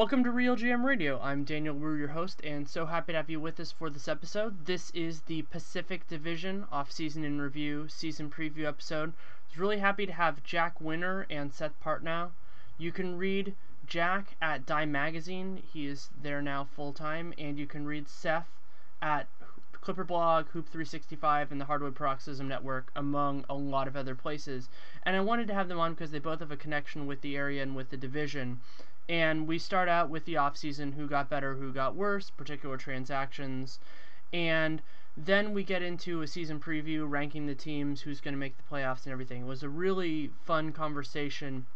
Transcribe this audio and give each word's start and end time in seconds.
Welcome 0.00 0.24
to 0.24 0.30
Real 0.30 0.56
GM 0.56 0.82
Radio. 0.82 1.20
I'm 1.20 1.44
Daniel 1.44 1.74
Wu, 1.74 1.94
your 1.94 2.08
host, 2.08 2.40
and 2.42 2.66
so 2.66 2.86
happy 2.86 3.12
to 3.12 3.18
have 3.18 3.28
you 3.28 3.38
with 3.38 3.60
us 3.60 3.70
for 3.70 3.90
this 3.90 4.08
episode. 4.08 4.64
This 4.64 4.90
is 4.92 5.20
the 5.20 5.42
Pacific 5.42 6.08
Division 6.08 6.64
off-season 6.72 7.22
in 7.22 7.38
review, 7.38 7.86
season 7.86 8.30
preview 8.30 8.64
episode. 8.64 9.10
I 9.10 9.50
was 9.50 9.58
really 9.58 9.76
happy 9.76 10.06
to 10.06 10.12
have 10.12 10.42
Jack 10.42 10.80
Winter 10.80 11.26
and 11.28 11.52
Seth 11.52 11.78
Partnow. 11.84 12.30
You 12.78 12.92
can 12.92 13.18
read 13.18 13.54
Jack 13.86 14.36
at 14.40 14.64
Dime 14.64 14.90
Magazine. 14.90 15.62
He 15.70 15.86
is 15.86 16.08
there 16.22 16.40
now 16.40 16.64
full 16.64 16.94
time, 16.94 17.34
and 17.36 17.58
you 17.58 17.66
can 17.66 17.84
read 17.84 18.08
Seth 18.08 18.48
at 19.02 19.28
Clipper 19.82 20.04
Blog, 20.04 20.46
Hoop 20.48 20.66
365, 20.68 21.52
and 21.52 21.60
the 21.60 21.66
Hardwood 21.66 21.94
Paroxysm 21.94 22.48
Network, 22.48 22.90
among 22.96 23.44
a 23.50 23.54
lot 23.54 23.86
of 23.86 23.96
other 23.96 24.14
places. 24.14 24.70
And 25.02 25.14
I 25.14 25.20
wanted 25.20 25.46
to 25.48 25.54
have 25.54 25.68
them 25.68 25.78
on 25.78 25.92
because 25.92 26.10
they 26.10 26.18
both 26.18 26.40
have 26.40 26.50
a 26.50 26.56
connection 26.56 27.06
with 27.06 27.20
the 27.20 27.36
area 27.36 27.62
and 27.62 27.76
with 27.76 27.90
the 27.90 27.98
division. 27.98 28.60
And 29.10 29.48
we 29.48 29.58
start 29.58 29.88
out 29.88 30.08
with 30.08 30.24
the 30.24 30.34
offseason 30.34 30.94
who 30.94 31.08
got 31.08 31.28
better, 31.28 31.56
who 31.56 31.72
got 31.72 31.96
worse, 31.96 32.30
particular 32.30 32.76
transactions. 32.76 33.80
And 34.32 34.80
then 35.16 35.52
we 35.52 35.64
get 35.64 35.82
into 35.82 36.22
a 36.22 36.28
season 36.28 36.60
preview, 36.60 37.10
ranking 37.10 37.46
the 37.46 37.56
teams, 37.56 38.02
who's 38.02 38.20
going 38.20 38.34
to 38.34 38.38
make 38.38 38.56
the 38.56 38.62
playoffs, 38.62 39.02
and 39.02 39.12
everything. 39.12 39.42
It 39.42 39.48
was 39.48 39.64
a 39.64 39.68
really 39.68 40.30
fun 40.44 40.70
conversation. 40.70 41.66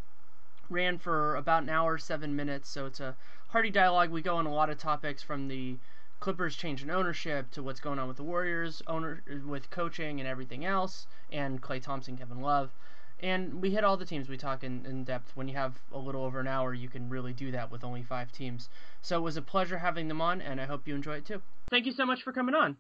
Ran 0.70 0.96
for 0.96 1.34
about 1.34 1.64
an 1.64 1.70
hour, 1.70 1.98
seven 1.98 2.36
minutes, 2.36 2.68
so 2.68 2.86
it's 2.86 3.00
a 3.00 3.16
hearty 3.48 3.70
dialogue. 3.70 4.10
We 4.10 4.22
go 4.22 4.36
on 4.36 4.46
a 4.46 4.54
lot 4.54 4.70
of 4.70 4.78
topics 4.78 5.20
from 5.20 5.48
the 5.48 5.78
Clippers 6.20 6.54
change 6.54 6.84
in 6.84 6.90
ownership 6.90 7.50
to 7.50 7.64
what's 7.64 7.80
going 7.80 7.98
on 7.98 8.06
with 8.06 8.16
the 8.16 8.22
Warriors, 8.22 8.80
owner 8.86 9.24
with 9.44 9.70
coaching 9.70 10.20
and 10.20 10.28
everything 10.28 10.64
else, 10.64 11.08
and 11.32 11.60
Klay 11.60 11.82
Thompson, 11.82 12.16
Kevin 12.16 12.40
Love. 12.40 12.70
And 13.20 13.62
we 13.62 13.70
hit 13.70 13.84
all 13.84 13.96
the 13.96 14.04
teams 14.04 14.28
we 14.28 14.36
talk 14.36 14.64
in, 14.64 14.84
in 14.86 15.04
depth. 15.04 15.30
When 15.34 15.48
you 15.48 15.54
have 15.56 15.74
a 15.92 15.98
little 15.98 16.24
over 16.24 16.40
an 16.40 16.48
hour, 16.48 16.74
you 16.74 16.88
can 16.88 17.08
really 17.08 17.32
do 17.32 17.50
that 17.52 17.70
with 17.70 17.84
only 17.84 18.02
five 18.02 18.32
teams. 18.32 18.68
So 19.02 19.16
it 19.18 19.22
was 19.22 19.36
a 19.36 19.42
pleasure 19.42 19.78
having 19.78 20.08
them 20.08 20.20
on, 20.20 20.40
and 20.40 20.60
I 20.60 20.66
hope 20.66 20.86
you 20.86 20.94
enjoy 20.94 21.16
it 21.16 21.26
too. 21.26 21.40
Thank 21.70 21.86
you 21.86 21.92
so 21.92 22.04
much 22.04 22.22
for 22.22 22.32
coming 22.32 22.54
on. 22.54 22.76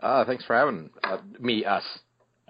Uh, 0.00 0.24
thanks 0.24 0.44
for 0.44 0.56
having 0.56 0.90
uh, 1.04 1.18
me, 1.38 1.64
us, 1.64 1.84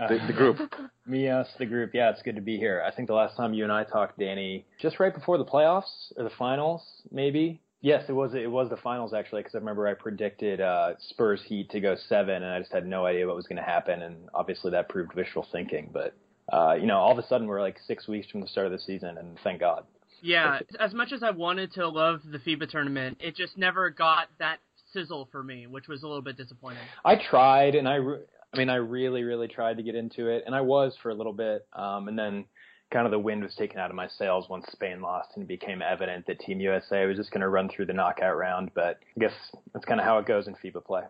the, 0.08 0.18
the 0.26 0.32
group. 0.32 0.58
Me, 1.06 1.28
us, 1.28 1.48
the 1.58 1.66
group. 1.66 1.90
Yeah, 1.92 2.10
it's 2.10 2.22
good 2.22 2.36
to 2.36 2.40
be 2.40 2.56
here. 2.56 2.84
I 2.86 2.94
think 2.94 3.08
the 3.08 3.14
last 3.14 3.36
time 3.36 3.52
you 3.52 3.64
and 3.64 3.72
I 3.72 3.82
talked, 3.82 4.18
Danny, 4.18 4.64
just 4.80 5.00
right 5.00 5.12
before 5.12 5.38
the 5.38 5.44
playoffs 5.44 6.12
or 6.16 6.22
the 6.22 6.30
finals, 6.38 6.82
maybe. 7.10 7.60
Yes, 7.80 8.04
it 8.08 8.12
was. 8.12 8.34
It 8.34 8.50
was 8.50 8.68
the 8.68 8.76
finals 8.76 9.12
actually, 9.12 9.40
because 9.40 9.54
I 9.54 9.58
remember 9.58 9.88
I 9.88 9.94
predicted 9.94 10.60
uh, 10.60 10.92
Spurs 11.08 11.42
Heat 11.46 11.70
to 11.70 11.80
go 11.80 11.96
seven, 12.08 12.42
and 12.42 12.52
I 12.52 12.60
just 12.60 12.72
had 12.72 12.86
no 12.86 13.06
idea 13.06 13.26
what 13.26 13.34
was 13.34 13.46
going 13.46 13.56
to 13.56 13.62
happen, 13.62 14.02
and 14.02 14.28
obviously 14.34 14.70
that 14.72 14.88
proved 14.88 15.14
wishful 15.14 15.46
thinking. 15.50 15.90
But 15.92 16.14
uh, 16.52 16.74
you 16.74 16.86
know, 16.86 16.98
all 16.98 17.12
of 17.12 17.18
a 17.18 17.26
sudden 17.26 17.46
we're 17.46 17.60
like 17.60 17.78
six 17.86 18.08
weeks 18.08 18.28
from 18.30 18.40
the 18.40 18.48
start 18.48 18.66
of 18.66 18.72
the 18.72 18.78
season, 18.78 19.18
and 19.18 19.38
thank 19.42 19.60
God. 19.60 19.84
Yeah, 20.22 20.60
as 20.78 20.92
much 20.92 21.12
as 21.12 21.22
I 21.22 21.30
wanted 21.30 21.72
to 21.74 21.88
love 21.88 22.20
the 22.30 22.38
FIBA 22.38 22.68
tournament, 22.68 23.18
it 23.20 23.36
just 23.36 23.56
never 23.56 23.88
got 23.90 24.28
that 24.38 24.58
sizzle 24.92 25.28
for 25.32 25.42
me, 25.42 25.66
which 25.66 25.88
was 25.88 26.02
a 26.02 26.06
little 26.06 26.22
bit 26.22 26.36
disappointing. 26.36 26.82
I 27.04 27.16
tried, 27.16 27.74
and 27.74 27.88
I, 27.88 27.94
re- 27.96 28.24
I 28.52 28.58
mean, 28.58 28.68
I 28.68 28.76
really, 28.76 29.22
really 29.22 29.48
tried 29.48 29.78
to 29.78 29.82
get 29.82 29.94
into 29.94 30.28
it, 30.28 30.42
and 30.46 30.54
I 30.54 30.60
was 30.60 30.94
for 31.02 31.10
a 31.10 31.14
little 31.14 31.32
bit, 31.32 31.66
um, 31.72 32.08
and 32.08 32.18
then 32.18 32.44
kind 32.92 33.06
of 33.06 33.12
the 33.12 33.18
wind 33.18 33.42
was 33.42 33.54
taken 33.54 33.78
out 33.78 33.90
of 33.90 33.96
my 33.96 34.08
sails 34.08 34.48
once 34.48 34.66
Spain 34.72 35.00
lost, 35.00 35.30
and 35.34 35.44
it 35.44 35.48
became 35.48 35.80
evident 35.80 36.26
that 36.26 36.40
Team 36.40 36.60
USA 36.60 37.06
was 37.06 37.16
just 37.16 37.30
going 37.30 37.40
to 37.40 37.48
run 37.48 37.68
through 37.68 37.86
the 37.86 37.92
knockout 37.92 38.36
round. 38.36 38.72
But 38.74 38.98
I 39.16 39.20
guess 39.20 39.32
that's 39.72 39.84
kind 39.84 40.00
of 40.00 40.06
how 40.06 40.18
it 40.18 40.26
goes 40.26 40.48
in 40.48 40.54
FIBA 40.54 40.84
play. 40.84 41.02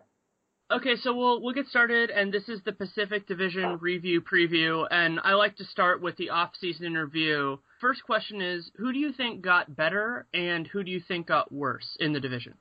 Okay, 0.71 0.95
so 0.95 1.13
we'll 1.13 1.41
we'll 1.41 1.53
get 1.53 1.67
started, 1.67 2.09
and 2.11 2.31
this 2.31 2.47
is 2.47 2.61
the 2.63 2.71
Pacific 2.71 3.27
Division 3.27 3.77
review 3.81 4.21
preview, 4.21 4.87
and 4.89 5.19
I 5.21 5.33
like 5.33 5.57
to 5.57 5.65
start 5.65 6.01
with 6.01 6.15
the 6.15 6.29
off-season 6.29 6.85
interview. 6.85 7.57
First 7.81 8.05
question 8.05 8.41
is, 8.41 8.71
who 8.77 8.93
do 8.93 8.99
you 8.99 9.11
think 9.11 9.41
got 9.41 9.75
better, 9.75 10.27
and 10.33 10.65
who 10.67 10.81
do 10.85 10.89
you 10.89 11.01
think 11.05 11.27
got 11.27 11.51
worse 11.51 11.97
in 11.99 12.13
the 12.13 12.21
division? 12.21 12.53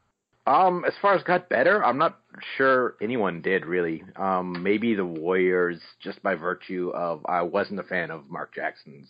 Um, 0.44 0.84
as 0.84 0.94
far 1.00 1.14
as 1.14 1.22
got 1.22 1.48
better, 1.48 1.84
I'm 1.84 1.98
not 1.98 2.18
sure 2.56 2.96
anyone 3.00 3.42
did 3.42 3.64
really. 3.64 4.02
Um, 4.16 4.60
maybe 4.60 4.94
the 4.94 5.04
Warriors, 5.04 5.80
just 6.02 6.20
by 6.20 6.34
virtue 6.34 6.90
of 6.92 7.24
I 7.26 7.42
wasn't 7.42 7.78
a 7.78 7.84
fan 7.84 8.10
of 8.10 8.28
Mark 8.28 8.52
Jackson's, 8.56 9.08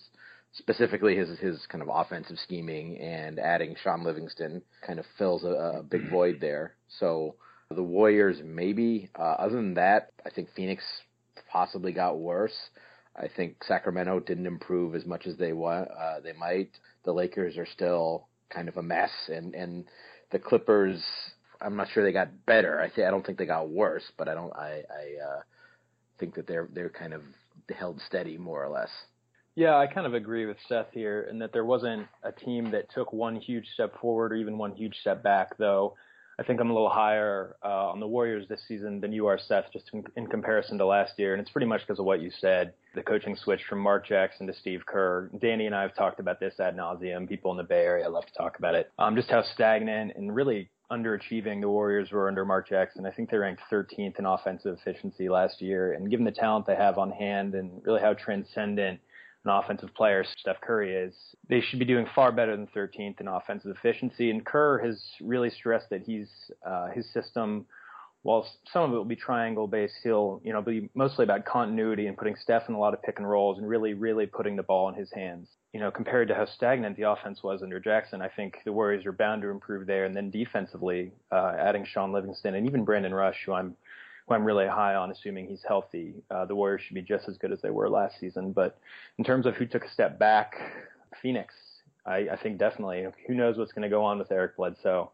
specifically 0.53 1.16
his 1.16 1.39
his 1.39 1.65
kind 1.71 1.81
of 1.81 1.89
offensive 1.91 2.37
scheming, 2.44 2.99
and 2.99 3.39
adding 3.39 3.77
Shaun 3.83 4.05
Livingston 4.05 4.60
kind 4.87 4.99
of 4.99 5.06
fills 5.16 5.43
a, 5.44 5.78
a 5.78 5.83
big 5.83 6.10
void 6.10 6.37
there. 6.39 6.75
So 6.99 7.37
the 7.75 7.83
Warriors, 7.83 8.39
maybe. 8.45 9.09
Uh, 9.17 9.37
other 9.39 9.57
than 9.57 9.75
that, 9.75 10.11
I 10.27 10.31
think 10.31 10.49
Phoenix 10.57 10.83
possibly 11.51 11.93
got 11.93 12.19
worse. 12.19 12.57
I 13.17 13.29
think 13.29 13.63
Sacramento 13.65 14.21
didn't 14.21 14.47
improve 14.47 14.95
as 14.95 15.07
much 15.07 15.27
as 15.27 15.37
they 15.37 15.53
want. 15.53 15.89
Uh, 15.91 16.21
they 16.21 16.33
might. 16.33 16.71
The 17.05 17.13
Lakers 17.13 17.57
are 17.57 17.67
still 17.67 18.27
kind 18.51 18.69
of 18.69 18.77
a 18.77 18.83
mess, 18.83 19.11
and 19.29 19.55
and 19.55 19.85
the 20.33 20.39
Clippers. 20.39 21.03
I'm 21.61 21.77
not 21.77 21.89
sure 21.93 22.03
they 22.03 22.13
got 22.13 22.47
better. 22.47 22.81
I 22.81 22.89
th- 22.89 23.07
I 23.07 23.11
don't 23.11 23.25
think 23.25 23.39
they 23.39 23.47
got 23.47 23.69
worse, 23.69 24.05
but 24.17 24.29
I 24.29 24.35
don't. 24.35 24.53
I 24.55 24.83
I 24.91 25.25
uh, 25.25 25.41
think 26.19 26.35
that 26.35 26.47
they're 26.47 26.69
they're 26.73 26.91
kind 26.91 27.13
of 27.13 27.23
held 27.77 28.01
steady 28.07 28.37
more 28.37 28.65
or 28.65 28.69
less. 28.69 28.91
Yeah, 29.55 29.77
I 29.77 29.87
kind 29.87 30.07
of 30.07 30.15
agree 30.15 30.47
with 30.47 30.57
Seth 30.69 30.93
here, 30.93 31.27
in 31.31 31.39
that 31.41 31.53
there 31.53 31.65
wasn't 31.65 32.07
a 32.23 32.33
team 32.33 32.71
that 32.71 32.91
took 32.95 33.13
one 33.13 33.37
huge 33.37 33.67
step 33.75 34.01
forward 34.01 34.33
or 34.33 34.37
even 34.37 34.57
one 34.59 34.75
huge 34.75 34.97
step 35.01 35.23
back, 35.23 35.59
though. 35.59 35.95
I 36.41 36.43
think 36.43 36.59
I'm 36.59 36.71
a 36.71 36.73
little 36.73 36.89
higher 36.89 37.56
uh, 37.62 37.91
on 37.91 38.01
the 38.01 38.06
Warriors 38.06 38.49
this 38.49 38.62
season 38.67 38.99
than 38.99 39.12
you 39.12 39.27
are, 39.27 39.39
Seth, 39.39 39.67
just 39.75 39.91
in, 39.93 40.03
in 40.17 40.27
comparison 40.27 40.78
to 40.78 40.87
last 40.87 41.19
year. 41.19 41.34
And 41.34 41.41
it's 41.41 41.51
pretty 41.51 41.67
much 41.67 41.83
because 41.83 41.99
of 41.99 42.06
what 42.06 42.23
you 42.23 42.31
said. 42.41 42.73
The 42.95 43.03
coaching 43.03 43.37
switch 43.37 43.61
from 43.69 43.78
Mark 43.78 44.06
Jackson 44.06 44.47
to 44.47 44.55
Steve 44.55 44.87
Kerr. 44.87 45.31
Danny 45.39 45.67
and 45.67 45.75
I 45.75 45.83
have 45.83 45.95
talked 45.95 46.19
about 46.19 46.41
this 46.41 46.59
ad 46.59 46.78
nauseum. 46.78 47.28
People 47.28 47.51
in 47.51 47.59
the 47.59 47.62
Bay 47.62 47.84
Area 47.84 48.09
love 48.09 48.25
to 48.25 48.33
talk 48.33 48.59
about 48.59 48.75
it. 48.75 48.91
Um, 48.99 49.17
just 49.17 49.28
how 49.28 49.43
stagnant 49.43 50.12
and 50.17 50.34
really 50.34 50.71
underachieving 50.91 51.61
the 51.61 51.69
Warriors 51.69 52.11
were 52.11 52.27
under 52.27 52.47
Mark 52.47 52.71
Jackson. 52.71 53.05
I 53.05 53.11
think 53.11 53.28
they 53.28 53.37
ranked 53.37 53.61
13th 53.71 54.19
in 54.19 54.25
offensive 54.25 54.78
efficiency 54.81 55.28
last 55.28 55.61
year. 55.61 55.93
And 55.93 56.11
given 56.11 56.25
the 56.25 56.33
talent 56.33 56.67
they 56.67 56.75
have 56.75 56.97
on 56.97 57.11
hand 57.11 57.55
and 57.55 57.83
really 57.84 58.01
how 58.01 58.15
transcendent 58.15 58.99
an 59.45 59.51
offensive 59.51 59.95
player 59.95 60.25
Steph 60.39 60.61
Curry 60.61 60.95
is, 60.95 61.15
they 61.48 61.60
should 61.60 61.78
be 61.78 61.84
doing 61.84 62.07
far 62.15 62.31
better 62.31 62.57
than 62.57 62.66
13th 62.69 63.21
in 63.21 63.28
offensive 63.28 63.75
efficiency. 63.75 64.31
And 64.31 64.45
Kerr 64.45 64.78
has 64.84 65.03
really 65.21 65.51
stressed 65.51 65.89
that 65.91 66.03
he's 66.03 66.28
uh, 66.66 66.89
his 66.89 67.10
system, 67.13 67.66
while 68.22 68.47
some 68.71 68.83
of 68.83 68.92
it 68.92 68.97
will 68.97 69.04
be 69.04 69.16
triangle 69.16 69.66
based, 69.66 69.95
he'll 70.03 70.41
you 70.45 70.53
know 70.53 70.60
be 70.60 70.91
mostly 70.95 71.25
about 71.25 71.47
continuity 71.47 72.07
and 72.07 72.16
putting 72.16 72.37
Steph 72.37 72.69
in 72.69 72.75
a 72.75 72.78
lot 72.78 72.92
of 72.92 73.03
pick 73.03 73.19
and 73.19 73.28
rolls 73.28 73.59
and 73.59 73.66
really 73.66 73.95
really 73.95 74.27
putting 74.27 74.57
the 74.57 74.63
ball 74.63 74.89
in 74.89 74.95
his 74.95 75.10
hands. 75.13 75.48
You 75.72 75.81
know, 75.81 75.91
compared 75.91 76.28
to 76.28 76.34
how 76.34 76.47
stagnant 76.47 76.97
the 76.97 77.09
offense 77.09 77.42
was 77.42 77.63
under 77.63 77.78
Jackson, 77.81 78.21
I 78.21 78.28
think 78.28 78.59
the 78.65 78.72
Warriors 78.72 79.07
are 79.07 79.13
bound 79.13 79.42
to 79.42 79.48
improve 79.48 79.87
there. 79.87 80.04
And 80.04 80.15
then 80.15 80.28
defensively, 80.31 81.13
uh, 81.31 81.54
adding 81.59 81.84
Shaun 81.84 82.13
Livingston 82.13 82.57
and 82.57 82.66
even 82.66 82.84
Brandon 82.84 83.15
Rush, 83.15 83.45
who 83.47 83.53
I'm 83.53 83.77
who 84.30 84.34
I'm 84.34 84.44
really 84.44 84.66
high 84.66 84.94
on, 84.94 85.10
assuming 85.10 85.48
he's 85.48 85.62
healthy. 85.66 86.15
Uh, 86.30 86.44
the 86.44 86.54
Warriors 86.54 86.82
should 86.86 86.94
be 86.94 87.03
just 87.03 87.28
as 87.28 87.36
good 87.36 87.53
as 87.53 87.60
they 87.60 87.71
were 87.71 87.91
last 87.91 88.18
season. 88.21 88.53
But 88.53 88.78
in 89.18 89.24
terms 89.24 89.44
of 89.44 89.56
who 89.56 89.66
took 89.66 89.84
a 89.84 89.91
step 89.91 90.18
back, 90.18 90.54
Phoenix, 91.21 91.54
I, 92.06 92.28
I 92.32 92.38
think 92.42 92.59
definitely. 92.59 93.06
Who 93.27 93.34
knows 93.34 93.59
what's 93.59 93.72
going 93.72 93.82
to 93.82 93.88
go 93.88 94.04
on 94.04 94.18
with 94.18 94.30
Eric 94.30 94.56
Bledsoe? 94.56 95.10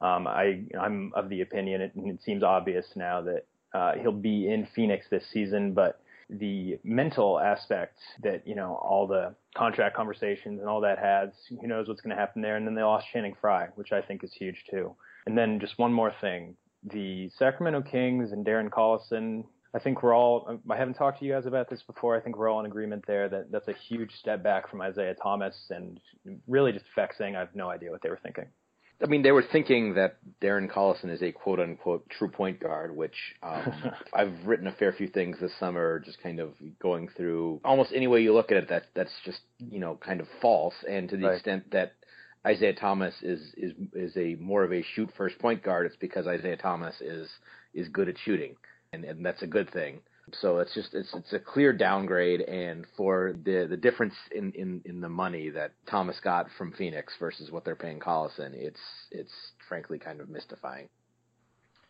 Um, 0.00 0.26
I, 0.26 0.62
I'm 0.78 1.12
of 1.14 1.28
the 1.28 1.40
opinion, 1.40 1.80
it, 1.80 1.92
and 1.94 2.10
it 2.10 2.22
seems 2.22 2.42
obvious 2.42 2.86
now 2.94 3.22
that 3.22 3.46
uh, 3.74 3.92
he'll 4.00 4.12
be 4.12 4.48
in 4.48 4.66
Phoenix 4.74 5.06
this 5.10 5.24
season, 5.32 5.72
but 5.72 6.00
the 6.30 6.78
mental 6.84 7.40
aspect 7.40 7.98
that, 8.22 8.46
you 8.46 8.54
know, 8.54 8.74
all 8.82 9.06
the 9.06 9.34
contract 9.56 9.96
conversations 9.96 10.60
and 10.60 10.68
all 10.68 10.82
that 10.82 10.98
has. 10.98 11.30
Who 11.48 11.66
knows 11.66 11.88
what's 11.88 12.00
going 12.00 12.14
to 12.14 12.20
happen 12.20 12.42
there? 12.42 12.56
And 12.56 12.66
then 12.66 12.74
they 12.74 12.82
lost 12.82 13.06
Channing 13.12 13.34
Frye, 13.40 13.68
which 13.76 13.92
I 13.92 14.02
think 14.02 14.22
is 14.22 14.32
huge 14.32 14.64
too. 14.70 14.94
And 15.26 15.36
then 15.38 15.58
just 15.58 15.78
one 15.78 15.92
more 15.92 16.12
thing. 16.20 16.54
The 16.84 17.30
Sacramento 17.38 17.82
Kings 17.82 18.32
and 18.32 18.46
Darren 18.46 18.70
Collison, 18.70 19.44
I 19.74 19.78
think 19.78 20.02
we're 20.02 20.14
all, 20.14 20.60
I 20.70 20.76
haven't 20.76 20.94
talked 20.94 21.18
to 21.20 21.24
you 21.24 21.32
guys 21.32 21.46
about 21.46 21.68
this 21.68 21.82
before. 21.82 22.16
I 22.16 22.20
think 22.20 22.36
we're 22.38 22.48
all 22.48 22.60
in 22.60 22.66
agreement 22.66 23.04
there 23.06 23.28
that 23.28 23.50
that's 23.50 23.68
a 23.68 23.74
huge 23.88 24.12
step 24.12 24.42
back 24.42 24.70
from 24.70 24.80
Isaiah 24.80 25.14
Thomas 25.20 25.54
and 25.70 26.00
really 26.46 26.72
just 26.72 26.86
vexing. 26.94 27.36
I 27.36 27.40
have 27.40 27.54
no 27.54 27.68
idea 27.68 27.90
what 27.90 28.02
they 28.02 28.10
were 28.10 28.20
thinking. 28.22 28.46
I 29.00 29.06
mean, 29.06 29.22
they 29.22 29.30
were 29.30 29.44
thinking 29.52 29.94
that 29.94 30.16
Darren 30.42 30.68
Collison 30.68 31.10
is 31.10 31.22
a 31.22 31.30
quote 31.30 31.60
unquote 31.60 32.08
true 32.10 32.28
point 32.30 32.58
guard, 32.58 32.96
which 32.96 33.14
um, 33.42 33.92
I've 34.12 34.34
written 34.44 34.66
a 34.66 34.72
fair 34.72 34.92
few 34.92 35.06
things 35.08 35.36
this 35.40 35.52
summer, 35.60 36.00
just 36.00 36.20
kind 36.20 36.40
of 36.40 36.54
going 36.82 37.08
through 37.16 37.60
almost 37.64 37.92
any 37.94 38.08
way 38.08 38.22
you 38.22 38.34
look 38.34 38.50
at 38.50 38.56
it. 38.56 38.68
That 38.70 38.84
that's 38.96 39.12
just 39.24 39.38
you 39.58 39.78
know 39.78 39.96
kind 40.04 40.20
of 40.20 40.26
false, 40.42 40.74
and 40.88 41.08
to 41.10 41.16
the 41.16 41.26
Right. 41.26 41.34
extent 41.36 41.70
that 41.70 41.92
Isaiah 42.46 42.74
Thomas 42.74 43.14
is 43.22 43.40
is 43.56 43.72
is 43.94 44.16
a 44.16 44.36
more 44.36 44.64
of 44.64 44.72
a 44.72 44.82
shoot 44.82 45.10
first 45.16 45.38
point 45.38 45.62
guard, 45.62 45.86
it's 45.86 45.96
because 45.96 46.26
Isaiah 46.26 46.56
Thomas 46.56 47.00
is 47.00 47.28
is 47.74 47.88
good 47.88 48.08
at 48.08 48.16
shooting, 48.18 48.56
and 48.92 49.04
and 49.04 49.24
that's 49.24 49.42
a 49.42 49.46
good 49.46 49.70
thing. 49.70 50.00
So 50.40 50.58
it's 50.58 50.74
just 50.74 50.94
it's 50.94 51.12
it's 51.14 51.32
a 51.32 51.38
clear 51.38 51.72
downgrade, 51.72 52.42
and 52.42 52.86
for 52.96 53.34
the 53.44 53.66
the 53.68 53.76
difference 53.76 54.14
in 54.32 54.52
in 54.52 54.82
in 54.84 55.00
the 55.00 55.08
money 55.08 55.50
that 55.50 55.72
Thomas 55.86 56.20
got 56.20 56.46
from 56.56 56.72
Phoenix 56.72 57.14
versus 57.18 57.50
what 57.50 57.64
they're 57.64 57.76
paying 57.76 57.98
Collison, 57.98 58.52
it's 58.54 58.80
it's 59.10 59.32
frankly 59.68 59.98
kind 59.98 60.20
of 60.20 60.28
mystifying. 60.28 60.88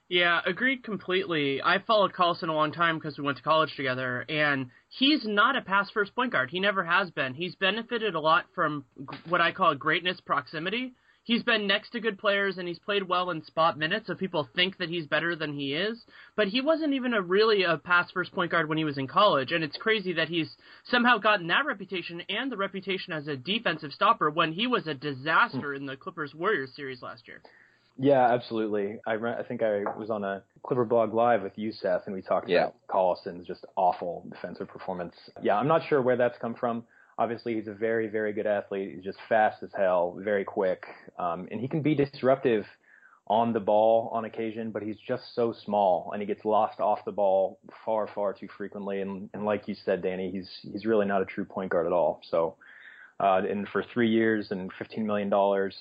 Yeah, 0.09 0.41
agreed 0.47 0.85
completely. 0.85 1.61
I 1.63 1.81
followed 1.81 2.15
Collison 2.15 2.49
a 2.49 2.55
long 2.55 2.73
time 2.73 2.99
because 2.99 3.19
we 3.19 3.25
went 3.25 3.37
to 3.37 3.43
college 3.43 3.75
together, 3.77 4.25
and 4.29 4.71
he's 4.89 5.27
not 5.27 5.57
a 5.57 5.61
pass 5.61 5.91
first 5.91 6.15
point 6.15 6.33
guard. 6.33 6.51
He 6.51 6.61
never 6.61 6.83
has 6.83 7.11
been. 7.11 7.35
He's 7.35 7.55
benefited 7.57 8.15
a 8.15 8.21
lot 8.21 8.47
from 8.55 8.85
what 9.29 9.43
I 9.43 9.53
call 9.53 9.75
greatness 9.75 10.19
proximity. 10.25 10.95
He's 11.29 11.43
been 11.43 11.67
next 11.67 11.91
to 11.91 12.01
good 12.01 12.19
players 12.19 12.57
and 12.57 12.67
he's 12.67 12.79
played 12.79 13.07
well 13.07 13.29
in 13.29 13.45
spot 13.45 13.79
minutes, 13.79 14.07
so 14.07 14.15
people 14.15 14.49
think 14.57 14.79
that 14.79 14.89
he's 14.89 15.07
better 15.07 15.37
than 15.37 15.53
he 15.53 15.75
is. 15.75 16.03
But 16.37 16.49
he 16.49 16.63
wasn't 16.63 16.95
even 16.95 17.13
a 17.13 17.21
really 17.21 17.65
a 17.65 17.77
pass 17.77 18.11
first 18.13 18.33
point 18.33 18.51
guard 18.51 18.67
when 18.67 18.79
he 18.79 18.85
was 18.85 18.97
in 18.97 19.07
college, 19.07 19.53
and 19.53 19.63
it's 19.63 19.77
crazy 19.77 20.15
that 20.15 20.31
he's 20.31 20.57
somehow 20.85 21.19
gotten 21.19 21.49
that 21.49 21.67
reputation 21.67 22.23
and 22.31 22.51
the 22.51 22.57
reputation 22.57 23.13
as 23.13 23.29
a 23.29 23.37
defensive 23.37 23.93
stopper 23.93 24.31
when 24.31 24.55
he 24.55 24.67
was 24.67 24.87
a 24.87 24.95
disaster 24.95 25.75
hmm. 25.75 25.77
in 25.77 25.85
the 25.85 25.99
Clippers 25.99 26.35
Warriors 26.35 26.75
series 26.75 27.03
last 27.03 27.29
year. 27.29 27.43
Yeah, 27.99 28.33
absolutely. 28.33 28.99
I 29.07 29.15
re- 29.15 29.35
I 29.39 29.43
think 29.43 29.63
I 29.63 29.83
was 29.99 30.09
on 30.09 30.23
a 30.23 30.43
Clipper 30.63 30.85
blog 30.85 31.15
live 31.15 31.43
with 31.43 31.59
you, 31.59 31.73
Seth, 31.73 32.03
and 32.07 32.15
we 32.15 32.23
talked 32.23 32.49
Yeah. 32.49 32.65
about 32.65 32.75
Collison's 32.87 33.47
just 33.47 33.65
awful 33.77 34.25
defensive 34.31 34.69
performance. 34.69 35.15
Yeah, 35.43 35.57
I'm 35.59 35.67
not 35.69 35.83
sure 35.89 36.01
where 36.01 36.17
that's 36.17 36.39
come 36.39 36.55
from. 36.55 36.85
Obviously, 37.19 37.55
he's 37.55 37.67
a 37.67 37.73
very, 37.75 38.07
very 38.07 38.33
good 38.33 38.47
athlete. 38.47 38.95
He's 38.95 39.05
just 39.05 39.19
fast 39.29 39.63
as 39.65 39.71
hell, 39.77 40.17
very 40.21 40.45
quick, 40.45 40.87
um, 41.19 41.49
and 41.51 41.61
he 41.61 41.67
can 41.67 41.83
be 41.83 41.95
disruptive 41.97 42.65
on 43.27 43.53
the 43.53 43.61
ball 43.61 44.09
on 44.13 44.25
occasion, 44.25 44.71
but 44.71 44.83
he's 44.83 44.97
just 44.97 45.35
so 45.35 45.53
small 45.53 46.11
and 46.13 46.23
he 46.23 46.27
gets 46.27 46.45
lost 46.47 46.81
off 46.81 47.05
the 47.05 47.13
ball 47.13 47.59
far, 47.85 48.07
far 48.15 48.33
too 48.33 48.49
frequently. 48.57 49.03
And, 49.03 49.29
and 49.35 49.45
like 49.45 49.69
you 49.69 49.75
said, 49.75 50.01
Danny, 50.03 50.31
he's 50.31 50.49
he's 50.63 50.87
really 50.87 51.05
not 51.05 51.21
a 51.21 51.27
true 51.27 51.45
point 51.45 51.71
guard 51.71 51.87
at 51.87 51.93
all. 51.93 52.23
So, 52.31 52.55
uh, 53.21 53.43
and 53.51 53.69
for 53.69 53.83
three 53.93 54.09
years 54.09 54.51
and 54.51 54.73
fifteen 54.79 55.07
million 55.07 55.29
dollars, 55.29 55.77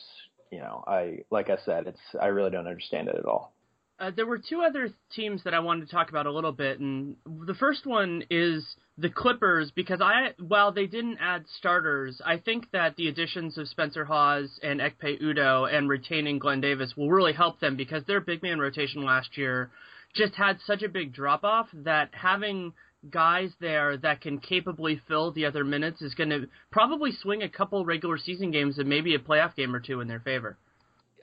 you 0.51 0.59
know, 0.59 0.83
I 0.88 1.19
like 1.29 1.49
I 1.49 1.57
said, 1.65 1.88
it's 1.88 1.99
I 2.21 2.27
really 2.27 2.51
don't 2.51 2.67
understand 2.67 3.09
it 3.09 3.15
at 3.15 3.25
all. 3.25 3.53
Uh, 3.99 4.11
there 4.15 4.27
were 4.27 4.38
two 4.38 4.61
other 4.61 4.89
teams 5.15 5.44
that 5.44 5.55
I 5.55 5.59
wanted 5.59 5.88
to 5.88 5.91
talk 5.91 6.09
about 6.09 6.27
a 6.27 6.31
little 6.31 6.51
bit, 6.51 6.79
and 6.79 7.15
the 7.25 7.55
first 7.55 7.85
one 7.88 8.23
is 8.29 8.63
the 8.99 9.09
Clippers 9.09 9.71
because 9.71 10.01
I, 10.01 10.33
while 10.39 10.71
they 10.71 10.85
didn't 10.85 11.17
add 11.19 11.45
starters, 11.57 12.21
I 12.23 12.38
think 12.38 12.69
that 12.71 12.95
the 12.95 13.07
additions 13.07 13.57
of 13.57 13.67
Spencer 13.67 14.05
Hawes 14.05 14.59
and 14.61 14.81
Ekpe 14.81 15.21
Udoh 15.21 15.71
and 15.71 15.89
retaining 15.89 16.38
Glen 16.38 16.61
Davis 16.61 16.94
will 16.95 17.09
really 17.09 17.33
help 17.33 17.59
them 17.59 17.75
because 17.75 18.03
their 18.05 18.21
big 18.21 18.44
man 18.44 18.59
rotation 18.59 19.03
last 19.03 19.35
year 19.35 19.71
just 20.15 20.35
had 20.35 20.59
such 20.65 20.83
a 20.83 20.89
big 20.89 21.13
drop 21.13 21.44
off 21.44 21.67
that 21.73 22.09
having 22.13 22.73
guys 23.09 23.51
there 23.59 23.97
that 23.97 24.21
can 24.21 24.39
capably 24.39 25.01
fill 25.07 25.31
the 25.31 25.45
other 25.45 25.63
minutes 25.63 26.01
is 26.01 26.13
going 26.13 26.29
to 26.29 26.47
probably 26.71 27.11
swing 27.11 27.44
a 27.44 27.49
couple 27.49 27.85
regular 27.85 28.17
season 28.17 28.51
games 28.51 28.77
and 28.77 28.88
maybe 28.88 29.15
a 29.15 29.19
playoff 29.19 29.55
game 29.55 29.75
or 29.75 29.79
two 29.79 30.01
in 30.01 30.07
their 30.07 30.19
favor. 30.19 30.57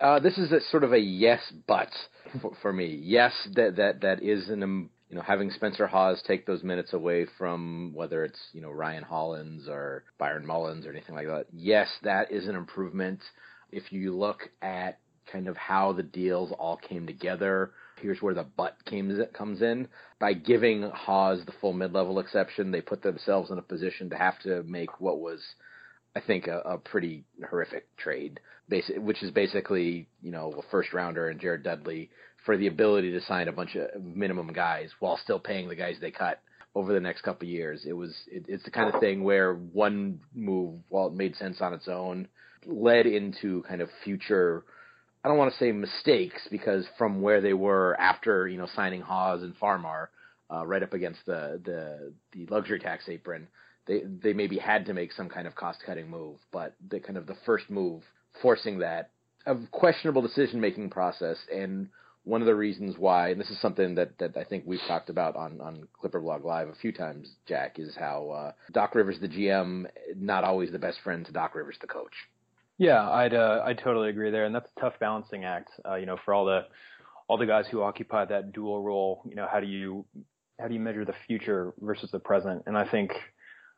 Uh, 0.01 0.19
this 0.19 0.39
is 0.39 0.51
a 0.53 0.61
sort 0.71 0.85
of 0.85 0.93
a 0.93 0.99
yes, 0.99 1.41
but 1.67 1.89
for, 2.41 2.53
for 2.61 2.73
me, 2.73 3.01
yes, 3.03 3.33
that 3.55 3.77
that 3.77 4.01
that 4.01 4.23
is 4.23 4.49
an 4.49 4.63
um, 4.63 4.91
you 5.09 5.17
know 5.17 5.23
having 5.23 5.51
Spencer 5.51 5.87
Hawes 5.87 6.23
take 6.27 6.47
those 6.47 6.65
minutes 6.65 6.93
away 6.93 7.27
from 7.39 7.93
whether 7.95 8.25
it's 8.25 8.39
you 8.53 8.61
know 8.61 8.71
Ryan 8.71 9.05
Hollins 9.05 9.69
or 9.69 10.05
Byron 10.19 10.47
Mullens 10.47 10.85
or 10.85 10.91
anything 10.91 11.15
like 11.15 11.27
that. 11.27 11.47
Yes, 11.53 11.89
that 12.03 12.33
is 12.33 12.49
an 12.49 12.57
improvement. 12.57 13.21
If 13.71 13.93
you 13.93 14.17
look 14.17 14.51
at 14.63 14.99
kind 15.31 15.49
of 15.49 15.57
how 15.57 15.93
the 15.93 16.03
deals 16.03 16.53
all 16.59 16.77
came 16.77 17.07
together, 17.07 17.71
here's 18.01 18.23
where 18.23 18.35
the 18.35 18.47
but 18.57 18.77
came 18.85 19.17
comes 19.33 19.63
in. 19.63 19.89
By 20.19 20.35
giving 20.35 20.83
Hawes 20.83 21.41
the 21.45 21.53
full 21.61 21.73
mid-level 21.73 22.19
exception, 22.19 22.71
they 22.71 22.81
put 22.81 23.03
themselves 23.03 23.51
in 23.51 23.59
a 23.59 23.63
position 23.63 24.11
to 24.11 24.17
have 24.17 24.39
to 24.41 24.63
make 24.65 25.01
what 25.01 25.21
was 25.21 25.41
I 26.17 26.21
think 26.21 26.47
a, 26.47 26.61
a 26.61 26.79
pretty 26.79 27.25
horrific 27.49 27.97
trade, 27.97 28.41
which 28.69 29.23
is 29.23 29.31
basically 29.31 30.09
you 30.23 30.31
know 30.31 30.55
a 30.59 30.71
first 30.71 30.93
rounder 30.93 31.29
and 31.29 31.41
Jared 31.41 31.63
Dudley 31.63 32.11
for 32.45 32.57
the 32.57 32.67
ability 32.67 33.11
to 33.13 33.21
sign 33.23 33.49
a 33.49 33.53
bunch 33.53 33.75
of 33.75 34.03
minimum 34.03 34.53
guys 34.53 34.91
while 35.01 35.19
still 35.23 35.39
paying 35.39 35.69
the 35.69 35.75
guys 35.75 35.97
they 36.01 36.11
cut 36.11 36.41
over 36.75 36.93
the 36.93 37.01
next 37.01 37.23
couple 37.23 37.47
of 37.47 37.53
years. 37.53 37.85
It 37.87 37.93
was 37.93 38.15
it, 38.27 38.45
it's 38.49 38.65
the 38.65 38.71
kind 38.71 38.93
of 38.93 39.01
thing 39.01 39.25
where 39.25 39.55
one 39.55 40.21
move, 40.35 40.81
while 40.89 41.09
it 41.09 41.15
made 41.15 41.37
sense 41.37 41.61
on 41.61 41.73
its 41.73 41.89
own, 41.89 42.29
led 42.67 43.07
into 43.07 43.63
kind 43.63 43.81
of 43.81 43.89
future. 44.05 44.65
I 45.25 45.29
don't 45.29 45.39
want 45.39 45.53
to 45.53 45.59
say 45.59 45.73
mistakes 45.73 46.47
because 46.51 46.87
from 46.99 47.23
where 47.23 47.41
they 47.41 47.55
were 47.55 47.99
after 47.99 48.47
you 48.47 48.59
know 48.59 48.69
signing 48.77 49.01
Hawes 49.01 49.43
and 49.43 49.55
Farmar, 49.59 50.09
uh, 50.53 50.67
right 50.67 50.83
up 50.83 50.93
against 50.93 51.25
the 51.27 51.61
the 51.65 52.13
the 52.33 52.47
luxury 52.47 52.79
tax 52.79 53.09
apron 53.09 53.49
they 53.87 54.03
they 54.23 54.33
maybe 54.33 54.59
had 54.59 54.87
to 54.87 54.95
make 54.95 55.13
some 55.13 55.29
kind 55.29 55.47
of 55.47 55.55
cost 55.55 55.81
cutting 55.85 56.09
move, 56.09 56.39
but 56.53 56.75
the 56.89 57.01
kind 57.01 57.19
of 57.19 57.27
the 57.27 57.37
first 57.47 57.71
move 57.71 58.03
forcing 58.43 58.79
that 58.79 59.11
a 59.47 59.57
questionable 59.71 60.23
decision 60.23 60.61
making 60.61 60.91
process 60.91 61.37
and 61.55 61.89
one 62.25 62.41
of 62.41 62.47
the 62.47 62.55
reasons 62.55 62.97
why 62.97 63.29
and 63.29 63.39
this 63.39 63.51
is 63.51 63.61
something 63.61 63.95
that, 63.97 64.17
that 64.19 64.37
I 64.37 64.45
think 64.45 64.65
we've 64.67 64.81
talked 64.89 65.11
about 65.11 65.37
on, 65.37 65.61
on 65.61 65.87
Clipper 66.01 66.21
Blog 66.21 66.45
Live 66.45 66.69
a 66.69 66.75
few 66.75 66.91
times, 66.91 67.31
Jack, 67.47 67.79
is 67.79 67.95
how 67.95 68.31
uh, 68.31 68.53
Doc 68.73 68.95
Rivers 68.95 69.19
the 69.21 69.29
GM 69.29 69.85
not 70.17 70.45
always 70.45 70.73
the 70.73 70.79
best 70.79 70.99
friend 71.05 71.27
to 71.27 71.33
Doc 71.33 71.55
Rivers 71.55 71.77
the 71.81 71.87
coach. 71.87 72.15
Yeah, 72.79 73.09
I'd 73.09 73.35
uh, 73.35 73.63
I'd 73.65 73.79
totally 73.79 74.09
agree 74.11 74.31
there, 74.31 74.45
and 74.45 74.55
that's 74.55 74.69
a 74.77 74.81
tough 74.81 74.95
balancing 74.99 75.45
act. 75.45 75.71
Uh, 75.89 75.95
you 75.95 76.07
know, 76.07 76.17
for 76.25 76.35
all 76.35 76.45
the 76.45 76.63
all 77.29 77.39
the 77.39 77.47
guys 77.47 77.67
who 77.69 77.83
occupy 77.83 78.25
that 78.27 78.53
dual 78.53 78.83
role, 78.83 79.23
you 79.29 79.37
know, 79.37 79.47
how 79.51 79.61
do 79.61 79.67
you 79.67 80.05
how 80.61 80.69
do 80.69 80.75
you 80.75 80.81
measure 80.81 81.05
the 81.05 81.15
future 81.27 81.73
versus 81.81 82.11
the 82.11 82.19
present? 82.19 82.63
And 82.67 82.77
I 82.77 82.85
think 82.85 83.13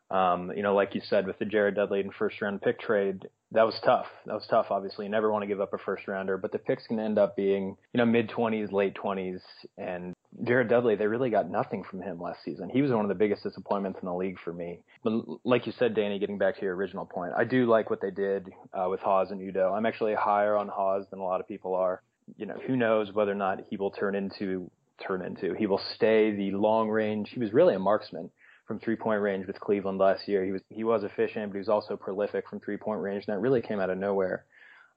um, 0.09 0.51
you 0.55 0.63
know, 0.63 0.73
like 0.73 0.95
you 0.95 1.01
said, 1.01 1.27
with 1.27 1.37
the 1.39 1.45
Jared 1.45 1.75
Dudley 1.75 1.99
and 1.99 2.13
first 2.13 2.41
round 2.41 2.61
pick 2.61 2.79
trade, 2.79 3.27
that 3.51 3.65
was 3.65 3.77
tough. 3.83 4.07
That 4.25 4.33
was 4.33 4.45
tough. 4.49 4.67
Obviously, 4.69 5.05
you 5.05 5.11
never 5.11 5.31
want 5.31 5.43
to 5.43 5.47
give 5.47 5.59
up 5.59 5.73
a 5.73 5.77
first 5.77 6.07
rounder, 6.07 6.37
but 6.37 6.51
the 6.51 6.59
picks 6.59 6.87
can 6.87 6.99
end 6.99 7.17
up 7.17 7.35
being, 7.35 7.75
you 7.93 7.97
know, 7.97 8.05
mid 8.05 8.29
twenties, 8.29 8.71
late 8.71 8.95
twenties, 8.95 9.41
and 9.77 10.13
Jared 10.43 10.69
Dudley, 10.69 10.95
they 10.95 11.07
really 11.07 11.29
got 11.29 11.49
nothing 11.49 11.83
from 11.83 12.01
him 12.01 12.21
last 12.21 12.39
season. 12.43 12.69
He 12.69 12.81
was 12.81 12.91
one 12.91 13.03
of 13.03 13.09
the 13.09 13.15
biggest 13.15 13.43
disappointments 13.43 13.99
in 14.01 14.05
the 14.05 14.13
league 14.13 14.37
for 14.43 14.53
me. 14.53 14.79
But 15.03 15.13
like 15.43 15.65
you 15.65 15.73
said, 15.77 15.95
Danny, 15.95 16.19
getting 16.19 16.37
back 16.37 16.55
to 16.57 16.61
your 16.61 16.75
original 16.75 17.05
point, 17.05 17.33
I 17.35 17.43
do 17.43 17.65
like 17.65 17.89
what 17.89 18.01
they 18.01 18.11
did 18.11 18.49
uh, 18.73 18.87
with 18.89 18.99
Hawes 18.99 19.31
and 19.31 19.41
Udoh. 19.41 19.75
I'm 19.75 19.85
actually 19.85 20.13
higher 20.13 20.55
on 20.55 20.67
Hawes 20.67 21.05
than 21.09 21.19
a 21.19 21.23
lot 21.23 21.41
of 21.41 21.47
people 21.47 21.73
are. 21.75 22.01
You 22.37 22.45
know, 22.45 22.57
who 22.65 22.75
knows 22.75 23.11
whether 23.13 23.31
or 23.31 23.35
not 23.35 23.59
he 23.69 23.77
will 23.77 23.91
turn 23.91 24.15
into 24.15 24.69
turn 25.05 25.21
into. 25.21 25.53
He 25.53 25.67
will 25.67 25.81
stay 25.95 26.31
the 26.35 26.51
long 26.51 26.89
range. 26.89 27.29
He 27.33 27.39
was 27.39 27.53
really 27.53 27.75
a 27.75 27.79
marksman 27.79 28.29
from 28.67 28.79
three 28.79 28.95
point 28.95 29.21
range 29.21 29.47
with 29.47 29.59
Cleveland 29.59 29.97
last 29.97 30.27
year. 30.27 30.43
He 30.43 30.51
was 30.51 30.61
he 30.69 30.83
was 30.83 31.03
efficient, 31.03 31.51
but 31.51 31.55
he 31.55 31.59
was 31.59 31.69
also 31.69 31.95
prolific 31.95 32.49
from 32.49 32.59
three 32.59 32.77
point 32.77 33.01
range, 33.01 33.25
and 33.27 33.35
that 33.35 33.39
really 33.39 33.61
came 33.61 33.79
out 33.79 33.89
of 33.89 33.97
nowhere. 33.97 34.45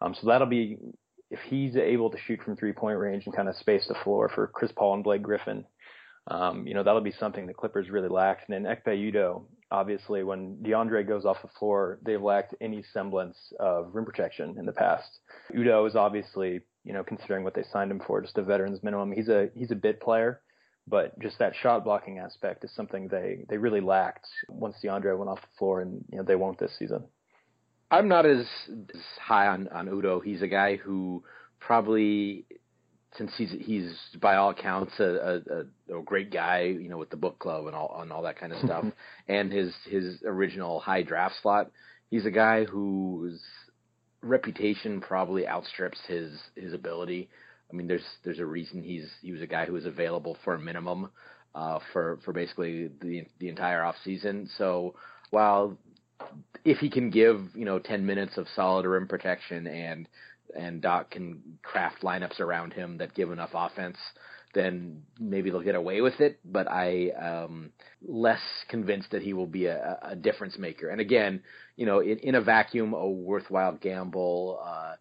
Um, 0.00 0.14
so 0.14 0.26
that'll 0.26 0.48
be 0.48 0.78
if 1.30 1.38
he's 1.48 1.76
able 1.76 2.10
to 2.10 2.18
shoot 2.26 2.42
from 2.42 2.56
three 2.56 2.72
point 2.72 2.98
range 2.98 3.24
and 3.26 3.34
kind 3.34 3.48
of 3.48 3.56
space 3.56 3.86
the 3.86 3.94
floor 4.02 4.30
for 4.34 4.48
Chris 4.48 4.72
Paul 4.74 4.94
and 4.94 5.04
Blake 5.04 5.22
Griffin. 5.22 5.64
Um, 6.26 6.66
you 6.66 6.74
know 6.74 6.82
that'll 6.82 7.00
be 7.00 7.12
something 7.12 7.46
the 7.46 7.54
Clippers 7.54 7.88
really 7.90 8.08
lacked. 8.08 8.48
And 8.48 8.66
then 8.66 8.76
Ekpe 8.76 9.12
Udoh, 9.12 9.44
obviously, 9.70 10.22
when 10.24 10.56
DeAndre 10.56 11.06
goes 11.06 11.24
off 11.24 11.42
the 11.42 11.48
floor, 11.58 11.98
they've 12.04 12.20
lacked 12.20 12.54
any 12.60 12.82
semblance 12.92 13.38
of 13.60 13.94
rim 13.94 14.04
protection 14.04 14.56
in 14.58 14.66
the 14.66 14.72
past. 14.72 15.20
Udoh 15.54 15.88
is 15.88 15.94
obviously, 15.94 16.60
you 16.84 16.92
know, 16.92 17.04
considering 17.04 17.44
what 17.44 17.54
they 17.54 17.64
signed 17.72 17.90
him 17.90 18.02
for, 18.06 18.20
just 18.20 18.36
a 18.36 18.42
veteran's 18.42 18.82
minimum. 18.82 19.12
He's 19.12 19.28
a 19.28 19.48
he's 19.54 19.70
a 19.70 19.76
bit 19.76 20.00
player 20.00 20.40
but 20.90 21.18
just 21.20 21.38
that 21.38 21.54
shot 21.62 21.84
blocking 21.84 22.18
aspect 22.18 22.64
is 22.64 22.70
something 22.74 23.08
they 23.08 23.44
they 23.48 23.56
really 23.56 23.80
lacked 23.80 24.26
once 24.48 24.76
DeAndre 24.82 25.16
went 25.16 25.30
off 25.30 25.40
the 25.40 25.58
floor, 25.58 25.80
and 25.80 26.04
you 26.10 26.18
know 26.18 26.24
they 26.24 26.36
won't 26.36 26.58
this 26.58 26.72
season. 26.78 27.04
I'm 27.90 28.08
not 28.08 28.26
as, 28.26 28.46
as 28.68 29.00
high 29.20 29.46
on 29.46 29.68
on 29.68 29.88
Udoh. 29.88 30.22
He's 30.22 30.42
a 30.42 30.48
guy 30.48 30.76
who 30.76 31.22
probably 31.60 32.44
since 33.16 33.32
he's 33.36 33.50
he's 33.60 33.92
by 34.20 34.36
all 34.36 34.50
accounts 34.50 34.92
a, 34.98 35.42
a, 35.90 35.98
a 35.98 36.02
great 36.02 36.32
guy, 36.32 36.62
you 36.62 36.88
know, 36.88 36.98
with 36.98 37.10
the 37.10 37.16
book 37.16 37.38
club 37.38 37.66
and 37.66 37.74
all 37.74 38.00
and 38.02 38.12
all 38.12 38.22
that 38.22 38.38
kind 38.38 38.52
of 38.52 38.60
stuff, 38.64 38.84
and 39.28 39.52
his 39.52 39.72
his 39.88 40.22
original 40.24 40.80
high 40.80 41.02
draft 41.02 41.34
slot, 41.42 41.70
he's 42.10 42.26
a 42.26 42.30
guy 42.30 42.64
whose 42.64 43.40
reputation 44.22 45.00
probably 45.00 45.46
outstrips 45.46 45.98
his 46.06 46.32
his 46.56 46.72
ability. 46.72 47.28
I 47.70 47.76
mean, 47.76 47.86
there's 47.86 48.04
there's 48.24 48.38
a 48.38 48.46
reason 48.46 48.82
he's 48.82 49.08
he 49.22 49.32
was 49.32 49.42
a 49.42 49.46
guy 49.46 49.66
who 49.66 49.74
was 49.74 49.86
available 49.86 50.36
for 50.44 50.54
a 50.54 50.58
minimum 50.58 51.10
uh, 51.54 51.78
for 51.92 52.18
for 52.24 52.32
basically 52.32 52.90
the 53.00 53.24
the 53.38 53.48
entire 53.48 53.82
off 53.84 53.96
season. 54.04 54.48
So 54.58 54.94
while 55.30 55.78
if 56.64 56.78
he 56.78 56.90
can 56.90 57.10
give 57.10 57.40
you 57.54 57.64
know 57.64 57.78
10 57.78 58.04
minutes 58.04 58.36
of 58.36 58.46
solid 58.54 58.86
rim 58.86 59.08
protection 59.08 59.66
and 59.66 60.08
and 60.56 60.82
Doc 60.82 61.12
can 61.12 61.40
craft 61.62 62.02
lineups 62.02 62.40
around 62.40 62.72
him 62.72 62.98
that 62.98 63.14
give 63.14 63.30
enough 63.30 63.50
offense, 63.54 63.96
then 64.52 65.02
maybe 65.20 65.48
they'll 65.48 65.62
get 65.62 65.76
away 65.76 66.00
with 66.00 66.20
it. 66.20 66.40
But 66.44 66.68
I 66.68 67.10
um 67.10 67.70
less 68.06 68.40
convinced 68.68 69.12
that 69.12 69.22
he 69.22 69.32
will 69.32 69.46
be 69.46 69.66
a, 69.66 69.98
a 70.02 70.16
difference 70.16 70.58
maker. 70.58 70.88
And 70.88 71.00
again, 71.00 71.42
you 71.76 71.86
know, 71.86 72.00
in, 72.00 72.18
in 72.18 72.34
a 72.34 72.40
vacuum, 72.40 72.94
a 72.94 73.08
worthwhile 73.08 73.76
gamble. 73.80 74.60
Uh, 74.64 74.94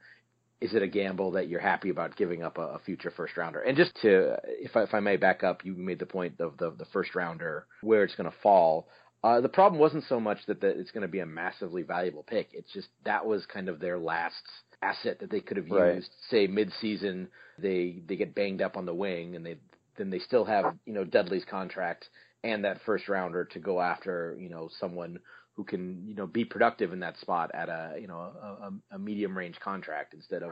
is 0.62 0.74
it 0.74 0.82
a 0.82 0.88
gamble 0.88 1.32
that 1.32 1.48
you're 1.48 1.60
happy 1.60 1.90
about 1.90 2.18
giving 2.18 2.44
up 2.44 2.58
a, 2.58 2.62
a 2.62 2.80
future 2.80 3.12
first 3.16 3.38
rounder? 3.38 3.62
And 3.62 3.78
just 3.78 3.96
to, 4.02 4.38
if 4.46 4.76
I, 4.76 4.84
if 4.84 4.94
I 4.94 5.00
may 5.00 5.16
back 5.18 5.44
up, 5.44 5.64
you 5.64 5.74
made 5.74 6.00
the 6.00 6.06
point 6.06 6.40
of 6.40 6.58
the 6.58 6.72
the 6.72 6.86
first 6.86 7.16
rounder 7.16 7.66
where 7.82 8.04
it's 8.04 8.16
going 8.16 8.30
to 8.30 8.38
fall. 8.44 8.88
Uh, 9.24 9.42
the 9.42 9.50
problem 9.50 9.80
wasn't 9.80 10.06
so 10.08 10.20
much 10.20 10.38
that 10.48 10.62
the, 10.62 10.68
it's 10.68 10.92
going 10.92 11.02
to 11.02 11.08
be 11.08 11.20
a 11.20 11.26
massively 11.26 11.84
valuable 11.84 12.24
pick. 12.24 12.50
It's 12.54 12.72
just 12.74 12.88
that 13.06 13.26
was 13.26 13.46
kind 13.46 13.70
of 13.70 13.80
their 13.80 14.00
last 14.00 14.42
asset 14.82 15.20
that 15.20 15.30
they 15.30 15.42
could 15.42 15.58
have 15.58 15.68
used, 15.68 15.78
right. 15.78 16.04
say 16.30 16.48
mid-season. 16.48 17.30
They 17.58 18.02
they 18.08 18.16
get 18.16 18.36
banged 18.36 18.62
up 18.62 18.78
on 18.78 18.86
the 18.86 18.94
wing, 18.94 19.36
and 19.36 19.46
they 19.46 19.58
then 19.98 20.10
they 20.10 20.20
still 20.20 20.46
have 20.46 20.76
you 20.86 20.94
know 20.94 21.06
Dudley's 21.06 21.46
contract 21.46 22.10
and 22.44 22.64
that 22.64 22.80
first 22.86 23.10
rounder 23.10 23.46
to 23.46 23.60
go 23.60 23.82
after 23.82 24.36
you 24.40 24.50
know 24.50 24.70
someone 24.80 25.20
who 25.60 25.66
can 25.66 26.08
you 26.08 26.16
know 26.16 26.26
be 26.26 26.46
productive 26.46 26.94
in 26.94 27.02
that 27.02 27.18
spot 27.20 27.52
at 27.54 27.68
a 27.68 27.98
you 28.00 28.08
know 28.08 28.16
a, 28.16 28.68
a 28.68 28.72
a 28.96 28.98
medium 28.98 29.38
range 29.38 29.60
contract 29.60 30.14
instead 30.14 30.42
of 30.42 30.52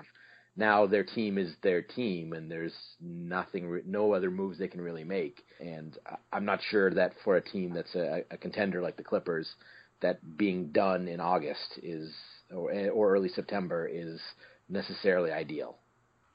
now 0.58 0.86
their 0.86 1.06
team 1.06 1.38
is 1.38 1.54
their 1.64 1.82
team 1.82 2.34
and 2.34 2.52
there's 2.52 2.74
nothing 3.00 3.82
no 3.86 4.12
other 4.12 4.30
moves 4.30 4.60
they 4.60 4.68
can 4.68 4.82
really 4.82 5.06
make 5.06 5.46
and 5.62 5.98
I'm 6.34 6.44
not 6.44 6.60
sure 6.70 6.94
that 6.94 7.14
for 7.24 7.38
a 7.38 7.42
team 7.42 7.74
that's 7.74 7.96
a, 7.96 8.26
a 8.30 8.36
contender 8.36 8.82
like 8.82 8.98
the 8.98 9.04
Clippers 9.04 9.48
that 10.02 10.20
being 10.38 10.74
done 10.74 11.08
in 11.08 11.22
August 11.22 11.80
is 11.82 12.14
or, 12.54 12.70
or 12.90 13.14
early 13.14 13.30
September 13.30 13.88
is 13.88 14.20
necessarily 14.68 15.32
ideal. 15.32 15.78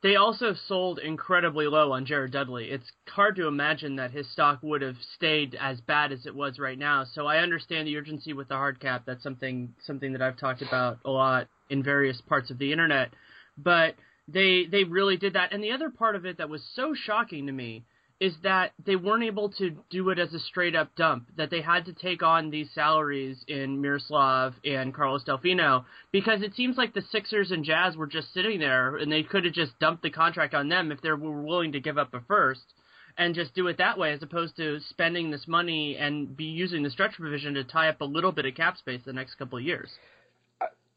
They 0.03 0.17
also 0.17 0.55
sold 0.67 0.99
incredibly 0.99 1.67
low 1.69 1.93
on 1.93 2.07
Jared 2.07 2.33
Dudley. 2.33 2.71
It's 2.71 2.91
hard 3.09 3.37
to 3.37 3.47
imagine 3.47 3.97
that 3.97 4.11
his 4.11 4.29
stock 4.33 4.59
would 4.63 4.83
have 4.83 4.97
stayed 5.15 5.57
as 5.61 5.81
bad 5.81 6.11
as 6.11 6.27
it 6.27 6.35
was 6.35 6.59
right 6.59 6.79
now. 6.79 7.05
So 7.05 7.27
I 7.27 7.39
understand 7.39 7.87
the 7.87 7.97
urgency 7.97 8.33
with 8.33 8.49
the 8.49 8.57
hard 8.57 8.81
cap. 8.81 9.05
That's 9.07 9.23
something 9.23 9.73
something 9.87 10.13
that 10.13 10.23
I've 10.23 10.37
talked 10.37 10.61
about 10.61 10.99
a 11.05 11.11
lot 11.11 11.47
in 11.71 11.85
various 11.85 12.21
parts 12.21 12.51
of 12.51 12.59
the 12.59 12.73
internet. 12.73 13.15
But 13.57 13.95
they 14.27 14.67
they 14.67 14.83
really 14.83 15.17
did 15.17 15.35
that. 15.35 15.53
And 15.53 15.63
the 15.63 15.71
other 15.71 15.89
part 15.91 16.17
of 16.17 16.27
it 16.27 16.39
that 16.39 16.49
was 16.49 16.65
so 16.75 16.95
shocking 16.95 17.47
to 17.47 17.53
me 17.53 17.85
is 18.21 18.35
that 18.43 18.73
they 18.85 18.97
weren't 18.97 19.25
able 19.25 19.49
to 19.51 19.77
do 19.91 20.11
it 20.11 20.19
as 20.19 20.33
a 20.33 20.39
straight 20.39 20.75
up 20.75 20.95
dump, 20.97 21.29
that 21.37 21.51
they 21.51 21.61
had 21.61 21.85
to 21.87 21.93
take 21.93 22.23
on 22.23 22.51
these 22.51 22.71
salaries 22.75 23.45
in 23.49 23.81
Miroslav 23.81 24.55
and 24.65 24.95
Carlos 24.95 25.25
Delfino 25.25 25.85
because 26.13 26.43
it 26.43 26.55
seems 26.55 26.77
like 26.77 26.95
the 26.95 27.03
Sixers 27.11 27.51
and 27.51 27.65
Jazz 27.65 27.97
were 27.97 28.07
just 28.07 28.33
sitting 28.33 28.61
there 28.61 28.97
and 28.97 29.11
they 29.11 29.23
could 29.23 29.45
have 29.45 29.55
just 29.55 29.79
dumped 29.79 30.03
the 30.03 30.11
contract 30.11 30.55
on 30.55 30.69
them 30.69 30.93
if 30.93 31.01
they 31.01 31.11
were 31.11 31.43
willing 31.43 31.73
to 31.73 31.81
give 31.81 31.99
up 31.99 32.15
a 32.15 32.21
first 32.21 32.75
and 33.19 33.35
just 33.35 33.55
do 33.55 33.67
it 33.67 33.79
that 33.79 33.99
way 33.99 34.13
as 34.13 34.23
opposed 34.23 34.57
to 34.57 34.81
spending 34.89 35.31
this 35.31 35.47
money 35.47 35.97
and 35.97 36.37
be 36.37 36.45
using 36.45 36.83
the 36.83 36.91
stretch 36.91 37.15
provision 37.15 37.55
to 37.55 37.65
tie 37.65 37.89
up 37.89 38.01
a 38.01 38.05
little 38.05 38.33
bit 38.33 38.47
of 38.47 38.55
cap 38.55 38.77
space 38.77 39.01
the 39.05 39.13
next 39.13 39.35
couple 39.35 39.59
of 39.59 39.65
years. 39.65 39.91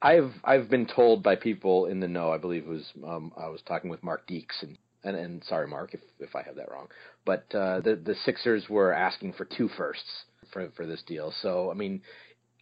I've 0.02 0.34
I've 0.44 0.70
been 0.70 0.86
told 0.86 1.24
by 1.24 1.36
people 1.36 1.88
in 1.88 2.00
the 2.00 2.08
know. 2.08 2.32
I 2.32 2.38
believe 2.38 2.64
it 2.64 2.70
was 2.70 2.86
um, 3.06 3.32
I 3.38 3.48
was 3.48 3.62
talking 3.68 3.90
with 3.90 4.04
Mark 4.04 4.28
Deeks, 4.28 4.62
and 4.62 4.78
and, 5.06 5.16
and 5.16 5.44
sorry, 5.46 5.68
Mark, 5.68 5.94
if 5.94 6.02
if 6.20 6.36
I 6.36 6.42
have 6.42 6.56
that 6.56 6.72
wrong, 6.72 6.88
but 7.26 7.46
uh, 7.54 7.80
the 7.82 7.96
the 7.96 8.16
Sixers 8.26 8.68
were 8.70 8.92
asking 8.92 9.34
for 9.34 9.46
two 9.46 9.70
firsts 9.78 10.26
for 10.52 10.70
for 10.76 10.86
this 10.86 11.04
deal. 11.08 11.34
So 11.42 11.72
I 11.72 11.76
mean, 11.76 12.02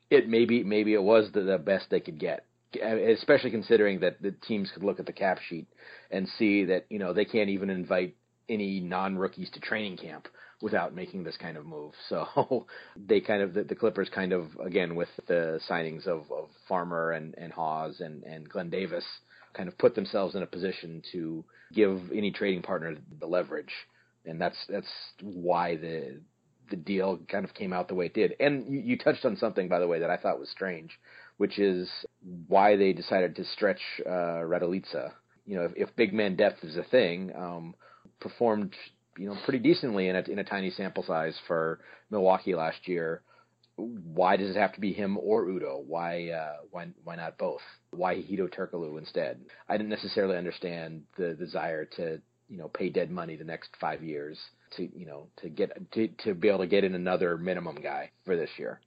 it 0.10 0.28
maybe 0.28 0.64
maybe 0.64 0.94
it 0.94 1.02
was 1.02 1.32
the, 1.34 1.42
the 1.42 1.58
best 1.58 1.86
they 1.90 2.02
could 2.02 2.20
get, 2.20 2.46
especially 2.74 3.52
considering 3.52 4.02
that 4.02 4.22
the 4.22 4.32
teams 4.32 4.70
could 4.74 4.84
look 4.84 5.00
at 5.00 5.06
the 5.06 5.14
cap 5.14 5.40
sheet 5.48 5.68
and 6.12 6.28
see 6.38 6.66
that 6.66 6.86
you 6.90 7.00
know 7.00 7.14
they 7.14 7.26
can't 7.26 7.50
even 7.50 7.70
invite 7.70 8.16
any 8.50 8.80
non 8.80 9.18
rookies 9.18 9.50
to 9.52 9.60
training 9.60 9.98
camp 9.98 10.28
without 10.62 10.96
making 10.96 11.24
this 11.24 11.38
kind 11.38 11.58
of 11.58 11.66
move. 11.66 11.94
So 12.10 12.68
they 12.98 13.22
kind 13.22 13.42
of 13.42 13.54
the, 13.54 13.64
the 13.64 13.76
Clippers 13.76 14.10
kind 14.14 14.34
of 14.34 14.48
again 14.64 14.96
with 14.96 15.10
the 15.28 15.60
signings 15.70 16.08
of, 16.08 16.32
of 16.32 16.50
Farmar 16.70 17.16
and 17.16 17.36
and 17.38 17.54
Hawes 17.54 18.02
and 18.02 18.24
and 18.24 18.50
Glen 18.50 18.70
Davis 18.70 19.06
kind 19.54 19.70
of 19.70 19.78
put 19.78 19.96
themselves 19.96 20.36
in 20.36 20.42
a 20.42 20.48
position 20.48 21.02
to 21.12 21.46
give 21.74 22.12
any 22.14 22.32
trading 22.32 22.62
partner 22.62 22.96
the 23.20 23.26
leverage, 23.26 23.74
and 24.26 24.40
that's 24.40 24.58
that's 24.70 24.88
why 25.22 25.76
the 25.76 26.20
the 26.70 26.76
deal 26.76 27.20
kind 27.30 27.46
of 27.46 27.54
came 27.54 27.74
out 27.74 27.88
the 27.88 27.96
way 27.96 28.06
it 28.06 28.14
did. 28.14 28.36
And 28.40 28.74
you, 28.74 28.80
you 28.80 28.98
touched 28.98 29.26
on 29.26 29.36
something, 29.38 29.68
by 29.68 29.80
the 29.80 29.88
way, 29.88 30.00
that 30.00 30.10
I 30.10 30.18
thought 30.18 30.40
was 30.40 30.50
strange, 30.50 30.92
which 31.38 31.60
is 31.60 31.90
why 32.48 32.76
they 32.76 32.94
decided 32.94 33.36
to 33.36 33.46
stretch 33.46 33.82
uh, 34.06 34.42
Raduljica. 34.44 35.12
You 35.46 35.58
know, 35.58 35.64
if, 35.66 35.72
if 35.76 35.96
big 35.96 36.14
man 36.14 36.36
depth 36.36 36.64
is 36.64 36.78
a 36.78 36.84
thing, 36.84 37.32
um, 37.36 37.76
performed 38.20 38.74
you 39.18 39.28
know 39.28 39.38
pretty 39.44 39.60
decently 39.60 40.08
in 40.08 40.16
a 40.16 40.22
in 40.22 40.40
a 40.40 40.44
tiny 40.44 40.72
sample 40.72 41.04
size 41.04 41.38
for 41.48 41.80
Milwaukee 42.10 42.56
last 42.56 42.88
year 42.88 43.22
why 43.76 44.38
does 44.38 44.56
it 44.56 44.60
have 44.60 44.74
to 44.74 44.80
be 44.80 44.94
him 44.94 45.18
or 45.18 45.46
Udoh? 45.46 45.84
Why 45.84 46.30
uh, 46.30 46.58
why 46.72 46.88
why 47.04 47.16
not 47.16 47.38
both? 47.38 47.62
Why 47.92 48.16
Hedo 48.16 48.54
Turkoglu 48.54 48.98
instead? 48.98 49.40
I 49.68 49.78
didn't 49.78 49.90
necessarily 49.90 50.38
understand 50.38 51.04
the 51.18 51.34
desire 51.34 51.86
to 51.98 52.22
you 52.50 52.58
know 52.58 52.68
pay 52.68 52.90
dead 52.90 53.10
money 53.10 53.36
the 53.36 53.44
next 53.44 53.72
five 53.80 54.04
years 54.04 54.38
to 54.78 54.84
you 54.98 55.06
know 55.06 55.28
to 55.38 55.50
get 55.50 55.92
to 55.94 56.08
to 56.24 56.34
be 56.34 56.50
able 56.50 56.60
to 56.60 56.68
get 56.68 56.84
in 56.84 56.94
another 56.94 57.38
minimum 57.38 57.78
guy 57.82 58.12
for 58.26 58.36
this 58.36 58.50
year. 58.58 58.80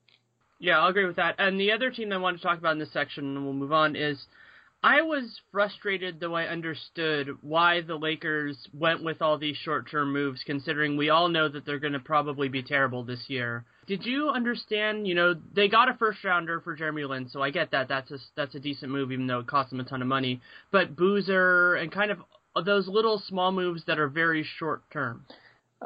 Yeah, 0.58 0.78
I'll 0.78 0.88
agree 0.88 1.04
with 1.04 1.16
that. 1.16 1.34
And 1.38 1.60
the 1.60 1.72
other 1.72 1.90
team 1.90 2.12
I 2.12 2.16
want 2.16 2.38
to 2.38 2.42
talk 2.42 2.58
about 2.58 2.72
in 2.72 2.78
this 2.78 2.92
section, 2.92 3.36
and 3.36 3.44
we'll 3.44 3.52
move 3.52 3.72
on, 3.72 3.94
is 3.94 4.24
I 4.86 5.02
was 5.02 5.40
frustrated 5.50 6.20
though 6.20 6.36
I 6.36 6.44
understood 6.44 7.38
why 7.40 7.80
the 7.80 7.96
Lakers 7.96 8.56
went 8.72 9.02
with 9.02 9.20
all 9.20 9.36
these 9.36 9.56
short 9.56 9.90
term 9.90 10.12
moves, 10.12 10.44
considering 10.46 10.96
we 10.96 11.10
all 11.10 11.28
know 11.28 11.48
that 11.48 11.66
they're 11.66 11.80
going 11.80 11.94
to 11.94 11.98
probably 11.98 12.48
be 12.48 12.62
terrible 12.62 13.02
this 13.02 13.24
year. 13.26 13.64
Did 13.88 14.06
you 14.06 14.28
understand? 14.28 15.08
You 15.08 15.16
know, 15.16 15.34
they 15.54 15.66
got 15.66 15.88
a 15.88 15.94
first 15.94 16.22
rounder 16.22 16.60
for 16.60 16.76
Jeremy 16.76 17.04
Lin, 17.04 17.28
so 17.28 17.42
I 17.42 17.50
get 17.50 17.72
that. 17.72 17.88
That's 17.88 18.12
a 18.12 18.18
that's 18.36 18.54
a 18.54 18.60
decent 18.60 18.92
move, 18.92 19.10
even 19.10 19.26
though 19.26 19.40
it 19.40 19.48
cost 19.48 19.70
them 19.70 19.80
a 19.80 19.84
ton 19.84 20.02
of 20.02 20.08
money. 20.08 20.40
But 20.70 20.94
Boozer 20.94 21.74
and 21.74 21.90
kind 21.90 22.12
of 22.12 22.18
those 22.64 22.86
little 22.86 23.20
small 23.26 23.50
moves 23.50 23.82
that 23.88 23.98
are 23.98 24.08
very 24.08 24.46
short 24.60 24.82
term. 24.92 25.24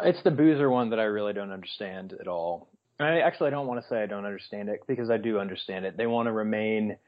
It's 0.01 0.23
the 0.25 0.31
Boozer 0.31 0.69
one 0.69 0.91
that 0.91 1.01
I 1.01 1.05
really 1.05 1.33
don't 1.33 1.53
understand 1.53 2.13
at 2.21 2.29
all. 2.29 2.69
I 2.99 3.21
actually 3.21 3.47
I 3.47 3.51
don't 3.53 3.67
want 3.67 3.83
to 3.83 3.89
say 3.89 4.03
I 4.03 4.07
don't 4.07 4.27
understand 4.27 4.69
it 4.69 4.83
because 4.87 5.09
I 5.09 5.17
do 5.17 5.39
understand 5.39 5.87
it. 5.87 5.97
They 5.97 6.07
want 6.07 6.27
to 6.27 6.33
remain 6.33 6.99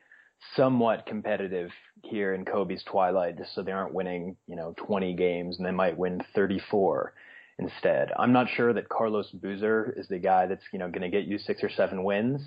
somewhat 0.56 1.06
competitive 1.06 1.70
here 2.04 2.34
in 2.34 2.44
Kobe's 2.44 2.82
twilight, 2.84 3.38
just 3.38 3.54
so 3.54 3.62
they 3.62 3.72
aren't 3.72 3.94
winning, 3.94 4.36
you 4.46 4.56
know, 4.56 4.74
20 4.76 5.14
games 5.14 5.56
and 5.58 5.66
they 5.66 5.70
might 5.72 5.96
win 5.96 6.22
34 6.34 7.14
instead. 7.58 8.12
I'm 8.18 8.32
not 8.32 8.48
sure 8.48 8.72
that 8.72 8.88
Carlos 8.88 9.30
Boozer 9.30 9.94
is 9.96 10.08
the 10.08 10.18
guy 10.18 10.46
that's, 10.46 10.64
you 10.72 10.78
know, 10.78 10.88
going 10.88 11.02
to 11.02 11.08
get 11.08 11.24
you 11.24 11.38
six 11.38 11.62
or 11.62 11.70
seven 11.70 12.04
wins. 12.04 12.40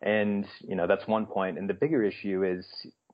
And, 0.00 0.46
you 0.60 0.76
know, 0.76 0.86
that's 0.86 1.06
one 1.06 1.26
point. 1.26 1.58
And 1.58 1.68
the 1.68 1.74
bigger 1.74 2.02
issue 2.02 2.44
is 2.44 2.66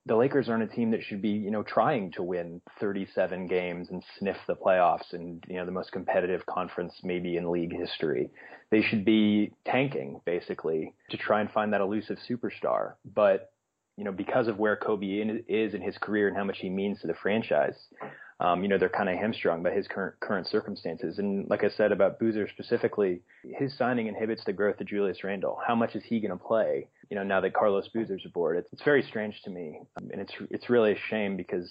the 0.07 0.17
Lakers 0.17 0.49
aren't 0.49 0.63
a 0.63 0.75
team 0.75 0.91
that 0.93 1.03
should 1.03 1.23
be, 1.23 1.31
you 1.31 1.51
know, 1.51 1.63
trying 1.63 2.11
to 2.13 2.23
win 2.23 2.61
37 2.81 3.47
games 3.47 3.89
and 3.91 4.03
sniff 4.19 4.37
the 4.47 4.57
playoffs 4.57 5.13
and, 5.13 5.45
you 5.47 5.57
know, 5.57 5.67
the 5.67 5.73
most 5.73 5.93
competitive 5.93 6.47
conference 6.47 6.95
maybe 7.03 7.37
in 7.37 7.51
league 7.51 7.77
history. 7.77 8.31
They 8.71 8.83
should 8.83 9.05
be 9.05 9.53
tanking 9.67 10.21
basically 10.25 10.95
to 11.11 11.17
try 11.17 11.41
and 11.41 11.51
find 11.51 11.73
that 11.73 11.81
elusive 11.81 12.19
superstar. 12.29 12.95
But 13.05 13.53
you 14.01 14.05
know, 14.07 14.13
because 14.13 14.49
of 14.49 14.59
where 14.59 14.77
Kobe 14.77 15.07
is 15.47 15.75
in 15.75 15.83
his 15.83 15.99
career 15.99 16.27
and 16.27 16.35
how 16.35 16.43
much 16.43 16.57
he 16.57 16.71
means 16.71 17.03
to 17.03 17.07
the 17.07 17.13
franchise, 17.13 17.75
um, 18.41 18.63
you 18.63 18.69
know, 18.71 18.79
they're 18.79 18.89
kind 18.89 19.11
of 19.11 19.17
hamstrung 19.17 19.63
by 19.63 19.73
his 19.73 19.87
current 19.89 20.19
current 20.21 20.47
circumstances. 20.47 21.19
And 21.19 21.51
like 21.51 21.65
I 21.65 21.69
said 21.69 21.93
about 21.93 22.19
Boozer 22.19 22.49
specifically, 22.49 23.21
his 23.45 23.77
signing 23.77 24.07
inhibits 24.07 24.43
the 24.47 24.55
growth 24.55 24.81
of 24.81 24.87
Julius 24.87 25.23
Randle. 25.23 25.59
How 25.67 25.75
much 25.75 25.95
is 25.95 26.03
he 26.03 26.19
going 26.19 26.31
to 26.31 26.43
play? 26.43 26.89
You 27.11 27.17
know, 27.17 27.25
now 27.25 27.43
that 27.43 27.53
Carlos 27.53 27.89
Boozer's 27.89 28.25
aboard, 28.25 28.57
it's, 28.57 28.69
it's 28.73 28.83
very 28.85 29.03
strange 29.03 29.39
to 29.43 29.51
me, 29.51 29.81
um, 29.99 30.09
and 30.11 30.23
it's 30.23 30.33
it's 30.51 30.71
really 30.71 30.93
a 30.93 30.99
shame 31.11 31.37
because 31.37 31.71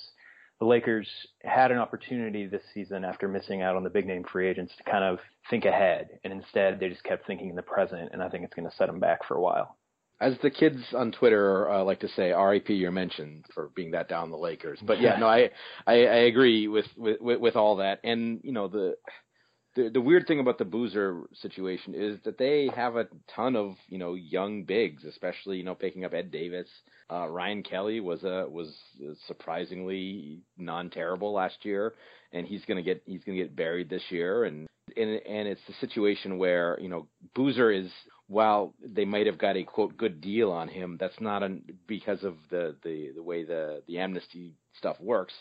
the 0.60 0.68
Lakers 0.68 1.08
had 1.44 1.72
an 1.72 1.80
opportunity 1.80 2.46
this 2.46 2.62
season 2.76 3.04
after 3.04 3.28
missing 3.28 3.64
out 3.64 3.76
on 3.76 3.84
the 3.84 3.90
big 3.90 4.06
name 4.06 4.24
free 4.32 4.48
agents 4.48 4.74
to 4.78 4.84
kind 4.84 5.04
of 5.04 5.18
think 5.50 5.66
ahead, 5.66 6.20
and 6.24 6.32
instead 6.32 6.80
they 6.80 6.90
just 6.90 7.04
kept 7.04 7.26
thinking 7.26 7.50
in 7.50 7.56
the 7.56 7.64
present, 7.64 8.12
and 8.14 8.22
I 8.22 8.30
think 8.30 8.44
it's 8.44 8.54
going 8.54 8.70
to 8.70 8.76
set 8.76 8.86
them 8.86 9.00
back 9.00 9.28
for 9.28 9.36
a 9.36 9.42
while. 9.42 9.79
As 10.22 10.34
the 10.42 10.50
kids 10.50 10.82
on 10.94 11.12
Twitter 11.12 11.70
uh, 11.70 11.84
like 11.84 12.00
to 12.02 12.10
say, 12.10 12.32
"R.I.P. 12.32 12.74
You're 12.74 12.92
mentioned 12.92 13.46
for 13.54 13.70
being 13.76 13.92
that 13.92 14.10
down 14.10 14.32
the 14.32 14.38
Lakers." 14.38 14.80
But 14.86 15.02
yeah, 15.02 15.18
no, 15.18 15.28
I 15.28 15.50
I, 15.88 15.94
I 16.06 16.20
agree 16.28 16.68
with, 16.68 16.88
with 16.98 17.20
with 17.22 17.56
all 17.56 17.78
that, 17.78 18.00
and 18.04 18.40
you 18.44 18.52
know 18.52 18.68
the. 18.68 18.96
The, 19.76 19.88
the 19.88 20.02
weird 20.02 20.26
thing 20.26 20.40
about 20.40 20.58
the 20.58 20.66
Boozer 20.66 21.22
situation 21.32 21.94
is 21.94 22.20
that 22.26 22.40
they 22.40 22.72
have 22.76 22.96
a 22.96 23.08
ton 23.34 23.56
of 23.56 23.76
you 23.88 24.00
know 24.00 24.16
young 24.16 24.64
bigs, 24.64 25.06
especially 25.06 25.58
you 25.58 25.64
know 25.64 25.76
picking 25.76 26.04
up 26.04 26.14
Ed 26.16 26.32
Davis. 26.32 26.68
Uh, 27.10 27.28
Ryan 27.28 27.62
Kelly 27.62 28.00
was 28.00 28.24
a 28.24 28.48
was 28.50 28.76
surprisingly 29.28 30.42
non 30.58 30.90
terrible 30.90 31.34
last 31.34 31.64
year, 31.64 31.94
and 32.34 32.48
he's 32.48 32.66
gonna 32.66 32.82
get 32.82 33.04
he's 33.06 33.24
gonna 33.24 33.38
get 33.38 33.56
buried 33.56 33.92
this 33.92 34.02
year, 34.10 34.46
and 34.46 34.68
and 34.98 35.22
and 35.28 35.48
it's 35.48 35.62
the 35.68 35.74
situation 35.80 36.40
where 36.40 36.78
you 36.82 36.90
know 36.90 37.08
Boozer 37.36 37.72
is 37.72 37.92
while 38.30 38.76
they 38.88 39.06
might 39.06 39.26
have 39.26 39.40
got 39.40 39.58
a 39.58 39.64
quote 39.64 39.98
good 39.98 40.22
deal 40.22 40.52
on 40.52 40.68
him, 40.70 40.98
that's 41.00 41.20
not 41.20 41.42
an, 41.42 41.64
because 41.88 42.24
of 42.24 42.36
the, 42.52 42.76
the 42.84 43.12
the 43.16 43.24
way 43.24 43.44
the 43.44 43.82
the 43.88 43.98
amnesty 43.98 44.54
stuff 44.78 44.98
works. 45.02 45.34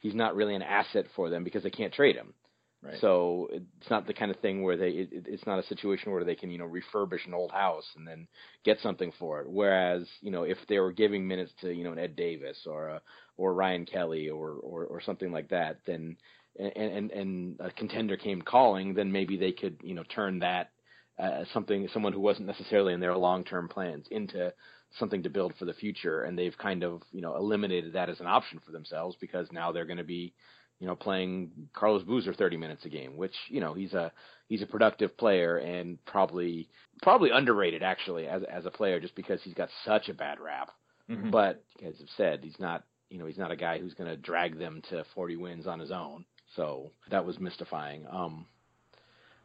He's 0.00 0.14
not 0.14 0.34
really 0.34 0.56
an 0.56 0.62
asset 0.62 1.06
for 1.14 1.30
them 1.30 1.44
because 1.44 1.62
they 1.62 1.70
can't 1.70 1.94
trade 1.94 2.16
him. 2.16 2.34
Right. 2.82 2.98
So 3.00 3.46
it's 3.52 3.88
not 3.90 4.08
the 4.08 4.12
kind 4.12 4.32
of 4.32 4.40
thing 4.40 4.64
where 4.64 4.76
they 4.76 4.88
it, 4.88 5.08
it's 5.28 5.46
not 5.46 5.60
a 5.60 5.66
situation 5.68 6.10
where 6.10 6.24
they 6.24 6.34
can 6.34 6.50
you 6.50 6.58
know 6.58 6.68
refurbish 6.68 7.24
an 7.28 7.32
old 7.32 7.52
house 7.52 7.86
and 7.96 8.06
then 8.06 8.26
get 8.64 8.80
something 8.80 9.12
for 9.20 9.40
it. 9.40 9.48
Whereas 9.48 10.08
you 10.20 10.32
know 10.32 10.42
if 10.42 10.58
they 10.68 10.80
were 10.80 10.90
giving 10.90 11.28
minutes 11.28 11.52
to 11.60 11.72
you 11.72 11.84
know 11.84 11.92
an 11.92 12.00
Ed 12.00 12.16
Davis 12.16 12.58
or 12.66 12.88
a, 12.88 13.02
or 13.36 13.54
Ryan 13.54 13.86
Kelly 13.86 14.30
or, 14.30 14.50
or 14.50 14.86
or 14.86 15.00
something 15.00 15.30
like 15.30 15.50
that, 15.50 15.78
then 15.86 16.16
and 16.58 16.72
and 16.76 17.10
and 17.12 17.60
a 17.60 17.70
contender 17.70 18.16
came 18.16 18.42
calling, 18.42 18.94
then 18.94 19.12
maybe 19.12 19.36
they 19.36 19.52
could 19.52 19.76
you 19.84 19.94
know 19.94 20.04
turn 20.12 20.40
that 20.40 20.71
uh, 21.18 21.44
something 21.52 21.88
someone 21.92 22.12
who 22.12 22.20
wasn't 22.20 22.46
necessarily 22.46 22.92
in 22.92 23.00
their 23.00 23.16
long 23.16 23.44
term 23.44 23.68
plans 23.68 24.06
into 24.10 24.52
something 24.98 25.22
to 25.22 25.30
build 25.30 25.54
for 25.58 25.64
the 25.64 25.74
future, 25.74 26.22
and 26.22 26.38
they've 26.38 26.56
kind 26.58 26.82
of 26.82 27.02
you 27.12 27.20
know 27.20 27.36
eliminated 27.36 27.92
that 27.92 28.08
as 28.08 28.20
an 28.20 28.26
option 28.26 28.60
for 28.64 28.72
themselves 28.72 29.16
because 29.20 29.50
now 29.52 29.72
they're 29.72 29.86
going 29.86 29.98
to 29.98 30.04
be 30.04 30.34
you 30.78 30.86
know 30.86 30.96
playing 30.96 31.50
Carlos 31.74 32.02
Boozer 32.02 32.34
30 32.34 32.56
minutes 32.56 32.84
a 32.84 32.88
game, 32.88 33.16
which 33.16 33.34
you 33.48 33.60
know 33.60 33.74
he's 33.74 33.92
a 33.92 34.12
he's 34.48 34.62
a 34.62 34.66
productive 34.66 35.16
player 35.16 35.58
and 35.58 36.04
probably 36.04 36.68
probably 37.02 37.30
underrated 37.30 37.82
actually 37.82 38.26
as 38.26 38.42
as 38.50 38.66
a 38.66 38.70
player 38.70 39.00
just 39.00 39.14
because 39.14 39.40
he's 39.42 39.54
got 39.54 39.68
such 39.84 40.08
a 40.08 40.14
bad 40.14 40.40
rap. 40.40 40.70
Mm-hmm. 41.10 41.30
But 41.30 41.62
as 41.84 41.94
I've 42.00 42.08
said, 42.16 42.40
he's 42.42 42.58
not 42.58 42.84
you 43.10 43.18
know 43.18 43.26
he's 43.26 43.38
not 43.38 43.52
a 43.52 43.56
guy 43.56 43.78
who's 43.78 43.94
going 43.94 44.10
to 44.10 44.16
drag 44.16 44.58
them 44.58 44.82
to 44.90 45.04
40 45.14 45.36
wins 45.36 45.66
on 45.66 45.78
his 45.78 45.90
own. 45.90 46.24
So 46.56 46.90
that 47.10 47.24
was 47.24 47.38
mystifying. 47.38 48.04
Um, 48.10 48.46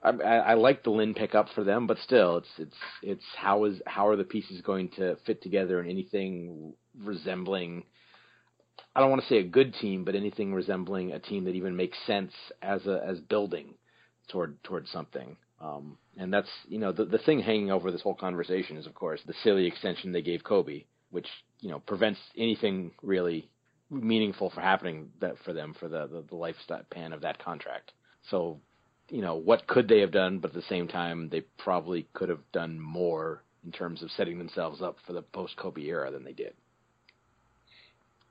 I, 0.09 0.37
I 0.37 0.53
like 0.55 0.83
the 0.83 0.91
Lin 0.91 1.13
pickup 1.13 1.47
for 1.55 1.63
them, 1.63 1.87
but 1.87 1.97
still, 2.03 2.37
it's 2.37 2.49
it's 2.57 2.77
it's 3.01 3.25
how 3.35 3.65
is 3.65 3.81
how 3.85 4.07
are 4.07 4.15
the 4.15 4.23
pieces 4.23 4.61
going 4.61 4.89
to 4.97 5.17
fit 5.25 5.41
together 5.41 5.81
in 5.81 5.89
anything 5.89 6.73
resembling 6.99 7.83
I 8.95 8.99
don't 8.99 9.11
want 9.11 9.21
to 9.21 9.27
say 9.27 9.37
a 9.37 9.43
good 9.43 9.75
team, 9.75 10.03
but 10.03 10.15
anything 10.15 10.53
resembling 10.53 11.11
a 11.11 11.19
team 11.19 11.45
that 11.45 11.55
even 11.55 11.75
makes 11.75 11.97
sense 12.07 12.33
as 12.63 12.85
a 12.87 13.03
as 13.05 13.19
building 13.19 13.75
toward 14.29 14.61
toward 14.63 14.87
something. 14.87 15.37
Um, 15.61 15.97
and 16.17 16.33
that's 16.33 16.49
you 16.67 16.79
know 16.79 16.91
the 16.91 17.05
the 17.05 17.19
thing 17.19 17.39
hanging 17.39 17.71
over 17.71 17.91
this 17.91 18.01
whole 18.01 18.15
conversation 18.15 18.77
is 18.77 18.87
of 18.87 18.95
course 18.95 19.21
the 19.25 19.35
silly 19.43 19.67
extension 19.67 20.11
they 20.11 20.23
gave 20.23 20.43
Kobe, 20.43 20.85
which 21.11 21.27
you 21.59 21.69
know 21.69 21.79
prevents 21.79 22.19
anything 22.35 22.91
really 23.03 23.49
meaningful 23.89 24.49
for 24.49 24.61
happening 24.61 25.09
that 25.21 25.35
for 25.45 25.53
them 25.53 25.75
for 25.79 25.87
the 25.87 26.07
the, 26.07 26.23
the 26.29 26.35
lifespan 26.35 27.13
of 27.13 27.21
that 27.21 27.43
contract. 27.43 27.91
So 28.31 28.59
you 29.09 29.21
know, 29.21 29.35
what 29.35 29.67
could 29.67 29.87
they 29.87 29.99
have 29.99 30.11
done? 30.11 30.39
But 30.39 30.49
at 30.51 30.55
the 30.55 30.61
same 30.63 30.87
time, 30.87 31.29
they 31.29 31.41
probably 31.57 32.07
could 32.13 32.29
have 32.29 32.51
done 32.51 32.79
more 32.79 33.43
in 33.65 33.71
terms 33.71 34.03
of 34.03 34.11
setting 34.11 34.37
themselves 34.37 34.81
up 34.81 34.97
for 35.05 35.13
the 35.13 35.21
post 35.21 35.57
Kobe 35.57 35.83
era 35.83 36.11
than 36.11 36.23
they 36.23 36.33
did. 36.33 36.53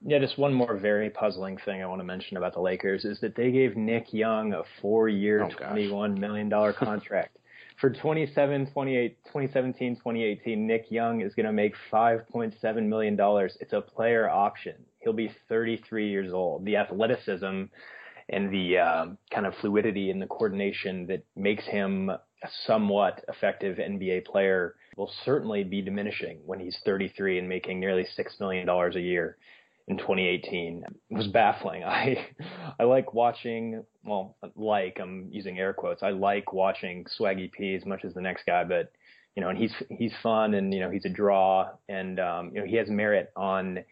Yeah, 0.04 0.18
just 0.18 0.38
one 0.38 0.52
more 0.52 0.76
very 0.76 1.11
puzzling 1.11 1.59
thing 1.64 1.83
I 1.83 1.87
want 1.87 2.00
to 2.00 2.04
mention 2.04 2.37
about 2.37 2.52
the 2.52 2.61
Lakers 2.61 3.04
is 3.04 3.18
that 3.21 3.35
they 3.35 3.50
gave 3.50 3.76
Nick 3.76 4.12
Young 4.12 4.52
a 4.52 4.62
four-year, 4.80 5.45
oh, 5.45 5.49
$21 5.49 6.18
million 6.18 6.50
contract. 6.75 7.38
For 7.80 7.90
27, 7.90 8.71
28, 8.73 9.18
2017, 9.25 9.97
2018, 9.97 10.66
Nick 10.66 10.87
Young 10.90 11.21
is 11.21 11.35
going 11.35 11.45
to 11.45 11.52
make 11.52 11.75
$5.7 11.92 12.87
million. 12.87 13.18
It's 13.61 13.73
a 13.75 13.83
player 13.83 14.30
option. 14.30 14.76
He'll 15.00 15.12
be 15.12 15.30
33 15.49 16.09
years 16.09 16.33
old. 16.33 16.64
The 16.64 16.76
athleticism 16.76 17.65
and 18.28 18.52
the 18.52 18.78
uh, 18.78 19.06
kind 19.32 19.47
of 19.47 19.54
fluidity 19.60 20.10
and 20.10 20.21
the 20.21 20.26
coordination 20.26 21.06
that 21.06 21.25
makes 21.36 21.65
him 21.65 22.10
a 22.10 22.21
somewhat 22.67 23.25
effective 23.28 23.78
NBA 23.78 24.25
player 24.26 24.75
will 24.97 25.10
certainly 25.25 25.65
be 25.65 25.82
diminishing 25.82 26.39
when 26.45 26.60
he's 26.60 26.78
33 26.84 27.39
and 27.39 27.49
making 27.49 27.80
nearly 27.80 28.04
six 28.15 28.36
million 28.41 28.67
dollars 28.67 28.97
a 28.97 29.00
year 29.00 29.36
in 29.89 29.97
2018. 29.97 30.84
It 31.10 31.15
was 31.15 31.28
baffling. 31.28 31.84
I 31.84 32.26
I 32.78 32.84
like 32.84 33.15
watching. 33.15 33.84
Well, 34.04 34.36
like 34.56 34.99
I'm 35.00 35.28
using 35.30 35.58
air 35.58 35.73
quotes. 35.73 36.02
I 36.02 36.10
like 36.10 36.52
watching 36.52 37.06
Swaggy 37.19 37.50
P 37.50 37.75
as 37.75 37.86
much 37.86 38.04
as 38.04 38.15
the 38.15 38.21
next 38.21 38.45
guy, 38.47 38.65
but 38.65 38.93
you 39.34 39.43
know, 39.43 39.50
and 39.50 39.58
he's 39.58 39.73
he's 39.91 40.12
fun 40.23 40.54
and 40.54 40.73
you 40.73 40.80
know 40.80 40.91
he's 40.91 41.04
a 41.04 41.10
draw 41.10 41.69
and 41.89 42.19
um, 42.19 42.50
you 42.54 42.60
know 42.60 42.67
he 42.67 42.76
has 42.76 42.89
merit 42.89 43.30
on 43.36 43.84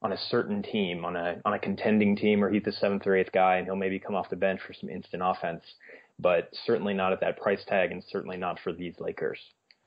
on 0.00 0.12
a 0.12 0.18
certain 0.30 0.62
team, 0.62 1.04
on 1.04 1.16
a 1.16 1.40
on 1.44 1.54
a 1.54 1.58
contending 1.58 2.16
team, 2.16 2.44
or 2.44 2.50
he's 2.50 2.62
the 2.62 2.72
seventh 2.72 3.06
or 3.06 3.16
eighth 3.16 3.32
guy, 3.32 3.56
and 3.56 3.66
he'll 3.66 3.76
maybe 3.76 3.98
come 3.98 4.14
off 4.14 4.30
the 4.30 4.36
bench 4.36 4.60
for 4.66 4.72
some 4.72 4.88
instant 4.88 5.22
offense, 5.24 5.62
but 6.18 6.50
certainly 6.66 6.94
not 6.94 7.12
at 7.12 7.20
that 7.20 7.38
price 7.38 7.64
tag, 7.66 7.90
and 7.90 8.02
certainly 8.10 8.36
not 8.36 8.58
for 8.62 8.72
these 8.72 8.94
Lakers. 8.98 9.38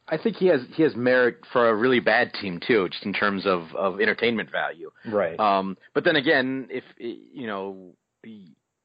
I 0.07 0.17
think 0.17 0.35
he 0.35 0.47
has 0.47 0.61
he 0.75 0.83
has 0.83 0.95
merit 0.95 1.37
for 1.53 1.69
a 1.69 1.75
really 1.75 2.01
bad 2.01 2.33
team 2.33 2.59
too, 2.65 2.89
just 2.89 3.05
in 3.05 3.13
terms 3.13 3.45
of 3.45 3.73
of 3.75 4.01
entertainment 4.01 4.51
value. 4.51 4.91
Right. 5.05 5.39
Um, 5.39 5.77
but 5.93 6.03
then 6.03 6.17
again, 6.17 6.67
if 6.69 6.83
you 6.97 7.47
know, 7.47 7.93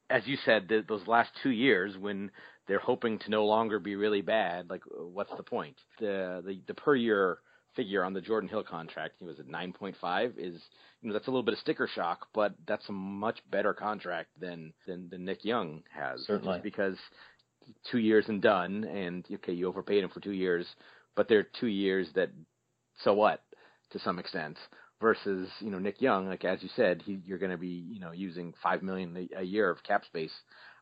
as 0.09 0.25
you 0.25 0.37
said, 0.45 0.67
the, 0.69 0.85
those 0.87 1.05
last 1.07 1.31
two 1.43 1.49
years 1.49 1.97
when 1.97 2.31
they're 2.67 2.79
hoping 2.79 3.19
to 3.19 3.29
no 3.29 3.45
longer 3.45 3.79
be 3.79 3.95
really 3.95 4.21
bad, 4.21 4.69
like 4.69 4.83
what's 4.89 5.31
the 5.35 5.43
point? 5.43 5.75
The 5.99 6.41
the, 6.45 6.61
the 6.67 6.73
per 6.73 6.95
year 6.95 7.39
figure 7.77 8.03
on 8.03 8.13
the 8.13 8.19
Jordan 8.19 8.49
Hill 8.49 8.63
contract, 8.63 9.15
he 9.19 9.25
was 9.25 9.39
at 9.39 9.47
9.5 9.47 10.33
is 10.37 10.61
you 11.01 11.07
know 11.07 11.13
that's 11.13 11.27
a 11.27 11.31
little 11.31 11.43
bit 11.43 11.53
of 11.53 11.59
sticker 11.59 11.87
shock, 11.87 12.27
but 12.33 12.53
that's 12.67 12.89
a 12.89 12.91
much 12.91 13.39
better 13.49 13.73
contract 13.73 14.29
than 14.39 14.73
than, 14.85 15.07
than 15.09 15.23
Nick 15.23 15.45
Young 15.45 15.83
has. 15.95 16.19
Certainly, 16.25 16.59
because 16.63 16.97
two 17.89 17.99
years 17.99 18.25
and 18.27 18.41
done, 18.41 18.83
and 18.83 19.25
okay, 19.31 19.53
you 19.53 19.67
overpaid 19.67 20.03
him 20.03 20.09
for 20.09 20.19
two 20.19 20.31
years, 20.31 20.65
but 21.15 21.29
they're 21.29 21.47
two 21.59 21.67
years 21.67 22.07
that 22.15 22.29
so 23.03 23.13
what 23.13 23.41
to 23.91 23.99
some 23.99 24.19
extent. 24.19 24.57
Versus 24.99 25.47
you 25.59 25.69
know 25.69 25.77
Nick 25.77 26.01
Young, 26.01 26.27
like 26.27 26.43
as 26.43 26.63
you 26.63 26.69
said, 26.75 27.03
he, 27.05 27.19
you're 27.23 27.37
going 27.37 27.51
to 27.51 27.57
be 27.57 27.85
you 27.87 27.99
know 27.99 28.11
using 28.11 28.51
five 28.63 28.81
million 28.81 29.15
a, 29.15 29.41
a 29.41 29.43
year 29.43 29.69
of 29.69 29.83
cap 29.83 30.03
space 30.05 30.33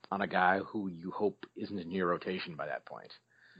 on 0.09 0.21
a 0.21 0.27
guy 0.27 0.59
who 0.59 0.87
you 0.87 1.11
hope 1.11 1.45
isn't 1.57 1.77
in 1.77 1.91
your 1.91 2.07
rotation 2.07 2.55
by 2.55 2.65
that 2.65 2.85
point. 2.85 3.11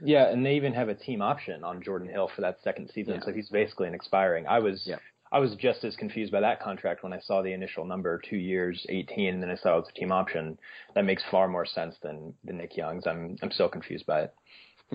Yeah, 0.02 0.28
and 0.28 0.44
they 0.44 0.56
even 0.56 0.74
have 0.74 0.88
a 0.88 0.94
team 0.94 1.22
option 1.22 1.64
on 1.64 1.82
Jordan 1.82 2.08
Hill 2.08 2.30
for 2.34 2.42
that 2.42 2.58
second 2.62 2.90
season, 2.94 3.14
yeah. 3.14 3.20
so 3.24 3.32
he's 3.32 3.48
basically 3.48 3.88
an 3.88 3.94
expiring. 3.94 4.46
I 4.46 4.58
was 4.58 4.82
yeah. 4.84 4.96
I 5.32 5.38
was 5.38 5.54
just 5.56 5.84
as 5.84 5.96
confused 5.96 6.30
by 6.30 6.40
that 6.40 6.60
contract 6.60 7.02
when 7.02 7.12
I 7.12 7.20
saw 7.20 7.42
the 7.42 7.52
initial 7.52 7.84
number, 7.84 8.20
two 8.28 8.36
years, 8.36 8.84
eighteen, 8.88 9.34
and 9.34 9.42
then 9.42 9.50
I 9.50 9.56
saw 9.56 9.74
it 9.74 9.80
was 9.80 9.88
a 9.94 9.98
team 9.98 10.12
option. 10.12 10.58
That 10.94 11.04
makes 11.04 11.22
far 11.30 11.48
more 11.48 11.66
sense 11.66 11.96
than 12.02 12.34
the 12.44 12.52
Nick 12.52 12.76
Young's. 12.76 13.06
I'm 13.06 13.36
I'm 13.42 13.50
so 13.50 13.68
confused 13.68 14.06
by 14.06 14.22
it. 14.22 14.34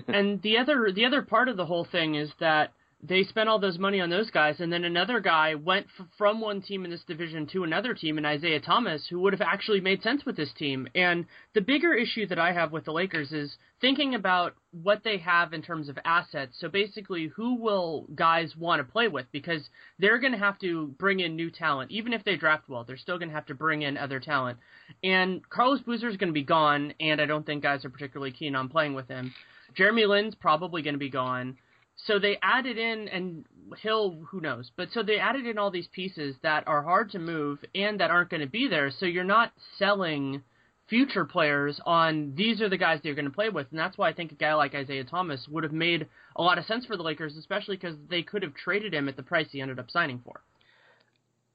and 0.08 0.40
the 0.42 0.58
other 0.58 0.90
the 0.92 1.04
other 1.04 1.22
part 1.22 1.48
of 1.48 1.56
the 1.56 1.66
whole 1.66 1.84
thing 1.84 2.14
is 2.14 2.30
that 2.40 2.72
they 3.04 3.24
spent 3.24 3.48
all 3.48 3.58
those 3.58 3.78
money 3.78 4.00
on 4.00 4.10
those 4.10 4.30
guys, 4.30 4.60
and 4.60 4.72
then 4.72 4.84
another 4.84 5.18
guy 5.18 5.56
went 5.56 5.86
f- 5.98 6.06
from 6.16 6.40
one 6.40 6.62
team 6.62 6.84
in 6.84 6.90
this 6.90 7.02
division 7.02 7.48
to 7.48 7.64
another 7.64 7.94
team 7.94 8.16
in 8.16 8.24
Isaiah 8.24 8.60
Thomas, 8.60 9.08
who 9.10 9.18
would 9.20 9.32
have 9.32 9.42
actually 9.42 9.80
made 9.80 10.02
sense 10.02 10.24
with 10.24 10.36
this 10.36 10.52
team. 10.52 10.86
And 10.94 11.26
the 11.52 11.62
bigger 11.62 11.94
issue 11.94 12.28
that 12.28 12.38
I 12.38 12.52
have 12.52 12.70
with 12.70 12.84
the 12.84 12.92
Lakers 12.92 13.32
is 13.32 13.56
thinking 13.80 14.14
about 14.14 14.54
what 14.70 15.02
they 15.02 15.18
have 15.18 15.52
in 15.52 15.62
terms 15.62 15.88
of 15.88 15.98
assets. 16.04 16.56
So 16.60 16.68
basically, 16.68 17.26
who 17.26 17.56
will 17.56 18.06
guys 18.14 18.54
want 18.56 18.78
to 18.78 18.92
play 18.92 19.08
with? 19.08 19.26
Because 19.32 19.68
they're 19.98 20.20
going 20.20 20.32
to 20.32 20.38
have 20.38 20.60
to 20.60 20.94
bring 20.98 21.18
in 21.18 21.34
new 21.34 21.50
talent. 21.50 21.90
Even 21.90 22.12
if 22.12 22.22
they 22.22 22.36
draft 22.36 22.68
well, 22.68 22.84
they're 22.84 22.96
still 22.96 23.18
going 23.18 23.30
to 23.30 23.34
have 23.34 23.46
to 23.46 23.54
bring 23.54 23.82
in 23.82 23.96
other 23.96 24.20
talent. 24.20 24.58
And 25.02 25.48
Carlos 25.50 25.80
Boozer 25.80 26.08
is 26.08 26.16
going 26.16 26.28
to 26.28 26.32
be 26.32 26.44
gone, 26.44 26.94
and 27.00 27.20
I 27.20 27.26
don't 27.26 27.44
think 27.44 27.64
guys 27.64 27.84
are 27.84 27.90
particularly 27.90 28.30
keen 28.30 28.54
on 28.54 28.68
playing 28.68 28.94
with 28.94 29.08
him. 29.08 29.34
Jeremy 29.74 30.06
Lin's 30.06 30.36
probably 30.36 30.82
going 30.82 30.94
to 30.94 30.98
be 30.98 31.10
gone. 31.10 31.56
So 31.96 32.18
they 32.18 32.38
added 32.42 32.78
in, 32.78 33.08
and 33.08 33.44
Hill, 33.80 34.18
who 34.28 34.40
knows? 34.40 34.70
But 34.76 34.88
so 34.92 35.02
they 35.02 35.18
added 35.18 35.46
in 35.46 35.58
all 35.58 35.70
these 35.70 35.88
pieces 35.88 36.34
that 36.42 36.66
are 36.66 36.82
hard 36.82 37.10
to 37.12 37.18
move 37.18 37.58
and 37.74 38.00
that 38.00 38.10
aren't 38.10 38.30
going 38.30 38.40
to 38.40 38.48
be 38.48 38.68
there. 38.68 38.90
So 38.90 39.06
you're 39.06 39.24
not 39.24 39.52
selling 39.78 40.42
future 40.88 41.24
players 41.24 41.80
on 41.86 42.34
these 42.36 42.60
are 42.60 42.68
the 42.68 42.76
guys 42.76 43.00
they're 43.02 43.14
going 43.14 43.24
to 43.24 43.30
play 43.30 43.48
with, 43.48 43.66
and 43.70 43.78
that's 43.78 43.96
why 43.96 44.10
I 44.10 44.12
think 44.12 44.32
a 44.32 44.34
guy 44.34 44.52
like 44.54 44.74
Isaiah 44.74 45.04
Thomas 45.04 45.46
would 45.48 45.64
have 45.64 45.72
made 45.72 46.06
a 46.36 46.42
lot 46.42 46.58
of 46.58 46.66
sense 46.66 46.84
for 46.84 46.96
the 46.96 47.02
Lakers, 47.02 47.36
especially 47.36 47.76
because 47.76 47.96
they 48.10 48.22
could 48.22 48.42
have 48.42 48.54
traded 48.54 48.92
him 48.92 49.08
at 49.08 49.16
the 49.16 49.22
price 49.22 49.46
he 49.50 49.60
ended 49.60 49.78
up 49.78 49.90
signing 49.90 50.20
for. 50.24 50.42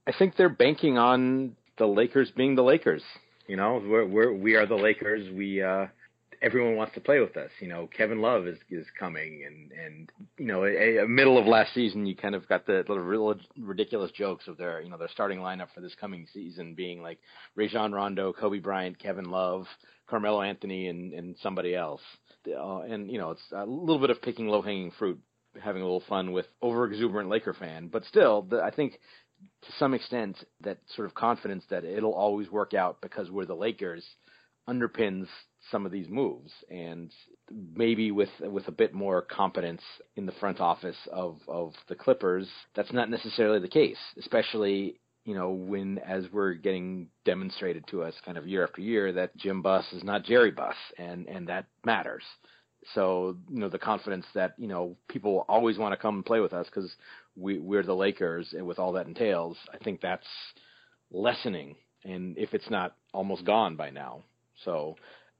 I 0.07 0.13
think 0.17 0.37
they're 0.37 0.49
banking 0.49 0.97
on 0.97 1.55
the 1.77 1.85
Lakers 1.85 2.31
being 2.35 2.55
the 2.55 2.63
Lakers. 2.63 3.03
You 3.47 3.57
know, 3.57 3.81
we're, 3.85 4.05
we're 4.05 4.33
we 4.33 4.55
are 4.55 4.65
the 4.65 4.75
Lakers. 4.75 5.31
We 5.33 5.61
uh, 5.61 5.87
everyone 6.41 6.75
wants 6.75 6.93
to 6.93 7.01
play 7.01 7.19
with 7.19 7.35
us. 7.37 7.49
You 7.59 7.67
know, 7.67 7.89
Kevin 7.95 8.21
Love 8.21 8.47
is 8.47 8.57
is 8.69 8.85
coming, 8.99 9.43
and 9.45 9.71
and 9.71 10.11
you 10.37 10.45
know, 10.45 10.65
a, 10.65 10.99
a 10.99 11.07
middle 11.07 11.37
of 11.37 11.45
last 11.45 11.73
season, 11.73 12.05
you 12.05 12.15
kind 12.15 12.35
of 12.35 12.47
got 12.47 12.65
the 12.65 12.83
little 12.87 12.99
real 12.99 13.35
ridiculous 13.59 14.11
jokes 14.11 14.47
of 14.47 14.57
their 14.57 14.81
you 14.81 14.89
know 14.89 14.97
their 14.97 15.09
starting 15.09 15.39
lineup 15.39 15.67
for 15.73 15.81
this 15.81 15.95
coming 15.99 16.27
season 16.33 16.73
being 16.75 17.01
like 17.01 17.19
Rajon 17.55 17.91
Rondo, 17.91 18.33
Kobe 18.33 18.59
Bryant, 18.59 18.99
Kevin 18.99 19.29
Love, 19.29 19.65
Carmelo 20.07 20.41
Anthony, 20.41 20.87
and 20.87 21.13
and 21.13 21.35
somebody 21.41 21.75
else. 21.75 22.01
Uh, 22.47 22.79
and 22.81 23.11
you 23.11 23.17
know, 23.17 23.31
it's 23.31 23.51
a 23.51 23.65
little 23.65 23.99
bit 23.99 24.09
of 24.09 24.21
picking 24.21 24.47
low 24.47 24.61
hanging 24.61 24.91
fruit, 24.91 25.19
having 25.61 25.81
a 25.81 25.85
little 25.85 26.03
fun 26.07 26.31
with 26.31 26.45
over 26.61 26.85
exuberant 26.85 27.29
Laker 27.29 27.53
fan, 27.53 27.87
but 27.87 28.05
still, 28.05 28.43
the, 28.43 28.61
I 28.61 28.71
think 28.71 28.99
to 29.63 29.71
some 29.77 29.93
extent 29.93 30.37
that 30.61 30.79
sort 30.95 31.07
of 31.07 31.13
confidence 31.13 31.63
that 31.69 31.83
it'll 31.83 32.13
always 32.13 32.49
work 32.49 32.73
out 32.73 33.01
because 33.01 33.29
we're 33.29 33.45
the 33.45 33.53
Lakers 33.53 34.03
underpins 34.69 35.27
some 35.71 35.85
of 35.85 35.91
these 35.91 36.07
moves 36.07 36.51
and 36.69 37.11
maybe 37.75 38.11
with 38.11 38.29
with 38.41 38.67
a 38.67 38.71
bit 38.71 38.93
more 38.93 39.21
competence 39.21 39.81
in 40.15 40.25
the 40.25 40.31
front 40.33 40.59
office 40.59 40.97
of 41.11 41.39
of 41.47 41.73
the 41.89 41.95
Clippers 41.95 42.47
that's 42.75 42.93
not 42.93 43.09
necessarily 43.09 43.59
the 43.59 43.67
case 43.67 43.97
especially 44.17 44.99
you 45.27 45.35
know 45.35 45.51
when 45.51 45.99
as 45.99 46.23
we're 46.31 46.53
getting 46.53 47.09
demonstrated 47.25 47.85
to 47.87 48.01
us 48.01 48.13
kind 48.25 48.37
of 48.37 48.47
year 48.47 48.63
after 48.63 48.81
year 48.81 49.11
that 49.11 49.35
Jim 49.35 49.61
Buss 49.61 49.85
is 49.91 50.03
not 50.03 50.23
Jerry 50.23 50.51
Buss 50.51 50.75
and 50.97 51.27
and 51.27 51.47
that 51.49 51.65
matters. 51.85 52.23
So 52.95 53.35
you 53.49 53.59
know 53.59 53.67
the 53.67 53.77
confidence 53.77 54.25
that 54.33 54.53
you 54.57 54.69
know 54.69 54.95
people 55.09 55.45
always 55.49 55.77
want 55.77 55.91
to 55.91 55.97
come 55.97 56.15
and 56.15 56.25
play 56.25 56.39
with 56.39 56.53
us 56.53 56.65
because 56.67 56.89
we 57.35 57.59
we're 57.59 57.83
the 57.83 57.93
Lakers 57.93 58.53
and 58.53 58.65
with 58.65 58.79
all 58.79 58.93
that 58.93 59.07
entails 59.07 59.57
I 59.73 59.77
think 59.83 59.99
that's 59.99 60.25
lessening. 61.11 61.75
And 62.05 62.37
if 62.37 62.53
it's 62.53 62.69
not 62.69 62.95
almost 63.13 63.43
gone 63.43 63.75
by 63.75 63.89
now 63.89 64.23
so, 64.63 64.95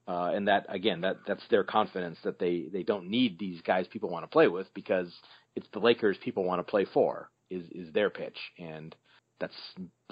uh, 0.06 0.32
and 0.34 0.48
that 0.48 0.66
again, 0.68 1.00
that 1.02 1.18
that's 1.26 1.46
their 1.50 1.64
confidence 1.64 2.18
that 2.24 2.38
they 2.38 2.66
they 2.72 2.82
don't 2.82 3.08
need 3.08 3.38
these 3.38 3.60
guys 3.62 3.86
people 3.88 4.10
want 4.10 4.24
to 4.24 4.28
play 4.28 4.48
with 4.48 4.66
because 4.74 5.12
it's 5.56 5.68
the 5.72 5.78
Lakers 5.78 6.16
people 6.22 6.44
want 6.44 6.60
to 6.60 6.70
play 6.70 6.86
for 6.92 7.30
is 7.50 7.64
is 7.72 7.92
their 7.92 8.10
pitch, 8.10 8.38
and 8.58 8.94
that's 9.40 9.56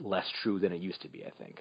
less 0.01 0.27
true 0.43 0.59
than 0.59 0.73
it 0.73 0.81
used 0.81 1.03
to 1.03 1.09
be, 1.09 1.25
I 1.25 1.31
think. 1.43 1.61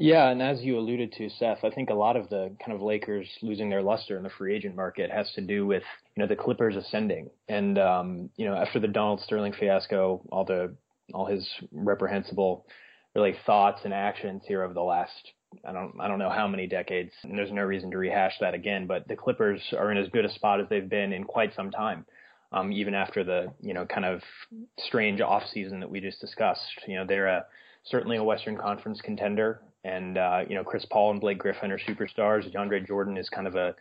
Yeah, 0.00 0.28
and 0.28 0.40
as 0.40 0.60
you 0.60 0.78
alluded 0.78 1.12
to, 1.14 1.28
Seth, 1.28 1.64
I 1.64 1.70
think 1.70 1.90
a 1.90 1.94
lot 1.94 2.16
of 2.16 2.28
the 2.28 2.54
kind 2.64 2.72
of 2.72 2.80
Lakers 2.80 3.28
losing 3.42 3.68
their 3.68 3.82
luster 3.82 4.16
in 4.16 4.22
the 4.22 4.30
free 4.30 4.54
agent 4.54 4.76
market 4.76 5.10
has 5.10 5.28
to 5.32 5.40
do 5.40 5.66
with 5.66 5.82
you 6.14 6.22
know 6.22 6.28
the 6.28 6.36
Clippers 6.36 6.76
ascending, 6.76 7.30
and 7.48 7.78
um, 7.78 8.30
you 8.36 8.46
know 8.46 8.54
after 8.54 8.78
the 8.78 8.88
Donald 8.88 9.20
Sterling 9.20 9.52
fiasco, 9.52 10.22
all 10.30 10.44
the 10.44 10.74
all 11.12 11.26
his 11.26 11.48
reprehensible 11.72 12.66
really 13.14 13.34
thoughts 13.44 13.80
and 13.84 13.92
actions 13.92 14.42
here 14.46 14.62
over 14.62 14.74
the 14.74 14.80
last 14.80 15.32
I 15.64 15.72
don't 15.72 15.94
I 16.00 16.08
don't 16.08 16.18
know 16.18 16.30
how 16.30 16.46
many 16.46 16.66
decades, 16.66 17.12
and 17.22 17.36
there's 17.36 17.52
no 17.52 17.62
reason 17.62 17.90
to 17.90 17.98
rehash 17.98 18.34
that 18.40 18.54
again. 18.54 18.86
But 18.86 19.08
the 19.08 19.16
Clippers 19.16 19.62
are 19.76 19.90
in 19.90 19.98
as 19.98 20.08
good 20.08 20.24
a 20.24 20.32
spot 20.32 20.60
as 20.60 20.66
they've 20.68 20.88
been 20.88 21.12
in 21.12 21.24
quite 21.24 21.54
some 21.54 21.70
time, 21.70 22.04
um, 22.52 22.72
even 22.72 22.94
after 22.94 23.24
the 23.24 23.52
you 23.60 23.74
know 23.74 23.86
kind 23.86 24.04
of 24.04 24.22
strange 24.78 25.20
off 25.20 25.42
season 25.52 25.80
that 25.80 25.90
we 25.90 26.00
just 26.00 26.20
discussed. 26.20 26.62
You 26.86 26.96
know 26.96 27.06
they're 27.06 27.26
a, 27.28 27.46
certainly 27.84 28.16
a 28.16 28.24
Western 28.24 28.56
Conference 28.56 29.00
contender, 29.00 29.60
and 29.84 30.18
uh, 30.18 30.44
you 30.48 30.54
know 30.54 30.64
Chris 30.64 30.84
Paul 30.84 31.12
and 31.12 31.20
Blake 31.20 31.38
Griffin 31.38 31.72
are 31.72 31.78
superstars. 31.78 32.52
DeAndre 32.52 32.86
Jordan 32.86 33.16
is 33.16 33.28
kind 33.28 33.46
of 33.46 33.54
a 33.54 33.74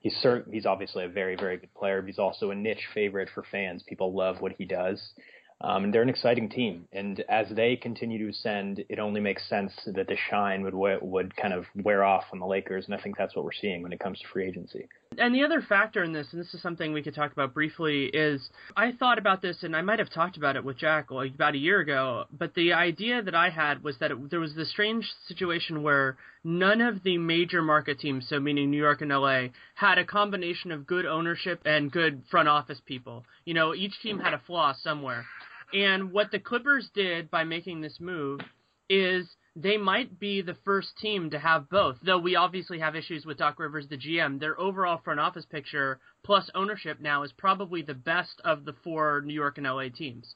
he's 0.00 0.14
cert- 0.22 0.52
he's 0.52 0.66
obviously 0.66 1.04
a 1.04 1.08
very 1.08 1.36
very 1.36 1.56
good 1.56 1.72
player, 1.74 2.02
but 2.02 2.08
he's 2.08 2.18
also 2.18 2.50
a 2.50 2.54
niche 2.54 2.86
favorite 2.92 3.30
for 3.34 3.42
fans. 3.50 3.82
People 3.82 4.14
love 4.14 4.40
what 4.40 4.52
he 4.58 4.64
does. 4.64 5.12
Um, 5.60 5.84
and 5.84 5.94
they're 5.94 6.02
an 6.02 6.10
exciting 6.10 6.50
team, 6.50 6.86
and 6.92 7.24
as 7.30 7.46
they 7.48 7.76
continue 7.76 8.18
to 8.18 8.30
ascend, 8.30 8.84
it 8.90 8.98
only 8.98 9.20
makes 9.20 9.48
sense 9.48 9.72
that 9.86 10.06
the 10.06 10.16
shine 10.28 10.62
would 10.62 10.74
would 10.74 11.34
kind 11.34 11.54
of 11.54 11.64
wear 11.74 12.04
off 12.04 12.24
on 12.30 12.38
the 12.38 12.46
Lakers, 12.46 12.84
and 12.84 12.94
I 12.94 13.00
think 13.00 13.16
that's 13.16 13.34
what 13.34 13.44
we're 13.44 13.52
seeing 13.52 13.82
when 13.82 13.92
it 13.92 13.98
comes 13.98 14.18
to 14.20 14.26
free 14.28 14.46
agency. 14.46 14.86
And 15.18 15.34
the 15.34 15.44
other 15.44 15.62
factor 15.62 16.02
in 16.02 16.12
this, 16.12 16.28
and 16.32 16.40
this 16.40 16.52
is 16.54 16.62
something 16.62 16.92
we 16.92 17.02
could 17.02 17.14
talk 17.14 17.32
about 17.32 17.54
briefly, 17.54 18.06
is 18.06 18.50
I 18.76 18.92
thought 18.92 19.18
about 19.18 19.42
this, 19.42 19.62
and 19.62 19.74
I 19.74 19.82
might 19.82 19.98
have 19.98 20.10
talked 20.10 20.36
about 20.36 20.56
it 20.56 20.64
with 20.64 20.78
Jack 20.78 21.10
like 21.10 21.34
about 21.34 21.54
a 21.54 21.58
year 21.58 21.80
ago. 21.80 22.26
But 22.36 22.54
the 22.54 22.72
idea 22.72 23.22
that 23.22 23.34
I 23.34 23.50
had 23.50 23.82
was 23.82 23.98
that 23.98 24.10
it, 24.10 24.30
there 24.30 24.40
was 24.40 24.54
this 24.54 24.70
strange 24.70 25.10
situation 25.26 25.82
where 25.82 26.16
none 26.44 26.80
of 26.80 27.02
the 27.02 27.18
major 27.18 27.62
market 27.62 27.98
teams, 27.98 28.28
so 28.28 28.40
meaning 28.40 28.70
New 28.70 28.76
York 28.76 29.00
and 29.00 29.10
LA, 29.10 29.48
had 29.74 29.98
a 29.98 30.04
combination 30.04 30.72
of 30.72 30.86
good 30.86 31.06
ownership 31.06 31.60
and 31.64 31.90
good 31.90 32.22
front 32.30 32.48
office 32.48 32.80
people. 32.84 33.24
You 33.44 33.54
know, 33.54 33.74
each 33.74 34.00
team 34.02 34.18
had 34.18 34.34
a 34.34 34.42
flaw 34.46 34.74
somewhere. 34.74 35.24
And 35.72 36.12
what 36.12 36.30
the 36.30 36.38
Clippers 36.38 36.90
did 36.94 37.30
by 37.30 37.44
making 37.44 37.80
this 37.80 37.98
move 38.00 38.40
is 38.88 39.26
they 39.56 39.78
might 39.78 40.20
be 40.20 40.42
the 40.42 40.56
first 40.64 40.88
team 41.00 41.30
to 41.30 41.38
have 41.38 41.70
both. 41.70 41.96
Though 42.04 42.18
we 42.18 42.36
obviously 42.36 42.78
have 42.78 42.94
issues 42.94 43.24
with 43.24 43.38
Doc 43.38 43.58
Rivers, 43.58 43.88
the 43.88 43.96
GM, 43.96 44.38
their 44.38 44.60
overall 44.60 45.00
front 45.02 45.18
office 45.18 45.46
picture 45.46 45.98
plus 46.22 46.50
ownership 46.54 47.00
now 47.00 47.22
is 47.22 47.32
probably 47.32 47.82
the 47.82 47.94
best 47.94 48.40
of 48.44 48.64
the 48.64 48.74
four 48.84 49.22
New 49.24 49.34
York 49.34 49.56
and 49.56 49.66
LA 49.66 49.88
teams. 49.88 50.34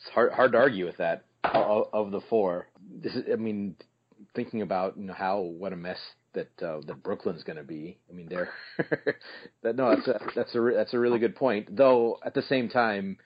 It's 0.00 0.08
hard 0.14 0.32
hard 0.32 0.52
to 0.52 0.58
argue 0.58 0.86
with 0.86 0.96
that 0.96 1.24
of, 1.44 2.10
the 2.10 2.22
four. 2.30 2.66
This 3.02 3.14
is, 3.14 3.24
I 3.30 3.36
mean, 3.36 3.76
thinking 4.34 4.62
about 4.62 4.96
you 4.96 5.04
know 5.04 5.12
how 5.12 5.40
what 5.40 5.72
a 5.72 5.76
mess 5.76 5.98
that 6.32 6.50
uh, 6.62 6.80
that 6.86 7.02
Brooklyn's 7.02 7.44
going 7.44 7.58
to 7.58 7.62
be. 7.62 7.98
I 8.10 8.14
mean, 8.14 8.28
they're 8.28 8.48
that 9.62 9.76
no, 9.76 9.94
that's 9.94 10.08
a, 10.08 10.20
that's 10.34 10.54
a 10.54 10.60
that's 10.74 10.94
a 10.94 10.98
really 10.98 11.18
good 11.18 11.36
point. 11.36 11.76
Though 11.76 12.18
at 12.24 12.34
the 12.34 12.42
same 12.42 12.68
time, 12.68 13.18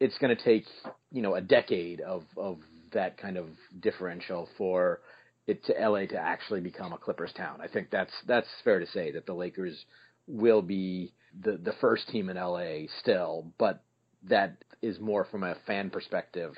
it's 0.00 0.18
going 0.18 0.36
to 0.36 0.42
take 0.42 0.64
you 1.12 1.22
know 1.22 1.34
a 1.34 1.40
decade 1.40 2.00
of 2.00 2.24
of 2.36 2.58
that 2.92 3.18
kind 3.18 3.36
of 3.36 3.46
differential 3.80 4.48
for 4.56 5.00
it 5.46 5.64
to 5.64 5.72
LA 5.72 6.06
to 6.06 6.16
actually 6.16 6.60
become 6.60 6.92
a 6.92 6.98
Clippers 6.98 7.32
town. 7.36 7.60
I 7.62 7.68
think 7.68 7.90
that's 7.90 8.12
that's 8.26 8.48
fair 8.64 8.80
to 8.80 8.86
say 8.86 9.12
that 9.12 9.26
the 9.26 9.34
Lakers 9.34 9.84
will 10.26 10.62
be 10.62 11.12
the 11.42 11.56
the 11.56 11.72
first 11.80 12.08
team 12.08 12.28
in 12.28 12.36
LA 12.36 12.86
still, 13.00 13.52
but 13.58 13.82
that 14.28 14.56
is 14.82 15.00
more 15.00 15.24
from 15.30 15.42
a 15.44 15.56
fan 15.66 15.90
perspective 15.90 16.54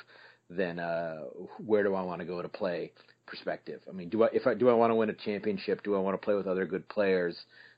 than 0.49 0.79
uh 0.79 1.21
where 1.65 1.85
do 1.85 1.95
I 1.95 2.03
want 2.03 2.21
to 2.21 2.27
go 2.27 2.43
to 2.43 2.49
play 2.49 2.93
perspective. 3.27 3.81
I 3.89 3.93
mean, 3.93 4.09
do 4.09 4.25
I 4.25 4.29
if 4.33 4.47
I 4.47 4.55
do 4.55 4.69
I 4.69 4.75
want 4.75 4.91
to 4.91 4.97
win 4.97 5.09
a 5.09 5.15
championship? 5.15 5.83
Do 5.83 5.95
I 5.95 6.01
want 6.01 6.21
to 6.21 6.25
play 6.25 6.35
with 6.35 6.47
other 6.47 6.67
good 6.67 6.89
players? 6.89 7.37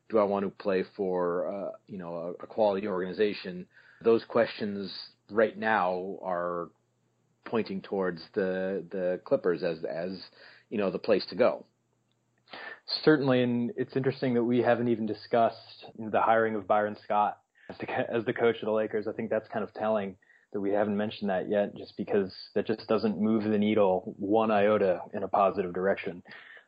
Do 0.08 0.18
I 0.18 0.24
want 0.24 0.44
to 0.44 0.50
play 0.50 0.84
for 0.96 1.46
uh, 1.46 1.70
you 1.86 1.98
know 1.98 2.34
a, 2.40 2.44
a 2.44 2.46
quality 2.46 2.88
organization? 2.88 3.66
Those 4.02 4.24
questions 4.24 4.90
right 5.30 5.56
now 5.56 6.18
are 6.22 6.70
pointing 7.44 7.80
towards 7.80 8.22
the 8.34 8.84
the 8.90 9.20
Clippers 9.24 9.62
as 9.62 9.84
as 9.84 10.22
you 10.70 10.78
know 10.78 10.90
the 10.90 10.98
place 10.98 11.24
to 11.26 11.34
go. 11.34 11.64
Certainly, 13.04 13.42
and 13.42 13.72
it's 13.76 13.96
interesting 13.96 14.34
that 14.34 14.44
we 14.44 14.58
haven't 14.58 14.88
even 14.88 15.06
discussed 15.06 15.86
the 15.98 16.20
hiring 16.20 16.54
of 16.54 16.66
Byron 16.66 16.96
Scott 17.04 17.38
as 17.70 17.78
the, 17.78 17.90
as 18.12 18.24
the 18.24 18.32
coach 18.32 18.56
of 18.56 18.66
the 18.66 18.72
Lakers. 18.72 19.06
I 19.06 19.12
think 19.12 19.30
that's 19.30 19.48
kind 19.48 19.64
of 19.64 19.72
telling 19.74 20.16
that 20.52 20.60
we 20.60 20.70
haven't 20.70 20.96
mentioned 20.96 21.30
that 21.30 21.48
yet, 21.48 21.74
just 21.76 21.96
because 21.96 22.32
that 22.54 22.66
just 22.66 22.86
doesn't 22.86 23.20
move 23.20 23.44
the 23.44 23.58
needle 23.58 24.14
one 24.18 24.50
iota 24.50 25.00
in 25.14 25.22
a 25.22 25.28
positive 25.28 25.72
direction. 25.72 26.22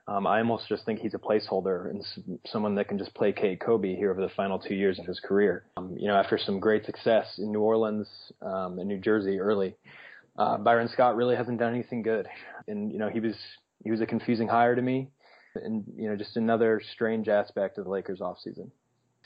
Um, 0.07 0.27
I 0.27 0.39
almost 0.39 0.69
just 0.69 0.85
think 0.85 1.01
he's 1.01 1.15
a 1.15 1.19
placeholder 1.19 1.91
and 1.91 2.05
someone 2.47 2.75
that 2.75 2.89
can 2.89 2.99
just 2.99 3.15
placate 3.15 3.61
Kobe 3.61 3.97
here 3.97 4.11
over 4.11 4.21
the 4.21 4.33
final 4.35 4.59
two 4.59 4.75
years 4.75 4.99
of 4.99 5.07
his 5.07 5.19
career. 5.19 5.65
Um, 5.79 5.97
you 5.99 6.09
know, 6.09 6.15
after 6.15 6.37
some 6.37 6.61
great 6.61 6.85
success 6.85 7.39
in 7.39 7.51
New 7.51 7.61
Orleans 7.61 8.07
um, 8.43 8.79
and 8.79 8.87
New 8.87 8.99
Jersey 8.99 9.41
early, 9.41 9.75
uh, 10.37 10.57
Byron 10.59 10.89
Scott 10.89 11.17
really 11.17 11.37
hasn't 11.37 11.59
done 11.59 11.73
anything 11.73 12.03
good. 12.03 12.27
And 12.67 12.91
you 12.91 12.99
know, 12.99 13.11
he 13.11 13.21
was 13.21 13.35
he 13.85 13.91
was 13.91 14.01
a 14.01 14.07
confusing 14.07 14.49
hire 14.49 14.75
to 14.75 14.81
me, 14.81 15.11
and 15.55 15.85
you 15.99 16.09
know, 16.09 16.17
just 16.17 16.39
another 16.39 16.81
strange 16.95 17.29
aspect 17.29 17.77
of 17.77 17.85
the 17.85 17.91
Lakers 17.91 18.21
offseason. 18.21 18.71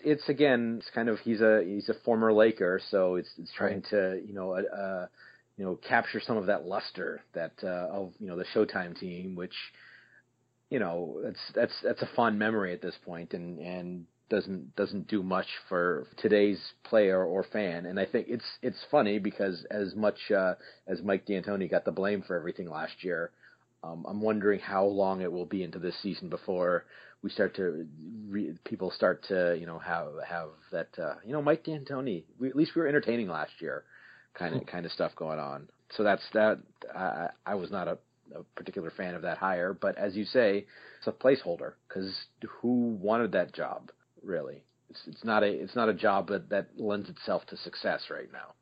It's 0.03 0.29
again, 0.29 0.79
it's 0.81 0.91
kind 0.93 1.09
of 1.09 1.21
he's 1.21 1.41
a 1.41 1.63
he's 1.65 1.89
a 1.89 1.95
former 2.05 2.33
Laker, 2.33 2.81
so 2.91 3.15
it's 3.15 3.29
it's 3.39 3.53
trying 3.53 3.83
to 3.91 4.21
you 4.27 4.35
know 4.35 4.55
uh, 4.55 4.77
uh 4.77 5.07
you 5.57 5.65
know 5.65 5.77
capture 5.77 6.21
some 6.21 6.37
of 6.37 6.47
that 6.47 6.67
luster 6.67 7.21
that 7.33 7.53
uh, 7.63 7.87
of 7.93 8.13
you 8.19 8.27
know 8.27 8.37
the 8.37 8.45
Showtime 8.53 8.99
team, 8.99 9.37
which 9.37 9.55
you 10.69 10.81
know 10.81 11.21
that's 11.23 11.53
that's 11.55 11.75
that's 11.85 12.03
a 12.03 12.11
fond 12.17 12.41
memory 12.41 12.73
at 12.73 12.83
this 12.83 12.97
point, 13.05 13.35
and 13.35 13.61
and 13.61 14.07
doesn't 14.29 14.77
doesn't 14.77 15.09
do 15.09 15.23
much 15.23 15.47
for 15.69 16.07
today's 16.17 16.59
player 16.85 17.25
or 17.25 17.45
fan. 17.45 17.87
And 17.87 17.99
I 17.99 18.05
think 18.05 18.27
it's 18.29 18.45
it's 18.63 18.79
funny 18.91 19.19
because 19.19 19.65
as 19.71 19.95
much 19.95 20.31
uh, 20.31 20.55
as 20.87 21.03
Mike 21.03 21.27
D'Antoni 21.27 21.71
got 21.71 21.85
the 21.85 21.93
blame 21.93 22.23
for 22.27 22.37
everything 22.37 22.69
last 22.69 23.03
year, 23.03 23.31
um, 23.83 24.05
I'm 24.09 24.21
wondering 24.21 24.61
how 24.61 24.85
long 24.85 25.21
it 25.21 25.33
will 25.33 25.47
be 25.47 25.63
into 25.63 25.79
this 25.79 25.95
season 26.03 26.29
before 26.29 26.85
we 27.23 27.31
start 27.31 27.57
to 27.57 27.87
re- 28.29 28.57
people 28.65 28.91
start 28.91 29.25
to 29.29 29.57
you 29.59 29.67
know 29.67 29.79
have 29.79 30.09
have 30.27 30.49
that 30.73 30.89
uh, 30.99 31.15
you 31.25 31.33
know 31.33 31.43
Mike 31.43 31.65
D'Antoni. 31.65 32.25
We, 32.39 32.49
at 32.49 32.57
least 32.57 32.73
we 32.75 32.83
were 32.83 32.89
entertaining 32.89 33.29
last 33.29 33.53
year, 33.61 33.85
kind 34.35 34.55
of 34.55 34.67
kind 34.67 34.85
of 34.85 34.93
stuff 34.93 35.13
going 35.17 35.39
on. 35.39 35.69
So 35.97 36.03
that's 36.03 36.23
that. 36.35 36.59
I, 36.95 37.29
I 37.47 37.55
was 37.55 37.71
not 37.71 37.89
a 37.89 37.99
a 38.37 38.43
particular 38.57 38.91
fan 38.91 39.15
of 39.15 39.23
that 39.23 39.39
hire, 39.39 39.73
but 39.73 39.97
as 39.97 40.15
you 40.15 40.27
say, 40.27 40.67
it's 40.99 41.07
a 41.07 41.13
placeholder 41.13 41.73
because 41.89 42.15
who 42.61 42.99
wanted 43.01 43.33
that 43.33 43.55
job 43.55 43.91
really? 44.23 44.65
It's 44.91 45.01
it's 45.07 45.25
not 45.25 45.43
a 45.43 45.47
it's 45.47 45.77
not 45.77 45.89
a 45.89 45.95
job 45.95 46.29
that 46.29 46.49
that 46.51 46.69
lends 46.77 47.09
itself 47.09 47.47
to 47.47 47.57
success 47.57 48.05
right 48.11 48.31
now. 48.33 48.55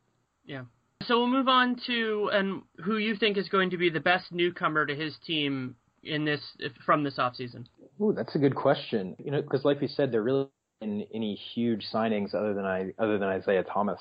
Yeah. 0.45 0.62
So 1.05 1.19
we'll 1.19 1.29
move 1.29 1.49
on 1.49 1.81
to 1.87 2.31
and 2.33 2.62
who 2.83 2.97
you 2.97 3.16
think 3.16 3.37
is 3.37 3.49
going 3.49 3.71
to 3.71 3.77
be 3.77 3.90
the 3.90 4.01
best 4.01 4.33
newcomer 4.33 4.87
to 4.87 4.95
his 4.95 5.14
team 5.27 5.77
in 6.03 6.25
this 6.25 6.40
from 6.85 7.05
this 7.05 7.19
offseason. 7.19 7.66
Ooh, 8.01 8.12
that's 8.12 8.35
a 8.35 8.38
good 8.38 8.55
question. 8.55 9.14
You 9.19 9.31
know, 9.31 9.42
because 9.42 9.64
like 9.64 9.81
we 9.81 9.88
said, 9.88 10.11
there 10.11 10.23
really 10.23 10.49
in 10.81 11.07
any 11.14 11.35
huge 11.35 11.87
signings 11.92 12.35
other 12.35 12.55
than 12.55 12.64
I 12.64 12.92
other 12.99 13.19
than 13.19 13.29
Isaiah 13.29 13.64
Thomas. 13.64 14.01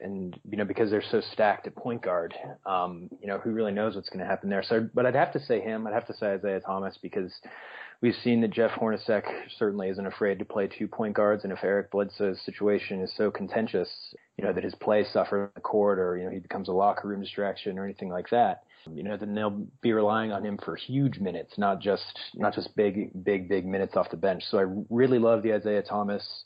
And 0.00 0.38
you 0.50 0.56
know 0.56 0.64
because 0.64 0.90
they're 0.90 1.04
so 1.10 1.22
stacked 1.32 1.66
at 1.66 1.76
point 1.76 2.02
guard, 2.02 2.34
um, 2.66 3.08
you 3.20 3.28
know 3.28 3.38
who 3.38 3.52
really 3.52 3.72
knows 3.72 3.94
what's 3.94 4.08
going 4.08 4.20
to 4.20 4.26
happen 4.26 4.50
there. 4.50 4.62
So, 4.62 4.88
but 4.92 5.06
I'd 5.06 5.14
have 5.14 5.32
to 5.32 5.40
say 5.40 5.60
him. 5.60 5.86
I'd 5.86 5.94
have 5.94 6.06
to 6.08 6.14
say 6.14 6.32
Isaiah 6.32 6.60
Thomas 6.60 6.98
because 7.00 7.32
we've 8.04 8.14
seen 8.22 8.42
that 8.42 8.50
Jeff 8.50 8.72
Hornacek 8.72 9.22
certainly 9.58 9.88
isn't 9.88 10.06
afraid 10.06 10.38
to 10.38 10.44
play 10.44 10.68
two 10.68 10.86
point 10.86 11.14
guards, 11.14 11.42
and 11.42 11.52
if 11.54 11.64
Eric 11.64 11.90
Bledsoe's 11.90 12.38
situation 12.42 13.00
is 13.00 13.10
so 13.16 13.30
contentious, 13.30 13.88
you 14.36 14.44
know 14.44 14.52
that 14.52 14.62
his 14.62 14.74
play 14.74 15.06
suffers 15.10 15.50
the 15.54 15.62
court, 15.62 15.98
or 15.98 16.18
you 16.18 16.24
know 16.24 16.30
he 16.30 16.38
becomes 16.38 16.68
a 16.68 16.72
locker 16.72 17.08
room 17.08 17.22
distraction 17.22 17.78
or 17.78 17.84
anything 17.84 18.10
like 18.10 18.28
that, 18.28 18.64
you 18.92 19.02
know 19.02 19.16
then 19.16 19.34
they'll 19.34 19.66
be 19.80 19.94
relying 19.94 20.32
on 20.32 20.44
him 20.44 20.58
for 20.62 20.76
huge 20.76 21.18
minutes, 21.18 21.54
not 21.56 21.80
just 21.80 22.18
not 22.34 22.54
just 22.54 22.76
big 22.76 23.10
big 23.24 23.48
big 23.48 23.64
minutes 23.64 23.96
off 23.96 24.10
the 24.10 24.18
bench. 24.18 24.42
So 24.50 24.58
I 24.58 24.66
really 24.90 25.18
love 25.18 25.42
the 25.42 25.54
Isaiah 25.54 25.82
Thomas 25.82 26.44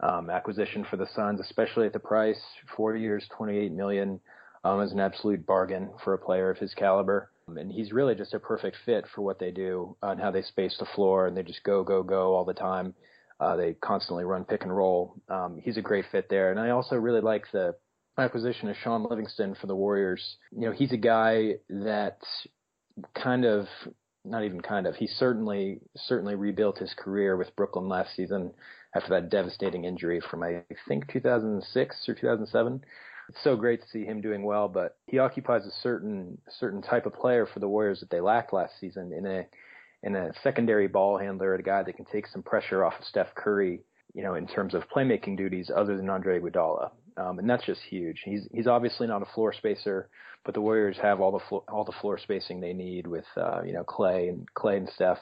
um, 0.00 0.28
acquisition 0.28 0.84
for 0.90 0.96
the 0.96 1.06
Suns, 1.14 1.40
especially 1.40 1.86
at 1.86 1.92
the 1.92 2.00
price, 2.00 2.40
four 2.76 2.96
years, 2.96 3.24
28 3.36 3.70
million, 3.70 4.18
um, 4.64 4.80
is 4.80 4.90
an 4.90 4.98
absolute 4.98 5.46
bargain 5.46 5.88
for 6.02 6.14
a 6.14 6.18
player 6.18 6.50
of 6.50 6.58
his 6.58 6.74
caliber. 6.74 7.30
And 7.48 7.70
he's 7.70 7.92
really 7.92 8.16
just 8.16 8.34
a 8.34 8.40
perfect 8.40 8.76
fit 8.84 9.04
for 9.14 9.22
what 9.22 9.38
they 9.38 9.52
do 9.52 9.96
and 10.02 10.20
how 10.20 10.32
they 10.32 10.42
space 10.42 10.76
the 10.78 10.86
floor 10.96 11.26
and 11.26 11.36
they 11.36 11.44
just 11.44 11.62
go, 11.62 11.84
go, 11.84 12.02
go 12.02 12.34
all 12.34 12.44
the 12.44 12.52
time. 12.52 12.94
Uh, 13.38 13.54
they 13.54 13.74
constantly 13.74 14.24
run 14.24 14.44
pick 14.44 14.62
and 14.62 14.76
roll. 14.76 15.14
Um, 15.28 15.60
he's 15.62 15.76
a 15.76 15.82
great 15.82 16.06
fit 16.10 16.28
there. 16.28 16.50
And 16.50 16.58
I 16.58 16.70
also 16.70 16.96
really 16.96 17.20
like 17.20 17.44
the 17.52 17.76
acquisition 18.18 18.68
of 18.68 18.76
Shaun 18.82 19.06
Livingston 19.08 19.54
for 19.60 19.68
the 19.68 19.76
Warriors. 19.76 20.38
You 20.50 20.62
know, 20.62 20.72
he's 20.72 20.92
a 20.92 20.96
guy 20.96 21.54
that 21.68 22.18
kind 23.14 23.44
of 23.44 23.66
not 24.24 24.42
even 24.42 24.60
kind 24.60 24.88
of 24.88 24.96
he 24.96 25.06
certainly 25.06 25.80
certainly 25.94 26.34
rebuilt 26.34 26.78
his 26.78 26.92
career 26.94 27.36
with 27.36 27.54
Brooklyn 27.54 27.88
last 27.88 28.16
season 28.16 28.52
after 28.94 29.10
that 29.10 29.30
devastating 29.30 29.84
injury 29.84 30.20
from 30.30 30.42
I 30.42 30.64
think 30.88 31.12
2006 31.12 32.08
or 32.08 32.14
2007. 32.14 32.82
It's 33.28 33.42
so 33.42 33.56
great 33.56 33.82
to 33.82 33.88
see 33.88 34.04
him 34.04 34.20
doing 34.20 34.42
well, 34.42 34.68
but 34.68 34.96
he 35.06 35.18
occupies 35.18 35.66
a 35.66 35.70
certain 35.82 36.38
certain 36.60 36.82
type 36.82 37.06
of 37.06 37.14
player 37.14 37.46
for 37.46 37.58
the 37.60 37.68
Warriors 37.68 38.00
that 38.00 38.10
they 38.10 38.20
lacked 38.20 38.52
last 38.52 38.74
season 38.80 39.12
in 39.12 39.26
a 39.26 39.46
in 40.02 40.14
a 40.14 40.32
secondary 40.42 40.86
ball 40.86 41.18
handler, 41.18 41.54
a 41.54 41.62
guy 41.62 41.82
that 41.82 41.96
can 41.96 42.04
take 42.04 42.26
some 42.28 42.42
pressure 42.42 42.84
off 42.84 42.94
of 42.98 43.04
Steph 43.04 43.34
Curry, 43.34 43.80
you 44.14 44.22
know, 44.22 44.34
in 44.34 44.46
terms 44.46 44.74
of 44.74 44.88
playmaking 44.88 45.36
duties 45.36 45.70
other 45.74 45.96
than 45.96 46.08
Andre 46.08 46.38
Iguodala. 46.38 46.90
Um, 47.16 47.38
and 47.38 47.48
that's 47.48 47.64
just 47.64 47.80
huge. 47.82 48.20
He's 48.24 48.46
he's 48.52 48.66
obviously 48.66 49.06
not 49.06 49.22
a 49.22 49.26
floor 49.34 49.52
spacer, 49.52 50.08
but 50.44 50.54
the 50.54 50.60
Warriors 50.60 50.96
have 51.02 51.20
all 51.20 51.32
the 51.32 51.44
flo- 51.48 51.64
all 51.68 51.84
the 51.84 51.92
floor 52.00 52.18
spacing 52.18 52.60
they 52.60 52.74
need 52.74 53.06
with 53.06 53.24
uh, 53.36 53.62
you 53.62 53.72
know 53.72 53.84
Klay 53.84 54.28
and 54.28 54.46
Klay 54.54 54.76
and 54.76 54.88
Steph 54.94 55.18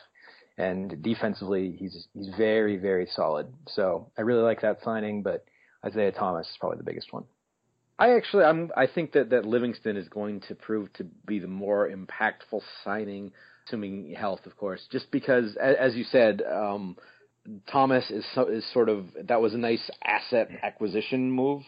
and 0.58 1.02
defensively 1.02 1.76
he's 1.78 2.06
he's 2.14 2.28
very 2.36 2.76
very 2.76 3.06
solid. 3.06 3.46
So 3.68 4.10
I 4.18 4.22
really 4.22 4.42
like 4.42 4.60
that 4.62 4.78
signing, 4.84 5.22
but 5.22 5.44
Isaiah 5.84 6.12
Thomas 6.12 6.48
is 6.48 6.56
probably 6.58 6.78
the 6.78 6.84
biggest 6.84 7.12
one. 7.12 7.24
I 7.98 8.16
actually 8.16 8.44
I'm 8.44 8.70
I 8.76 8.86
think 8.86 9.12
that 9.12 9.30
that 9.30 9.44
Livingston 9.44 9.96
is 9.96 10.08
going 10.08 10.40
to 10.48 10.54
prove 10.54 10.92
to 10.94 11.04
be 11.26 11.38
the 11.38 11.48
more 11.48 11.88
impactful 11.88 12.62
signing, 12.82 13.32
assuming 13.66 14.14
health, 14.14 14.46
of 14.46 14.56
course. 14.56 14.86
Just 14.90 15.10
because, 15.10 15.56
as 15.56 15.94
you 15.94 16.04
said, 16.04 16.42
um, 16.42 16.96
Thomas 17.70 18.10
is 18.10 18.24
so, 18.34 18.48
is 18.48 18.64
sort 18.72 18.88
of 18.88 19.06
that 19.28 19.40
was 19.40 19.54
a 19.54 19.58
nice 19.58 19.90
asset 20.04 20.48
acquisition 20.62 21.30
move, 21.30 21.62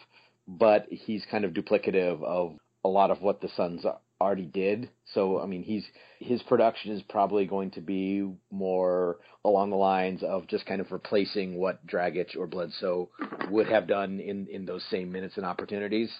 but 0.47 0.87
he's 0.89 1.25
kind 1.29 1.45
of 1.45 1.51
duplicative 1.51 2.21
of 2.23 2.57
a 2.83 2.89
lot 2.89 3.11
of 3.11 3.21
what 3.21 3.41
the 3.41 3.49
Suns 3.55 3.85
already 4.19 4.45
did. 4.45 4.89
So 5.13 5.39
I 5.39 5.45
mean, 5.45 5.63
he's 5.63 5.85
his 6.19 6.41
production 6.43 6.91
is 6.91 7.01
probably 7.03 7.45
going 7.45 7.71
to 7.71 7.81
be 7.81 8.29
more 8.51 9.17
along 9.45 9.69
the 9.69 9.75
lines 9.75 10.23
of 10.23 10.47
just 10.47 10.65
kind 10.65 10.81
of 10.81 10.91
replacing 10.91 11.55
what 11.55 11.85
Dragic 11.85 12.35
or 12.37 12.47
Bledsoe 12.47 13.09
would 13.49 13.67
have 13.67 13.87
done 13.87 14.19
in 14.19 14.47
in 14.47 14.65
those 14.65 14.83
same 14.89 15.11
minutes 15.11 15.37
and 15.37 15.45
opportunities. 15.45 16.11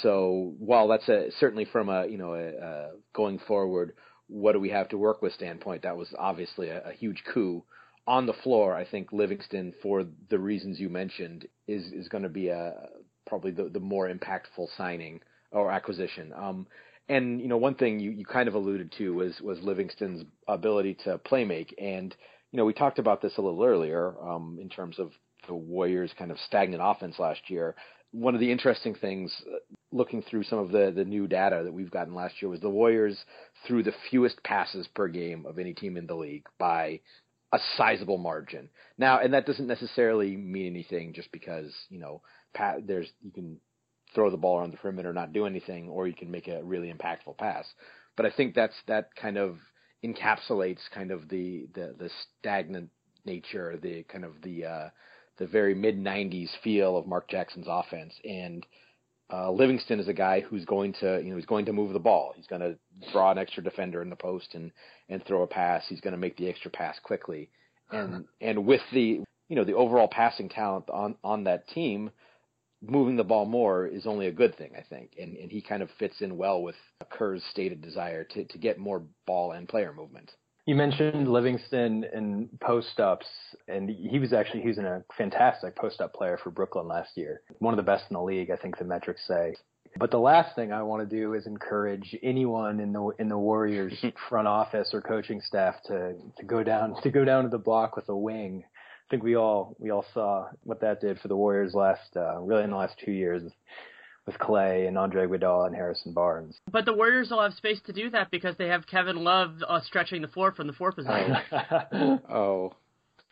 So 0.00 0.54
while 0.58 0.88
that's 0.88 1.08
a 1.08 1.30
certainly 1.38 1.64
from 1.64 1.88
a 1.88 2.06
you 2.06 2.18
know 2.18 2.34
a, 2.34 2.48
a 2.48 2.90
going 3.14 3.38
forward, 3.40 3.94
what 4.28 4.52
do 4.52 4.60
we 4.60 4.70
have 4.70 4.88
to 4.90 4.98
work 4.98 5.22
with 5.22 5.32
standpoint, 5.32 5.82
that 5.82 5.96
was 5.96 6.08
obviously 6.18 6.68
a, 6.68 6.88
a 6.88 6.92
huge 6.92 7.22
coup 7.32 7.64
on 8.06 8.26
the 8.26 8.32
floor. 8.32 8.74
I 8.74 8.84
think 8.84 9.12
Livingston, 9.12 9.74
for 9.82 10.04
the 10.30 10.38
reasons 10.38 10.80
you 10.80 10.88
mentioned, 10.88 11.46
is 11.66 11.92
is 11.92 12.08
going 12.08 12.22
to 12.24 12.28
be 12.28 12.48
a 12.48 12.74
probably 13.26 13.50
the, 13.50 13.68
the 13.68 13.80
more 13.80 14.08
impactful 14.08 14.68
signing 14.76 15.20
or 15.50 15.70
acquisition. 15.70 16.32
Um, 16.34 16.66
and 17.08 17.40
you 17.40 17.48
know, 17.48 17.56
one 17.56 17.74
thing 17.74 18.00
you, 18.00 18.10
you 18.10 18.24
kind 18.24 18.48
of 18.48 18.54
alluded 18.54 18.92
to 18.98 19.14
was 19.14 19.40
was 19.40 19.58
Livingston's 19.60 20.24
ability 20.48 20.96
to 21.04 21.18
play 21.18 21.44
make, 21.44 21.74
and 21.78 22.14
you 22.52 22.56
know, 22.56 22.64
we 22.64 22.72
talked 22.72 22.98
about 22.98 23.22
this 23.22 23.36
a 23.38 23.42
little 23.42 23.64
earlier 23.64 24.14
um, 24.20 24.58
in 24.60 24.68
terms 24.68 24.98
of 24.98 25.10
the 25.48 25.54
Warriors' 25.54 26.12
kind 26.18 26.30
of 26.30 26.38
stagnant 26.46 26.82
offense 26.84 27.18
last 27.18 27.48
year. 27.48 27.74
One 28.12 28.34
of 28.34 28.40
the 28.40 28.52
interesting 28.52 28.94
things, 28.94 29.34
uh, 29.46 29.58
looking 29.90 30.22
through 30.22 30.44
some 30.44 30.58
of 30.58 30.70
the 30.70 30.92
the 30.94 31.04
new 31.04 31.26
data 31.26 31.62
that 31.64 31.72
we've 31.72 31.90
gotten 31.90 32.14
last 32.14 32.40
year, 32.40 32.48
was 32.48 32.60
the 32.60 32.68
Warriors 32.70 33.18
threw 33.66 33.82
the 33.82 33.94
fewest 34.10 34.42
passes 34.44 34.86
per 34.94 35.08
game 35.08 35.46
of 35.46 35.58
any 35.58 35.74
team 35.74 35.96
in 35.96 36.06
the 36.06 36.14
league 36.14 36.46
by 36.58 37.00
a 37.52 37.58
sizable 37.76 38.18
margin. 38.18 38.68
Now, 38.96 39.20
and 39.20 39.34
that 39.34 39.46
doesn't 39.46 39.66
necessarily 39.66 40.36
mean 40.36 40.66
anything 40.66 41.12
just 41.12 41.32
because 41.32 41.72
you 41.88 41.98
know 41.98 42.22
pat, 42.54 42.86
there's 42.86 43.10
you 43.22 43.30
can 43.30 43.58
throw 44.14 44.30
the 44.30 44.36
ball 44.36 44.58
around 44.58 44.72
the 44.72 44.76
perimeter, 44.78 45.12
not 45.12 45.32
do 45.32 45.46
anything, 45.46 45.88
or 45.88 46.06
you 46.06 46.14
can 46.14 46.30
make 46.30 46.48
a 46.48 46.62
really 46.62 46.92
impactful 46.92 47.36
pass. 47.38 47.66
But 48.16 48.26
I 48.26 48.30
think 48.30 48.54
that's 48.54 48.74
that 48.86 49.14
kind 49.16 49.38
of 49.38 49.58
encapsulates 50.04 50.80
kind 50.94 51.10
of 51.10 51.28
the 51.28 51.66
the, 51.74 51.94
the 51.98 52.10
stagnant 52.38 52.90
nature, 53.24 53.78
the 53.80 54.04
kind 54.04 54.24
of 54.24 54.32
the 54.42 54.64
uh, 54.64 54.88
the 55.38 55.46
very 55.46 55.74
mid 55.74 55.98
'90s 55.98 56.50
feel 56.62 56.96
of 56.96 57.06
Mark 57.06 57.28
Jackson's 57.28 57.66
offense. 57.68 58.14
And 58.24 58.66
uh, 59.32 59.50
Livingston 59.50 59.98
is 59.98 60.08
a 60.08 60.12
guy 60.12 60.40
who's 60.40 60.64
going 60.64 60.92
to 61.00 61.20
you 61.22 61.30
know 61.30 61.36
he's 61.36 61.46
going 61.46 61.66
to 61.66 61.72
move 61.72 61.92
the 61.92 61.98
ball. 61.98 62.32
He's 62.36 62.46
going 62.46 62.60
to 62.60 62.76
draw 63.12 63.30
an 63.30 63.38
extra 63.38 63.62
defender 63.62 64.02
in 64.02 64.10
the 64.10 64.16
post 64.16 64.54
and 64.54 64.72
and 65.08 65.24
throw 65.24 65.42
a 65.42 65.46
pass. 65.46 65.84
He's 65.88 66.00
going 66.00 66.12
to 66.12 66.18
make 66.18 66.36
the 66.36 66.48
extra 66.48 66.70
pass 66.70 66.98
quickly. 67.02 67.50
And 67.90 68.24
and 68.40 68.66
with 68.66 68.82
the 68.92 69.20
you 69.48 69.56
know 69.56 69.64
the 69.64 69.74
overall 69.74 70.08
passing 70.08 70.48
talent 70.48 70.90
on 70.90 71.16
on 71.24 71.44
that 71.44 71.68
team 71.68 72.10
moving 72.82 73.16
the 73.16 73.24
ball 73.24 73.46
more 73.46 73.86
is 73.86 74.06
only 74.06 74.26
a 74.26 74.32
good 74.32 74.56
thing, 74.56 74.72
I 74.76 74.82
think. 74.82 75.12
And, 75.20 75.36
and 75.36 75.50
he 75.50 75.62
kind 75.62 75.82
of 75.82 75.90
fits 75.98 76.20
in 76.20 76.36
well 76.36 76.62
with 76.62 76.74
Kerr's 77.10 77.42
stated 77.50 77.80
desire 77.80 78.24
to, 78.24 78.44
to 78.44 78.58
get 78.58 78.78
more 78.78 79.02
ball 79.26 79.52
and 79.52 79.68
player 79.68 79.92
movement. 79.92 80.30
You 80.66 80.76
mentioned 80.76 81.26
Livingston 81.26 82.04
and 82.12 82.48
post 82.60 83.00
ups, 83.00 83.26
and 83.66 83.90
he 83.90 84.20
was 84.20 84.32
actually 84.32 84.62
he 84.62 84.68
was 84.68 84.78
a 84.78 85.02
fantastic 85.18 85.74
post 85.74 86.00
up 86.00 86.14
player 86.14 86.38
for 86.42 86.50
Brooklyn 86.50 86.86
last 86.86 87.16
year. 87.16 87.42
One 87.58 87.74
of 87.74 87.78
the 87.78 87.82
best 87.90 88.04
in 88.10 88.14
the 88.14 88.22
league, 88.22 88.48
I 88.50 88.56
think 88.56 88.78
the 88.78 88.84
metrics 88.84 89.26
say. 89.26 89.56
But 89.98 90.10
the 90.10 90.20
last 90.20 90.54
thing 90.54 90.72
I 90.72 90.82
want 90.82 91.08
to 91.08 91.16
do 91.16 91.34
is 91.34 91.46
encourage 91.46 92.16
anyone 92.22 92.78
in 92.78 92.92
the 92.92 93.08
in 93.18 93.28
the 93.28 93.36
Warriors 93.36 93.92
front 94.28 94.46
office 94.46 94.90
or 94.94 95.02
coaching 95.02 95.40
staff 95.40 95.74
to 95.86 96.14
to 96.38 96.44
go 96.44 96.62
down 96.62 96.94
to 97.02 97.10
go 97.10 97.24
down 97.24 97.42
to 97.42 97.50
the 97.50 97.58
block 97.58 97.96
with 97.96 98.08
a 98.08 98.16
wing 98.16 98.64
think 99.12 99.22
we 99.22 99.36
all 99.36 99.76
we 99.78 99.90
all 99.90 100.06
saw 100.14 100.48
what 100.64 100.80
that 100.80 101.02
did 101.02 101.18
for 101.20 101.28
the 101.28 101.36
Warriors 101.36 101.74
last 101.74 102.16
uh, 102.16 102.40
really 102.40 102.64
in 102.64 102.70
the 102.70 102.76
last 102.76 102.94
two 103.04 103.12
years 103.12 103.42
with 104.26 104.38
Klay 104.38 104.88
and 104.88 104.96
Andre 104.96 105.26
Iguodala 105.26 105.66
and 105.66 105.74
Harrison 105.74 106.14
Barnes. 106.14 106.58
But 106.70 106.86
the 106.86 106.94
Warriors 106.94 107.28
will 107.30 107.42
have 107.42 107.52
space 107.52 107.78
to 107.86 107.92
do 107.92 108.08
that 108.10 108.30
because 108.30 108.56
they 108.56 108.68
have 108.68 108.86
Kevin 108.86 109.16
Love 109.16 109.56
uh, 109.68 109.80
stretching 109.82 110.22
the 110.22 110.28
floor 110.28 110.52
from 110.52 110.66
the 110.66 110.72
four 110.72 110.92
position. 110.92 111.36
oh. 112.32 112.72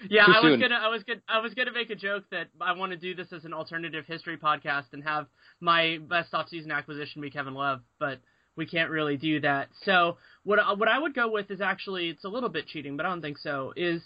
Yeah, 0.09 0.27
Too 0.27 0.33
I 0.33 0.51
was 0.51 0.61
gonna, 0.61 0.75
I 0.75 0.89
was 0.89 1.03
gonna, 1.05 1.21
I 1.29 1.39
was 1.41 1.55
gonna 1.55 1.73
make 1.73 1.89
a 1.89 1.95
joke 1.95 2.25
that 2.31 2.49
I 2.61 2.73
want 2.73 2.93
to 2.93 2.99
do 2.99 3.15
this 3.15 3.33
as 3.33 3.47
an 3.47 3.55
alternative 3.55 4.05
history 4.07 4.37
podcast 4.37 4.93
and 4.93 5.03
have 5.03 5.29
my 5.61 5.99
best 6.11 6.33
offseason 6.33 6.73
acquisition 6.73 7.23
be 7.23 7.31
Kevin 7.31 7.55
Love, 7.55 7.81
but 7.99 8.19
we 8.55 8.67
can't 8.67 8.91
really 8.91 9.17
do 9.17 9.41
that. 9.41 9.69
So 9.85 10.19
what, 10.45 10.59
what 10.79 10.89
I 10.89 10.99
would 10.99 11.15
go 11.15 11.31
with 11.31 11.51
is 11.51 11.63
actually, 11.63 12.11
it's 12.11 12.25
a 12.25 12.29
little 12.29 12.51
bit 12.51 12.67
cheating, 12.67 12.99
but 12.99 13.07
I 13.07 13.09
don't 13.09 13.23
think 13.23 13.39
so. 13.39 13.73
Is 13.77 14.03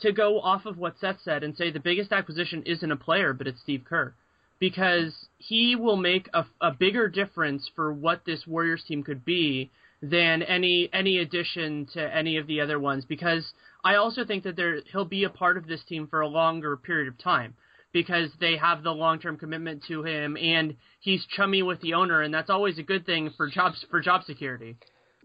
to 0.00 0.12
go 0.12 0.40
off 0.40 0.66
of 0.66 0.78
what 0.78 0.98
Seth 1.00 1.20
said 1.22 1.42
and 1.42 1.56
say 1.56 1.70
the 1.70 1.80
biggest 1.80 2.12
acquisition 2.12 2.62
isn't 2.64 2.92
a 2.92 2.96
player, 2.96 3.32
but 3.32 3.46
it's 3.46 3.60
Steve 3.60 3.84
Kerr. 3.88 4.14
Because 4.60 5.28
he 5.38 5.76
will 5.76 5.96
make 5.96 6.28
a, 6.34 6.44
a 6.60 6.72
bigger 6.72 7.08
difference 7.08 7.70
for 7.76 7.92
what 7.92 8.24
this 8.24 8.46
Warriors 8.46 8.82
team 8.86 9.04
could 9.04 9.24
be 9.24 9.70
than 10.02 10.42
any 10.42 10.88
any 10.92 11.18
addition 11.18 11.86
to 11.92 12.16
any 12.16 12.36
of 12.36 12.46
the 12.46 12.60
other 12.60 12.78
ones. 12.78 13.04
Because 13.04 13.52
I 13.84 13.96
also 13.96 14.24
think 14.24 14.42
that 14.44 14.56
there 14.56 14.80
he'll 14.90 15.04
be 15.04 15.24
a 15.24 15.30
part 15.30 15.56
of 15.56 15.66
this 15.66 15.84
team 15.84 16.08
for 16.08 16.20
a 16.20 16.28
longer 16.28 16.76
period 16.76 17.08
of 17.08 17.18
time 17.18 17.54
because 17.92 18.30
they 18.40 18.56
have 18.56 18.82
the 18.82 18.90
long 18.90 19.20
term 19.20 19.36
commitment 19.36 19.84
to 19.88 20.02
him 20.02 20.36
and 20.36 20.74
he's 21.00 21.24
chummy 21.36 21.62
with 21.62 21.80
the 21.80 21.94
owner 21.94 22.22
and 22.22 22.34
that's 22.34 22.50
always 22.50 22.78
a 22.78 22.82
good 22.82 23.06
thing 23.06 23.30
for 23.36 23.48
jobs 23.48 23.84
for 23.90 24.00
job 24.00 24.24
security. 24.24 24.76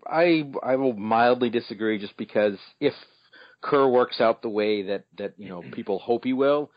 I 0.06 0.52
I 0.62 0.76
will 0.76 0.94
mildly 0.94 1.50
disagree 1.50 1.98
just 1.98 2.18
because 2.18 2.58
if 2.80 2.94
Kerr 3.64 3.88
works 3.88 4.22
out 4.22 4.42
the 4.42 4.50
way 4.50 4.84
that 4.84 5.06
that 5.18 5.34
you 5.38 5.50
know 5.50 5.64
people 5.74 6.00
hope 6.00 6.24
he 6.24 6.34
will, 6.34 6.72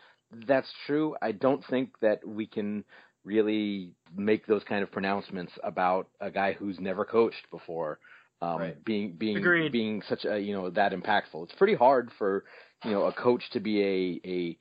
that's 0.47 0.73
true. 0.87 1.17
I 1.21 1.33
don't 1.33 1.65
think 1.69 1.91
that 2.01 2.27
we 2.27 2.47
can 2.47 2.85
really 3.25 3.93
make 4.17 4.47
those 4.47 4.63
kind 4.65 4.83
of 4.83 4.93
pronouncements 4.93 5.53
about 5.65 6.09
a 6.21 6.31
guy 6.31 6.53
who's 6.53 6.79
never 6.81 7.05
coached 7.05 7.51
before. 7.51 7.99
Um, 8.41 8.59
Right. 8.59 8.85
being 8.85 9.13
being 9.19 9.39
Agreed. 9.39 9.73
being 9.73 10.03
such 10.09 10.25
a 10.25 10.39
you 10.39 10.55
know 10.55 10.71
that 10.71 10.93
impactful. 10.93 11.45
It's 11.45 11.55
pretty 11.55 11.75
hard 11.75 12.11
for 12.19 12.45
you 12.85 12.93
know 12.93 13.05
a 13.07 13.13
coach 13.13 13.43
to 13.53 13.61
be 13.61 13.83
a 13.83 14.29
a 14.29 14.59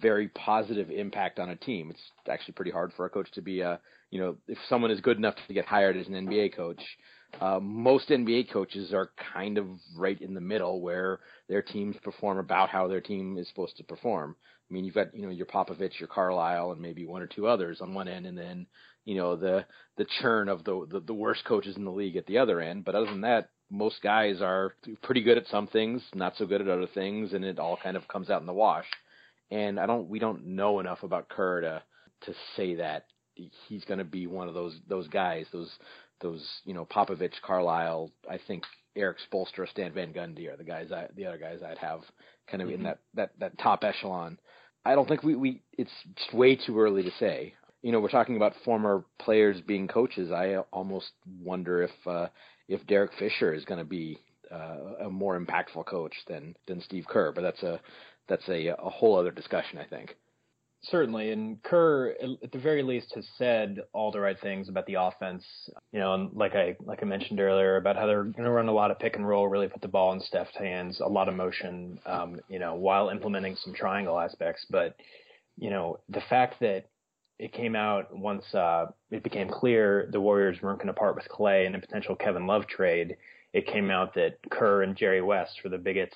very 0.00 0.28
positive 0.28 0.90
impact 0.90 1.38
on 1.38 1.50
a 1.50 1.56
team. 1.56 1.90
It's 1.90 2.02
actually 2.28 2.54
pretty 2.54 2.70
hard 2.70 2.92
for 2.96 3.06
a 3.06 3.10
coach 3.10 3.30
to 3.32 3.40
be 3.40 3.60
a, 3.60 3.80
you 4.10 4.20
know, 4.20 4.36
if 4.48 4.58
someone 4.68 4.90
is 4.90 5.00
good 5.00 5.16
enough 5.16 5.36
to 5.46 5.54
get 5.54 5.64
hired 5.64 5.96
as 5.96 6.06
an 6.08 6.14
NBA 6.14 6.54
coach, 6.54 6.82
uh, 7.40 7.60
most 7.60 8.08
NBA 8.08 8.50
coaches 8.50 8.92
are 8.92 9.10
kind 9.34 9.58
of 9.58 9.66
right 9.96 10.20
in 10.20 10.34
the 10.34 10.40
middle 10.40 10.80
where 10.80 11.20
their 11.48 11.62
teams 11.62 11.96
perform 12.02 12.38
about 12.38 12.70
how 12.70 12.88
their 12.88 13.00
team 13.00 13.36
is 13.38 13.48
supposed 13.48 13.76
to 13.76 13.84
perform. 13.84 14.36
I 14.68 14.74
mean, 14.74 14.84
you've 14.84 14.94
got 14.94 15.14
you 15.14 15.22
know 15.22 15.30
your 15.30 15.46
Popovich, 15.46 15.98
your 15.98 16.08
Carlisle, 16.08 16.72
and 16.72 16.80
maybe 16.80 17.06
one 17.06 17.22
or 17.22 17.26
two 17.26 17.46
others 17.46 17.80
on 17.80 17.94
one 17.94 18.08
end, 18.08 18.26
and 18.26 18.36
then 18.36 18.66
you 19.04 19.16
know 19.16 19.36
the 19.36 19.64
the 19.96 20.06
churn 20.20 20.48
of 20.48 20.64
the, 20.64 20.86
the 20.90 21.00
the 21.00 21.14
worst 21.14 21.44
coaches 21.44 21.76
in 21.76 21.84
the 21.84 21.90
league 21.90 22.16
at 22.16 22.26
the 22.26 22.38
other 22.38 22.60
end. 22.60 22.84
But 22.84 22.94
other 22.94 23.06
than 23.06 23.20
that, 23.20 23.50
most 23.70 24.02
guys 24.02 24.40
are 24.40 24.74
pretty 25.02 25.22
good 25.22 25.38
at 25.38 25.46
some 25.48 25.66
things, 25.66 26.02
not 26.14 26.34
so 26.36 26.46
good 26.46 26.60
at 26.60 26.68
other 26.68 26.88
things, 26.94 27.32
and 27.32 27.44
it 27.44 27.58
all 27.58 27.78
kind 27.82 27.96
of 27.96 28.08
comes 28.08 28.30
out 28.30 28.40
in 28.40 28.46
the 28.46 28.52
wash. 28.52 28.86
And 29.50 29.78
I 29.78 29.86
don't 29.86 30.08
we 30.08 30.18
don't 30.18 30.46
know 30.46 30.80
enough 30.80 31.02
about 31.02 31.28
Kerr 31.28 31.60
to 31.60 31.82
to 32.22 32.34
say 32.56 32.76
that 32.76 33.04
he's 33.68 33.84
going 33.84 33.98
to 33.98 34.04
be 34.04 34.26
one 34.26 34.48
of 34.48 34.54
those 34.54 34.76
those 34.88 35.08
guys, 35.08 35.46
those 35.52 35.70
those 36.20 36.46
you 36.64 36.74
know 36.74 36.84
Popovich, 36.86 37.40
Carlisle. 37.42 38.10
I 38.30 38.38
think 38.46 38.64
Erik 38.96 39.18
Spoelstra, 39.30 39.68
Stan 39.68 39.92
Van 39.92 40.12
Gundy 40.12 40.52
are 40.52 40.56
the 40.56 40.64
guys 40.64 40.90
I, 40.92 41.08
the 41.14 41.26
other 41.26 41.38
guys 41.38 41.60
I'd 41.62 41.78
have 41.78 42.00
kind 42.50 42.62
of 42.62 42.68
mm-hmm. 42.68 42.76
in 42.76 42.82
that 42.84 42.98
that 43.14 43.30
that 43.38 43.58
top 43.58 43.84
echelon. 43.84 44.38
I 44.84 44.94
don't 44.94 45.08
think 45.08 45.22
we 45.22 45.34
we 45.34 45.62
it's 45.72 45.90
just 46.16 46.32
way 46.32 46.56
too 46.56 46.78
early 46.78 47.02
to 47.02 47.10
say. 47.18 47.54
You 47.82 47.92
know, 47.92 48.00
we're 48.00 48.08
talking 48.08 48.36
about 48.36 48.54
former 48.64 49.04
players 49.20 49.60
being 49.60 49.86
coaches. 49.86 50.32
I 50.32 50.56
almost 50.72 51.10
wonder 51.40 51.82
if 51.82 52.06
uh, 52.06 52.28
if 52.68 52.86
Derek 52.86 53.12
Fisher 53.18 53.52
is 53.52 53.64
going 53.64 53.78
to 53.78 53.84
be 53.84 54.18
uh, 54.50 55.06
a 55.06 55.10
more 55.10 55.38
impactful 55.38 55.86
coach 55.86 56.14
than 56.28 56.56
than 56.66 56.80
Steve 56.80 57.04
Kerr. 57.08 57.32
But 57.32 57.42
that's 57.42 57.62
a 57.62 57.80
that's 58.28 58.48
a 58.48 58.68
a 58.68 58.90
whole 58.90 59.18
other 59.18 59.30
discussion, 59.30 59.78
I 59.78 59.84
think. 59.84 60.16
Certainly, 60.82 61.32
and 61.32 61.60
Kerr, 61.62 62.14
at 62.42 62.52
the 62.52 62.58
very 62.58 62.82
least, 62.82 63.12
has 63.14 63.26
said 63.38 63.80
all 63.92 64.12
the 64.12 64.20
right 64.20 64.38
things 64.40 64.68
about 64.68 64.86
the 64.86 64.94
offense. 64.94 65.44
You 65.90 65.98
know, 65.98 66.14
and 66.14 66.32
like 66.32 66.54
I 66.54 66.76
like 66.84 67.02
I 67.02 67.06
mentioned 67.06 67.40
earlier 67.40 67.76
about 67.76 67.96
how 67.96 68.06
they're 68.06 68.22
going 68.22 68.44
to 68.44 68.50
run 68.50 68.68
a 68.68 68.72
lot 68.72 68.90
of 68.90 68.98
pick 68.98 69.16
and 69.16 69.26
roll, 69.26 69.48
really 69.48 69.68
put 69.68 69.82
the 69.82 69.88
ball 69.88 70.12
in 70.12 70.20
Steph's 70.20 70.56
hands, 70.56 71.00
a 71.00 71.08
lot 71.08 71.28
of 71.28 71.34
motion. 71.34 71.98
Um, 72.06 72.40
you 72.48 72.58
know, 72.58 72.74
while 72.74 73.08
implementing 73.08 73.56
some 73.56 73.74
triangle 73.74 74.18
aspects. 74.18 74.64
But 74.70 74.96
you 75.56 75.70
know, 75.70 75.98
the 76.08 76.22
fact 76.28 76.60
that 76.60 76.84
it 77.38 77.52
came 77.52 77.74
out 77.74 78.16
once 78.16 78.44
uh, 78.54 78.86
it 79.10 79.22
became 79.22 79.48
clear 79.48 80.08
the 80.12 80.20
Warriors 80.20 80.58
weren't 80.62 80.78
going 80.78 80.88
to 80.88 80.94
part 80.94 81.16
with 81.16 81.26
Klay 81.28 81.66
in 81.66 81.74
a 81.74 81.80
potential 81.80 82.14
Kevin 82.14 82.46
Love 82.46 82.66
trade. 82.66 83.16
It 83.52 83.66
came 83.66 83.90
out 83.90 84.14
that 84.14 84.38
Kerr 84.50 84.82
and 84.82 84.96
Jerry 84.96 85.22
West 85.22 85.60
were 85.64 85.70
the 85.70 85.78
biggest 85.78 86.14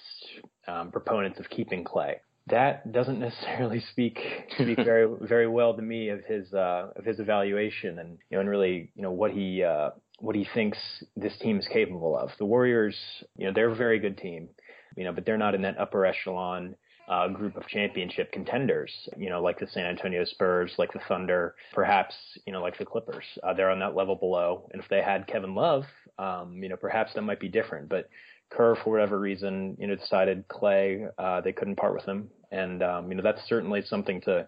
um, 0.69 0.91
proponents 0.93 1.41
of 1.41 1.49
keeping 1.51 1.85
Klay 1.85 2.17
that 2.49 2.91
doesn't 2.93 3.21
necessarily 3.21 3.81
speak 3.93 4.19
speak 4.55 4.79
very 4.79 5.07
very 5.21 5.47
well 5.47 5.75
to 5.75 5.83
me 5.83 6.09
of 6.09 6.25
his 6.25 6.53
uh, 6.53 6.89
of 6.97 7.05
his 7.05 7.21
evaluation 7.21 7.99
and 7.99 8.19
you 8.31 8.37
know 8.37 8.41
and 8.41 8.49
really 8.49 8.91
you 8.95 9.03
know 9.03 9.13
what 9.13 9.31
he 9.31 9.63
uh, 9.63 9.91
what 10.21 10.37
he 10.37 10.47
thinks 10.55 10.79
this 11.17 11.37
team 11.39 11.59
is 11.59 11.67
capable 11.73 12.17
of. 12.17 12.31
The 12.39 12.45
Warriors, 12.45 12.97
you 13.37 13.47
know, 13.47 13.53
they're 13.55 13.71
a 13.71 13.75
very 13.75 13.99
good 13.99 14.19
team, 14.19 14.49
you 14.97 15.05
know, 15.05 15.13
but 15.13 15.25
they're 15.25 15.39
not 15.39 15.55
in 15.55 15.63
that 15.63 15.79
upper 15.79 16.05
echelon 16.05 16.77
uh, 17.09 17.27
group 17.29 17.57
of 17.57 17.67
championship 17.67 18.31
contenders, 18.31 18.93
you 19.17 19.31
know, 19.31 19.43
like 19.43 19.59
the 19.59 19.67
San 19.67 19.87
Antonio 19.87 20.25
Spurs, 20.25 20.73
like 20.79 20.93
the 20.93 21.01
Thunder, 21.09 21.57
perhaps, 21.73 22.15
you 22.47 22.53
know, 22.53 22.61
like 22.61 22.79
the 22.79 22.85
Clippers. 22.85 23.25
Uh, 23.43 23.53
they're 23.53 23.71
on 23.71 23.81
that 23.81 23.97
level 23.97 24.15
below. 24.15 24.69
And 24.73 24.81
if 24.81 24.89
they 24.89 25.03
had 25.03 25.27
Kevin 25.27 25.55
Love, 25.55 25.85
um, 26.19 26.63
you 26.63 26.69
know, 26.69 26.77
perhaps 26.77 27.15
that 27.15 27.23
might 27.23 27.41
be 27.41 27.49
different. 27.49 27.89
But 27.89 28.09
Kerr, 28.51 28.77
for 28.83 28.91
whatever 28.93 29.19
reason, 29.19 29.77
you 29.79 29.87
know, 29.87 29.95
decided 29.95 30.49
Klay, 30.49 31.09
uh, 31.19 31.41
they 31.41 31.53
couldn't 31.53 31.77
part 31.77 31.95
with 31.95 32.05
him. 32.05 32.29
And, 32.51 32.83
um, 32.83 33.09
you 33.11 33.17
know, 33.17 33.23
that's 33.23 33.41
certainly 33.49 33.83
something 33.83 34.21
to 34.23 34.47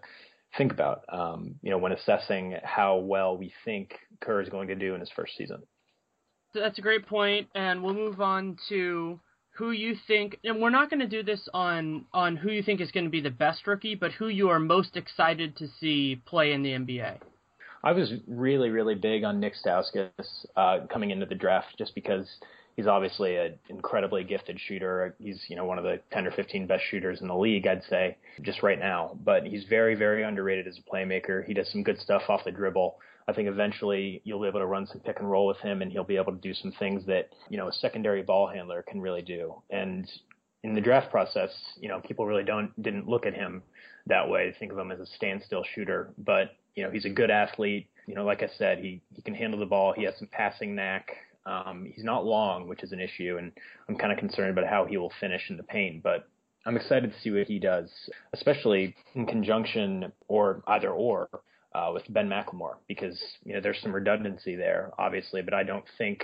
think 0.57 0.71
about, 0.71 1.03
um, 1.09 1.55
you 1.61 1.69
know, 1.69 1.77
when 1.77 1.93
assessing 1.93 2.57
how 2.63 2.97
well 2.97 3.37
we 3.37 3.53
think 3.63 3.93
Kerr 4.21 4.41
is 4.41 4.49
going 4.49 4.67
to 4.67 4.75
do 4.75 4.93
in 4.93 4.99
his 4.99 5.09
first 5.15 5.35
season. 5.37 5.63
That's 6.53 6.77
a 6.77 6.81
great 6.81 7.07
point, 7.07 7.47
and 7.55 7.81
we'll 7.81 7.95
move 7.95 8.21
on 8.21 8.57
to 8.69 9.19
who 9.55 9.71
you 9.71 9.95
think 10.07 10.39
and 10.43 10.59
we're 10.59 10.69
not 10.69 10.89
going 10.89 10.99
to 10.99 11.07
do 11.07 11.21
this 11.21 11.47
on 11.53 12.05
on 12.11 12.35
who 12.35 12.49
you 12.49 12.63
think 12.63 12.81
is 12.81 12.91
going 12.91 13.03
to 13.03 13.09
be 13.09 13.21
the 13.21 13.29
best 13.29 13.67
rookie 13.67 13.95
but 13.95 14.11
who 14.11 14.27
you 14.27 14.49
are 14.49 14.59
most 14.59 14.97
excited 14.97 15.55
to 15.55 15.67
see 15.79 16.19
play 16.25 16.53
in 16.53 16.63
the 16.63 16.71
NBA 16.71 17.17
I 17.83 17.91
was 17.91 18.13
really 18.27 18.69
really 18.69 18.95
big 18.95 19.23
on 19.23 19.39
Nick 19.39 19.53
Stauskas 19.63 20.45
uh, 20.55 20.79
coming 20.91 21.11
into 21.11 21.25
the 21.25 21.35
draft 21.35 21.75
just 21.77 21.93
because 21.93 22.27
he's 22.75 22.87
obviously 22.87 23.35
an 23.37 23.57
incredibly 23.69 24.23
gifted 24.23 24.59
shooter. 24.59 25.15
He's, 25.19 25.41
you 25.47 25.55
know, 25.55 25.65
one 25.65 25.77
of 25.77 25.83
the 25.83 25.99
10 26.11 26.27
or 26.27 26.31
15 26.31 26.67
best 26.67 26.83
shooters 26.89 27.21
in 27.21 27.27
the 27.27 27.35
league, 27.35 27.67
I'd 27.67 27.83
say, 27.89 28.17
just 28.41 28.63
right 28.63 28.79
now. 28.79 29.17
But 29.23 29.45
he's 29.45 29.65
very, 29.65 29.95
very 29.95 30.23
underrated 30.23 30.67
as 30.67 30.77
a 30.77 30.89
playmaker. 30.95 31.45
He 31.45 31.53
does 31.53 31.69
some 31.71 31.83
good 31.83 31.99
stuff 31.99 32.23
off 32.29 32.43
the 32.45 32.51
dribble. 32.51 32.97
I 33.27 33.33
think 33.33 33.47
eventually 33.47 34.21
you'll 34.25 34.41
be 34.41 34.47
able 34.47 34.59
to 34.59 34.65
run 34.65 34.85
some 34.87 34.99
pick 34.99 35.19
and 35.19 35.29
roll 35.29 35.47
with 35.47 35.57
him 35.59 35.81
and 35.81 35.91
he'll 35.91 36.03
be 36.03 36.17
able 36.17 36.33
to 36.33 36.39
do 36.39 36.53
some 36.53 36.73
things 36.73 37.05
that, 37.05 37.29
you 37.49 37.57
know, 37.57 37.69
a 37.69 37.73
secondary 37.73 38.21
ball 38.21 38.47
handler 38.47 38.83
can 38.83 38.99
really 38.99 39.21
do. 39.21 39.55
And 39.69 40.09
in 40.63 40.73
the 40.73 40.81
draft 40.81 41.11
process, 41.11 41.51
you 41.79 41.87
know, 41.87 41.99
people 41.99 42.25
really 42.25 42.43
don't 42.43 42.81
didn't 42.81 43.07
look 43.07 43.25
at 43.25 43.33
him 43.33 43.63
that 44.07 44.27
way. 44.27 44.53
Think 44.59 44.71
of 44.71 44.77
him 44.77 44.91
as 44.91 44.99
a 44.99 45.05
standstill 45.05 45.63
shooter, 45.75 46.13
but 46.17 46.55
you 46.75 46.83
know, 46.83 46.91
he's 46.91 47.05
a 47.05 47.09
good 47.09 47.29
athlete. 47.29 47.87
You 48.07 48.15
know, 48.15 48.25
like 48.25 48.43
I 48.43 48.49
said, 48.57 48.79
he 48.79 49.01
he 49.13 49.21
can 49.21 49.33
handle 49.33 49.59
the 49.59 49.65
ball. 49.65 49.93
He 49.93 50.03
has 50.03 50.15
some 50.17 50.27
passing 50.31 50.75
knack. 50.75 51.11
Um, 51.45 51.91
he's 51.93 52.03
not 52.03 52.25
long, 52.25 52.67
which 52.67 52.83
is 52.83 52.91
an 52.91 52.99
issue, 52.99 53.37
and 53.37 53.51
I'm 53.89 53.97
kind 53.97 54.11
of 54.11 54.17
concerned 54.17 54.51
about 54.57 54.69
how 54.69 54.85
he 54.85 54.97
will 54.97 55.11
finish 55.19 55.49
in 55.49 55.57
the 55.57 55.63
paint. 55.63 56.01
But 56.03 56.27
I'm 56.65 56.77
excited 56.77 57.11
to 57.11 57.19
see 57.19 57.31
what 57.31 57.47
he 57.47 57.59
does, 57.59 57.89
especially 58.33 58.95
in 59.15 59.25
conjunction 59.25 60.11
or 60.27 60.63
either 60.67 60.91
or 60.91 61.29
uh, 61.75 61.91
with 61.93 62.03
Ben 62.09 62.29
McLemore, 62.29 62.75
because 62.87 63.21
you 63.43 63.53
know 63.53 63.61
there's 63.61 63.81
some 63.81 63.93
redundancy 63.93 64.55
there, 64.55 64.91
obviously, 64.97 65.41
but 65.41 65.53
I 65.53 65.63
don't 65.63 65.85
think 65.97 66.23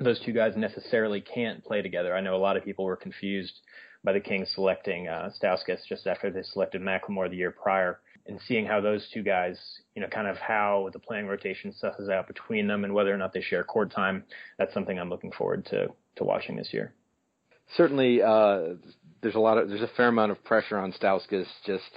those 0.00 0.20
two 0.20 0.32
guys 0.32 0.54
necessarily 0.56 1.20
can't 1.20 1.64
play 1.64 1.82
together. 1.82 2.14
I 2.14 2.20
know 2.20 2.36
a 2.36 2.38
lot 2.38 2.56
of 2.56 2.64
people 2.64 2.84
were 2.84 2.96
confused 2.96 3.60
by 4.02 4.12
the 4.12 4.20
Kings 4.20 4.50
selecting 4.54 5.08
uh, 5.08 5.30
Stauskas 5.40 5.80
just 5.88 6.06
after 6.06 6.30
they 6.30 6.42
selected 6.42 6.82
McLemore 6.82 7.30
the 7.30 7.36
year 7.36 7.50
prior 7.50 8.00
and 8.26 8.40
seeing 8.46 8.64
how 8.66 8.80
those 8.80 9.06
two 9.12 9.22
guys, 9.22 9.58
you 9.94 10.02
know, 10.02 10.08
kind 10.08 10.26
of 10.26 10.36
how 10.38 10.88
the 10.92 10.98
playing 10.98 11.26
rotation 11.26 11.74
susses 11.82 12.10
out 12.10 12.26
between 12.26 12.66
them 12.66 12.84
and 12.84 12.94
whether 12.94 13.12
or 13.12 13.18
not 13.18 13.32
they 13.32 13.42
share 13.42 13.64
court 13.64 13.92
time. 13.92 14.24
That's 14.58 14.72
something 14.72 14.98
I'm 14.98 15.10
looking 15.10 15.32
forward 15.32 15.66
to 15.66 15.88
to 16.16 16.24
watching 16.24 16.56
this 16.56 16.72
year. 16.72 16.94
Certainly, 17.76 18.22
uh, 18.22 18.74
there's 19.20 19.34
a 19.34 19.40
lot 19.40 19.58
of 19.58 19.68
there's 19.68 19.82
a 19.82 19.90
fair 19.96 20.08
amount 20.08 20.32
of 20.32 20.42
pressure 20.44 20.78
on 20.78 20.92
Stauskas 20.92 21.46
just 21.66 21.90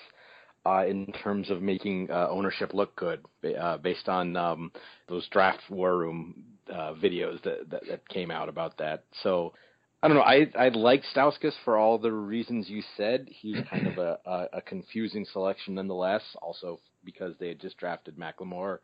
uh, 0.66 0.86
in 0.86 1.06
terms 1.24 1.50
of 1.50 1.62
making 1.62 2.10
uh, 2.12 2.28
ownership 2.30 2.74
look 2.74 2.96
good, 2.96 3.24
uh, 3.60 3.78
based 3.78 4.10
on 4.10 4.36
um, 4.36 4.72
those 5.08 5.28
draft 5.30 5.62
war 5.70 5.98
room 5.98 6.44
uh, 6.70 6.94
videos 6.94 7.42
that, 7.44 7.70
that 7.70 7.84
that 7.88 8.10
came 8.10 8.32
out 8.32 8.50
about 8.50 8.78
that. 8.78 9.04
So 9.24 9.54
I 10.02 10.08
don't 10.08 10.18
know. 10.18 10.24
I 10.24 10.48
I 10.58 10.70
like 10.70 11.04
Stauskas 11.16 11.54
for 11.66 11.78
all 11.78 11.98
the 11.98 12.12
reasons 12.12 12.70
you 12.70 12.84
said. 12.96 13.28
He's 13.32 13.58
kind 13.70 13.88
of 13.88 13.98
a, 13.98 14.20
a, 14.26 14.48
a 14.54 14.62
confusing 14.62 15.26
selection 15.32 15.76
nonetheless. 15.76 16.22
Also 16.42 16.80
because 17.04 17.34
they 17.40 17.48
had 17.48 17.60
just 17.60 17.78
drafted 17.78 18.18
McLemore, 18.18 18.80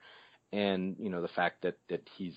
and 0.51 0.95
you 0.99 1.09
know 1.09 1.21
the 1.21 1.27
fact 1.27 1.61
that 1.61 1.77
that 1.89 2.01
he's 2.17 2.35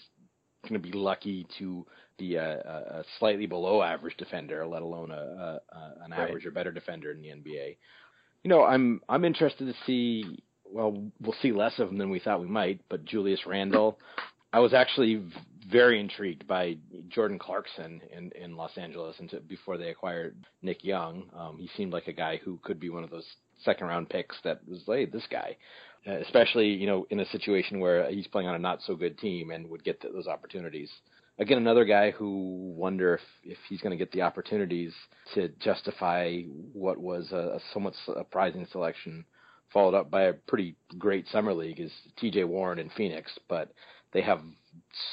going 0.63 0.81
to 0.81 0.89
be 0.89 0.93
lucky 0.93 1.47
to 1.59 1.87
be 2.19 2.35
a, 2.35 2.59
a 2.59 3.05
slightly 3.19 3.47
below 3.47 3.83
average 3.83 4.17
defender, 4.17 4.67
let 4.67 4.83
alone 4.83 5.11
a, 5.11 5.61
a 5.71 5.95
an 6.05 6.13
average 6.13 6.45
right. 6.45 6.47
or 6.47 6.51
better 6.51 6.73
defender 6.73 7.13
in 7.13 7.23
the 7.23 7.29
NBA. 7.29 7.77
You 8.43 8.51
know, 8.51 8.63
I'm 8.63 9.01
I'm 9.09 9.25
interested 9.25 9.67
to 9.67 9.75
see. 9.87 10.43
Well, 10.69 11.11
we'll 11.21 11.37
see 11.41 11.53
less 11.53 11.79
of 11.79 11.89
him 11.89 11.99
than 11.99 12.11
we 12.11 12.19
thought 12.19 12.41
we 12.41 12.49
might, 12.49 12.81
but 12.91 13.05
Julius 13.05 13.47
Randle. 13.47 13.99
I 14.53 14.59
was 14.59 14.75
actually 14.75 15.23
very 15.69 16.01
intrigued 16.01 16.47
by 16.47 16.77
Jordan 17.09 17.39
Clarkson 17.39 18.01
in, 18.17 18.31
in 18.33 18.57
Los 18.57 18.77
Angeles 18.77 19.17
until 19.19 19.41
before 19.41 19.77
they 19.77 19.89
acquired 19.89 20.37
Nick 20.63 20.85
Young. 20.85 21.25
Um, 21.37 21.59
he 21.59 21.69
seemed 21.77 21.93
like 21.93 22.07
a 22.07 22.13
guy 22.13 22.41
who 22.45 22.59
could 22.63 22.79
be 22.79 22.91
one 22.91 23.05
of 23.05 23.11
those 23.11 23.27
second 23.65 23.87
round 23.87 24.09
picks 24.09 24.37
that 24.45 24.61
was, 24.69 24.83
hey, 24.87 25.07
this 25.07 25.27
guy, 25.31 25.57
uh, 26.07 26.19
especially 26.19 26.69
you 26.69 26.87
know 26.87 27.07
in 27.11 27.21
a 27.21 27.27
situation 27.27 27.81
where 27.81 28.09
he's 28.11 28.27
playing 28.29 28.49
on 28.49 28.55
a 28.55 28.59
not 28.59 28.81
so 28.87 28.95
good 28.95 29.19
team 29.19 29.51
and 29.51 29.69
would 29.69 29.85
get 29.85 30.01
those 30.03 30.27
opportunities. 30.27 30.91
Again, 31.39 31.59
another 31.59 31.85
guy 31.85 32.13
who 32.13 32.73
wonder 32.77 33.15
if 33.15 33.21
if 33.45 33.59
he's 33.69 33.81
going 33.81 33.91
to 33.91 34.03
get 34.03 34.13
the 34.13 34.23
opportunities 34.23 34.93
to 35.35 35.49
justify 35.61 36.43
what 36.73 36.99
was 36.99 37.29
a, 37.33 37.57
a 37.57 37.61
somewhat 37.73 37.95
surprising 38.05 38.67
selection, 38.71 39.25
followed 39.73 39.95
up 39.95 40.11
by 40.11 40.25
a 40.25 40.33
pretty 40.33 40.77
great 40.99 41.27
summer 41.29 41.53
league 41.53 41.81
is 41.81 41.93
T.J. 42.19 42.45
Warren 42.45 42.79
in 42.79 42.89
Phoenix, 42.91 43.33
but 43.49 43.73
they 44.13 44.23
have 44.23 44.41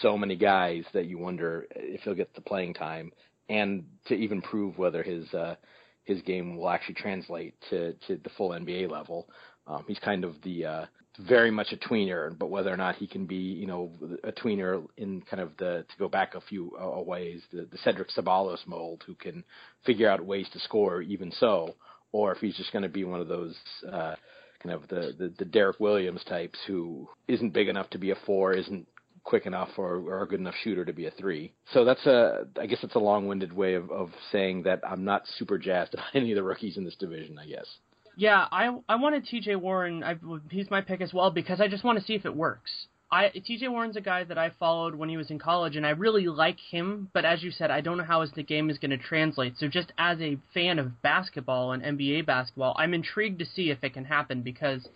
so 0.01 0.17
many 0.17 0.36
guys 0.36 0.84
that 0.93 1.05
you 1.05 1.17
wonder 1.17 1.67
if 1.75 2.01
he'll 2.01 2.13
get 2.13 2.34
the 2.36 2.41
playing 2.41 2.73
time 2.73 3.11
and 3.49 3.86
to 4.05 4.15
even 4.15 4.41
prove 4.41 4.77
whether 4.77 5.03
his 5.03 5.31
uh, 5.34 5.55
his 6.03 6.21
game 6.21 6.57
will 6.57 6.69
actually 6.69 6.95
translate 6.95 7.55
to, 7.69 7.93
to 8.07 8.17
the 8.17 8.29
full 8.38 8.49
NBA 8.49 8.91
level. 8.91 9.27
Um, 9.67 9.86
he's 9.88 9.99
kind 9.99 10.25
of 10.25 10.36
the 10.43 10.65
uh, 10.65 10.86
very 11.19 11.51
much 11.51 11.71
a 11.71 11.77
tweener, 11.77 12.38
but 12.38 12.49
whether 12.49 12.73
or 12.73 12.77
not 12.77 12.95
he 12.95 13.07
can 13.07 13.25
be, 13.25 13.36
you 13.36 13.67
know, 13.67 13.91
a 14.23 14.31
tweener 14.31 14.86
in 14.97 15.21
kind 15.21 15.41
of 15.41 15.51
the 15.57 15.86
to 15.88 15.97
go 15.97 16.09
back 16.09 16.36
a 16.36 16.41
few 16.41 16.75
uh, 16.79 17.01
ways, 17.01 17.41
the, 17.51 17.67
the 17.71 17.77
Cedric 17.84 18.09
Ceballos 18.09 18.65
mold, 18.67 19.03
who 19.05 19.15
can 19.15 19.43
figure 19.86 20.09
out 20.09 20.25
ways 20.25 20.47
to 20.51 20.59
score 20.59 21.01
even 21.01 21.31
so, 21.39 21.75
or 22.11 22.34
if 22.34 22.39
he's 22.39 22.57
just 22.57 22.73
going 22.73 22.84
to 22.84 22.89
be 22.89 23.05
one 23.05 23.21
of 23.21 23.27
those 23.27 23.55
uh, 23.89 24.15
kind 24.61 24.75
of 24.75 24.88
the, 24.89 25.13
the 25.17 25.34
the 25.38 25.45
Derrick 25.45 25.79
Williams 25.79 26.23
types 26.25 26.59
who 26.67 27.07
isn't 27.27 27.53
big 27.53 27.69
enough 27.69 27.89
to 27.91 27.97
be 27.97 28.11
a 28.11 28.15
four, 28.25 28.53
isn't 28.53 28.88
quick 29.24 29.45
enough 29.45 29.69
or, 29.78 29.97
or 29.97 30.24
a 30.24 30.28
good 30.28 30.39
enough 30.39 30.55
shooter 30.63 30.86
to 30.86 30.93
be 30.93 31.05
a 31.05 31.11
three. 31.11 31.53
So 31.74 31.86
that's 31.86 32.05
a, 32.05 32.45
I 32.59 32.65
guess 32.65 32.80
it's 32.84 32.95
a 32.95 32.99
long-winded 32.99 33.53
way 33.53 33.76
of, 33.76 33.89
of 33.89 34.09
saying 34.32 34.63
that 34.63 34.82
I'm 34.88 35.05
not 35.05 35.24
super 35.38 35.57
jazzed 35.57 35.93
about 35.93 36.07
any 36.13 36.32
of 36.32 36.36
the 36.36 36.43
rookies 36.43 36.78
in 36.78 36.84
this 36.84 36.95
division. 36.95 37.39
I 37.39 37.45
guess. 37.45 37.67
Yeah, 38.15 38.47
I 38.51 38.78
I 38.88 38.95
wanted 38.95 39.26
T.J. 39.26 39.55
Warren. 39.55 40.03
I, 40.03 40.15
he's 40.49 40.69
my 40.69 40.82
pick 40.82 41.01
as 41.01 41.13
well 41.13 41.32
because 41.32 41.59
I 41.59 41.67
just 41.67 41.84
want 41.84 41.99
to 41.99 42.05
see 42.05 42.13
if 42.13 42.26
it 42.26 42.36
works. 42.36 42.88
I 43.11 43.30
T.J. 43.30 43.67
Warren's 43.67 43.95
a 43.95 44.01
guy 44.01 44.24
that 44.24 44.38
I 44.38 44.51
followed 44.59 44.95
when 44.95 45.09
he 45.09 45.17
was 45.17 45.32
in 45.32 45.39
college, 45.39 45.76
and 45.76 45.86
I 45.86 45.91
really 45.91 46.28
like 46.28 46.57
him. 46.59 47.09
But 47.13 47.26
as 47.26 47.43
you 47.43 47.51
said, 47.51 47.71
I 47.71 47.82
don't 47.82 47.97
know 47.97 48.03
how 48.03 48.26
the 48.26 48.43
game 48.43 48.69
is 48.69 48.78
going 48.78 48.91
to 48.91 48.97
translate. 48.97 49.57
So 49.57 49.67
just 49.67 49.91
as 49.97 50.19
a 50.19 50.38
fan 50.53 50.80
of 50.80 51.01
basketball 51.01 51.71
and 51.71 51.84
NBA 51.84 52.26
basketball, 52.26 52.76
I'm 52.78 52.93
intrigued 52.93 53.39
to 53.39 53.45
see 53.45 53.69
if 53.69 53.84
it 53.84 53.93
can 53.93 54.05
happen 54.05 54.41
because 54.41 54.88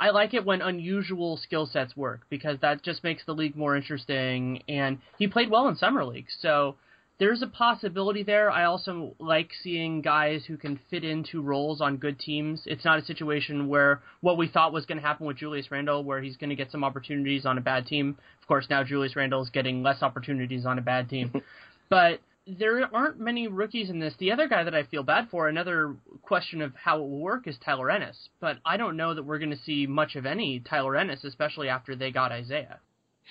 I 0.00 0.10
like 0.10 0.34
it 0.34 0.44
when 0.44 0.62
unusual 0.62 1.36
skill 1.36 1.66
sets 1.66 1.96
work 1.96 2.20
because 2.30 2.58
that 2.60 2.82
just 2.82 3.02
makes 3.02 3.24
the 3.24 3.34
league 3.34 3.56
more 3.56 3.76
interesting. 3.76 4.62
And 4.68 4.98
he 5.18 5.26
played 5.26 5.50
well 5.50 5.68
in 5.68 5.76
summer 5.76 6.04
league, 6.04 6.28
so 6.40 6.76
there's 7.18 7.42
a 7.42 7.48
possibility 7.48 8.22
there. 8.22 8.50
I 8.50 8.64
also 8.64 9.14
like 9.18 9.50
seeing 9.62 10.02
guys 10.02 10.44
who 10.46 10.56
can 10.56 10.78
fit 10.88 11.02
into 11.02 11.42
roles 11.42 11.80
on 11.80 11.96
good 11.96 12.18
teams. 12.18 12.62
It's 12.66 12.84
not 12.84 13.00
a 13.00 13.04
situation 13.04 13.68
where 13.68 14.00
what 14.20 14.38
we 14.38 14.46
thought 14.46 14.72
was 14.72 14.86
going 14.86 15.00
to 15.00 15.06
happen 15.06 15.26
with 15.26 15.36
Julius 15.36 15.70
Randle, 15.70 16.04
where 16.04 16.22
he's 16.22 16.36
going 16.36 16.50
to 16.50 16.56
get 16.56 16.70
some 16.70 16.84
opportunities 16.84 17.44
on 17.44 17.58
a 17.58 17.60
bad 17.60 17.86
team. 17.86 18.16
Of 18.40 18.46
course, 18.46 18.66
now 18.70 18.84
Julius 18.84 19.16
Randle 19.16 19.42
is 19.42 19.50
getting 19.50 19.82
less 19.82 20.02
opportunities 20.02 20.64
on 20.64 20.78
a 20.78 20.82
bad 20.82 21.08
team. 21.08 21.42
but 21.88 22.20
there 22.58 22.88
aren't 22.94 23.20
many 23.20 23.48
rookies 23.48 23.90
in 23.90 23.98
this. 23.98 24.14
The 24.18 24.32
other 24.32 24.48
guy 24.48 24.64
that 24.64 24.74
I 24.74 24.84
feel 24.84 25.02
bad 25.02 25.28
for, 25.30 25.48
another 25.48 25.96
question 26.22 26.62
of 26.62 26.72
how 26.74 26.96
it 26.96 27.08
will 27.08 27.18
work, 27.18 27.46
is 27.46 27.56
Tyler 27.64 27.90
Ennis. 27.90 28.28
But 28.40 28.58
I 28.64 28.76
don't 28.76 28.96
know 28.96 29.14
that 29.14 29.22
we're 29.22 29.38
going 29.38 29.50
to 29.50 29.62
see 29.64 29.86
much 29.86 30.16
of 30.16 30.24
any 30.24 30.60
Tyler 30.60 30.96
Ennis, 30.96 31.24
especially 31.24 31.68
after 31.68 31.94
they 31.94 32.10
got 32.10 32.32
Isaiah. 32.32 32.80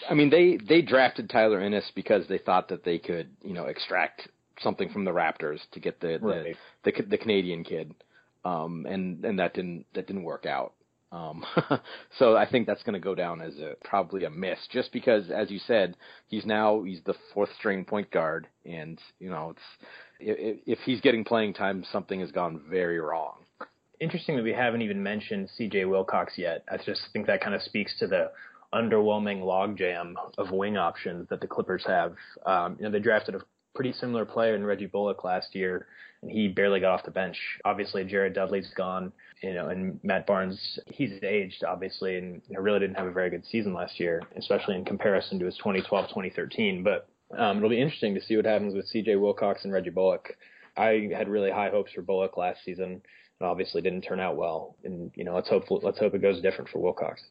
I 0.10 0.14
mean, 0.14 0.30
they 0.30 0.58
they 0.58 0.82
drafted 0.82 1.30
Tyler 1.30 1.60
Ennis 1.60 1.92
because 1.96 2.28
they 2.28 2.38
thought 2.38 2.70
that 2.70 2.84
they 2.84 3.00
could, 3.00 3.30
you 3.44 3.54
know, 3.54 3.66
extract 3.66 4.28
something 4.60 4.90
from 4.90 5.06
the 5.06 5.12
Raptors 5.12 5.60
to 5.72 5.80
get 5.80 6.00
the 6.00 6.20
right. 6.20 6.56
the, 6.84 6.92
the, 6.92 7.02
the 7.10 7.18
Canadian 7.18 7.64
kid, 7.64 7.96
um, 8.46 8.86
and 8.88 9.26
and 9.26 9.40
that 9.40 9.56
didn't 9.56 9.86
that 9.96 10.06
didn't 10.06 10.24
work 10.24 10.46
out. 10.46 10.74
Um, 11.12 11.46
so 12.20 12.36
I 12.36 12.50
think 12.50 12.68
that's 12.68 12.84
going 12.84 12.94
to 12.94 13.00
go 13.00 13.16
down 13.16 13.42
as 13.42 13.58
a 13.58 13.76
probably 13.84 14.26
a 14.26 14.30
miss, 14.30 14.60
just 14.72 14.92
because, 14.92 15.30
as 15.30 15.50
you 15.50 15.60
said, 15.60 15.96
he's 16.28 16.46
now 16.46 16.84
he's 16.84 17.02
the 17.06 17.16
fourth 17.34 17.50
string 17.58 17.86
point 17.86 18.12
guard, 18.12 18.48
and 18.66 19.00
you 19.20 19.30
know 19.30 19.52
it's 19.52 19.88
if, 20.20 20.60
if 20.66 20.80
he's 20.80 21.02
getting 21.02 21.24
playing 21.24 21.54
time, 21.54 21.86
something 21.92 22.20
has 22.20 22.32
gone 22.32 22.62
very 22.70 23.00
wrong. 23.00 23.36
Interesting 24.00 24.36
that 24.36 24.44
we 24.44 24.54
haven't 24.54 24.82
even 24.82 25.02
mentioned 25.02 25.50
C.J. 25.58 25.86
Wilcox 25.86 26.34
yet. 26.38 26.64
I 26.72 26.78
just 26.78 27.02
think 27.14 27.26
that 27.28 27.42
kind 27.42 27.56
of 27.56 27.64
speaks 27.64 27.98
to 28.00 28.08
the 28.08 28.32
underwhelming 28.74 29.42
logjam 29.42 30.14
of 30.38 30.52
wing 30.52 30.78
options 30.78 31.28
that 31.30 31.42
the 31.42 31.48
Clippers 31.48 31.84
have. 31.88 32.16
Um, 32.46 32.76
you 32.78 32.86
know, 32.86 32.92
they 32.92 33.00
drafted 33.00 33.36
a 33.36 33.42
pretty 33.74 33.94
similar 33.94 34.26
player 34.26 34.56
in 34.56 34.66
Reggie 34.66 34.86
Bullock 34.86 35.24
last 35.24 35.56
year, 35.56 35.88
and 36.22 36.30
he 36.30 36.48
barely 36.48 36.80
got 36.80 36.94
off 36.94 37.06
the 37.06 37.12
bench. 37.12 37.38
Obviously, 37.66 38.04
Jared 38.04 38.34
Dudley's 38.34 38.70
gone 38.76 39.12
you 39.42 39.54
know, 39.54 39.70
and 39.70 40.00
Matt 40.04 40.26
Barnes, 40.26 40.80
he's 40.88 41.12
aged 41.24 41.64
obviously, 41.64 42.18
and 42.18 42.42
you 42.48 42.56
know, 42.56 42.62
really 42.62 42.80
didn't 42.80 42.98
have 42.98 43.08
a 43.08 43.12
very 43.12 43.30
good 43.30 43.46
season 43.46 43.74
last 43.74 44.00
year, 44.00 44.24
especially 44.36 44.76
in 44.76 44.86
comparison 44.86 45.40
to 45.40 45.46
his 45.46 45.58
2012-2013. 45.64 46.84
But 46.84 47.08
um, 47.38 47.58
it'll 47.58 47.70
be 47.70 47.82
interesting 47.82 48.16
to 48.16 48.22
see 48.22 48.36
what 48.36 48.46
happens 48.46 48.74
with 48.74 48.88
C.J. 48.88 49.16
Wilcox 49.18 49.64
and 49.64 49.74
Reggie 49.74 49.90
Bullock. 49.90 50.36
I 50.76 51.10
had 51.16 51.28
really 51.28 51.52
high 51.52 51.70
hopes 51.70 51.92
for 51.92 52.02
Bullock 52.02 52.38
last 52.38 52.60
season. 52.64 53.02
It 53.40 53.44
obviously 53.44 53.82
didn't 53.82 54.02
turn 54.02 54.20
out 54.20 54.38
well, 54.38 54.76
and 54.84 55.12
you 55.16 55.24
know, 55.24 55.36
let's 55.36 55.50
hope 55.50 55.66
let's 55.70 56.00
hope 56.00 56.16
it 56.16 56.22
goes 56.22 56.42
different 56.42 56.70
for 56.70 56.80
Wilcox. 56.80 57.22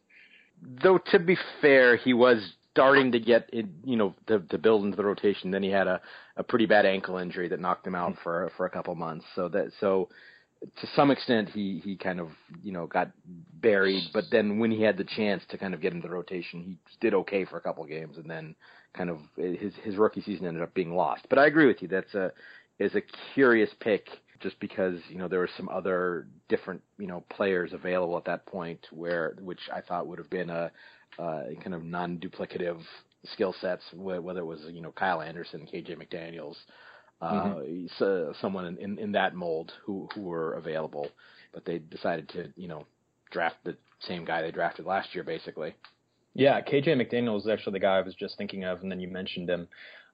Though 0.82 0.98
to 1.11 1.18
be 1.18 1.36
fair, 1.61 1.96
he 1.96 2.12
was 2.12 2.54
starting 2.70 3.11
to 3.12 3.18
get 3.18 3.48
it, 3.52 3.66
you 3.84 3.96
know, 3.96 4.14
to, 4.26 4.40
to 4.40 4.59
build 4.59 4.84
into 4.84 4.96
the 4.96 5.04
rotation. 5.04 5.50
Then 5.50 5.62
he 5.62 5.70
had 5.70 5.86
a, 5.86 6.00
a 6.36 6.42
pretty 6.42 6.66
bad 6.66 6.86
ankle 6.86 7.16
injury 7.16 7.48
that 7.48 7.59
knocked 7.59 7.86
him 7.86 7.94
out 7.94 8.16
for 8.22 8.52
for 8.57 8.66
a 8.66 8.70
couple 8.70 8.94
months. 8.94 9.24
So 9.34 9.48
that 9.48 9.72
so 9.80 10.09
to 10.62 10.86
some 10.94 11.11
extent 11.11 11.48
he 11.50 11.80
he 11.84 11.96
kind 11.96 12.20
of 12.20 12.28
you 12.62 12.72
know 12.72 12.86
got 12.86 13.11
buried, 13.61 14.04
but 14.12 14.24
then 14.30 14.59
when 14.59 14.70
he 14.70 14.82
had 14.82 14.96
the 14.96 15.04
chance 15.04 15.42
to 15.50 15.59
kind 15.59 15.74
of 15.74 15.80
get 15.80 15.92
into 15.92 16.09
the 16.09 16.14
rotation, 16.14 16.62
he 16.62 16.78
did 17.00 17.14
okay 17.14 17.44
for 17.44 17.57
a 17.57 17.61
couple 17.61 17.84
games, 17.84 18.16
and 18.16 18.28
then 18.28 18.54
kind 18.96 19.11
of 19.11 19.18
eh, 19.38 19.57
his 19.57 19.74
his 19.84 19.96
rookie 19.96 20.22
season 20.22 20.46
ended 20.46 20.62
up 20.62 20.74
being 20.74 20.94
lost. 20.94 21.26
But 21.28 21.38
I 21.38 21.46
agree 21.46 21.66
with 21.66 21.82
you. 21.82 21.88
That's 21.88 22.14
a 22.14 22.32
is 22.78 22.94
a 22.94 23.02
curious 23.34 23.70
pick 23.80 24.09
just 24.40 24.59
because 24.61 24.98
you 25.09 25.18
know 25.18 25.28
there 25.28 25.38
were 25.38 25.50
some 25.57 25.68
other 25.68 26.26
different 26.48 26.82
you 26.98 27.07
know 27.07 27.24
players 27.30 27.72
available 27.72 28.16
at 28.16 28.24
that 28.24 28.46
point 28.46 28.86
where 28.90 29.34
which 29.40 29.61
I 29.72 29.80
thought 29.80 30.07
would 30.07 30.18
have 30.18 30.30
been 30.30 30.50
a, 30.50 30.70
a 31.18 31.54
kind 31.62 31.74
of 31.74 31.84
non-duplicative 31.84 32.80
skill 33.32 33.54
sets 33.61 33.82
whether 33.94 34.40
it 34.40 34.44
was 34.44 34.61
you 34.70 34.80
know 34.80 34.92
Kyle 34.92 35.22
Anderson, 35.22 35.66
KJ 35.72 35.96
McDaniels, 35.96 36.57
mm-hmm. 37.22 38.04
uh, 38.04 38.32
someone 38.40 38.66
in, 38.66 38.78
in, 38.78 38.98
in 38.98 39.12
that 39.12 39.34
mold 39.34 39.72
who 39.84 40.08
who 40.14 40.22
were 40.22 40.54
available, 40.54 41.08
but 41.52 41.64
they 41.64 41.78
decided 41.78 42.28
to 42.30 42.52
you 42.56 42.68
know 42.68 42.86
draft 43.30 43.56
the 43.64 43.76
same 44.00 44.24
guy 44.24 44.42
they 44.42 44.50
drafted 44.50 44.86
last 44.86 45.14
year, 45.14 45.24
basically. 45.24 45.74
Yeah, 46.34 46.60
KJ 46.60 46.88
McDaniel 46.88 47.38
is 47.38 47.48
actually 47.48 47.72
the 47.72 47.80
guy 47.80 47.96
I 47.96 48.02
was 48.02 48.14
just 48.14 48.36
thinking 48.36 48.64
of, 48.64 48.82
and 48.82 48.90
then 48.90 49.00
you 49.00 49.08
mentioned 49.08 49.48
him. 49.48 49.68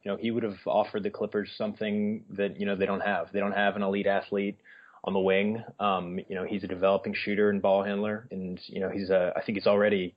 You 0.04 0.10
know, 0.10 0.16
he 0.16 0.30
would 0.30 0.42
have 0.42 0.58
offered 0.66 1.02
the 1.02 1.10
Clippers 1.10 1.50
something 1.56 2.24
that 2.30 2.58
you 2.58 2.66
know 2.66 2.76
they 2.76 2.86
don't 2.86 3.00
have. 3.00 3.32
They 3.32 3.40
don't 3.40 3.52
have 3.52 3.76
an 3.76 3.82
elite 3.82 4.06
athlete 4.06 4.58
on 5.04 5.12
the 5.12 5.20
wing. 5.20 5.62
Um, 5.80 6.20
you 6.28 6.36
know, 6.36 6.44
he's 6.44 6.64
a 6.64 6.68
developing 6.68 7.14
shooter 7.14 7.50
and 7.50 7.60
ball 7.60 7.82
handler, 7.82 8.28
and 8.30 8.60
you 8.66 8.80
know 8.80 8.88
he's 8.88 9.10
a. 9.10 9.32
I 9.36 9.42
think 9.42 9.58
he's 9.58 9.66
already 9.66 10.14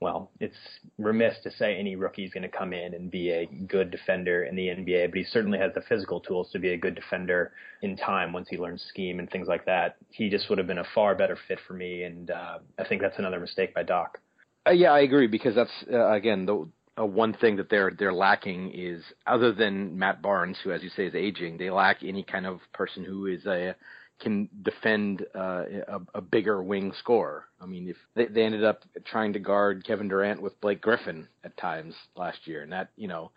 well, 0.00 0.30
it's 0.40 0.56
remiss 0.98 1.36
to 1.42 1.50
say 1.52 1.76
any 1.76 1.96
rookie 1.96 2.24
is 2.24 2.32
going 2.32 2.42
to 2.42 2.48
come 2.48 2.72
in 2.72 2.94
and 2.94 3.10
be 3.10 3.30
a 3.30 3.46
good 3.46 3.90
defender 3.90 4.44
in 4.44 4.56
the 4.56 4.66
NBA, 4.66 5.10
but 5.10 5.18
he 5.18 5.24
certainly 5.24 5.58
has 5.58 5.72
the 5.74 5.80
physical 5.82 6.20
tools 6.20 6.50
to 6.52 6.58
be 6.58 6.70
a 6.70 6.76
good 6.76 6.94
defender 6.94 7.52
in 7.82 7.96
time 7.96 8.32
once 8.32 8.48
he 8.48 8.58
learns 8.58 8.84
scheme 8.88 9.18
and 9.18 9.30
things 9.30 9.48
like 9.48 9.64
that. 9.66 9.96
He 10.10 10.28
just 10.28 10.48
would 10.48 10.58
have 10.58 10.66
been 10.66 10.78
a 10.78 10.86
far 10.94 11.14
better 11.14 11.38
fit 11.48 11.58
for 11.66 11.74
me, 11.74 12.02
and 12.02 12.30
uh, 12.30 12.58
I 12.78 12.84
think 12.86 13.00
that's 13.00 13.18
another 13.18 13.40
mistake 13.40 13.74
by 13.74 13.82
Doc. 13.82 14.18
Uh, 14.66 14.72
yeah, 14.72 14.92
I 14.92 15.00
agree 15.00 15.26
because 15.26 15.54
that's 15.54 15.84
uh, 15.92 16.10
again 16.12 16.46
the 16.46 16.66
uh, 16.98 17.04
one 17.04 17.32
thing 17.34 17.56
that 17.56 17.68
they're 17.70 17.92
they're 17.98 18.12
lacking 18.12 18.72
is 18.74 19.02
other 19.26 19.52
than 19.52 19.98
Matt 19.98 20.22
Barnes, 20.22 20.58
who 20.62 20.72
as 20.72 20.82
you 20.82 20.90
say 20.90 21.06
is 21.06 21.14
aging, 21.14 21.58
they 21.58 21.70
lack 21.70 22.02
any 22.02 22.22
kind 22.22 22.46
of 22.46 22.60
person 22.72 23.04
who 23.04 23.26
is 23.26 23.44
a 23.46 23.74
can 24.20 24.48
defend 24.62 25.26
uh, 25.34 25.64
a, 25.88 26.00
a 26.14 26.20
bigger 26.20 26.62
wing 26.62 26.92
score. 26.98 27.46
I 27.60 27.66
mean, 27.66 27.88
if 27.88 27.96
they, 28.14 28.26
they 28.26 28.42
ended 28.44 28.64
up 28.64 28.82
trying 29.04 29.32
to 29.32 29.38
guard 29.38 29.84
Kevin 29.84 30.08
Durant 30.08 30.40
with 30.40 30.60
Blake 30.60 30.80
Griffin 30.80 31.28
at 31.42 31.56
times 31.56 31.94
last 32.16 32.46
year, 32.46 32.62
and 32.62 32.72
that 32.72 32.90
you 32.96 33.08
know 33.08 33.32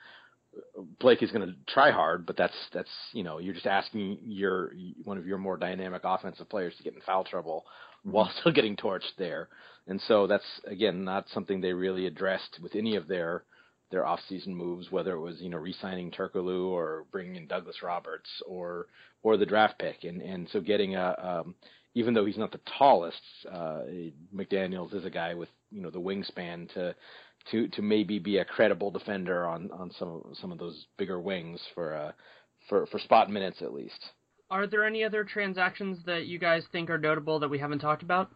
Blake 1.00 1.24
is 1.24 1.32
going 1.32 1.48
to 1.48 1.56
try 1.72 1.92
hard, 1.92 2.26
but 2.26 2.38
that's 2.38 2.56
that's 2.74 2.90
you 3.14 3.24
know 3.24 3.40
you're 3.40 3.54
just 3.54 3.66
asking 3.66 4.20
your 4.24 4.72
one 5.04 5.18
of 5.18 5.28
your 5.28 5.38
more 5.38 5.58
dynamic 5.58 6.02
offensive 6.04 6.50
players 6.50 6.76
to 6.78 6.84
get 6.84 6.94
in 6.94 7.02
foul 7.02 7.24
trouble 7.24 7.66
mm-hmm. 8.00 8.12
while 8.12 8.32
still 8.40 8.52
getting 8.52 8.76
torched 8.76 9.16
there, 9.18 9.50
and 9.88 10.02
so 10.08 10.28
that's 10.28 10.46
again 10.66 11.04
not 11.04 11.26
something 11.34 11.62
they 11.62 11.74
really 11.74 12.06
addressed 12.06 12.60
with 12.62 12.76
any 12.76 12.96
of 12.96 13.08
their 13.08 13.44
their 13.90 14.06
off-season 14.06 14.54
moves, 14.54 14.92
whether 14.92 15.14
it 15.14 15.20
was 15.20 15.40
you 15.42 15.50
know 15.50 15.58
re-signing 15.58 16.12
Turkoglu 16.12 16.68
or 16.68 17.06
bringing 17.12 17.36
in 17.36 17.48
Douglas 17.48 17.82
Roberts 17.82 18.30
or 18.46 18.88
or 19.28 19.36
the 19.36 19.46
draft 19.46 19.78
pick, 19.78 20.06
and 20.06 20.22
and 20.22 20.48
so 20.54 20.62
getting 20.62 20.96
a 20.96 21.44
um, 21.46 21.56
even 21.96 22.14
though 22.14 22.26
he's 22.26 22.38
not 22.38 22.52
the 22.52 22.62
tallest, 22.78 23.20
uh, 23.52 23.82
McDaniel's 24.34 24.94
is 24.94 25.04
a 25.04 25.10
guy 25.10 25.34
with 25.34 25.50
you 25.70 25.82
know 25.82 25.90
the 25.90 26.00
wingspan 26.00 26.74
to 26.74 26.96
to 27.52 27.68
to 27.68 27.82
maybe 27.82 28.20
be 28.20 28.38
a 28.38 28.46
credible 28.46 28.90
defender 28.90 29.46
on 29.46 29.70
on 29.72 29.92
some 30.00 30.08
of, 30.08 30.38
some 30.38 30.54
of 30.54 30.60
those 30.60 30.86
bigger 30.98 31.20
wings 31.20 31.60
for 31.76 31.94
uh 31.94 32.12
for 32.70 32.86
for 32.86 33.00
spot 33.00 33.30
minutes 33.30 33.58
at 33.62 33.74
least. 33.74 34.00
Are 34.50 34.66
there 34.66 34.86
any 34.86 35.04
other 35.04 35.26
transactions 35.26 35.98
that 36.06 36.26
you 36.26 36.40
guys 36.40 36.64
think 36.72 36.90
are 36.90 36.98
notable 36.98 37.40
that 37.40 37.50
we 37.50 37.60
haven't 37.60 37.80
talked 37.80 38.04
about? 38.04 38.32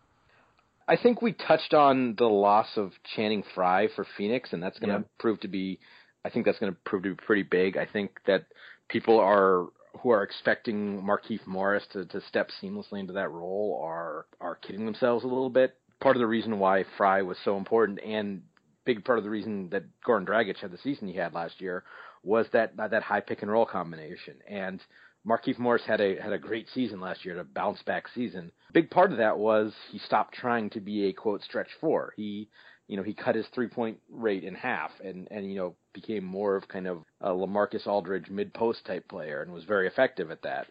I 0.90 0.98
think 0.98 1.22
we 1.22 1.32
touched 1.32 1.74
on 1.74 2.16
the 2.18 2.26
loss 2.26 2.68
of 2.76 2.92
Channing 3.16 3.44
Frye 3.56 3.88
for 3.96 4.06
Phoenix, 4.18 4.52
and 4.52 4.62
that's 4.62 4.78
going 4.78 4.90
to 4.90 5.06
yeah. 5.06 5.08
prove 5.20 5.40
to 5.42 5.48
be. 5.48 5.80
I 6.26 6.30
think 6.30 6.46
that's 6.46 6.60
going 6.60 6.74
to 6.74 6.78
prove 6.84 7.04
to 7.04 7.10
be 7.10 7.16
pretty 7.16 7.44
big. 7.44 7.78
I 7.78 7.86
think 7.86 8.12
that 8.28 8.48
people 8.90 9.20
are 9.20 9.68
who 10.00 10.10
are 10.10 10.24
expecting 10.24 11.02
Markieff 11.02 11.46
Morris 11.46 11.84
to, 11.94 12.06
to 12.06 12.22
step 12.22 12.50
seamlessly 12.62 13.00
into 13.00 13.14
that 13.14 13.32
role 13.32 13.82
are 13.84 14.26
are 14.40 14.56
kidding 14.56 14.86
themselves 14.86 15.24
a 15.24 15.28
little 15.28 15.50
bit. 15.50 15.76
Part 16.00 16.16
of 16.16 16.20
the 16.20 16.28
reason 16.28 16.60
why 16.60 16.86
Frye 16.98 17.22
was 17.22 17.38
so 17.44 17.58
important, 17.58 18.00
and 18.04 18.42
big 18.86 19.06
part 19.06 19.18
of 19.18 19.24
the 19.24 19.30
reason 19.30 19.70
that 19.70 19.84
Goran 20.06 20.26
Dragic 20.26 20.58
had 20.58 20.72
the 20.72 20.78
season 20.80 21.08
he 21.08 21.16
had 21.16 21.34
last 21.34 21.62
year, 21.62 21.84
was 22.24 22.48
that 22.54 22.76
that 22.78 23.04
high 23.04 23.22
pick 23.22 23.42
and 23.42 23.52
roll 23.52 23.66
combination. 23.66 24.36
And 24.50 24.82
Markieff 25.28 25.60
Morris 25.60 25.84
had 25.86 26.02
a 26.02 26.20
had 26.20 26.34
a 26.34 26.40
great 26.40 26.68
season 26.74 27.00
last 27.00 27.24
year, 27.24 27.40
a 27.40 27.44
bounce 27.44 27.82
back 27.84 28.06
season. 28.14 28.52
Big 28.74 28.90
part 28.90 29.12
of 29.12 29.18
that 29.18 29.38
was 29.38 29.74
he 29.92 30.00
stopped 30.00 30.34
trying 30.34 30.70
to 30.72 30.80
be 30.80 31.06
a 31.06 31.14
quote 31.14 31.44
stretch 31.44 31.70
four. 31.80 32.14
He 32.16 32.50
you 32.88 32.98
know 32.98 33.04
he 33.04 33.14
cut 33.14 33.36
his 33.36 33.48
three 33.54 33.68
point 33.68 34.00
rate 34.10 34.44
in 34.44 34.56
half 34.56 34.92
and 35.04 35.28
and 35.30 35.48
you 35.50 35.56
know 35.58 35.76
became 35.94 36.24
more 36.24 36.56
of 36.56 36.68
kind 36.68 36.88
of 36.88 37.04
a 37.22 37.30
LaMarcus 37.30 37.88
Aldridge 37.88 38.30
mid 38.30 38.54
post 38.54 38.86
type 38.86 39.08
player 39.08 39.42
and 39.42 39.52
was 39.52 39.64
very 39.66 39.88
effective 39.88 40.32
at 40.32 40.44
that. 40.44 40.68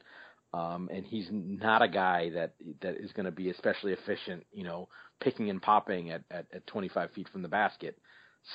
Um, 0.52 0.88
and 0.92 1.06
he's 1.06 1.28
not 1.30 1.82
a 1.82 1.88
guy 1.88 2.30
that 2.30 2.54
that 2.82 2.96
is 2.96 3.12
going 3.12 3.26
to 3.26 3.32
be 3.32 3.50
especially 3.50 3.92
efficient, 3.92 4.44
you 4.52 4.64
know, 4.64 4.88
picking 5.20 5.48
and 5.48 5.62
popping 5.62 6.10
at, 6.10 6.22
at, 6.30 6.46
at 6.52 6.66
25 6.66 7.12
feet 7.12 7.28
from 7.28 7.42
the 7.42 7.48
basket. 7.48 7.96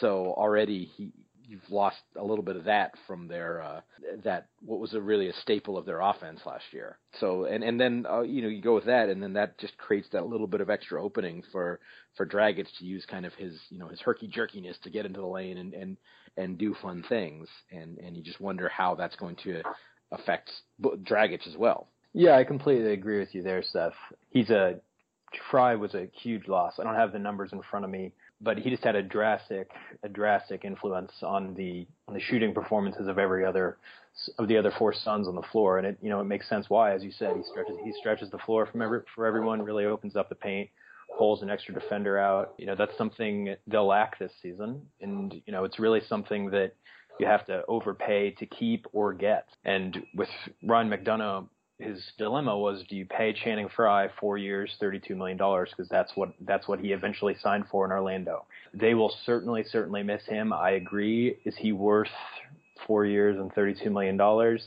So 0.01 0.33
already 0.37 0.85
he 0.97 1.11
you've 1.47 1.69
lost 1.69 1.97
a 2.15 2.23
little 2.23 2.43
bit 2.43 2.55
of 2.55 2.65
that 2.65 2.93
from 3.07 3.27
their 3.27 3.61
uh, 3.61 3.81
that 4.23 4.47
what 4.61 4.79
was 4.79 4.93
a 4.93 5.01
really 5.01 5.29
a 5.29 5.33
staple 5.41 5.77
of 5.77 5.85
their 5.85 6.01
offense 6.01 6.39
last 6.45 6.65
year. 6.71 6.97
So 7.19 7.45
and 7.45 7.63
and 7.63 7.79
then 7.79 8.05
uh, 8.09 8.21
you 8.21 8.41
know 8.41 8.47
you 8.47 8.61
go 8.61 8.75
with 8.75 8.85
that, 8.85 9.09
and 9.09 9.21
then 9.21 9.33
that 9.33 9.57
just 9.57 9.77
creates 9.77 10.07
that 10.11 10.27
little 10.27 10.47
bit 10.47 10.61
of 10.61 10.69
extra 10.69 11.01
opening 11.01 11.43
for 11.51 11.79
for 12.15 12.25
Dragic 12.25 12.67
to 12.79 12.85
use 12.85 13.05
kind 13.05 13.25
of 13.25 13.33
his 13.33 13.53
you 13.69 13.79
know 13.79 13.87
his 13.87 14.01
herky 14.01 14.27
jerkiness 14.27 14.77
to 14.83 14.89
get 14.89 15.05
into 15.05 15.19
the 15.19 15.27
lane 15.27 15.57
and 15.57 15.73
and 15.73 15.97
and 16.37 16.57
do 16.57 16.75
fun 16.81 17.03
things, 17.07 17.47
and 17.71 17.97
and 17.99 18.15
you 18.15 18.23
just 18.23 18.41
wonder 18.41 18.69
how 18.69 18.95
that's 18.95 19.15
going 19.15 19.35
to 19.43 19.61
affect 20.11 20.51
Dragic 20.81 21.47
as 21.47 21.57
well. 21.57 21.87
Yeah, 22.13 22.37
I 22.37 22.43
completely 22.43 22.93
agree 22.93 23.19
with 23.19 23.35
you 23.35 23.43
there, 23.43 23.61
Seth. 23.61 23.93
He's 24.29 24.49
a 24.49 24.79
Frye 25.51 25.75
was 25.75 25.93
a 25.93 26.07
huge 26.21 26.47
loss. 26.47 26.75
I 26.79 26.83
don't 26.83 26.95
have 26.95 27.11
the 27.11 27.19
numbers 27.19 27.51
in 27.51 27.61
front 27.69 27.85
of 27.85 27.91
me 27.91 28.13
but 28.45 28.59
he 28.59 28.69
just 28.69 28.83
had 28.83 28.95
a 28.95 29.01
drastic 29.01 29.71
a 30.03 30.07
drastic 30.07 30.63
influence 30.63 31.11
on 31.23 31.55
the 31.55 31.85
on 32.07 32.13
the 32.13 32.21
shooting 32.21 32.53
performances 32.53 33.07
of 33.07 33.17
every 33.17 33.43
other 33.43 33.77
of 34.37 34.47
the 34.47 34.55
other 34.55 34.71
four 34.77 34.93
sons 34.93 35.27
on 35.27 35.35
the 35.35 35.41
floor, 35.51 35.79
and 35.79 35.87
it 35.87 35.97
you 36.01 36.09
know 36.09 36.21
it 36.21 36.25
makes 36.25 36.47
sense 36.47 36.69
why, 36.69 36.93
as 36.93 37.03
you 37.03 37.11
said, 37.11 37.35
he 37.35 37.43
stretches 37.43 37.75
he 37.83 37.91
stretches 37.99 38.29
the 38.29 38.37
floor 38.37 38.67
from 38.67 38.81
every 38.81 39.01
for 39.13 39.25
everyone, 39.25 39.61
really 39.61 39.85
opens 39.85 40.15
up 40.15 40.29
the 40.29 40.35
paint, 40.35 40.69
pulls 41.17 41.41
an 41.41 41.49
extra 41.49 41.73
defender 41.73 42.17
out. 42.17 42.53
You 42.57 42.67
know 42.67 42.75
that's 42.75 42.95
something 42.97 43.55
they'll 43.67 43.87
lack 43.87 44.17
this 44.19 44.31
season, 44.41 44.81
and 45.01 45.33
you 45.45 45.51
know 45.51 45.65
it's 45.65 45.79
really 45.79 46.01
something 46.07 46.51
that 46.51 46.73
you 47.19 47.25
have 47.25 47.45
to 47.47 47.63
overpay 47.67 48.31
to 48.31 48.45
keep 48.45 48.85
or 48.93 49.13
get. 49.13 49.47
And 49.63 49.97
with 50.13 50.29
Ryan 50.63 50.89
McDonough 50.89 51.47
his 51.79 52.01
dilemma 52.17 52.57
was 52.57 52.83
do 52.89 52.95
you 52.95 53.05
pay 53.05 53.33
Channing 53.33 53.67
Frye 53.75 54.09
four 54.19 54.37
years, 54.37 54.71
thirty-two 54.79 55.15
million 55.15 55.37
dollars 55.37 55.69
because 55.71 55.89
that's 55.89 56.11
what 56.15 56.29
that's 56.41 56.67
what 56.67 56.79
he 56.79 56.93
eventually 56.93 57.35
signed 57.41 57.65
for 57.69 57.85
in 57.85 57.91
Orlando. 57.91 58.45
They 58.73 58.93
will 58.93 59.13
certainly 59.25 59.63
certainly 59.69 60.01
miss 60.01 60.25
him. 60.25 60.53
I 60.53 60.71
agree. 60.71 61.37
Is 61.43 61.55
he 61.57 61.73
worth 61.73 62.07
four 62.87 63.05
years 63.05 63.37
and 63.37 63.51
thirty-two 63.53 63.89
million 63.89 64.15
dollars? 64.15 64.63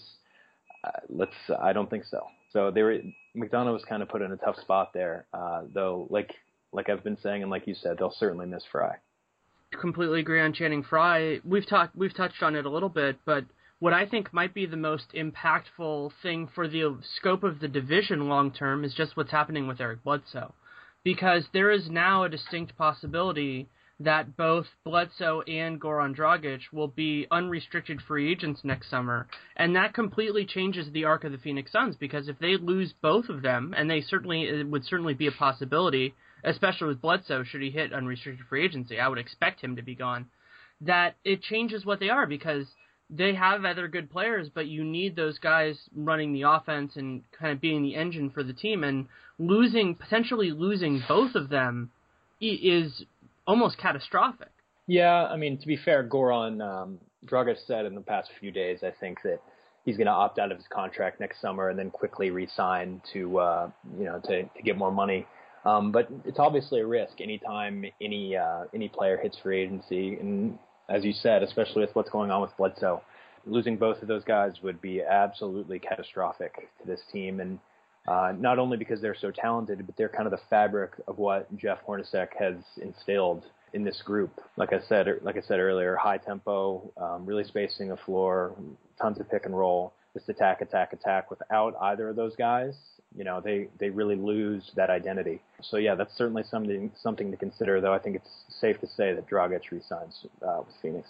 Uh, 0.84 0.90
let's. 1.08 1.32
I 1.60 1.72
don't 1.72 1.88
think 1.88 2.04
so. 2.04 2.26
So 2.52 2.70
they 2.70 2.82
were 2.82 2.98
McDonough 3.36 3.72
was 3.72 3.84
kind 3.88 4.02
of 4.02 4.08
put 4.08 4.20
in 4.20 4.32
a 4.32 4.36
tough 4.36 4.56
spot 4.56 4.92
there, 4.92 5.26
uh, 5.32 5.62
though. 5.72 6.06
Like 6.10 6.34
like 6.72 6.90
I've 6.90 7.04
been 7.04 7.18
saying, 7.22 7.42
and 7.42 7.50
like 7.50 7.66
you 7.66 7.74
said, 7.74 7.96
they'll 7.98 8.14
certainly 8.18 8.46
miss 8.46 8.64
Frye. 8.70 8.96
Completely 9.80 10.20
agree 10.20 10.40
on 10.40 10.52
Channing 10.52 10.82
Frye. 10.82 11.40
We've 11.44 11.66
talked 11.66 11.96
we've 11.96 12.14
touched 12.14 12.42
on 12.42 12.54
it 12.54 12.66
a 12.66 12.70
little 12.70 12.88
bit, 12.88 13.18
but 13.24 13.44
what 13.80 13.92
I 13.92 14.06
think 14.06 14.32
might 14.32 14.54
be 14.54 14.66
the 14.66 14.76
most 14.76 15.12
impactful 15.14 16.12
thing 16.22 16.48
for 16.52 16.66
the 16.66 16.98
scope 17.16 17.44
of 17.44 17.60
the 17.60 17.68
division 17.68 18.28
long 18.28 18.50
term 18.50 18.84
is 18.84 18.94
just 18.94 19.16
what's 19.16 19.30
happening 19.30 19.68
with 19.68 19.80
Eric 19.80 20.02
Bledsoe. 20.02 20.52
Because 21.04 21.44
there 21.52 21.70
is 21.70 21.88
now 21.88 22.24
a 22.24 22.28
distinct 22.28 22.76
possibility 22.76 23.68
that 24.00 24.36
both 24.36 24.66
Bledsoe 24.84 25.42
and 25.42 25.80
Goran 25.80 26.14
Dragic 26.14 26.60
will 26.72 26.88
be 26.88 27.26
unrestricted 27.30 28.00
free 28.00 28.30
agents 28.30 28.60
next 28.64 28.90
summer, 28.90 29.26
and 29.56 29.74
that 29.74 29.94
completely 29.94 30.44
changes 30.44 30.90
the 30.90 31.04
arc 31.04 31.24
of 31.24 31.32
the 31.32 31.38
Phoenix 31.38 31.72
Suns 31.72 31.96
because 31.96 32.28
if 32.28 32.38
they 32.38 32.56
lose 32.56 32.92
both 33.00 33.28
of 33.28 33.42
them, 33.42 33.74
and 33.76 33.90
they 33.90 34.00
certainly 34.00 34.42
it 34.42 34.68
would 34.68 34.84
certainly 34.84 35.14
be 35.14 35.26
a 35.26 35.32
possibility, 35.32 36.14
especially 36.44 36.88
with 36.88 37.00
Bledsoe 37.00 37.44
should 37.44 37.62
he 37.62 37.70
hit 37.70 37.92
unrestricted 37.92 38.46
free 38.46 38.64
agency, 38.64 39.00
I 39.00 39.08
would 39.08 39.18
expect 39.18 39.60
him 39.60 39.76
to 39.76 39.82
be 39.82 39.94
gone. 39.94 40.26
That 40.80 41.16
it 41.24 41.42
changes 41.42 41.84
what 41.84 41.98
they 41.98 42.08
are 42.08 42.26
because 42.26 42.66
they 43.10 43.34
have 43.34 43.64
other 43.64 43.88
good 43.88 44.10
players, 44.10 44.48
but 44.52 44.66
you 44.66 44.84
need 44.84 45.16
those 45.16 45.38
guys 45.38 45.78
running 45.94 46.32
the 46.32 46.42
offense 46.42 46.92
and 46.96 47.22
kind 47.38 47.52
of 47.52 47.60
being 47.60 47.82
the 47.82 47.94
engine 47.94 48.30
for 48.30 48.42
the 48.42 48.52
team. 48.52 48.84
And 48.84 49.06
losing, 49.38 49.94
potentially 49.94 50.50
losing 50.50 51.02
both 51.08 51.34
of 51.34 51.48
them, 51.48 51.90
is 52.40 53.04
almost 53.46 53.78
catastrophic. 53.78 54.50
Yeah, 54.86 55.26
I 55.26 55.36
mean, 55.36 55.58
to 55.58 55.66
be 55.66 55.76
fair, 55.76 56.06
Goran 56.06 56.62
um, 56.62 56.98
Dragic 57.26 57.56
said 57.66 57.86
in 57.86 57.94
the 57.94 58.00
past 58.00 58.30
few 58.40 58.50
days, 58.50 58.80
I 58.82 58.92
think 59.00 59.18
that 59.22 59.40
he's 59.84 59.96
going 59.96 60.06
to 60.06 60.12
opt 60.12 60.38
out 60.38 60.52
of 60.52 60.58
his 60.58 60.66
contract 60.68 61.18
next 61.18 61.40
summer 61.40 61.70
and 61.70 61.78
then 61.78 61.90
quickly 61.90 62.30
resign 62.30 63.00
to, 63.12 63.38
uh, 63.38 63.70
you 63.98 64.04
know, 64.04 64.20
to, 64.24 64.42
to 64.42 64.62
get 64.62 64.76
more 64.76 64.92
money. 64.92 65.26
Um, 65.64 65.92
but 65.92 66.08
it's 66.24 66.38
obviously 66.38 66.80
a 66.80 66.86
risk 66.86 67.20
anytime 67.20 67.84
any 68.00 68.36
uh, 68.36 68.64
any 68.72 68.88
player 68.88 69.18
hits 69.18 69.36
free 69.42 69.60
agency, 69.62 70.14
and 70.14 70.58
as 70.88 71.04
you 71.04 71.12
said, 71.12 71.42
especially 71.42 71.82
with 71.82 71.94
what's 71.94 72.10
going 72.10 72.30
on 72.30 72.40
with 72.40 72.56
Bledsoe. 72.56 73.02
Losing 73.46 73.76
both 73.76 74.02
of 74.02 74.08
those 74.08 74.24
guys 74.24 74.54
would 74.62 74.80
be 74.80 75.02
absolutely 75.02 75.78
catastrophic 75.78 76.68
to 76.80 76.86
this 76.86 77.00
team, 77.12 77.40
and 77.40 77.58
uh, 78.06 78.32
not 78.38 78.58
only 78.58 78.76
because 78.76 79.00
they're 79.00 79.16
so 79.18 79.30
talented, 79.30 79.84
but 79.86 79.96
they're 79.96 80.08
kind 80.08 80.26
of 80.26 80.32
the 80.32 80.40
fabric 80.50 80.92
of 81.06 81.18
what 81.18 81.54
Jeff 81.56 81.78
Hornacek 81.86 82.28
has 82.38 82.56
instilled 82.80 83.44
in 83.74 83.84
this 83.84 84.00
group. 84.02 84.40
Like 84.56 84.72
I 84.72 84.80
said, 84.88 85.06
like 85.22 85.36
I 85.36 85.42
said 85.42 85.60
earlier, 85.60 85.96
high 85.96 86.18
tempo, 86.18 86.90
um, 86.96 87.26
really 87.26 87.44
spacing 87.44 87.88
the 87.88 87.96
floor, 87.98 88.54
tons 89.00 89.20
of 89.20 89.30
pick 89.30 89.44
and 89.44 89.56
roll, 89.56 89.92
just 90.18 90.28
attack, 90.28 90.60
attack, 90.60 90.92
attack. 90.92 91.30
Without 91.30 91.74
either 91.80 92.08
of 92.08 92.16
those 92.16 92.34
guys, 92.36 92.74
you 93.16 93.24
know, 93.24 93.40
they 93.40 93.68
they 93.78 93.90
really 93.90 94.16
lose 94.16 94.70
that 94.76 94.90
identity. 94.90 95.40
So 95.62 95.76
yeah, 95.76 95.94
that's 95.94 96.16
certainly 96.16 96.42
something 96.50 96.90
something 97.02 97.30
to 97.30 97.36
consider. 97.36 97.80
Though 97.80 97.94
I 97.94 97.98
think 97.98 98.16
it's 98.16 98.30
safe 98.60 98.80
to 98.80 98.86
say 98.86 99.14
that 99.14 99.28
Dragic 99.28 99.70
resigns 99.70 100.26
uh, 100.42 100.62
with 100.66 100.74
Phoenix. 100.82 101.08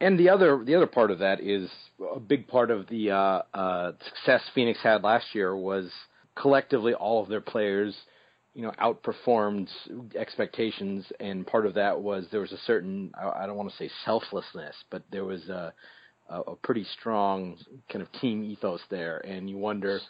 And 0.00 0.18
the 0.18 0.30
other 0.30 0.62
the 0.64 0.74
other 0.74 0.86
part 0.86 1.10
of 1.10 1.18
that 1.18 1.40
is 1.40 1.70
a 2.14 2.20
big 2.20 2.48
part 2.48 2.70
of 2.70 2.86
the 2.88 3.10
uh, 3.10 3.42
uh, 3.54 3.92
success 4.04 4.42
Phoenix 4.54 4.78
had 4.82 5.02
last 5.02 5.34
year 5.34 5.54
was 5.56 5.90
collectively 6.36 6.94
all 6.94 7.22
of 7.22 7.28
their 7.28 7.42
players, 7.42 7.94
you 8.54 8.62
know, 8.62 8.72
outperformed 8.80 9.68
expectations, 10.16 11.04
and 11.20 11.46
part 11.46 11.66
of 11.66 11.74
that 11.74 12.00
was 12.00 12.26
there 12.30 12.40
was 12.40 12.52
a 12.52 12.58
certain 12.66 13.12
I 13.16 13.46
don't 13.46 13.56
want 13.56 13.70
to 13.70 13.76
say 13.76 13.90
selflessness, 14.04 14.74
but 14.90 15.02
there 15.10 15.24
was 15.24 15.48
a 15.48 15.72
a 16.30 16.54
pretty 16.62 16.84
strong 16.98 17.56
kind 17.90 18.02
of 18.02 18.12
team 18.20 18.44
ethos 18.44 18.80
there, 18.90 19.18
and 19.18 19.48
you 19.50 19.58
wonder 19.58 20.00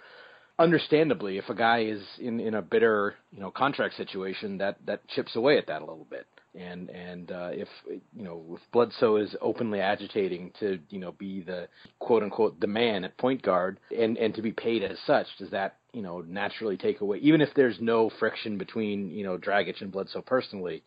understandably, 0.61 1.39
if 1.39 1.49
a 1.49 1.55
guy 1.55 1.85
is 1.85 2.03
in 2.19 2.39
in 2.39 2.55
a 2.55 2.63
bitter 2.63 3.15
you 3.33 3.41
know 3.41 3.51
contract 3.51 3.97
situation, 3.97 4.59
that 4.59 4.77
that 4.87 5.07
chips 5.09 5.35
away 5.35 5.59
at 5.59 5.67
that 5.67 5.83
a 5.83 5.85
little 5.85 6.07
bit. 6.09 6.27
And 6.55 6.91
and 6.91 7.33
uh, 7.33 7.51
if 7.53 7.69
you 7.89 8.23
know 8.23 8.45
if 8.53 8.61
Bledsoe 8.73 9.17
is 9.17 9.35
openly 9.41 9.81
agitating 9.81 10.53
to 10.61 10.79
you 10.91 11.01
know 11.01 11.13
be 11.13 11.43
the 11.43 11.69
quote 11.99 12.23
unquote 12.23 12.61
the 12.61 12.67
man 12.67 13.05
at 13.05 13.17
point 13.17 13.43
guard 13.43 13.81
and 13.97 14.17
and 14.19 14.35
to 14.35 14.43
be 14.43 14.53
paid 14.53 14.83
as 14.85 14.99
such, 15.07 15.27
does 15.39 15.51
that 15.51 15.79
you 15.93 16.03
know 16.03 16.21
naturally 16.21 16.77
take 16.77 17.01
away 17.01 17.19
even 17.19 17.41
if 17.41 17.49
there's 17.57 17.81
no 17.81 18.11
friction 18.21 18.59
between 18.59 19.11
you 19.11 19.25
know 19.25 19.39
Dragic 19.39 19.81
and 19.81 19.91
Bledsoe 19.91 20.23
personally? 20.23 20.83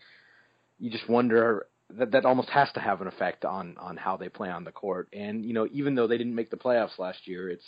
You 0.80 0.92
just 0.92 1.10
wonder 1.10 1.68
that 1.98 2.12
that 2.12 2.26
almost 2.26 2.50
has 2.50 2.72
to 2.74 2.80
have 2.80 3.02
an 3.02 3.08
effect 3.08 3.46
on 3.46 3.76
on 3.78 3.98
how 3.98 4.18
they 4.18 4.30
play 4.30 4.50
on 4.50 4.64
the 4.64 4.72
court. 4.72 5.08
And 5.14 5.46
you 5.46 5.54
know, 5.54 5.68
even 5.72 5.96
though 5.96 6.08
they 6.08 6.18
didn't 6.18 6.36
make 6.36 6.50
the 6.50 6.58
playoffs 6.58 7.00
last 7.00 7.28
year, 7.28 7.50
it's 7.50 7.66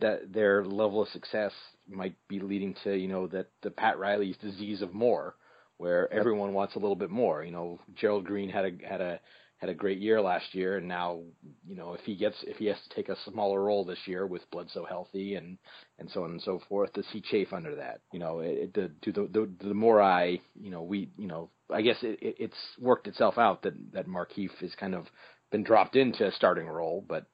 that 0.00 0.32
their 0.32 0.64
level 0.64 1.02
of 1.02 1.08
success 1.08 1.52
might 1.88 2.14
be 2.28 2.40
leading 2.40 2.74
to 2.84 2.96
you 2.96 3.08
know 3.08 3.26
that 3.28 3.48
the 3.62 3.70
Pat 3.70 3.98
Riley's 3.98 4.36
disease 4.36 4.82
of 4.82 4.94
more, 4.94 5.34
where 5.76 6.12
everyone 6.12 6.52
wants 6.52 6.74
a 6.74 6.78
little 6.78 6.96
bit 6.96 7.10
more. 7.10 7.44
You 7.44 7.52
know, 7.52 7.80
Gerald 7.94 8.24
Green 8.24 8.48
had 8.48 8.64
a 8.64 8.86
had 8.86 9.00
a 9.00 9.20
had 9.58 9.70
a 9.70 9.74
great 9.74 9.98
year 9.98 10.20
last 10.20 10.54
year, 10.54 10.78
and 10.78 10.88
now 10.88 11.20
you 11.66 11.76
know 11.76 11.94
if 11.94 12.00
he 12.00 12.16
gets 12.16 12.36
if 12.44 12.56
he 12.56 12.66
has 12.66 12.76
to 12.88 12.94
take 12.94 13.08
a 13.08 13.16
smaller 13.30 13.62
role 13.62 13.84
this 13.84 13.98
year 14.06 14.26
with 14.26 14.48
Bledsoe 14.50 14.84
healthy 14.84 15.34
and 15.34 15.58
and 15.98 16.08
so 16.10 16.24
on 16.24 16.30
and 16.30 16.42
so 16.42 16.60
forth, 16.68 16.92
does 16.92 17.06
he 17.12 17.20
chafe 17.20 17.52
under 17.52 17.74
that? 17.76 18.00
You 18.12 18.20
know, 18.20 18.40
it, 18.40 18.72
the, 18.74 18.90
the 19.04 19.12
the 19.12 19.68
the 19.68 19.74
more 19.74 20.00
I 20.00 20.40
you 20.60 20.70
know 20.70 20.82
we 20.82 21.10
you 21.18 21.26
know 21.26 21.50
I 21.72 21.82
guess 21.82 21.96
it, 22.02 22.18
it, 22.22 22.36
it's 22.38 22.56
worked 22.78 23.08
itself 23.08 23.36
out 23.36 23.62
that 23.62 23.74
that 23.92 24.06
Markieff 24.06 24.56
has 24.60 24.74
kind 24.78 24.94
of 24.94 25.06
been 25.50 25.64
dropped 25.64 25.96
into 25.96 26.26
a 26.26 26.32
starting 26.32 26.66
role, 26.66 27.04
but 27.06 27.26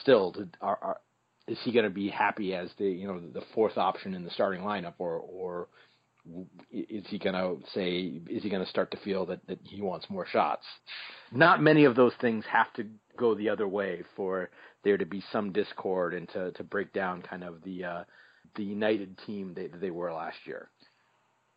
still, 0.00 0.34
are, 0.60 0.78
are, 0.82 1.00
is 1.48 1.58
he 1.64 1.72
going 1.72 1.84
to 1.84 1.90
be 1.90 2.08
happy 2.08 2.54
as 2.54 2.70
the 2.78 2.84
you 2.84 3.06
know 3.06 3.18
the 3.18 3.42
fourth 3.54 3.78
option 3.78 4.14
in 4.14 4.24
the 4.24 4.30
starting 4.30 4.62
lineup, 4.62 4.94
or 4.98 5.18
or 5.18 5.68
is 6.70 7.04
he 7.08 7.18
going 7.18 7.34
to 7.34 7.56
say 7.74 8.20
is 8.30 8.42
he 8.42 8.50
going 8.50 8.62
to 8.62 8.70
start 8.70 8.90
to 8.92 8.96
feel 8.98 9.26
that 9.26 9.46
that 9.48 9.58
he 9.62 9.82
wants 9.82 10.06
more 10.08 10.26
shots? 10.26 10.64
Not 11.32 11.62
many 11.62 11.84
of 11.84 11.96
those 11.96 12.12
things 12.20 12.44
have 12.50 12.72
to 12.74 12.86
go 13.16 13.34
the 13.34 13.48
other 13.48 13.68
way 13.68 14.02
for 14.16 14.50
there 14.84 14.98
to 14.98 15.06
be 15.06 15.22
some 15.32 15.52
discord 15.52 16.14
and 16.14 16.28
to 16.30 16.52
to 16.52 16.64
break 16.64 16.92
down 16.92 17.22
kind 17.22 17.44
of 17.44 17.62
the 17.64 17.84
uh, 17.84 18.04
the 18.56 18.62
united 18.64 19.18
team 19.26 19.54
that 19.54 19.80
they 19.80 19.90
were 19.90 20.12
last 20.12 20.38
year. 20.46 20.68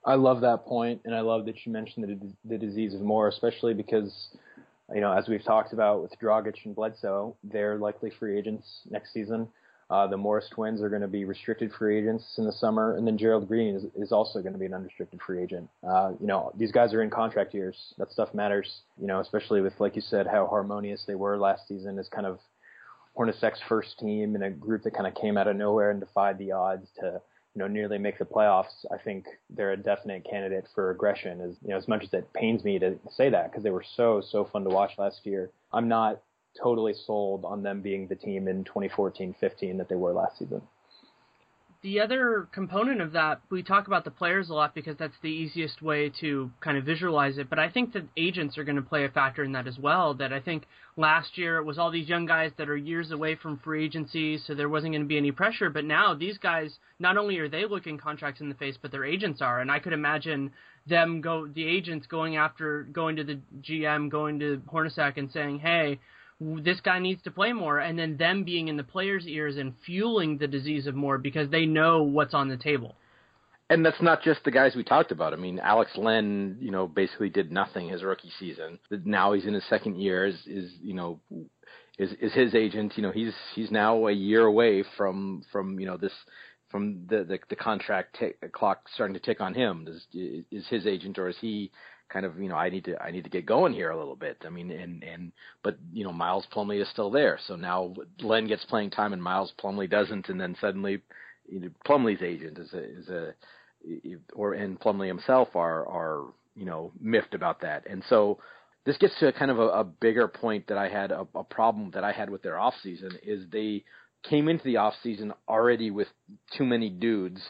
I 0.05 0.16
love 0.16 0.41
that 0.41 0.66
point, 0.66 1.01
and 1.05 1.16
I 1.16 1.22
love 1.22 1.45
that 1.45 1.66
you 1.66 1.72
mentioned 1.72 2.05
the, 2.05 2.49
the 2.49 2.57
disease 2.57 2.93
of 2.93 3.01
more, 3.01 3.28
especially 3.28 3.74
because, 3.74 4.30
you 4.93 5.01
know, 5.01 5.11
as 5.11 5.28
we've 5.28 5.43
talked 5.43 5.74
about 5.74 6.03
with 6.03 6.11
Dragic 6.22 6.63
and 6.63 6.76
Bledsoe, 6.76 7.36
they're 7.43 7.78
likely 7.78 8.11
free 8.20 8.38
agents 8.38 8.82
next 8.88 9.13
season. 9.13 9.47
Uh, 9.89 10.07
the 10.07 10.17
Morris 10.17 10.49
twins 10.49 10.81
are 10.81 10.89
going 10.89 11.03
to 11.03 11.07
be 11.07 11.25
restricted 11.25 11.71
free 11.71 11.99
agents 11.99 12.23
in 12.38 12.45
the 12.45 12.51
summer, 12.51 12.97
and 12.97 13.05
then 13.05 13.17
Gerald 13.17 13.47
Green 13.47 13.75
is, 13.75 13.83
is 13.95 14.11
also 14.11 14.41
going 14.41 14.53
to 14.53 14.59
be 14.59 14.65
an 14.65 14.73
unrestricted 14.73 15.19
free 15.21 15.43
agent. 15.43 15.69
Uh, 15.88 16.13
you 16.19 16.25
know, 16.25 16.51
these 16.57 16.71
guys 16.71 16.91
are 16.93 17.03
in 17.03 17.11
contract 17.11 17.53
years. 17.53 17.93
That 17.99 18.11
stuff 18.11 18.33
matters, 18.33 18.81
you 18.99 19.05
know, 19.05 19.19
especially 19.19 19.61
with, 19.61 19.73
like 19.79 19.95
you 19.95 20.01
said, 20.01 20.25
how 20.25 20.47
harmonious 20.47 21.03
they 21.05 21.13
were 21.13 21.38
last 21.38 21.67
season 21.67 21.99
is 21.99 22.07
kind 22.07 22.25
of 22.25 22.39
Hornacek's 23.15 23.61
first 23.69 23.97
team 23.99 24.36
and 24.36 24.43
a 24.43 24.49
group 24.49 24.83
that 24.83 24.93
kind 24.93 25.07
of 25.07 25.15
came 25.15 25.38
out 25.38 25.47
of 25.47 25.55
nowhere 25.55 25.91
and 25.91 25.99
defied 25.99 26.38
the 26.38 26.51
odds 26.51 26.88
to 26.99 27.21
you 27.55 27.59
know 27.59 27.67
nearly 27.67 27.97
make 27.97 28.19
the 28.19 28.25
playoffs. 28.25 28.86
I 28.91 28.97
think 28.97 29.25
they're 29.49 29.71
a 29.71 29.77
definite 29.77 30.25
candidate 30.29 30.65
for 30.75 30.88
regression. 30.88 31.39
As 31.41 31.55
you 31.63 31.69
know, 31.69 31.77
as 31.77 31.88
much 31.88 32.03
as 32.03 32.13
it 32.13 32.31
pains 32.33 32.63
me 32.63 32.77
to 32.79 32.97
say 33.15 33.29
that 33.29 33.51
because 33.51 33.63
they 33.63 33.69
were 33.69 33.86
so 33.95 34.21
so 34.21 34.45
fun 34.45 34.63
to 34.65 34.69
watch 34.69 34.91
last 34.97 35.25
year, 35.25 35.49
I'm 35.71 35.88
not 35.88 36.21
totally 36.61 36.93
sold 37.05 37.45
on 37.45 37.63
them 37.63 37.81
being 37.81 38.07
the 38.07 38.15
team 38.15 38.47
in 38.47 38.63
2014-15 38.63 39.77
that 39.77 39.89
they 39.89 39.95
were 39.95 40.13
last 40.13 40.37
season 40.39 40.61
the 41.85 41.99
other 41.99 42.47
component 42.51 42.99
of 42.99 43.11
that, 43.11 43.41
we 43.51 43.61
talk 43.61 43.85
about 43.85 44.03
the 44.05 44.11
players 44.11 44.49
a 44.49 44.53
lot 44.55 44.73
because 44.73 44.97
that's 44.97 45.13
the 45.21 45.29
easiest 45.29 45.83
way 45.83 46.11
to 46.19 46.49
kind 46.59 46.79
of 46.79 46.83
visualize 46.83 47.37
it. 47.37 47.47
But 47.47 47.59
I 47.59 47.69
think 47.69 47.93
that 47.93 48.07
agents 48.17 48.57
are 48.57 48.63
going 48.63 48.77
to 48.77 48.81
play 48.81 49.05
a 49.05 49.09
factor 49.09 49.43
in 49.43 49.51
that 49.51 49.67
as 49.67 49.77
well. 49.77 50.15
That 50.15 50.33
I 50.33 50.39
think 50.39 50.63
last 50.97 51.37
year 51.37 51.57
it 51.57 51.63
was 51.63 51.77
all 51.77 51.91
these 51.91 52.09
young 52.09 52.25
guys 52.25 52.51
that 52.57 52.69
are 52.69 52.75
years 52.75 53.11
away 53.11 53.35
from 53.35 53.59
free 53.59 53.85
agency, 53.85 54.39
so 54.39 54.55
there 54.55 54.67
wasn't 54.67 54.93
going 54.93 55.03
to 55.03 55.07
be 55.07 55.15
any 55.15 55.31
pressure. 55.31 55.69
But 55.69 55.85
now 55.85 56.15
these 56.15 56.39
guys, 56.39 56.73
not 56.97 57.17
only 57.17 57.37
are 57.37 57.49
they 57.49 57.65
looking 57.65 57.99
contracts 57.99 58.41
in 58.41 58.49
the 58.49 58.55
face, 58.55 58.77
but 58.81 58.91
their 58.91 59.05
agents 59.05 59.39
are. 59.43 59.59
And 59.59 59.69
I 59.69 59.77
could 59.77 59.93
imagine 59.93 60.51
them 60.87 61.21
go, 61.21 61.45
the 61.45 61.67
agents 61.67 62.07
going 62.07 62.35
after, 62.35 62.81
going 62.91 63.15
to 63.17 63.23
the 63.23 63.39
GM, 63.61 64.09
going 64.09 64.39
to 64.39 64.59
Hornacek 64.73 65.17
and 65.17 65.31
saying, 65.31 65.59
hey, 65.59 65.99
this 66.39 66.81
guy 66.81 66.99
needs 66.99 67.21
to 67.23 67.31
play 67.31 67.53
more, 67.53 67.79
and 67.79 67.97
then 67.97 68.17
them 68.17 68.43
being 68.43 68.67
in 68.67 68.77
the 68.77 68.83
players' 68.83 69.27
ears 69.27 69.57
and 69.57 69.73
fueling 69.86 70.38
the 70.38 70.47
disease 70.47 70.88
of 70.88 70.95
more 70.95 71.17
because 71.17 71.49
they 71.49 71.65
know 71.65 72.03
what's 72.03 72.33
on 72.33 72.49
the 72.49 72.57
table. 72.57 72.95
And 73.69 73.83
that's 73.83 74.01
not 74.01 74.21
just 74.21 74.43
the 74.43 74.51
guys 74.51 74.75
we 74.75 74.83
talked 74.83 75.11
about. 75.11 75.33
I 75.33 75.38
mean, 75.38 75.59
Alex 75.59 75.91
Len, 75.97 76.57
you 76.59 76.69
know, 76.69 76.88
basically 76.88 77.29
did 77.29 77.51
nothing 77.51 77.89
his 77.89 78.03
rookie 78.03 78.31
season. 78.39 78.77
Now 78.91 79.33
he's 79.33 79.45
in 79.45 79.55
his 79.55 79.65
second 79.69 79.99
year. 79.99 80.27
Is 80.27 80.36
is 80.45 80.71
you 80.83 80.93
know, 80.93 81.19
is 81.97 82.11
is 82.21 82.33
his 82.33 82.53
agent? 82.53 82.93
You 82.95 83.03
know, 83.03 83.11
he's 83.11 83.33
he's 83.55 83.71
now 83.71 84.07
a 84.07 84.11
year 84.11 84.45
away 84.45 84.83
from 84.95 85.43
from 85.51 85.79
you 85.79 85.88
know 85.88 85.97
this 85.97 86.13
from 86.69 87.07
the 87.07 87.23
the, 87.23 87.39
the 87.49 87.55
contract 87.55 88.21
clock 88.51 88.88
starting 88.93 89.15
to 89.15 89.19
tick 89.19 89.41
on 89.41 89.55
him. 89.55 89.86
Does 89.86 90.05
is 90.13 90.67
his 90.67 90.86
agent 90.86 91.17
or 91.17 91.29
is 91.29 91.38
he 91.41 91.71
kind 92.09 92.25
of 92.25 92.39
you 92.39 92.49
know 92.49 92.55
I 92.55 92.69
need 92.69 92.85
to 92.85 93.01
I 93.01 93.11
need 93.11 93.23
to 93.23 93.29
get 93.29 93.45
going 93.45 93.73
here 93.73 93.89
a 93.89 93.97
little 93.97 94.15
bit. 94.15 94.43
I 94.45 94.49
mean 94.49 94.71
and 94.71 95.03
and 95.03 95.31
but 95.63 95.77
you 95.93 96.03
know 96.03 96.13
Miles 96.13 96.47
Plumlee 96.53 96.81
is 96.81 96.89
still 96.89 97.11
there, 97.11 97.39
so 97.47 97.55
now 97.55 97.93
Len 98.21 98.47
gets 98.47 98.65
playing 98.65 98.91
time 98.91 99.13
and 99.13 99.21
Miles 99.21 99.53
Plumlee 99.61 99.89
doesn't, 99.89 100.29
and 100.29 100.39
then 100.39 100.55
suddenly 100.59 101.01
you 101.47 101.59
know, 101.59 101.69
Plumlee's 101.87 102.21
agent 102.21 102.57
is 102.57 102.73
a 102.73 102.83
is 102.83 103.09
a 103.09 103.33
or 104.33 104.53
and 104.53 104.79
Plumlee 104.79 105.07
himself 105.07 105.55
are 105.55 105.87
are 105.87 106.25
you 106.55 106.65
know 106.65 106.91
miffed 106.99 107.33
about 107.33 107.61
that, 107.61 107.85
and 107.89 108.03
so 108.09 108.39
this 108.85 108.97
gets 108.97 109.17
to 109.19 109.27
a 109.27 109.33
kind 109.33 109.51
of 109.51 109.59
a, 109.59 109.67
a 109.69 109.83
bigger 109.83 110.27
point 110.27 110.67
that 110.67 110.77
I 110.77 110.89
had 110.89 111.11
a, 111.11 111.27
a 111.33 111.43
problem 111.43 111.91
that 111.95 112.03
I 112.03 112.11
had 112.11 112.29
with 112.29 112.43
their 112.43 112.59
off 112.59 112.75
season 112.83 113.11
is 113.23 113.45
they 113.51 113.83
came 114.23 114.47
into 114.47 114.63
the 114.63 114.77
off 114.77 114.93
season 115.03 115.33
already 115.47 115.91
with 115.91 116.07
too 116.57 116.65
many 116.65 116.89
dudes 116.89 117.41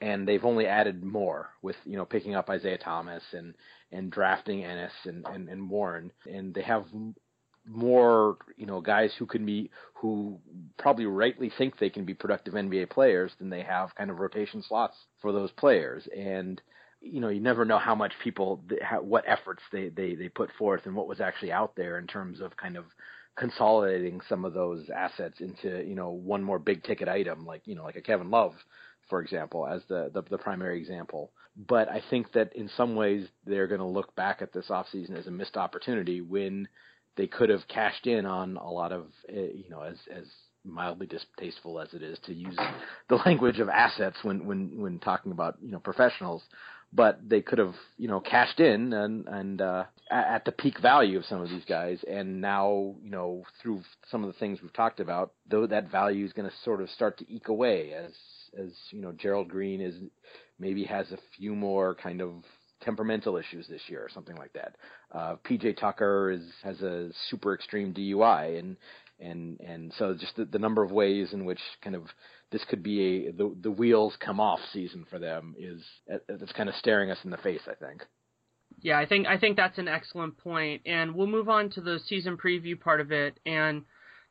and 0.00 0.26
they've 0.26 0.44
only 0.44 0.66
added 0.66 1.02
more 1.04 1.50
with 1.62 1.76
you 1.84 1.96
know 1.96 2.04
picking 2.04 2.34
up 2.34 2.50
Isaiah 2.50 2.78
Thomas 2.78 3.22
and 3.32 3.54
and 3.94 4.10
drafting 4.10 4.64
Ennis 4.64 4.92
and, 5.04 5.24
and, 5.26 5.48
and 5.48 5.70
Warren, 5.70 6.10
and 6.26 6.52
they 6.52 6.62
have 6.62 6.84
more 7.66 8.36
you 8.56 8.66
know 8.66 8.80
guys 8.80 9.10
who 9.18 9.26
can 9.26 9.46
be 9.46 9.70
who 9.94 10.38
probably 10.78 11.06
rightly 11.06 11.50
think 11.56 11.78
they 11.78 11.88
can 11.88 12.04
be 12.04 12.12
productive 12.12 12.54
NBA 12.54 12.90
players 12.90 13.32
than 13.38 13.48
they 13.48 13.62
have 13.62 13.94
kind 13.94 14.10
of 14.10 14.18
rotation 14.18 14.62
slots 14.62 14.96
for 15.22 15.32
those 15.32 15.50
players. 15.52 16.06
And 16.16 16.60
you 17.00 17.20
know 17.20 17.28
you 17.28 17.40
never 17.40 17.64
know 17.64 17.78
how 17.78 17.94
much 17.94 18.12
people 18.22 18.62
what 19.00 19.24
efforts 19.26 19.62
they, 19.72 19.88
they 19.88 20.14
they 20.14 20.28
put 20.28 20.50
forth 20.58 20.82
and 20.84 20.94
what 20.94 21.08
was 21.08 21.20
actually 21.20 21.52
out 21.52 21.74
there 21.76 21.98
in 21.98 22.06
terms 22.06 22.40
of 22.40 22.56
kind 22.56 22.76
of 22.76 22.84
consolidating 23.36 24.20
some 24.28 24.44
of 24.44 24.54
those 24.54 24.88
assets 24.94 25.40
into 25.40 25.84
you 25.86 25.94
know 25.94 26.10
one 26.10 26.42
more 26.42 26.58
big 26.58 26.82
ticket 26.84 27.08
item 27.08 27.44
like 27.44 27.62
you 27.64 27.74
know 27.74 27.84
like 27.84 27.96
a 27.96 28.02
Kevin 28.02 28.30
Love 28.30 28.54
for 29.08 29.20
example, 29.20 29.66
as 29.66 29.82
the, 29.88 30.10
the, 30.12 30.22
the 30.22 30.38
primary 30.38 30.78
example. 30.78 31.30
But 31.56 31.88
I 31.88 32.02
think 32.10 32.32
that 32.32 32.54
in 32.54 32.68
some 32.76 32.96
ways 32.96 33.26
they're 33.46 33.68
going 33.68 33.80
to 33.80 33.86
look 33.86 34.14
back 34.16 34.42
at 34.42 34.52
this 34.52 34.66
offseason 34.70 35.16
as 35.16 35.26
a 35.26 35.30
missed 35.30 35.56
opportunity 35.56 36.20
when 36.20 36.68
they 37.16 37.26
could 37.26 37.48
have 37.48 37.68
cashed 37.68 38.06
in 38.06 38.26
on 38.26 38.56
a 38.56 38.70
lot 38.70 38.92
of, 38.92 39.06
eh, 39.28 39.48
you 39.54 39.70
know, 39.70 39.82
as 39.82 39.96
as 40.12 40.24
mildly 40.64 41.06
distasteful 41.06 41.78
as 41.78 41.92
it 41.92 42.02
is 42.02 42.18
to 42.24 42.32
use 42.32 42.56
the 43.08 43.16
language 43.26 43.60
of 43.60 43.68
assets 43.68 44.16
when 44.22 44.46
when 44.46 44.80
when 44.80 44.98
talking 44.98 45.32
about 45.32 45.56
you 45.60 45.70
know 45.70 45.78
professionals 45.78 46.42
but 46.92 47.18
they 47.28 47.40
could 47.40 47.58
have 47.58 47.74
you 47.98 48.08
know 48.08 48.20
cashed 48.20 48.60
in 48.60 48.92
and 48.92 49.26
and 49.28 49.60
uh 49.60 49.84
at 50.10 50.44
the 50.44 50.52
peak 50.52 50.80
value 50.80 51.18
of 51.18 51.24
some 51.26 51.40
of 51.40 51.48
these 51.48 51.64
guys 51.68 51.98
and 52.10 52.40
now 52.40 52.94
you 53.02 53.10
know 53.10 53.44
through 53.60 53.82
some 54.10 54.24
of 54.24 54.32
the 54.32 54.38
things 54.38 54.62
we've 54.62 54.72
talked 54.72 55.00
about 55.00 55.32
though 55.50 55.66
that 55.66 55.90
value 55.90 56.24
is 56.24 56.32
going 56.32 56.48
to 56.48 56.56
sort 56.64 56.80
of 56.80 56.88
start 56.90 57.18
to 57.18 57.30
eke 57.30 57.48
away 57.48 57.92
as 57.92 58.12
as 58.58 58.72
you 58.90 59.00
know 59.00 59.12
Gerald 59.12 59.48
Green 59.48 59.80
is 59.80 59.94
maybe 60.58 60.84
has 60.84 61.10
a 61.12 61.18
few 61.36 61.54
more 61.54 61.94
kind 61.94 62.20
of 62.20 62.32
temperamental 62.82 63.36
issues 63.36 63.66
this 63.68 63.82
year 63.88 64.00
or 64.00 64.10
something 64.12 64.36
like 64.36 64.52
that. 64.52 64.76
Uh, 65.12 65.36
PJ 65.48 65.78
Tucker 65.78 66.30
is 66.30 66.42
has 66.62 66.80
a 66.82 67.10
super 67.30 67.54
extreme 67.54 67.94
DUI 67.94 68.58
and 68.58 68.76
and 69.20 69.60
and 69.60 69.92
so 69.98 70.14
just 70.14 70.36
the, 70.36 70.44
the 70.44 70.58
number 70.58 70.82
of 70.82 70.90
ways 70.90 71.32
in 71.32 71.44
which 71.44 71.60
kind 71.82 71.96
of 71.96 72.02
this 72.50 72.64
could 72.68 72.82
be 72.82 73.26
a 73.28 73.32
the 73.32 73.54
the 73.62 73.70
wheels 73.70 74.16
come 74.20 74.40
off 74.40 74.60
season 74.72 75.06
for 75.08 75.18
them 75.18 75.54
is 75.58 75.82
that's 76.28 76.52
kind 76.52 76.68
of 76.68 76.74
staring 76.76 77.10
us 77.10 77.18
in 77.24 77.30
the 77.30 77.36
face. 77.38 77.62
I 77.66 77.74
think. 77.74 78.02
Yeah, 78.80 78.98
I 78.98 79.06
think 79.06 79.26
I 79.26 79.38
think 79.38 79.56
that's 79.56 79.78
an 79.78 79.88
excellent 79.88 80.36
point, 80.36 80.82
and 80.84 81.14
we'll 81.14 81.26
move 81.26 81.48
on 81.48 81.70
to 81.70 81.80
the 81.80 82.00
season 82.06 82.36
preview 82.36 82.78
part 82.78 83.00
of 83.00 83.12
it. 83.12 83.38
And 83.46 83.84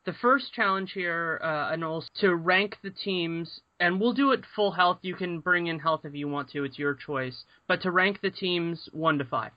the 0.04 0.12
first 0.12 0.52
challenge 0.52 0.92
here, 0.92 1.40
uh, 1.42 1.74
to 2.20 2.34
rank 2.34 2.76
the 2.82 2.90
teams 2.90 3.60
and 3.84 4.00
we'll 4.00 4.14
do 4.14 4.32
it 4.32 4.44
full 4.56 4.72
health. 4.72 4.98
You 5.02 5.14
can 5.14 5.40
bring 5.40 5.66
in 5.66 5.78
health 5.78 6.00
if 6.04 6.14
you 6.14 6.26
want 6.26 6.48
to. 6.50 6.64
It's 6.64 6.78
your 6.78 6.94
choice. 6.94 7.44
But 7.68 7.82
to 7.82 7.90
rank 7.90 8.20
the 8.22 8.30
teams 8.30 8.88
one 8.92 9.18
to 9.18 9.26
five. 9.26 9.52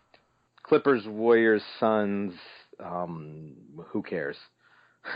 Clippers, 0.63 1.07
Warriors, 1.07 1.61
Suns. 1.80 2.34
Um, 2.84 3.53
who 3.88 4.03
cares? 4.03 4.36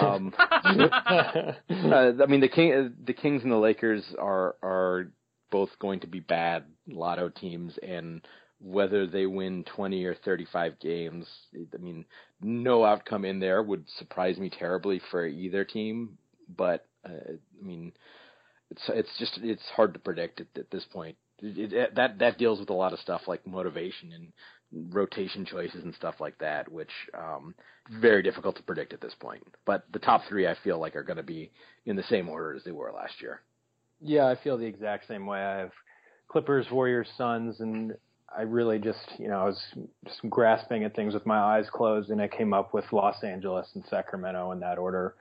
um, 0.00 0.32
uh, 0.38 1.52
I 1.68 2.26
mean, 2.28 2.40
the 2.40 2.48
King, 2.48 2.94
the 3.04 3.12
Kings 3.12 3.42
and 3.42 3.50
the 3.50 3.56
Lakers 3.56 4.04
are 4.16 4.54
are 4.62 5.08
both 5.50 5.70
going 5.80 6.00
to 6.00 6.06
be 6.06 6.20
bad 6.20 6.64
lotto 6.86 7.28
teams, 7.28 7.76
and 7.82 8.22
whether 8.60 9.08
they 9.08 9.26
win 9.26 9.64
20 9.64 10.04
or 10.04 10.14
35 10.14 10.78
games, 10.78 11.26
I 11.74 11.78
mean, 11.78 12.04
no 12.40 12.84
outcome 12.84 13.24
in 13.24 13.40
there 13.40 13.62
would 13.62 13.84
surprise 13.98 14.38
me 14.38 14.50
terribly 14.50 15.00
for 15.10 15.26
either 15.26 15.64
team. 15.64 16.16
But 16.56 16.86
uh, 17.04 17.10
I 17.10 17.66
mean, 17.66 17.92
it's 18.70 18.82
it's 18.88 19.18
just 19.18 19.38
it's 19.42 19.62
hard 19.74 19.94
to 19.94 20.00
predict 20.00 20.40
at, 20.40 20.46
at 20.56 20.70
this 20.70 20.84
point. 20.84 21.16
It, 21.40 21.72
it, 21.72 21.94
that 21.96 22.18
that 22.18 22.38
deals 22.38 22.60
with 22.60 22.70
a 22.70 22.74
lot 22.74 22.92
of 22.92 22.98
stuff 22.98 23.22
like 23.26 23.46
motivation 23.46 24.12
and 24.12 24.32
rotation 24.72 25.44
choices 25.44 25.84
and 25.84 25.94
stuff 25.94 26.16
like 26.20 26.38
that, 26.38 26.70
which 26.70 26.90
um, 27.16 27.54
very 28.00 28.22
difficult 28.22 28.56
to 28.56 28.62
predict 28.62 28.92
at 28.92 29.00
this 29.00 29.14
point. 29.20 29.42
But 29.64 29.84
the 29.92 29.98
top 29.98 30.22
three, 30.28 30.46
I 30.46 30.56
feel 30.64 30.78
like, 30.78 30.96
are 30.96 31.04
going 31.04 31.18
to 31.18 31.22
be 31.22 31.50
in 31.84 31.96
the 31.96 32.02
same 32.04 32.28
order 32.28 32.54
as 32.54 32.64
they 32.64 32.72
were 32.72 32.92
last 32.92 33.20
year. 33.20 33.42
Yeah, 34.00 34.26
I 34.26 34.36
feel 34.42 34.58
the 34.58 34.66
exact 34.66 35.06
same 35.08 35.26
way. 35.26 35.38
I 35.38 35.58
have 35.58 35.72
Clippers, 36.28 36.66
Warriors, 36.70 37.08
Suns, 37.16 37.60
and 37.60 37.94
I 38.36 38.42
really 38.42 38.78
just, 38.78 38.98
you 39.18 39.28
know, 39.28 39.38
I 39.38 39.44
was 39.44 39.64
just 40.04 40.20
grasping 40.28 40.84
at 40.84 40.94
things 40.94 41.14
with 41.14 41.24
my 41.24 41.38
eyes 41.38 41.66
closed, 41.72 42.10
and 42.10 42.20
I 42.20 42.28
came 42.28 42.52
up 42.52 42.74
with 42.74 42.84
Los 42.92 43.22
Angeles 43.22 43.68
and 43.74 43.84
Sacramento 43.88 44.50
in 44.52 44.60
that 44.60 44.78
order 44.78 45.14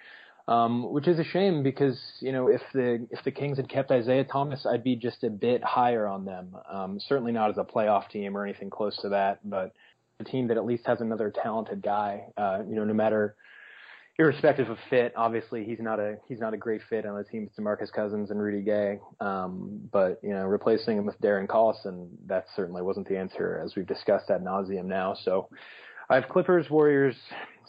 um, 0.48 0.92
which 0.92 1.08
is 1.08 1.18
a 1.18 1.24
shame 1.24 1.64
because 1.64 2.00
you 2.20 2.32
know 2.32 2.48
if 2.48 2.62
the 2.74 3.08
if 3.10 3.24
the 3.24 3.32
Kings 3.32 3.58
had 3.58 3.68
kept 3.68 3.92
Isaiah 3.92 4.24
Thomas, 4.24 4.66
I'd 4.66 4.84
be 4.84 4.96
just 4.96 5.24
a 5.24 5.30
bit 5.30 5.64
higher 5.64 6.08
on 6.08 6.26
them. 6.26 6.56
Um, 6.72 7.00
certainly 7.00 7.32
not 7.32 7.50
as 7.50 7.58
a 7.58 7.64
playoff 7.64 8.10
team 8.10 8.38
or 8.38 8.44
anything 8.44 8.70
close 8.70 8.96
to 8.98 9.10
that, 9.10 9.40
but 9.44 9.74
a 10.20 10.24
team 10.24 10.48
that 10.48 10.58
at 10.58 10.66
least 10.66 10.86
has 10.86 11.02
another 11.02 11.32
talented 11.32 11.82
guy. 11.82 12.26
Uh, 12.38 12.60
you 12.68 12.76
know, 12.76 12.84
no 12.84 12.94
matter 12.94 13.36
irrespective 14.18 14.70
of 14.70 14.78
fit, 14.90 15.14
obviously 15.18 15.66
he's 15.66 15.80
not 15.80 16.00
a 16.00 16.18
he's 16.28 16.40
not 16.40 16.54
a 16.54 16.58
great 16.58 16.82
fit 16.90 17.08
on 17.08 17.18
the 17.18 17.24
team 17.24 17.46
with 17.46 17.56
DeMarcus 17.56 17.92
Cousins 17.92 18.30
and 18.30 18.40
Rudy 18.40 18.62
Gay. 18.62 19.00
Um, 19.20 19.90
but 19.92 20.20
you 20.22 20.30
know, 20.30 20.46
replacing 20.46 21.00
him 21.00 21.08
with 21.08 21.20
Darren 21.22 21.48
Collison, 21.48 22.10
that 22.28 22.46
certainly 22.56 22.84
wasn't 22.84 23.10
the 23.10 23.18
answer, 23.18 23.60
as 23.66 23.76
we've 23.76 23.88
discussed 23.88 24.30
ad 24.30 24.44
nauseum 24.44 24.86
now. 24.86 25.16
So 25.16 25.50
I 26.08 26.16
have 26.16 26.30
Clippers, 26.30 26.70
Warriors, 26.70 27.16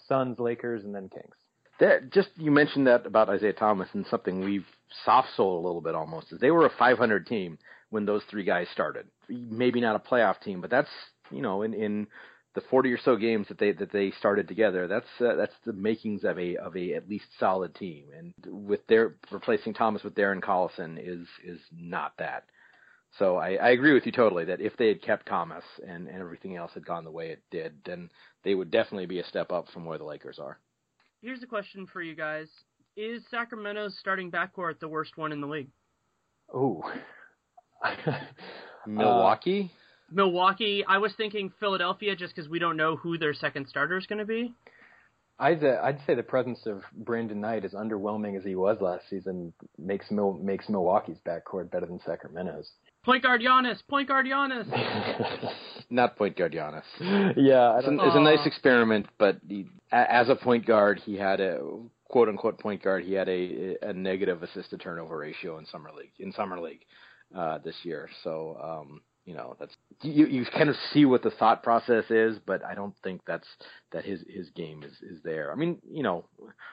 Suns, 0.07 0.39
Lakers, 0.39 0.85
and 0.85 0.95
then 0.95 1.09
Kings 1.09 1.35
that 1.81 2.13
just 2.13 2.29
you 2.37 2.51
mentioned 2.51 2.87
that 2.87 3.07
about 3.07 3.29
Isaiah 3.29 3.53
Thomas 3.53 3.89
and 3.93 4.07
something 4.07 4.41
we've 4.41 4.67
soft 5.05 5.29
sold 5.37 5.63
a 5.63 5.67
little 5.67 5.81
bit 5.81 5.95
almost 5.95 6.33
is 6.33 6.41
they 6.41 6.51
were 6.51 6.67
a 6.67 6.73
500 6.79 7.27
team 7.27 7.59
when 7.91 8.07
those 8.07 8.23
three 8.31 8.45
guys 8.45 8.67
started. 8.73 9.07
Maybe 9.29 9.81
not 9.81 9.97
a 9.97 10.11
playoff 10.11 10.41
team, 10.41 10.61
but 10.61 10.71
that's 10.71 10.91
you 11.31 11.43
know 11.43 11.63
in 11.63 11.75
in 11.75 12.07
the 12.55 12.63
40 12.71 12.91
or 12.91 12.99
so 12.99 13.17
games 13.17 13.49
that 13.49 13.59
they 13.59 13.73
that 13.73 13.93
they 13.93 14.11
started 14.19 14.49
together. 14.49 14.89
That's 14.89 15.07
uh, 15.21 15.37
that's 15.37 15.55
the 15.65 15.73
makings 15.73 16.25
of 16.25 16.39
a 16.39 16.57
of 16.57 16.77
a 16.77 16.95
at 16.95 17.09
least 17.09 17.27
solid 17.39 17.75
team. 17.75 18.07
And 18.17 18.33
with 18.47 18.87
their 18.87 19.17
replacing 19.31 19.75
Thomas 19.75 20.03
with 20.03 20.15
Darren 20.15 20.41
Collison 20.43 20.99
is 20.99 21.27
is 21.45 21.61
not 21.73 22.15
that. 22.19 22.45
So 23.19 23.37
I, 23.37 23.55
I 23.55 23.69
agree 23.71 23.95
with 23.95 24.05
you 24.05 24.13
totally 24.13 24.45
that 24.47 24.61
if 24.61 24.77
they 24.77 24.89
had 24.89 25.01
kept 25.01 25.27
Thomas 25.27 25.65
and, 25.87 26.07
and 26.09 26.19
everything 26.19 26.57
else 26.57 26.73
had 26.75 26.85
gone 26.85 27.05
the 27.05 27.11
way 27.11 27.31
it 27.31 27.43
did, 27.51 27.75
then 27.85 28.11
they 28.45 28.55
would 28.55 28.71
definitely 28.71 29.07
be 29.07 29.21
a 29.21 29.27
step 29.27 29.53
up 29.53 29.67
from 29.73 29.87
where 29.87 29.97
the 29.97 30.05
Lakers 30.05 30.39
are. 30.39 30.59
Here's 31.27 31.43
a 31.43 31.47
question 31.47 31.87
for 31.93 32.01
you 32.01 32.15
guys: 32.15 32.49
Is 32.97 33.23
Sacramento's 33.31 33.99
starting 33.99 34.31
backcourt 34.31 34.79
the 34.81 34.89
worst 34.89 35.17
one 35.17 35.33
in 35.33 35.41
the 35.41 35.47
league? 35.47 35.69
Oh, 36.55 36.83
Milwaukee. 38.87 39.73
Uh, 39.73 40.15
Milwaukee. 40.15 40.85
I 40.89 40.99
was 40.99 41.13
thinking 41.17 41.53
Philadelphia, 41.59 42.15
just 42.15 42.35
because 42.35 42.49
we 42.49 42.61
don't 42.61 42.77
know 42.77 42.95
who 42.97 43.19
their 43.19 43.35
second 43.35 43.69
starter 43.69 43.99
is 43.99 44.07
going 44.07 44.21
to 44.21 44.25
be. 44.25 44.55
I'd 45.39 45.63
uh, 45.63 45.81
I'd 45.83 45.99
say 46.07 46.15
the 46.15 46.23
presence 46.23 46.61
of 46.65 46.83
Brandon 46.95 47.41
Knight, 47.41 47.65
as 47.65 47.73
underwhelming 47.73 48.39
as 48.39 48.45
he 48.45 48.55
was 48.55 48.79
last 48.81 49.05
season, 49.11 49.53
makes 49.77 50.11
Mil- 50.11 50.39
makes 50.41 50.69
Milwaukee's 50.69 51.19
backcourt 51.27 51.71
better 51.71 51.87
than 51.87 52.01
Sacramento's. 52.07 52.71
Point 53.05 53.23
guard 53.23 53.41
Giannis. 53.43 53.79
Point 53.89 54.09
guard 54.09 54.27
Giannis. 54.27 54.67
Not 55.91 56.17
point 56.17 56.37
guard 56.37 56.53
Giannis. 56.53 56.83
yeah, 57.37 57.79
it's, 57.79 57.87
an, 57.87 58.01
it's 58.01 58.17
a 58.17 58.21
nice 58.21 58.45
experiment, 58.47 59.07
but 59.19 59.37
he, 59.47 59.67
as 59.93 60.29
a 60.29 60.37
point 60.37 60.67
guard, 60.67 61.01
he 61.05 61.17
had 61.17 61.41
a 61.41 61.61
quote 62.09 62.29
unquote 62.29 62.59
point 62.59 62.83
guard. 62.83 63.05
He 63.05 63.13
had 63.13 63.29
a 63.29 63.77
a 63.83 63.93
negative 63.93 64.43
assist 64.43 64.71
to 64.71 64.79
turnover 64.79 65.19
ratio 65.19 65.59
in 65.59 65.67
summer 65.67 65.91
league 65.97 66.13
in 66.19 66.33
summer 66.33 66.61
league 66.61 66.85
uh, 67.37 67.59
this 67.59 67.77
year. 67.83 68.09
So 68.23 68.59
um, 68.63 69.01
you 69.25 69.35
know 69.35 69.57
that's 69.59 69.75
you 70.03 70.27
you 70.27 70.45
kind 70.47 70.69
of 70.69 70.77
see 70.93 71.05
what 71.05 71.23
the 71.23 71.31
thought 71.31 71.63
process 71.63 72.05
is, 72.11 72.39
but 72.47 72.65
I 72.65 72.75
don't 72.75 72.95
think 73.03 73.23
that's 73.27 73.47
that 73.93 74.05
his 74.05 74.21
his 74.29 74.51
game 74.51 74.83
is 74.83 74.93
is 75.03 75.23
there. 75.23 75.53
I 75.53 75.57
mean, 75.57 75.79
you 75.89 76.03
know, 76.03 76.27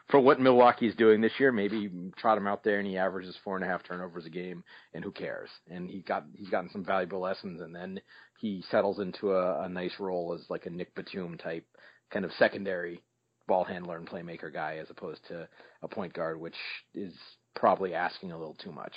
for 0.10 0.20
what 0.20 0.40
Milwaukee's 0.40 0.96
doing 0.96 1.22
this 1.22 1.34
year, 1.40 1.52
maybe 1.52 1.92
trot 2.18 2.38
him 2.38 2.48
out 2.48 2.64
there 2.64 2.80
and 2.80 2.88
he 2.88 2.98
averages 2.98 3.36
four 3.44 3.56
and 3.56 3.66
a 3.66 3.68
half 3.68 3.84
turnovers 3.84 4.26
a 4.26 4.30
game, 4.30 4.64
and 4.94 5.04
who 5.04 5.12
cares? 5.12 5.50
And 5.70 5.90
he 5.90 6.02
got 6.02 6.26
he's 6.36 6.50
gotten 6.50 6.70
some 6.70 6.86
valuable 6.86 7.20
lessons, 7.20 7.62
and 7.62 7.76
then 7.76 8.00
he 8.40 8.64
settles 8.70 9.00
into 9.00 9.32
a, 9.32 9.64
a 9.64 9.70
nice 9.70 9.94
role 10.00 10.38
as 10.38 10.50
like 10.50 10.66
a 10.66 10.70
Nick 10.70 10.94
Batum 10.96 11.38
type 11.38 11.66
kind 12.14 12.26
of 12.26 12.32
secondary 12.38 13.02
ball 13.48 13.64
handler 13.64 13.98
and 13.98 14.08
playmaker 14.08 14.54
guy, 14.54 14.78
as 14.82 14.90
opposed 14.90 15.22
to 15.28 15.48
a 15.82 15.88
point 15.88 16.14
guard, 16.14 16.40
which 16.40 16.56
is 16.94 17.14
probably 17.56 17.94
asking 17.94 18.32
a 18.32 18.38
little 18.38 18.56
too 18.56 18.72
much. 18.72 18.94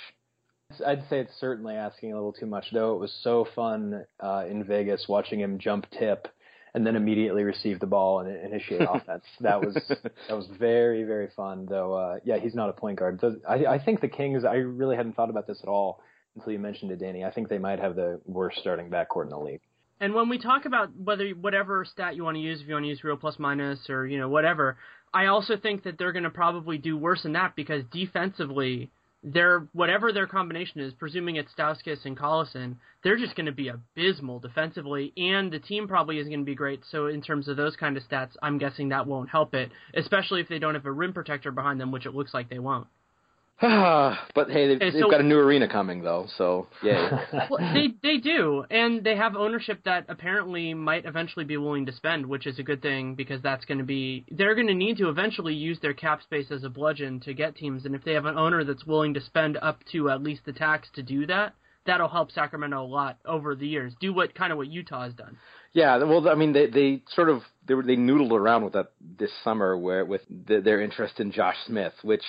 I'd 0.85 1.03
say 1.09 1.19
it's 1.19 1.31
certainly 1.39 1.75
asking 1.75 2.11
a 2.11 2.15
little 2.15 2.33
too 2.33 2.45
much, 2.45 2.65
though. 2.73 2.93
It 2.95 2.99
was 2.99 3.17
so 3.23 3.47
fun 3.55 4.05
uh, 4.19 4.45
in 4.49 4.63
Vegas 4.63 5.05
watching 5.07 5.39
him 5.39 5.59
jump 5.59 5.85
tip 5.97 6.27
and 6.73 6.85
then 6.85 6.95
immediately 6.95 7.43
receive 7.43 7.79
the 7.79 7.87
ball 7.87 8.19
and 8.19 8.29
initiate 8.45 8.81
offense. 8.89 9.23
That 9.39 9.61
was 9.61 9.73
that 10.27 10.35
was 10.35 10.47
very 10.59 11.03
very 11.03 11.29
fun. 11.35 11.65
Though, 11.69 11.93
uh, 11.93 12.17
yeah, 12.23 12.37
he's 12.37 12.53
not 12.53 12.69
a 12.69 12.73
point 12.73 12.99
guard. 12.99 13.19
So 13.21 13.37
I, 13.47 13.65
I 13.65 13.83
think 13.83 14.01
the 14.01 14.09
Kings. 14.09 14.43
I 14.43 14.55
really 14.55 14.97
hadn't 14.97 15.15
thought 15.15 15.29
about 15.29 15.47
this 15.47 15.59
at 15.63 15.69
all 15.69 16.01
until 16.35 16.51
you 16.51 16.59
mentioned 16.59 16.91
it, 16.91 16.99
Danny. 16.99 17.23
I 17.23 17.31
think 17.31 17.47
they 17.47 17.57
might 17.57 17.79
have 17.79 17.95
the 17.95 18.19
worst 18.25 18.59
starting 18.59 18.89
backcourt 18.89 19.23
in 19.23 19.29
the 19.29 19.39
league. 19.39 19.61
And 19.99 20.13
when 20.13 20.29
we 20.29 20.37
talk 20.37 20.65
about 20.65 20.95
whether 20.95 21.29
whatever 21.29 21.83
stat 21.85 22.15
you 22.15 22.23
want 22.23 22.35
to 22.35 22.41
use, 22.41 22.61
if 22.61 22.67
you 22.67 22.73
want 22.73 22.85
to 22.85 22.89
use 22.89 23.03
real 23.03 23.17
plus 23.17 23.39
minus 23.39 23.89
or 23.89 24.05
you 24.05 24.19
know 24.19 24.29
whatever, 24.29 24.77
I 25.13 25.27
also 25.27 25.57
think 25.57 25.83
that 25.83 25.97
they're 25.97 26.11
going 26.11 26.23
to 26.23 26.29
probably 26.29 26.77
do 26.77 26.97
worse 26.97 27.23
than 27.23 27.33
that 27.33 27.55
because 27.55 27.83
defensively 27.91 28.91
their 29.23 29.67
whatever 29.73 30.13
their 30.13 30.27
combination 30.27 30.79
is, 30.81 30.93
presuming 30.93 31.35
it's 31.35 31.51
Stauskas 31.57 32.05
and 32.05 32.17
Collison, 32.17 32.75
they're 33.03 33.17
just 33.17 33.35
going 33.35 33.47
to 33.47 33.51
be 33.51 33.69
abysmal 33.69 34.39
defensively, 34.39 35.11
and 35.17 35.51
the 35.51 35.59
team 35.59 35.87
probably 35.87 36.19
isn't 36.19 36.31
going 36.31 36.41
to 36.41 36.45
be 36.45 36.55
great. 36.55 36.81
So 36.91 37.07
in 37.07 37.21
terms 37.21 37.47
of 37.47 37.57
those 37.57 37.75
kind 37.75 37.97
of 37.97 38.03
stats, 38.03 38.31
I'm 38.41 38.57
guessing 38.57 38.89
that 38.89 39.07
won't 39.07 39.29
help 39.29 39.53
it, 39.55 39.71
especially 39.95 40.41
if 40.41 40.47
they 40.47 40.59
don't 40.59 40.75
have 40.75 40.85
a 40.85 40.91
rim 40.91 41.13
protector 41.13 41.51
behind 41.51 41.81
them, 41.81 41.91
which 41.91 42.05
it 42.05 42.13
looks 42.13 42.33
like 42.33 42.49
they 42.49 42.59
won't. 42.59 42.87
but 43.61 44.51
hey, 44.51 44.67
they've, 44.67 44.93
they've 44.93 45.09
got 45.09 45.19
a 45.19 45.23
new 45.23 45.39
arena 45.39 45.67
coming 45.67 46.03
though, 46.03 46.27
so 46.37 46.67
yeah. 46.83 47.25
well, 47.49 47.73
they 47.73 47.87
they 48.03 48.17
do, 48.17 48.63
and 48.69 49.03
they 49.03 49.15
have 49.15 49.35
ownership 49.35 49.79
that 49.83 50.05
apparently 50.09 50.75
might 50.75 51.05
eventually 51.05 51.43
be 51.43 51.57
willing 51.57 51.87
to 51.87 51.91
spend, 51.91 52.23
which 52.23 52.45
is 52.45 52.59
a 52.59 52.63
good 52.63 52.83
thing 52.83 53.15
because 53.15 53.41
that's 53.41 53.65
going 53.65 53.79
to 53.79 53.83
be 53.83 54.23
they're 54.29 54.53
going 54.53 54.67
to 54.67 54.75
need 54.75 54.97
to 54.97 55.09
eventually 55.09 55.55
use 55.55 55.79
their 55.79 55.95
cap 55.95 56.21
space 56.21 56.51
as 56.51 56.63
a 56.63 56.69
bludgeon 56.69 57.19
to 57.21 57.33
get 57.33 57.55
teams, 57.55 57.83
and 57.83 57.95
if 57.95 58.03
they 58.03 58.13
have 58.13 58.25
an 58.25 58.37
owner 58.37 58.63
that's 58.63 58.85
willing 58.85 59.15
to 59.15 59.21
spend 59.21 59.57
up 59.57 59.83
to 59.91 60.11
at 60.11 60.21
least 60.21 60.41
the 60.45 60.53
tax 60.53 60.87
to 60.93 61.01
do 61.01 61.25
that, 61.25 61.55
that'll 61.87 62.07
help 62.07 62.31
Sacramento 62.31 62.83
a 62.83 62.85
lot 62.85 63.17
over 63.25 63.55
the 63.55 63.67
years. 63.67 63.93
Do 63.99 64.13
what 64.13 64.35
kind 64.35 64.51
of 64.51 64.57
what 64.57 64.67
Utah 64.67 65.05
has 65.05 65.13
done. 65.13 65.37
Yeah, 65.73 65.97
well, 66.03 66.29
I 66.29 66.35
mean, 66.35 66.53
they 66.53 66.67
they 66.67 67.01
sort 67.15 67.29
of 67.29 67.41
they 67.67 67.73
were 67.73 67.83
they 67.83 67.95
noodled 67.95 68.31
around 68.31 68.63
with 68.63 68.73
that 68.73 68.91
this 69.17 69.31
summer 69.43 69.77
where 69.77 70.05
with 70.05 70.21
the, 70.29 70.61
their 70.61 70.81
interest 70.81 71.19
in 71.19 71.31
Josh 71.31 71.55
Smith, 71.65 71.93
which 72.03 72.23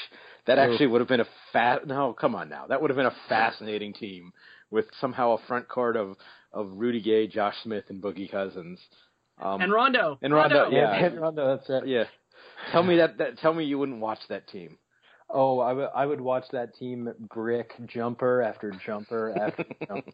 that 0.46 0.59
actually 0.59 0.86
would 0.86 1.00
have 1.00 1.09
been 1.09 1.20
a 1.20 1.28
fat. 1.52 1.86
No, 1.86 2.14
come 2.14 2.34
on 2.34 2.48
now. 2.48 2.66
That 2.66 2.80
would 2.80 2.90
have 2.90 2.96
been 2.96 3.06
a 3.06 3.16
fascinating 3.28 3.92
team 3.92 4.32
with 4.70 4.86
somehow 5.00 5.32
a 5.32 5.38
front 5.46 5.68
court 5.68 5.96
of 5.96 6.16
of 6.52 6.70
Rudy 6.72 7.02
Gay, 7.02 7.26
Josh 7.26 7.54
Smith, 7.62 7.84
and 7.88 8.02
Boogie 8.02 8.30
Cousins. 8.30 8.80
Um, 9.40 9.61
and 9.61 9.72
Rondo. 9.72 10.18
And 10.22 10.32
Rondo, 10.32 10.62
Rondo. 10.62 10.76
yeah, 10.76 11.06
and 11.06 11.20
Rondo. 11.20 11.56
That's 11.56 11.68
right. 11.68 11.86
Yeah. 11.86 12.04
Tell 12.72 12.82
me 12.82 12.96
that, 12.96 13.18
that. 13.18 13.38
Tell 13.38 13.54
me 13.54 13.64
you 13.64 13.78
wouldn't 13.78 14.00
watch 14.00 14.18
that 14.28 14.48
team. 14.48 14.78
Oh, 15.31 15.61
I, 15.61 15.70
w- 15.70 15.89
I 15.95 16.07
would 16.07 16.20
watch 16.20 16.45
that 16.53 16.74
team 16.74 17.12
brick 17.33 17.72
jumper 17.87 18.43
after 18.43 18.72
jumper 18.85 19.35
after 19.39 19.64
jumper. 19.87 20.11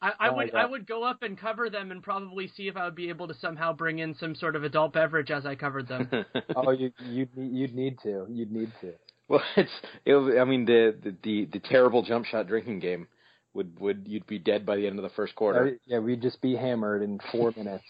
I, 0.00 0.12
I 0.18 0.28
oh 0.28 0.36
would 0.36 0.54
I 0.54 0.66
would 0.66 0.86
go 0.86 1.04
up 1.04 1.22
and 1.22 1.38
cover 1.38 1.68
them 1.70 1.90
and 1.90 2.02
probably 2.02 2.48
see 2.48 2.66
if 2.68 2.76
I 2.76 2.84
would 2.86 2.94
be 2.94 3.08
able 3.08 3.28
to 3.28 3.34
somehow 3.34 3.72
bring 3.72 3.98
in 3.98 4.14
some 4.14 4.34
sort 4.34 4.56
of 4.56 4.64
adult 4.64 4.94
beverage 4.94 5.30
as 5.30 5.44
I 5.46 5.54
covered 5.54 5.86
them. 5.86 6.08
oh, 6.56 6.70
you 6.70 6.92
you'd 7.04 7.28
you'd 7.36 7.74
need 7.74 7.98
to. 8.02 8.26
You'd 8.28 8.50
need 8.50 8.72
to. 8.80 8.92
Well, 9.28 9.42
it's 9.56 9.70
it, 10.04 10.40
I 10.40 10.44
mean 10.44 10.64
the, 10.64 10.96
the 11.02 11.14
the 11.22 11.48
the 11.52 11.58
terrible 11.60 12.02
jump 12.02 12.26
shot 12.26 12.48
drinking 12.48 12.80
game 12.80 13.06
would 13.54 13.78
would 13.80 14.04
you'd 14.06 14.26
be 14.26 14.38
dead 14.38 14.64
by 14.64 14.76
the 14.76 14.86
end 14.86 14.98
of 14.98 15.02
the 15.02 15.10
first 15.10 15.34
quarter. 15.34 15.66
Uh, 15.66 15.70
yeah, 15.86 15.98
we'd 15.98 16.22
just 16.22 16.40
be 16.40 16.56
hammered 16.56 17.02
in 17.02 17.20
four 17.30 17.52
minutes. 17.56 17.84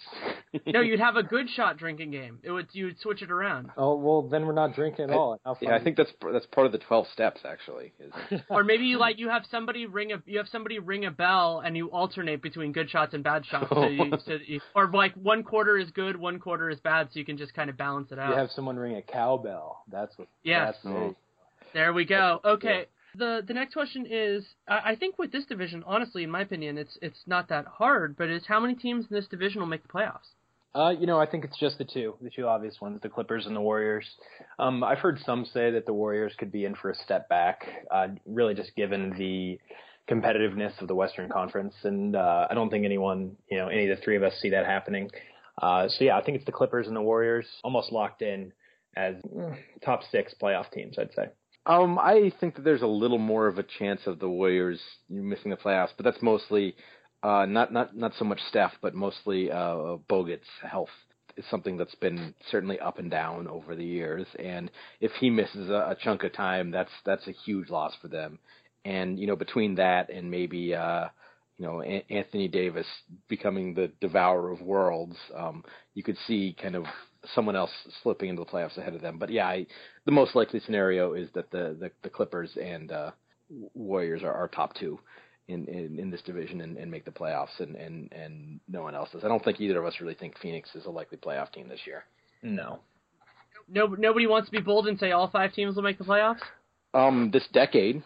no, 0.66 0.80
you'd 0.80 1.00
have 1.00 1.16
a 1.16 1.22
good 1.22 1.48
shot 1.50 1.76
drinking 1.76 2.10
game. 2.10 2.38
It 2.42 2.50
would 2.50 2.68
you'd 2.72 2.98
switch 3.00 3.22
it 3.22 3.30
around. 3.30 3.70
Oh 3.76 3.96
well, 3.96 4.22
then 4.22 4.46
we're 4.46 4.52
not 4.52 4.74
drinking 4.74 5.10
at 5.10 5.10
all. 5.10 5.38
yeah, 5.60 5.74
I 5.74 5.82
think 5.82 5.96
that's 5.96 6.10
that's 6.32 6.46
part 6.46 6.66
of 6.66 6.72
the 6.72 6.78
twelve 6.78 7.06
steps 7.12 7.40
actually. 7.44 7.92
or 8.50 8.64
maybe 8.64 8.84
you 8.84 8.98
like 8.98 9.18
you 9.18 9.28
have 9.28 9.44
somebody 9.50 9.86
ring 9.86 10.12
a 10.12 10.22
you 10.26 10.38
have 10.38 10.48
somebody 10.48 10.78
ring 10.78 11.04
a 11.04 11.10
bell 11.10 11.62
and 11.64 11.76
you 11.76 11.90
alternate 11.90 12.42
between 12.42 12.72
good 12.72 12.90
shots 12.90 13.14
and 13.14 13.22
bad 13.22 13.44
shots. 13.46 13.68
So 13.70 13.86
you, 13.86 14.12
so 14.24 14.38
you, 14.44 14.60
or 14.74 14.88
like 14.88 15.14
one 15.14 15.42
quarter 15.42 15.78
is 15.78 15.90
good, 15.90 16.16
one 16.16 16.38
quarter 16.38 16.70
is 16.70 16.80
bad, 16.80 17.08
so 17.12 17.18
you 17.18 17.24
can 17.24 17.36
just 17.36 17.54
kind 17.54 17.70
of 17.70 17.76
balance 17.76 18.10
it 18.10 18.18
out. 18.18 18.30
You 18.30 18.36
have 18.36 18.50
someone 18.50 18.76
ring 18.76 18.96
a 18.96 19.02
cowbell. 19.02 19.84
That's 19.90 20.16
what. 20.18 20.28
Yeah. 20.42 20.72
That's 20.84 21.14
there 21.74 21.92
we 21.92 22.04
go. 22.04 22.40
Okay. 22.44 22.86
The 23.14 23.42
the 23.46 23.54
next 23.54 23.74
question 23.74 24.06
is 24.08 24.44
I, 24.68 24.92
I 24.92 24.96
think 24.96 25.18
with 25.18 25.32
this 25.32 25.44
division, 25.46 25.82
honestly, 25.86 26.24
in 26.24 26.30
my 26.30 26.42
opinion, 26.42 26.78
it's 26.78 26.96
it's 27.02 27.20
not 27.26 27.48
that 27.48 27.66
hard, 27.66 28.16
but 28.16 28.28
it's 28.28 28.46
how 28.46 28.60
many 28.60 28.74
teams 28.74 29.06
in 29.10 29.14
this 29.14 29.26
division 29.26 29.60
will 29.60 29.68
make 29.68 29.82
the 29.82 29.88
playoffs? 29.88 30.32
Uh, 30.74 30.90
you 30.98 31.06
know, 31.06 31.20
I 31.20 31.26
think 31.26 31.44
it's 31.44 31.58
just 31.58 31.76
the 31.76 31.84
two, 31.84 32.14
the 32.22 32.30
two 32.30 32.46
obvious 32.46 32.80
ones, 32.80 32.98
the 33.02 33.08
Clippers 33.10 33.44
and 33.44 33.54
the 33.54 33.60
Warriors. 33.60 34.06
Um, 34.58 34.82
I've 34.82 35.00
heard 35.00 35.18
some 35.26 35.44
say 35.44 35.70
that 35.70 35.84
the 35.84 35.92
Warriors 35.92 36.32
could 36.38 36.50
be 36.50 36.64
in 36.64 36.74
for 36.74 36.88
a 36.90 36.94
step 36.94 37.28
back, 37.28 37.66
uh, 37.90 38.08
really 38.24 38.54
just 38.54 38.74
given 38.74 39.10
the 39.18 39.58
competitiveness 40.10 40.80
of 40.80 40.88
the 40.88 40.94
Western 40.94 41.28
Conference, 41.28 41.74
and 41.84 42.16
uh, 42.16 42.46
I 42.50 42.54
don't 42.54 42.70
think 42.70 42.86
anyone, 42.86 43.36
you 43.50 43.58
know, 43.58 43.68
any 43.68 43.88
of 43.88 43.98
the 43.98 44.02
three 44.02 44.16
of 44.16 44.22
us 44.22 44.32
see 44.40 44.48
that 44.50 44.64
happening. 44.64 45.10
Uh, 45.60 45.88
so 45.88 46.04
yeah, 46.04 46.16
I 46.16 46.22
think 46.22 46.36
it's 46.36 46.46
the 46.46 46.52
Clippers 46.52 46.86
and 46.86 46.96
the 46.96 47.02
Warriors, 47.02 47.46
almost 47.62 47.92
locked 47.92 48.22
in 48.22 48.52
as 48.96 49.16
mm, 49.16 49.54
top 49.84 50.00
six 50.10 50.34
playoff 50.40 50.70
teams, 50.70 50.96
I'd 50.98 51.12
say. 51.14 51.26
Um, 51.66 51.98
I 51.98 52.32
think 52.40 52.56
that 52.56 52.64
there's 52.64 52.82
a 52.82 52.86
little 52.86 53.18
more 53.18 53.46
of 53.46 53.58
a 53.58 53.62
chance 53.62 54.00
of 54.06 54.18
the 54.18 54.28
Warriors 54.28 54.80
missing 55.08 55.50
the 55.50 55.56
playoffs, 55.56 55.90
but 55.96 56.04
that's 56.04 56.20
mostly 56.22 56.74
uh, 57.22 57.46
not 57.46 57.72
not 57.72 57.96
not 57.96 58.12
so 58.18 58.24
much 58.24 58.40
Steph, 58.48 58.72
but 58.82 58.94
mostly 58.94 59.50
uh, 59.50 59.96
Bogut's 60.08 60.48
health 60.68 60.88
is 61.36 61.44
something 61.50 61.76
that's 61.76 61.94
been 61.96 62.34
certainly 62.50 62.78
up 62.80 62.98
and 62.98 63.10
down 63.10 63.46
over 63.46 63.76
the 63.76 63.84
years. 63.84 64.26
And 64.38 64.70
if 65.00 65.12
he 65.20 65.30
misses 65.30 65.70
a, 65.70 65.90
a 65.90 65.96
chunk 66.02 66.24
of 66.24 66.32
time, 66.32 66.72
that's 66.72 66.90
that's 67.06 67.26
a 67.28 67.32
huge 67.32 67.70
loss 67.70 67.94
for 68.02 68.08
them. 68.08 68.40
And 68.84 69.18
you 69.18 69.28
know, 69.28 69.36
between 69.36 69.76
that 69.76 70.10
and 70.10 70.28
maybe 70.30 70.74
uh, 70.74 71.06
you 71.58 71.66
know 71.66 71.80
a- 71.82 72.04
Anthony 72.10 72.48
Davis 72.48 72.86
becoming 73.28 73.72
the 73.72 73.92
devourer 74.00 74.50
of 74.50 74.60
worlds, 74.60 75.16
um, 75.36 75.64
you 75.94 76.02
could 76.02 76.18
see 76.26 76.56
kind 76.60 76.74
of 76.74 76.86
someone 77.34 77.56
else 77.56 77.70
slipping 78.02 78.28
into 78.28 78.44
the 78.44 78.50
playoffs 78.50 78.76
ahead 78.76 78.94
of 78.94 79.00
them. 79.00 79.18
But 79.18 79.30
yeah, 79.30 79.46
I, 79.46 79.66
the 80.04 80.12
most 80.12 80.34
likely 80.34 80.60
scenario 80.60 81.14
is 81.14 81.28
that 81.34 81.50
the 81.50 81.76
the, 81.78 81.90
the 82.02 82.10
Clippers 82.10 82.50
and 82.60 82.90
uh, 82.90 83.10
Warriors 83.74 84.22
are 84.22 84.32
our 84.32 84.48
top 84.48 84.74
two 84.74 84.98
in, 85.48 85.66
in, 85.66 85.98
in 85.98 86.10
this 86.10 86.22
division 86.22 86.60
and, 86.60 86.76
and 86.76 86.90
make 86.90 87.04
the 87.04 87.10
playoffs, 87.10 87.58
and, 87.58 87.76
and 87.76 88.12
and 88.12 88.60
no 88.68 88.82
one 88.82 88.94
else 88.94 89.10
does. 89.12 89.24
I 89.24 89.28
don't 89.28 89.44
think 89.44 89.60
either 89.60 89.78
of 89.78 89.86
us 89.86 89.94
really 90.00 90.14
think 90.14 90.38
Phoenix 90.38 90.74
is 90.74 90.86
a 90.86 90.90
likely 90.90 91.18
playoff 91.18 91.52
team 91.52 91.68
this 91.68 91.80
year. 91.86 92.04
No. 92.42 92.80
No, 93.68 93.86
nobody 93.86 94.26
wants 94.26 94.48
to 94.48 94.52
be 94.52 94.60
bold 94.60 94.88
and 94.88 94.98
say 94.98 95.12
all 95.12 95.30
five 95.30 95.52
teams 95.52 95.76
will 95.76 95.82
make 95.82 95.98
the 95.98 96.04
playoffs. 96.04 96.40
Um, 96.94 97.30
this 97.32 97.46
decade. 97.52 98.02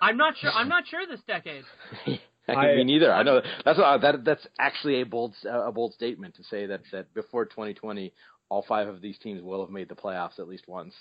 I'm 0.00 0.16
not 0.16 0.34
sure. 0.38 0.50
I'm 0.50 0.68
not 0.68 0.84
sure 0.86 1.00
this 1.06 1.20
decade. 1.26 1.64
I, 2.56 2.76
mean, 2.76 2.86
neither. 2.86 3.12
I 3.12 3.22
know 3.22 3.40
that's 3.64 3.78
that 3.78 4.24
that's 4.24 4.46
actually 4.58 5.00
a 5.00 5.06
bold 5.06 5.34
a 5.48 5.72
bold 5.72 5.94
statement 5.94 6.34
to 6.36 6.44
say 6.44 6.66
that 6.66 6.82
that 6.92 7.12
before 7.14 7.44
2020, 7.44 8.12
all 8.48 8.64
five 8.66 8.88
of 8.88 9.00
these 9.00 9.18
teams 9.18 9.42
will 9.42 9.60
have 9.64 9.70
made 9.70 9.88
the 9.88 9.94
playoffs 9.94 10.38
at 10.38 10.48
least 10.48 10.68
once. 10.68 10.94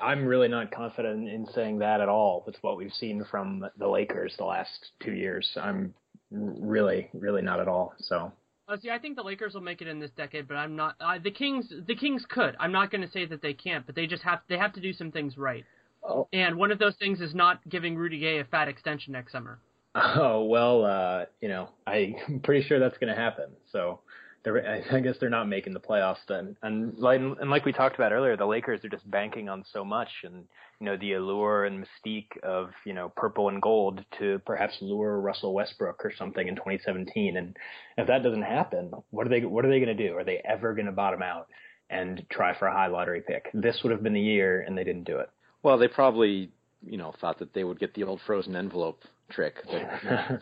I'm 0.00 0.24
really 0.24 0.48
not 0.48 0.70
confident 0.70 1.28
in 1.28 1.46
saying 1.54 1.80
that 1.80 2.00
at 2.00 2.08
all 2.08 2.44
with 2.46 2.56
what 2.60 2.76
we've 2.76 2.92
seen 2.92 3.24
from 3.28 3.66
the 3.76 3.88
Lakers 3.88 4.34
the 4.38 4.44
last 4.44 4.92
two 5.02 5.12
years. 5.12 5.50
I'm 5.60 5.94
really, 6.30 7.08
really 7.12 7.42
not 7.42 7.58
at 7.58 7.66
all. 7.66 7.94
So 7.98 8.32
Oh, 8.70 8.76
see, 8.80 8.90
I 8.90 9.00
think 9.00 9.16
the 9.16 9.22
Lakers 9.22 9.54
will 9.54 9.62
make 9.62 9.82
it 9.82 9.88
in 9.88 9.98
this 9.98 10.12
decade, 10.12 10.46
but 10.46 10.54
I'm 10.54 10.76
not. 10.76 10.94
Uh, 11.00 11.18
the 11.22 11.32
Kings, 11.32 11.72
the 11.88 11.96
Kings 11.96 12.24
could. 12.28 12.54
I'm 12.60 12.70
not 12.70 12.92
going 12.92 13.02
to 13.02 13.10
say 13.10 13.26
that 13.26 13.42
they 13.42 13.52
can't, 13.52 13.84
but 13.84 13.96
they 13.96 14.06
just 14.06 14.22
have 14.22 14.40
they 14.48 14.56
have 14.56 14.72
to 14.74 14.80
do 14.80 14.92
some 14.92 15.10
things 15.10 15.36
right. 15.36 15.64
Oh. 16.04 16.28
And 16.32 16.56
one 16.56 16.70
of 16.70 16.78
those 16.78 16.94
things 16.94 17.20
is 17.20 17.34
not 17.34 17.68
giving 17.68 17.96
Rudy 17.96 18.20
Gay 18.20 18.38
a 18.38 18.44
fat 18.44 18.68
extension 18.68 19.12
next 19.12 19.32
summer. 19.32 19.58
Oh 19.94 20.44
well, 20.44 20.84
uh, 20.84 21.24
you 21.40 21.48
know, 21.48 21.68
I'm 21.86 22.40
pretty 22.42 22.66
sure 22.66 22.78
that's 22.78 22.98
going 22.98 23.14
to 23.14 23.20
happen. 23.20 23.50
So 23.72 24.00
I 24.46 25.00
guess 25.00 25.16
they're 25.20 25.28
not 25.28 25.48
making 25.48 25.74
the 25.74 25.80
playoffs 25.80 26.24
then. 26.26 26.56
And 26.62 26.96
like, 26.96 27.20
and 27.20 27.50
like 27.50 27.66
we 27.66 27.72
talked 27.72 27.96
about 27.96 28.12
earlier, 28.12 28.36
the 28.36 28.46
Lakers 28.46 28.82
are 28.84 28.88
just 28.88 29.10
banking 29.10 29.48
on 29.50 29.64
so 29.70 29.84
much, 29.84 30.08
and 30.24 30.44
you 30.78 30.86
know 30.86 30.96
the 30.96 31.12
allure 31.12 31.66
and 31.66 31.84
mystique 31.84 32.38
of 32.42 32.70
you 32.86 32.94
know 32.94 33.12
purple 33.16 33.48
and 33.48 33.60
gold 33.60 34.02
to 34.18 34.40
perhaps 34.46 34.78
lure 34.80 35.20
Russell 35.20 35.52
Westbrook 35.52 36.04
or 36.04 36.12
something 36.16 36.48
in 36.48 36.54
2017. 36.54 37.36
And 37.36 37.56
if 37.98 38.06
that 38.06 38.22
doesn't 38.22 38.42
happen, 38.42 38.92
what 39.10 39.26
are 39.26 39.30
they 39.30 39.44
what 39.44 39.64
are 39.64 39.68
they 39.68 39.80
going 39.80 39.94
to 39.96 40.08
do? 40.08 40.16
Are 40.16 40.24
they 40.24 40.40
ever 40.44 40.72
going 40.72 40.86
to 40.86 40.92
bottom 40.92 41.22
out 41.22 41.48
and 41.90 42.24
try 42.30 42.56
for 42.58 42.66
a 42.66 42.72
high 42.72 42.86
lottery 42.86 43.22
pick? 43.26 43.50
This 43.52 43.80
would 43.82 43.92
have 43.92 44.02
been 44.02 44.14
the 44.14 44.20
year, 44.20 44.62
and 44.62 44.76
they 44.76 44.84
didn't 44.84 45.04
do 45.04 45.18
it. 45.18 45.28
Well, 45.62 45.76
they 45.76 45.88
probably 45.88 46.50
you 46.82 46.96
know 46.96 47.12
thought 47.20 47.40
that 47.40 47.52
they 47.52 47.64
would 47.64 47.78
get 47.78 47.92
the 47.92 48.04
old 48.04 48.22
frozen 48.26 48.56
envelope 48.56 49.04
trick. 49.30 49.54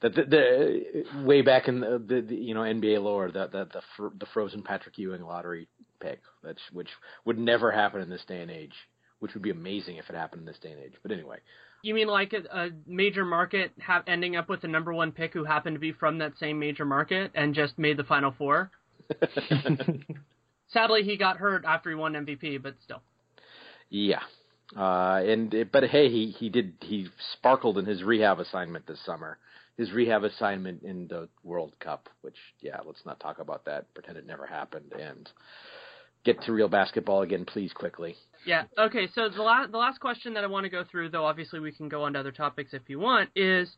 That, 0.00 0.16
the, 0.16 0.24
the, 0.24 1.04
uh, 1.20 1.22
way 1.24 1.42
back 1.42 1.68
in 1.68 1.78
the, 1.78 2.02
the, 2.04 2.22
the 2.22 2.34
you 2.34 2.54
know 2.54 2.62
NBA 2.62 3.00
lore, 3.00 3.30
that 3.30 3.52
the 3.52 3.66
the, 3.72 3.82
fr- 3.96 4.16
the 4.18 4.26
frozen 4.34 4.62
Patrick 4.64 4.98
Ewing 4.98 5.22
lottery 5.22 5.68
pick, 6.00 6.20
that's 6.42 6.60
which 6.72 6.88
would 7.24 7.38
never 7.38 7.70
happen 7.70 8.00
in 8.00 8.10
this 8.10 8.24
day 8.26 8.42
and 8.42 8.50
age, 8.50 8.74
which 9.20 9.32
would 9.34 9.44
be 9.44 9.50
amazing 9.50 9.98
if 9.98 10.10
it 10.10 10.16
happened 10.16 10.40
in 10.40 10.46
this 10.46 10.58
day 10.60 10.72
and 10.72 10.80
age. 10.80 10.94
But 11.04 11.12
anyway, 11.12 11.36
You 11.82 11.94
mean 11.94 12.08
like 12.08 12.32
a, 12.32 12.42
a 12.50 12.70
major 12.84 13.24
market 13.24 13.70
have 13.78 14.02
ending 14.08 14.34
up 14.34 14.48
with 14.48 14.62
the 14.62 14.66
number 14.66 14.92
one 14.92 15.12
pick 15.12 15.32
who 15.32 15.44
happened 15.44 15.76
to 15.76 15.80
be 15.80 15.92
from 15.92 16.18
that 16.18 16.32
same 16.40 16.58
major 16.58 16.84
market 16.84 17.30
and 17.36 17.54
just 17.54 17.78
made 17.78 17.96
the 17.96 18.02
final 18.02 18.34
four? 18.36 18.72
Sadly, 20.72 21.04
he 21.04 21.16
got 21.16 21.36
hurt 21.36 21.64
after 21.64 21.90
he 21.90 21.94
won 21.94 22.14
MVP, 22.14 22.60
but 22.60 22.74
still. 22.82 23.02
yeah. 23.88 24.22
Uh, 24.76 25.22
and 25.24 25.54
but 25.72 25.84
hey, 25.84 26.08
he 26.08 26.34
he 26.38 26.48
did 26.48 26.74
he 26.80 27.08
sparkled 27.34 27.78
in 27.78 27.84
his 27.84 28.02
rehab 28.02 28.38
assignment 28.38 28.86
this 28.86 29.04
summer. 29.04 29.38
His 29.76 29.90
rehab 29.92 30.24
assignment 30.24 30.82
in 30.82 31.08
the 31.08 31.28
World 31.42 31.74
Cup, 31.80 32.08
which 32.20 32.36
yeah, 32.60 32.78
let's 32.84 33.04
not 33.04 33.20
talk 33.20 33.38
about 33.38 33.64
that. 33.66 33.92
Pretend 33.94 34.16
it 34.18 34.26
never 34.26 34.46
happened 34.46 34.92
and 34.98 35.28
get 36.24 36.40
to 36.42 36.52
real 36.52 36.68
basketball 36.68 37.22
again, 37.22 37.44
please, 37.44 37.72
quickly. 37.72 38.14
Yeah. 38.46 38.64
Okay. 38.78 39.08
So 39.14 39.28
the 39.28 39.42
last 39.42 39.70
the 39.70 39.78
last 39.78 40.00
question 40.00 40.34
that 40.34 40.44
I 40.44 40.46
want 40.46 40.64
to 40.64 40.70
go 40.70 40.84
through, 40.90 41.10
though 41.10 41.24
obviously 41.24 41.60
we 41.60 41.72
can 41.72 41.88
go 41.88 42.04
on 42.04 42.14
to 42.14 42.20
other 42.20 42.32
topics 42.32 42.72
if 42.72 42.82
you 42.88 42.98
want, 42.98 43.30
is 43.36 43.68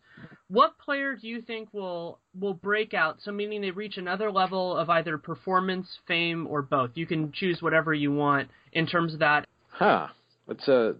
what 0.48 0.78
player 0.78 1.16
do 1.16 1.28
you 1.28 1.42
think 1.42 1.68
will 1.72 2.18
will 2.38 2.54
break 2.54 2.94
out? 2.94 3.18
So 3.22 3.30
meaning 3.30 3.60
they 3.60 3.70
reach 3.70 3.96
another 3.96 4.30
level 4.30 4.76
of 4.76 4.88
either 4.90 5.18
performance, 5.18 5.86
fame, 6.06 6.46
or 6.46 6.62
both. 6.62 6.90
You 6.94 7.06
can 7.06 7.32
choose 7.32 7.60
whatever 7.60 7.92
you 7.92 8.12
want 8.12 8.48
in 8.72 8.86
terms 8.86 9.12
of 9.12 9.20
that. 9.20 9.46
Huh. 9.70 10.08
Let's 10.46 10.68
uh 10.68 10.94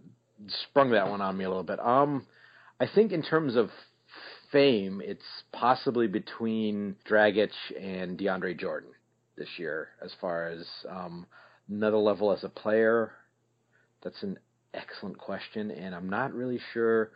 sprung 0.69 0.91
that 0.91 1.09
one 1.09 1.21
on 1.21 1.37
me 1.37 1.45
a 1.45 1.49
little 1.49 1.63
bit. 1.63 1.81
Um, 1.81 2.27
I 2.81 2.87
think 2.93 3.13
in 3.13 3.23
terms 3.23 3.57
of 3.57 3.71
fame, 4.53 5.01
it's 5.05 5.25
possibly 5.53 6.07
between 6.07 6.97
Dragic 7.09 7.51
and 7.81 8.19
DeAndre 8.19 8.59
Jordan 8.59 8.91
this 9.37 9.49
year. 9.59 9.89
As 10.03 10.13
far 10.21 10.49
as 10.49 10.67
um, 10.89 11.27
another 11.69 11.97
level 11.97 12.33
as 12.33 12.45
a 12.45 12.49
player, 12.49 13.13
that's 14.03 14.23
an 14.23 14.39
excellent 14.73 15.19
question, 15.19 15.71
and 15.71 15.95
I'm 15.95 16.09
not 16.09 16.35
really 16.35 16.61
sure 16.73 17.11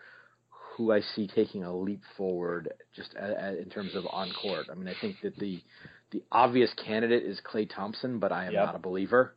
who 0.76 0.92
I 0.92 1.00
see 1.00 1.26
taking 1.26 1.64
a 1.64 1.74
leap 1.76 2.02
forward 2.16 2.72
just 2.94 3.14
a, 3.14 3.48
a, 3.48 3.56
in 3.56 3.68
terms 3.68 3.94
of 3.94 4.06
on 4.10 4.32
court. 4.40 4.66
I 4.70 4.74
mean, 4.74 4.88
I 4.88 4.94
think 5.00 5.16
that 5.22 5.36
the 5.36 5.60
the 6.10 6.22
obvious 6.32 6.70
candidate 6.86 7.24
is 7.24 7.40
Klay 7.40 7.68
Thompson, 7.68 8.18
but 8.18 8.32
I 8.32 8.46
am 8.46 8.54
Yep. 8.54 8.64
not 8.64 8.74
a 8.76 8.78
believer, 8.78 9.34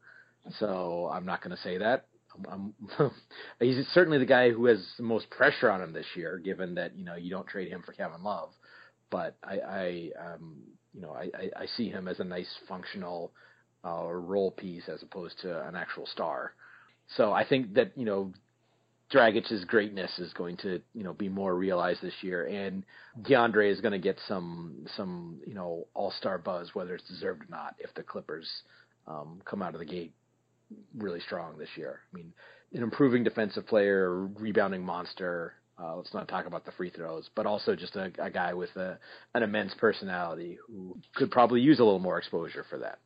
so 0.59 1.09
I'm 1.13 1.25
not 1.25 1.43
going 1.43 1.55
to 1.55 1.61
say 1.61 1.79
that. 1.79 2.05
I'm, 2.49 2.73
he's 3.59 3.85
certainly 3.93 4.17
the 4.17 4.25
guy 4.25 4.51
who 4.51 4.65
has 4.65 4.85
the 4.97 5.03
most 5.03 5.29
pressure 5.29 5.69
on 5.69 5.81
him 5.81 5.93
this 5.93 6.05
year, 6.15 6.37
given 6.37 6.75
that 6.75 6.97
you 6.97 7.05
know 7.05 7.15
you 7.15 7.29
don't 7.29 7.47
trade 7.47 7.69
him 7.69 7.83
for 7.85 7.93
Kevin 7.93 8.23
Love. 8.23 8.49
But 9.09 9.35
I, 9.43 9.59
I 9.59 10.09
um, 10.33 10.57
you 10.93 11.01
know, 11.01 11.11
I, 11.11 11.29
I, 11.37 11.63
I 11.63 11.65
see 11.77 11.89
him 11.89 12.07
as 12.07 12.19
a 12.19 12.23
nice 12.23 12.49
functional 12.67 13.31
uh, 13.85 14.11
role 14.11 14.51
piece 14.51 14.87
as 14.87 15.01
opposed 15.01 15.39
to 15.41 15.67
an 15.67 15.75
actual 15.75 16.05
star. 16.05 16.53
So 17.17 17.33
I 17.33 17.47
think 17.47 17.73
that 17.75 17.91
you 17.95 18.05
know 18.05 18.33
Dragic's 19.11 19.65
greatness 19.65 20.11
is 20.19 20.31
going 20.33 20.57
to 20.57 20.81
you 20.93 21.03
know 21.03 21.13
be 21.13 21.29
more 21.29 21.55
realized 21.55 22.01
this 22.01 22.13
year, 22.21 22.45
and 22.45 22.83
DeAndre 23.21 23.71
is 23.71 23.81
going 23.81 23.93
to 23.93 23.99
get 23.99 24.17
some 24.27 24.85
some 24.95 25.39
you 25.45 25.53
know 25.53 25.87
All 25.93 26.11
Star 26.11 26.37
buzz, 26.37 26.69
whether 26.73 26.95
it's 26.95 27.07
deserved 27.07 27.43
or 27.43 27.47
not, 27.49 27.75
if 27.79 27.93
the 27.95 28.03
Clippers 28.03 28.47
um, 29.07 29.41
come 29.45 29.61
out 29.61 29.73
of 29.73 29.79
the 29.79 29.85
gate 29.85 30.13
really 30.97 31.19
strong 31.21 31.57
this 31.57 31.69
year. 31.75 31.99
I 32.13 32.15
mean, 32.15 32.33
an 32.73 32.83
improving 32.83 33.23
defensive 33.23 33.67
player, 33.67 34.25
rebounding 34.25 34.83
monster. 34.85 35.53
Uh, 35.81 35.95
let's 35.95 36.13
not 36.13 36.27
talk 36.27 36.45
about 36.45 36.65
the 36.65 36.71
free 36.73 36.89
throws, 36.89 37.29
but 37.35 37.45
also 37.45 37.75
just 37.75 37.95
a, 37.95 38.11
a 38.19 38.29
guy 38.29 38.53
with 38.53 38.75
a, 38.75 38.99
an 39.33 39.43
immense 39.43 39.73
personality 39.79 40.57
who 40.67 40.97
could 41.15 41.31
probably 41.31 41.59
use 41.59 41.79
a 41.79 41.83
little 41.83 41.99
more 41.99 42.17
exposure 42.17 42.65
for 42.69 42.77
that. 42.77 42.99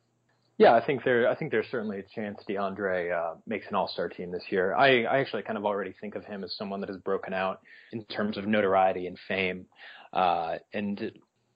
Yeah, 0.58 0.74
I 0.74 0.84
think 0.84 1.04
there. 1.04 1.28
I 1.28 1.34
think 1.34 1.50
there's 1.50 1.66
certainly 1.70 1.98
a 1.98 2.04
chance 2.14 2.38
DeAndre 2.48 3.12
uh, 3.12 3.34
makes 3.46 3.66
an 3.68 3.74
All-Star 3.74 4.08
team 4.08 4.30
this 4.30 4.44
year. 4.48 4.74
I, 4.74 5.02
I 5.04 5.18
actually 5.18 5.42
kind 5.42 5.58
of 5.58 5.66
already 5.66 5.94
think 6.00 6.14
of 6.14 6.24
him 6.24 6.42
as 6.44 6.56
someone 6.56 6.80
that 6.80 6.88
has 6.88 6.98
broken 6.98 7.34
out 7.34 7.60
in 7.92 8.04
terms 8.06 8.38
of 8.38 8.46
notoriety 8.46 9.06
and 9.06 9.18
fame. 9.28 9.66
Uh, 10.14 10.56
and 10.72 11.12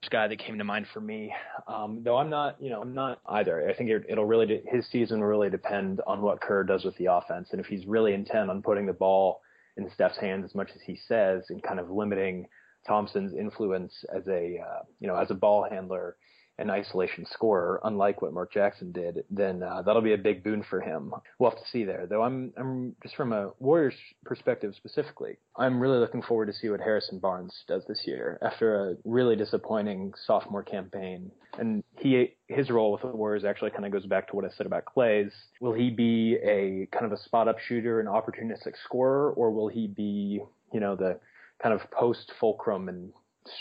guy 0.09 0.29
that 0.29 0.39
came 0.39 0.57
to 0.59 0.65
mind 0.65 0.87
for 0.95 1.01
me, 1.01 1.33
um, 1.69 2.03
though 2.03 2.17
I'm 2.17 2.31
not, 2.31 2.57
you 2.61 2.71
know, 2.71 2.81
I'm 2.81 2.95
not 2.95 3.21
either. 3.29 3.69
I 3.69 3.75
think 3.75 3.91
it, 3.91 4.07
it'll 4.09 4.25
really 4.25 4.47
de- 4.47 4.63
his 4.67 4.87
season 4.91 5.21
will 5.21 5.27
really 5.27 5.51
depend 5.51 6.01
on 6.07 6.23
what 6.23 6.41
Kerr 6.41 6.65
does 6.65 6.85
with 6.85 6.97
the 6.97 7.13
offense, 7.13 7.49
and 7.53 7.61
if 7.61 7.67
he's 7.67 7.87
really 7.87 8.15
intent 8.15 8.49
on 8.49 8.63
putting 8.63 8.87
the 8.87 8.93
ball 8.95 9.41
in 9.77 9.91
Steph's 9.91 10.19
hands 10.19 10.45
as 10.45 10.55
much 10.55 10.71
as 10.75 10.81
he 10.81 10.99
says, 11.07 11.45
and 11.51 11.63
kind 11.63 11.79
of 11.79 11.91
limiting 11.91 12.47
Thompson's 12.87 13.35
influence 13.35 14.05
as 14.15 14.27
a, 14.27 14.59
uh, 14.59 14.83
you 15.01 15.07
know, 15.07 15.17
as 15.17 15.31
a 15.31 15.35
ball 15.35 15.67
handler 15.69 16.17
an 16.61 16.71
isolation 16.71 17.25
scorer, 17.33 17.81
unlike 17.85 18.21
what 18.21 18.35
Mark 18.35 18.53
Jackson 18.53 18.93
did, 18.93 19.25
then 19.31 19.63
uh, 19.63 19.83
that'll 19.83 20.03
be 20.03 20.13
a 20.13 20.19
big 20.19 20.45
boon 20.45 20.63
for 20.69 20.81
him. 20.81 21.13
We'll 21.39 21.51
have 21.51 21.59
to 21.59 21.69
see 21.71 21.85
there. 21.85 22.07
Though 22.09 22.23
I'm, 22.23 22.53
I'm 22.57 22.95
just 23.03 23.17
from 23.17 23.33
a 23.33 23.53
Warriors 23.59 23.95
perspective 24.25 24.75
specifically, 24.77 25.39
I'm 25.57 25.81
really 25.81 25.99
looking 25.99 26.23
forward 26.23 26.47
to 26.47 26.53
see 26.53 26.69
what 26.69 26.81
Harrison 26.81 27.19
Barnes 27.19 27.65
does 27.67 27.85
this 27.89 28.03
year 28.07 28.39
after 28.43 28.91
a 28.91 28.97
really 29.05 29.37
disappointing 29.37 30.13
sophomore 30.27 30.63
campaign. 30.63 31.31
And 31.59 31.83
he, 31.99 32.35
his 32.47 32.71
role 32.71 32.93
with 32.93 33.03
the 33.03 33.09
Warriors 33.09 33.45
actually 33.45 33.71
kind 33.71 33.87
of 33.87 33.93
goes 33.93 34.07
back 34.07 34.29
to 34.29 34.37
what 34.37 34.45
I 34.45 34.51
said 34.57 34.67
about 34.67 34.85
Klay's. 34.85 35.33
Will 35.61 35.73
he 35.73 35.91
be 35.91 36.37
a 36.43 36.87
kind 36.93 37.07
of 37.07 37.13
a 37.13 37.23
spot 37.23 37.49
up 37.49 37.59
shooter, 37.59 38.01
an 38.01 38.07
opportunistic 38.07 38.75
scorer, 38.85 39.33
or 39.33 39.51
will 39.51 39.69
he 39.69 39.87
be, 39.87 40.43
you 40.73 40.81
know, 40.81 40.95
the 40.95 41.19
kind 41.63 41.75
of 41.75 41.91
post 41.91 42.33
fulcrum 42.39 42.89
and 42.89 43.13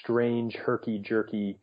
strange 0.01 0.55
herky 0.55 0.99
jerky 0.99 1.57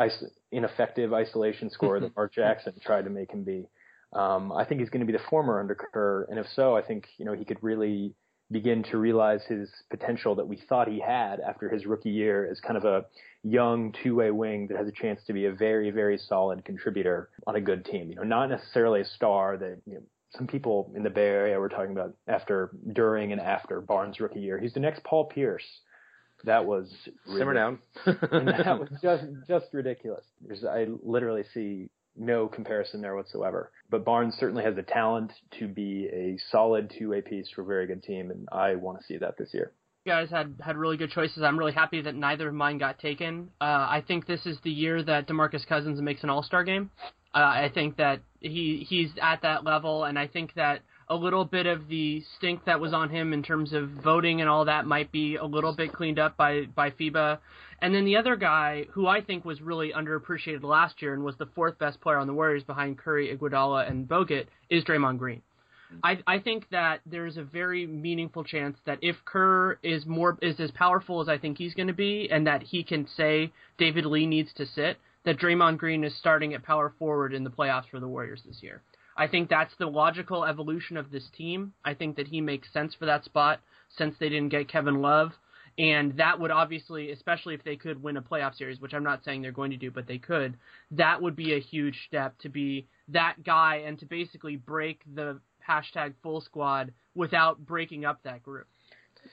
is- 0.00 0.24
ineffective 0.50 1.12
isolation 1.12 1.70
scorer 1.70 2.00
that 2.00 2.16
Mark 2.16 2.32
Jackson 2.34 2.74
tried 2.80 3.04
to 3.04 3.10
make 3.10 3.30
him 3.30 3.44
be. 3.44 3.66
Um, 4.12 4.52
I 4.52 4.64
think 4.64 4.80
he's 4.80 4.90
going 4.90 5.04
to 5.04 5.10
be 5.10 5.16
the 5.16 5.24
former 5.30 5.58
under 5.58 5.74
Kerr, 5.74 6.26
and 6.30 6.38
if 6.38 6.46
so, 6.54 6.76
I 6.76 6.82
think 6.82 7.08
you 7.18 7.24
know 7.24 7.32
he 7.32 7.44
could 7.44 7.62
really 7.62 8.14
begin 8.50 8.82
to 8.84 8.98
realize 8.98 9.42
his 9.48 9.68
potential 9.90 10.34
that 10.36 10.46
we 10.46 10.56
thought 10.68 10.86
he 10.86 11.00
had 11.00 11.40
after 11.40 11.68
his 11.68 11.86
rookie 11.86 12.10
year 12.10 12.48
as 12.50 12.60
kind 12.60 12.76
of 12.76 12.84
a 12.84 13.04
young 13.42 13.92
two-way 14.02 14.30
wing 14.30 14.66
that 14.68 14.76
has 14.76 14.86
a 14.86 14.92
chance 14.92 15.20
to 15.26 15.32
be 15.32 15.46
a 15.46 15.52
very, 15.52 15.90
very 15.90 16.18
solid 16.18 16.64
contributor 16.64 17.30
on 17.46 17.56
a 17.56 17.60
good 17.60 17.84
team. 17.84 18.10
You 18.10 18.16
know, 18.16 18.22
not 18.22 18.50
necessarily 18.50 19.00
a 19.00 19.04
star 19.04 19.56
that 19.56 19.78
you 19.86 19.94
know, 19.94 20.02
some 20.36 20.46
people 20.46 20.92
in 20.94 21.02
the 21.02 21.10
Bay 21.10 21.26
Area 21.26 21.58
were 21.58 21.68
talking 21.68 21.92
about 21.92 22.14
after, 22.28 22.70
during, 22.92 23.32
and 23.32 23.40
after 23.40 23.80
Barnes' 23.80 24.20
rookie 24.20 24.40
year. 24.40 24.58
He's 24.58 24.74
the 24.74 24.80
next 24.80 25.04
Paul 25.04 25.24
Pierce. 25.26 25.64
That 26.44 26.66
was 26.66 26.92
Simmer 27.26 27.54
down. 27.54 27.78
and 28.06 28.48
that 28.48 28.78
was 28.78 28.88
just 29.02 29.24
just 29.48 29.66
ridiculous. 29.72 30.24
There's, 30.46 30.64
I 30.64 30.86
literally 31.02 31.44
see 31.54 31.88
no 32.16 32.46
comparison 32.46 33.00
there 33.00 33.16
whatsoever. 33.16 33.70
But 33.90 34.04
Barnes 34.04 34.34
certainly 34.38 34.64
has 34.64 34.76
the 34.76 34.82
talent 34.82 35.32
to 35.58 35.66
be 35.66 36.08
a 36.12 36.38
solid 36.50 36.92
two-way 36.96 37.22
piece 37.22 37.48
for 37.54 37.62
a 37.62 37.64
very 37.64 37.86
good 37.86 38.02
team, 38.02 38.30
and 38.30 38.48
I 38.52 38.74
want 38.76 38.98
to 39.00 39.04
see 39.04 39.18
that 39.18 39.36
this 39.38 39.50
year. 39.52 39.72
You 40.04 40.12
guys 40.12 40.30
had 40.30 40.54
had 40.60 40.76
really 40.76 40.98
good 40.98 41.10
choices. 41.10 41.42
I'm 41.42 41.58
really 41.58 41.72
happy 41.72 42.02
that 42.02 42.14
neither 42.14 42.48
of 42.48 42.54
mine 42.54 42.78
got 42.78 42.98
taken. 42.98 43.48
Uh, 43.60 43.64
I 43.64 44.04
think 44.06 44.26
this 44.26 44.44
is 44.44 44.58
the 44.62 44.70
year 44.70 45.02
that 45.02 45.26
DeMarcus 45.26 45.66
Cousins 45.66 46.00
makes 46.00 46.22
an 46.22 46.30
All-Star 46.30 46.62
game. 46.62 46.90
Uh, 47.34 47.38
I 47.38 47.70
think 47.72 47.96
that 47.96 48.20
he 48.40 48.86
he's 48.88 49.10
at 49.20 49.42
that 49.42 49.64
level, 49.64 50.04
and 50.04 50.18
I 50.18 50.26
think 50.26 50.54
that 50.54 50.82
a 51.08 51.14
little 51.14 51.44
bit 51.44 51.66
of 51.66 51.88
the 51.88 52.22
stink 52.36 52.64
that 52.64 52.80
was 52.80 52.92
on 52.92 53.10
him 53.10 53.32
in 53.32 53.42
terms 53.42 53.72
of 53.72 53.88
voting 53.90 54.40
and 54.40 54.48
all 54.48 54.64
that 54.64 54.86
might 54.86 55.12
be 55.12 55.36
a 55.36 55.44
little 55.44 55.74
bit 55.74 55.92
cleaned 55.92 56.18
up 56.18 56.36
by 56.36 56.64
by 56.74 56.90
FIBA. 56.90 57.38
And 57.82 57.94
then 57.94 58.04
the 58.04 58.16
other 58.16 58.36
guy 58.36 58.86
who 58.92 59.06
I 59.06 59.20
think 59.20 59.44
was 59.44 59.60
really 59.60 59.92
underappreciated 59.92 60.62
last 60.62 61.02
year 61.02 61.12
and 61.12 61.22
was 61.22 61.36
the 61.36 61.46
fourth 61.54 61.78
best 61.78 62.00
player 62.00 62.18
on 62.18 62.26
the 62.26 62.32
Warriors 62.32 62.62
behind 62.62 62.98
Curry, 62.98 63.36
Iguodala, 63.36 63.90
and 63.90 64.08
Bogut 64.08 64.46
is 64.70 64.84
Draymond 64.84 65.18
Green. 65.18 65.42
I, 66.02 66.18
I 66.26 66.38
think 66.38 66.68
that 66.70 67.00
there's 67.06 67.36
a 67.36 67.42
very 67.44 67.86
meaningful 67.86 68.42
chance 68.42 68.78
that 68.86 68.98
if 69.02 69.16
Kerr 69.24 69.78
is 69.82 70.06
more 70.06 70.38
is 70.42 70.58
as 70.58 70.70
powerful 70.72 71.20
as 71.20 71.28
I 71.28 71.38
think 71.38 71.58
he's 71.58 71.74
going 71.74 71.86
to 71.88 71.92
be, 71.92 72.28
and 72.30 72.46
that 72.46 72.62
he 72.62 72.82
can 72.82 73.06
say 73.06 73.52
David 73.78 74.06
Lee 74.06 74.26
needs 74.26 74.52
to 74.54 74.66
sit, 74.66 74.96
that 75.24 75.38
Draymond 75.38 75.78
Green 75.78 76.04
is 76.04 76.16
starting 76.16 76.54
at 76.54 76.62
power 76.62 76.92
forward 76.98 77.32
in 77.32 77.44
the 77.44 77.50
playoffs 77.50 77.88
for 77.90 78.00
the 78.00 78.08
Warriors 78.08 78.42
this 78.46 78.62
year. 78.62 78.82
I 79.16 79.28
think 79.28 79.48
that's 79.48 79.74
the 79.78 79.86
logical 79.86 80.44
evolution 80.44 80.96
of 80.96 81.10
this 81.10 81.28
team. 81.36 81.72
I 81.84 81.94
think 81.94 82.16
that 82.16 82.28
he 82.28 82.40
makes 82.40 82.72
sense 82.72 82.94
for 82.94 83.06
that 83.06 83.24
spot 83.24 83.60
since 83.96 84.14
they 84.18 84.28
didn't 84.28 84.48
get 84.48 84.68
Kevin 84.68 85.00
Love. 85.00 85.32
And 85.76 86.16
that 86.18 86.38
would 86.38 86.52
obviously, 86.52 87.10
especially 87.10 87.54
if 87.54 87.64
they 87.64 87.76
could 87.76 88.02
win 88.02 88.16
a 88.16 88.22
playoff 88.22 88.56
series, 88.56 88.80
which 88.80 88.94
I'm 88.94 89.02
not 89.02 89.24
saying 89.24 89.42
they're 89.42 89.50
going 89.50 89.72
to 89.72 89.76
do, 89.76 89.90
but 89.90 90.06
they 90.06 90.18
could, 90.18 90.56
that 90.92 91.20
would 91.20 91.34
be 91.34 91.54
a 91.54 91.60
huge 91.60 92.06
step 92.06 92.38
to 92.38 92.48
be 92.48 92.86
that 93.08 93.42
guy 93.44 93.82
and 93.84 93.98
to 93.98 94.06
basically 94.06 94.56
break 94.56 95.00
the 95.14 95.40
hashtag 95.68 96.14
full 96.22 96.40
squad 96.40 96.92
without 97.14 97.64
breaking 97.66 98.04
up 98.04 98.20
that 98.22 98.42
group. 98.42 98.66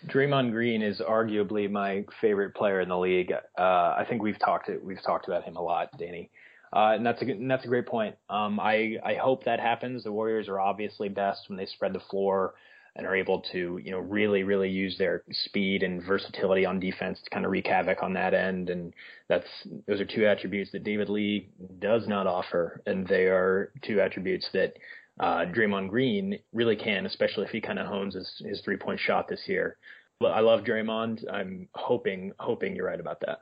Draymond 0.08 0.52
Green 0.52 0.82
is 0.82 1.00
arguably 1.00 1.70
my 1.70 2.06
favorite 2.22 2.56
player 2.56 2.82
in 2.82 2.90
the 2.90 2.98
league. 2.98 3.32
Uh, 3.58 3.62
I 3.62 4.06
think 4.08 4.24
we've 4.24 4.40
talked 4.40 4.70
we've 4.82 5.04
talked 5.04 5.28
about 5.28 5.44
him 5.44 5.58
a 5.58 5.62
lot, 5.62 5.90
Danny. 5.98 6.32
Uh, 6.74 6.94
and 6.96 7.06
that's 7.06 7.22
a 7.22 7.26
and 7.26 7.52
that's 7.52 7.66
a 7.66 7.68
great 7.68 7.86
point. 7.86 8.16
Um, 8.30 8.60
I 8.60 8.98
I 9.04 9.16
hope 9.16 9.44
that 9.44 9.60
happens. 9.60 10.04
The 10.04 10.12
Warriors 10.12 10.48
are 10.48 10.60
obviously 10.60 11.10
best 11.10 11.50
when 11.50 11.58
they 11.58 11.66
spread 11.66 11.94
the 11.94 12.00
floor 12.00 12.54
and 12.96 13.06
are 13.08 13.16
able 13.16 13.42
to 13.52 13.80
you 13.84 13.92
know 13.92 14.00
really 14.00 14.44
really 14.44 14.70
use 14.70 14.98
their 14.98 15.24
speed 15.32 15.84
and 15.84 16.04
versatility 16.04 16.66
on 16.66 16.80
defense 16.80 17.20
to 17.24 17.30
kind 17.30 17.46
of 17.46 17.52
wreak 17.52 17.68
havoc 17.68 18.04
on 18.04 18.14
that 18.14 18.34
end. 18.34 18.70
And 18.70 18.94
that's 19.28 19.48
those 19.88 20.00
are 20.00 20.06
two 20.06 20.26
attributes 20.26 20.72
that 20.72 20.84
David 20.84 21.10
Lee 21.10 21.50
does 21.80 22.08
not 22.08 22.26
offer, 22.26 22.82
and 22.86 23.06
they 23.08 23.26
are 23.26 23.72
two 23.84 24.00
attributes 24.00 24.48
that 24.54 24.74
uh, 25.20 25.46
Draymond 25.46 25.90
Green 25.90 26.40
really 26.54 26.76
can, 26.76 27.06
especially 27.06 27.46
if 27.46 27.52
he 27.52 27.62
kind 27.62 27.80
of 27.80 27.88
hones 27.88 28.16
his, 28.16 28.42
his 28.46 28.62
three 28.62 28.78
point 28.78 29.00
shot 29.00 29.28
this 29.28 29.42
year. 29.48 29.78
But 30.20 30.32
I 30.32 30.40
love 30.40 30.62
Draymond. 30.62 31.24
I'm 31.32 31.68
hoping 31.74 32.32
hoping 32.40 32.76
you're 32.76 32.86
right 32.86 33.00
about 33.00 33.20
that. 33.22 33.42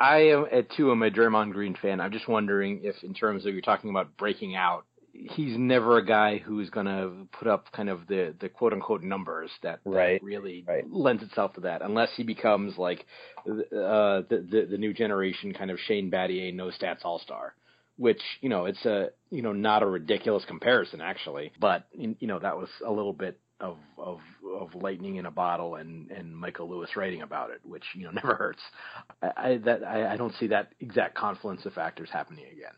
I 0.00 0.30
am 0.30 0.46
at 0.50 0.70
too. 0.72 0.90
I'm 0.90 1.02
a 1.02 1.10
Draymond 1.10 1.52
Green 1.52 1.76
fan. 1.80 2.00
I'm 2.00 2.10
just 2.10 2.26
wondering 2.26 2.80
if, 2.82 2.96
in 3.04 3.12
terms 3.12 3.44
of 3.44 3.52
you're 3.52 3.60
talking 3.60 3.90
about 3.90 4.16
breaking 4.16 4.56
out, 4.56 4.86
he's 5.12 5.58
never 5.58 5.98
a 5.98 6.06
guy 6.06 6.38
who's 6.38 6.70
going 6.70 6.86
to 6.86 7.26
put 7.38 7.46
up 7.46 7.70
kind 7.72 7.90
of 7.90 8.06
the 8.08 8.34
the 8.40 8.48
quote 8.48 8.72
unquote 8.72 9.02
numbers 9.02 9.50
that, 9.62 9.80
right. 9.84 10.20
that 10.20 10.24
really 10.24 10.64
right. 10.66 10.90
lends 10.90 11.22
itself 11.22 11.52
to 11.54 11.60
that, 11.60 11.82
unless 11.82 12.08
he 12.16 12.22
becomes 12.22 12.78
like 12.78 13.04
uh, 13.46 14.24
the, 14.30 14.46
the 14.50 14.68
the 14.70 14.78
new 14.78 14.94
generation 14.94 15.52
kind 15.52 15.70
of 15.70 15.78
Shane 15.86 16.10
Battier 16.10 16.54
no 16.54 16.70
stats 16.70 17.04
all 17.04 17.18
star. 17.18 17.54
Which 17.98 18.22
you 18.40 18.48
know 18.48 18.64
it's 18.64 18.82
a 18.86 19.10
you 19.30 19.42
know 19.42 19.52
not 19.52 19.82
a 19.82 19.86
ridiculous 19.86 20.46
comparison 20.46 21.02
actually, 21.02 21.52
but 21.60 21.84
you 21.92 22.16
know 22.26 22.38
that 22.38 22.56
was 22.56 22.70
a 22.86 22.90
little 22.90 23.12
bit 23.12 23.38
of 23.60 23.76
of 23.98 24.20
of 24.58 24.74
lightning 24.74 25.16
in 25.16 25.26
a 25.26 25.30
bottle 25.30 25.76
and 25.76 26.10
and 26.10 26.36
Michael 26.36 26.68
Lewis 26.68 26.96
writing 26.96 27.22
about 27.22 27.50
it, 27.50 27.60
which 27.64 27.84
you 27.94 28.04
know 28.04 28.10
never 28.14 28.34
hurts. 28.34 28.62
I, 29.22 29.30
I 29.36 29.56
that 29.58 29.84
I, 29.84 30.14
I 30.14 30.16
don't 30.16 30.34
see 30.34 30.48
that 30.48 30.72
exact 30.80 31.14
confluence 31.14 31.66
of 31.66 31.72
factors 31.72 32.08
happening 32.12 32.46
again. 32.46 32.72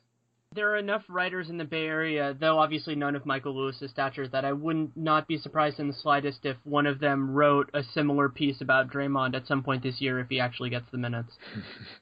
There 0.55 0.71
are 0.71 0.77
enough 0.77 1.03
writers 1.09 1.49
in 1.49 1.57
the 1.57 1.65
Bay 1.65 1.87
Area, 1.87 2.37
though 2.39 2.59
obviously 2.59 2.95
none 2.95 3.17
of 3.17 3.25
Michael 3.25 3.57
Lewis's 3.57 3.91
stature, 3.91 4.29
that 4.29 4.45
I 4.45 4.53
wouldn't 4.53 4.95
not 4.95 5.27
be 5.27 5.39
surprised 5.39 5.81
in 5.81 5.89
the 5.89 5.95
slightest 5.95 6.45
if 6.45 6.59
one 6.65 6.87
of 6.87 7.01
them 7.01 7.31
wrote 7.31 7.71
a 7.73 7.83
similar 7.83 8.29
piece 8.29 8.61
about 8.61 8.91
Draymond 8.91 9.35
at 9.35 9.47
some 9.47 9.63
point 9.63 9.83
this 9.83 9.99
year 9.99 10.21
if 10.21 10.29
he 10.29 10.41
actually 10.41 10.69
gets 10.69 10.85
the 10.93 10.99
minutes. 10.99 11.33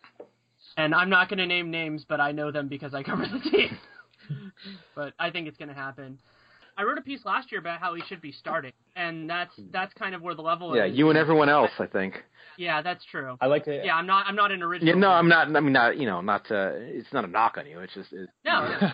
and 0.76 0.96
I'm 0.96 1.10
not 1.10 1.28
going 1.28 1.38
to 1.38 1.46
name 1.46 1.70
names, 1.70 2.04
but 2.08 2.20
I 2.20 2.32
know 2.32 2.50
them 2.50 2.66
because 2.66 2.92
I 2.92 3.04
cover 3.04 3.24
the 3.24 3.50
team. 3.50 3.78
but 4.96 5.14
I 5.16 5.30
think 5.30 5.46
it's 5.46 5.58
going 5.58 5.68
to 5.68 5.74
happen. 5.74 6.18
I 6.80 6.84
wrote 6.84 6.96
a 6.96 7.02
piece 7.02 7.26
last 7.26 7.52
year 7.52 7.60
about 7.60 7.78
how 7.78 7.94
he 7.94 8.02
should 8.08 8.22
be 8.22 8.32
starting, 8.32 8.72
and 8.96 9.28
that's 9.28 9.52
that's 9.70 9.92
kind 9.94 10.14
of 10.14 10.22
where 10.22 10.34
the 10.34 10.40
level. 10.40 10.72
Is. 10.72 10.78
Yeah, 10.78 10.86
is. 10.86 10.96
you 10.96 11.10
and 11.10 11.18
everyone 11.18 11.50
else, 11.50 11.70
I 11.78 11.84
think. 11.86 12.14
Yeah, 12.56 12.80
that's 12.80 13.04
true. 13.04 13.36
I 13.38 13.46
like 13.48 13.64
to. 13.66 13.82
Yeah, 13.84 13.94
I'm 13.96 14.06
not. 14.06 14.26
I'm 14.26 14.34
not 14.34 14.50
an 14.50 14.62
original. 14.62 14.94
Yeah, 14.94 14.98
no, 14.98 15.10
I'm 15.10 15.28
not. 15.28 15.54
I 15.54 15.60
mean, 15.60 15.74
not 15.74 15.98
you 15.98 16.06
know, 16.06 16.22
not. 16.22 16.50
Uh, 16.50 16.70
it's 16.74 17.12
not 17.12 17.24
a 17.24 17.28
knock 17.28 17.56
on 17.58 17.66
you. 17.66 17.80
It's 17.80 17.92
just. 17.92 18.14
It's, 18.14 18.32
No. 18.46 18.90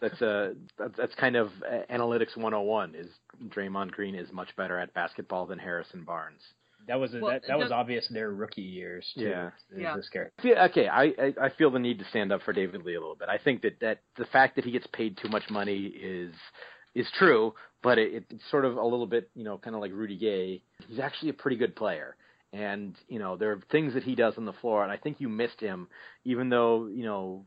that's 0.00 0.22
uh 0.22 0.54
that's, 0.78 0.96
that's 0.96 1.14
kind 1.16 1.36
of 1.36 1.48
uh, 1.70 1.82
analytics 1.92 2.36
101. 2.38 2.94
Is 2.94 3.08
Draymond 3.48 3.90
Green 3.90 4.14
is 4.14 4.32
much 4.32 4.56
better 4.56 4.78
at 4.78 4.94
basketball 4.94 5.44
than 5.44 5.58
Harrison 5.58 6.04
Barnes. 6.04 6.40
That 6.88 6.98
was 6.98 7.14
a, 7.14 7.18
Well, 7.20 7.32
that, 7.32 7.42
that 7.46 7.58
was 7.58 7.68
the- 7.68 7.74
obvious 7.74 8.08
their 8.08 8.30
rookie 8.30 8.62
years. 8.62 9.06
Too, 9.14 9.24
Yeah. 9.24 9.50
Yeah. 9.76 9.94
This 9.94 10.08
character. 10.08 10.48
Yeah, 10.48 10.64
okay, 10.70 10.88
I, 10.88 11.04
I 11.04 11.34
I 11.42 11.48
feel 11.50 11.70
the 11.70 11.78
need 11.78 11.98
to 11.98 12.04
stand 12.06 12.32
up 12.32 12.40
for 12.42 12.54
David 12.54 12.82
Lee 12.84 12.94
a 12.94 13.00
little 13.00 13.14
bit. 13.14 13.28
I 13.28 13.36
think 13.38 13.60
that 13.62 13.78
that 13.80 14.00
the 14.16 14.24
fact 14.26 14.56
that 14.56 14.64
he 14.64 14.70
gets 14.70 14.86
paid 14.88 15.18
too 15.18 15.28
much 15.28 15.44
money 15.50 15.86
is 15.86 16.32
is 16.94 17.06
true, 17.18 17.54
but 17.82 17.98
it, 17.98 18.24
it's 18.30 18.50
sort 18.50 18.64
of 18.64 18.76
a 18.76 18.84
little 18.84 19.06
bit, 19.06 19.30
you 19.34 19.44
know, 19.44 19.58
kind 19.58 19.74
of 19.74 19.82
like 19.82 19.92
Rudy 19.92 20.16
Gay. 20.16 20.62
He's 20.88 20.98
actually 20.98 21.30
a 21.30 21.34
pretty 21.34 21.56
good 21.56 21.76
player. 21.76 22.16
And, 22.52 22.96
you 23.08 23.18
know, 23.18 23.36
there 23.36 23.52
are 23.52 23.60
things 23.70 23.94
that 23.94 24.02
he 24.02 24.14
does 24.14 24.34
on 24.36 24.44
the 24.44 24.52
floor 24.54 24.82
and 24.82 24.90
I 24.90 24.96
think 24.96 25.20
you 25.20 25.28
missed 25.28 25.60
him 25.60 25.88
even 26.24 26.48
though, 26.48 26.88
you 26.88 27.04
know, 27.04 27.44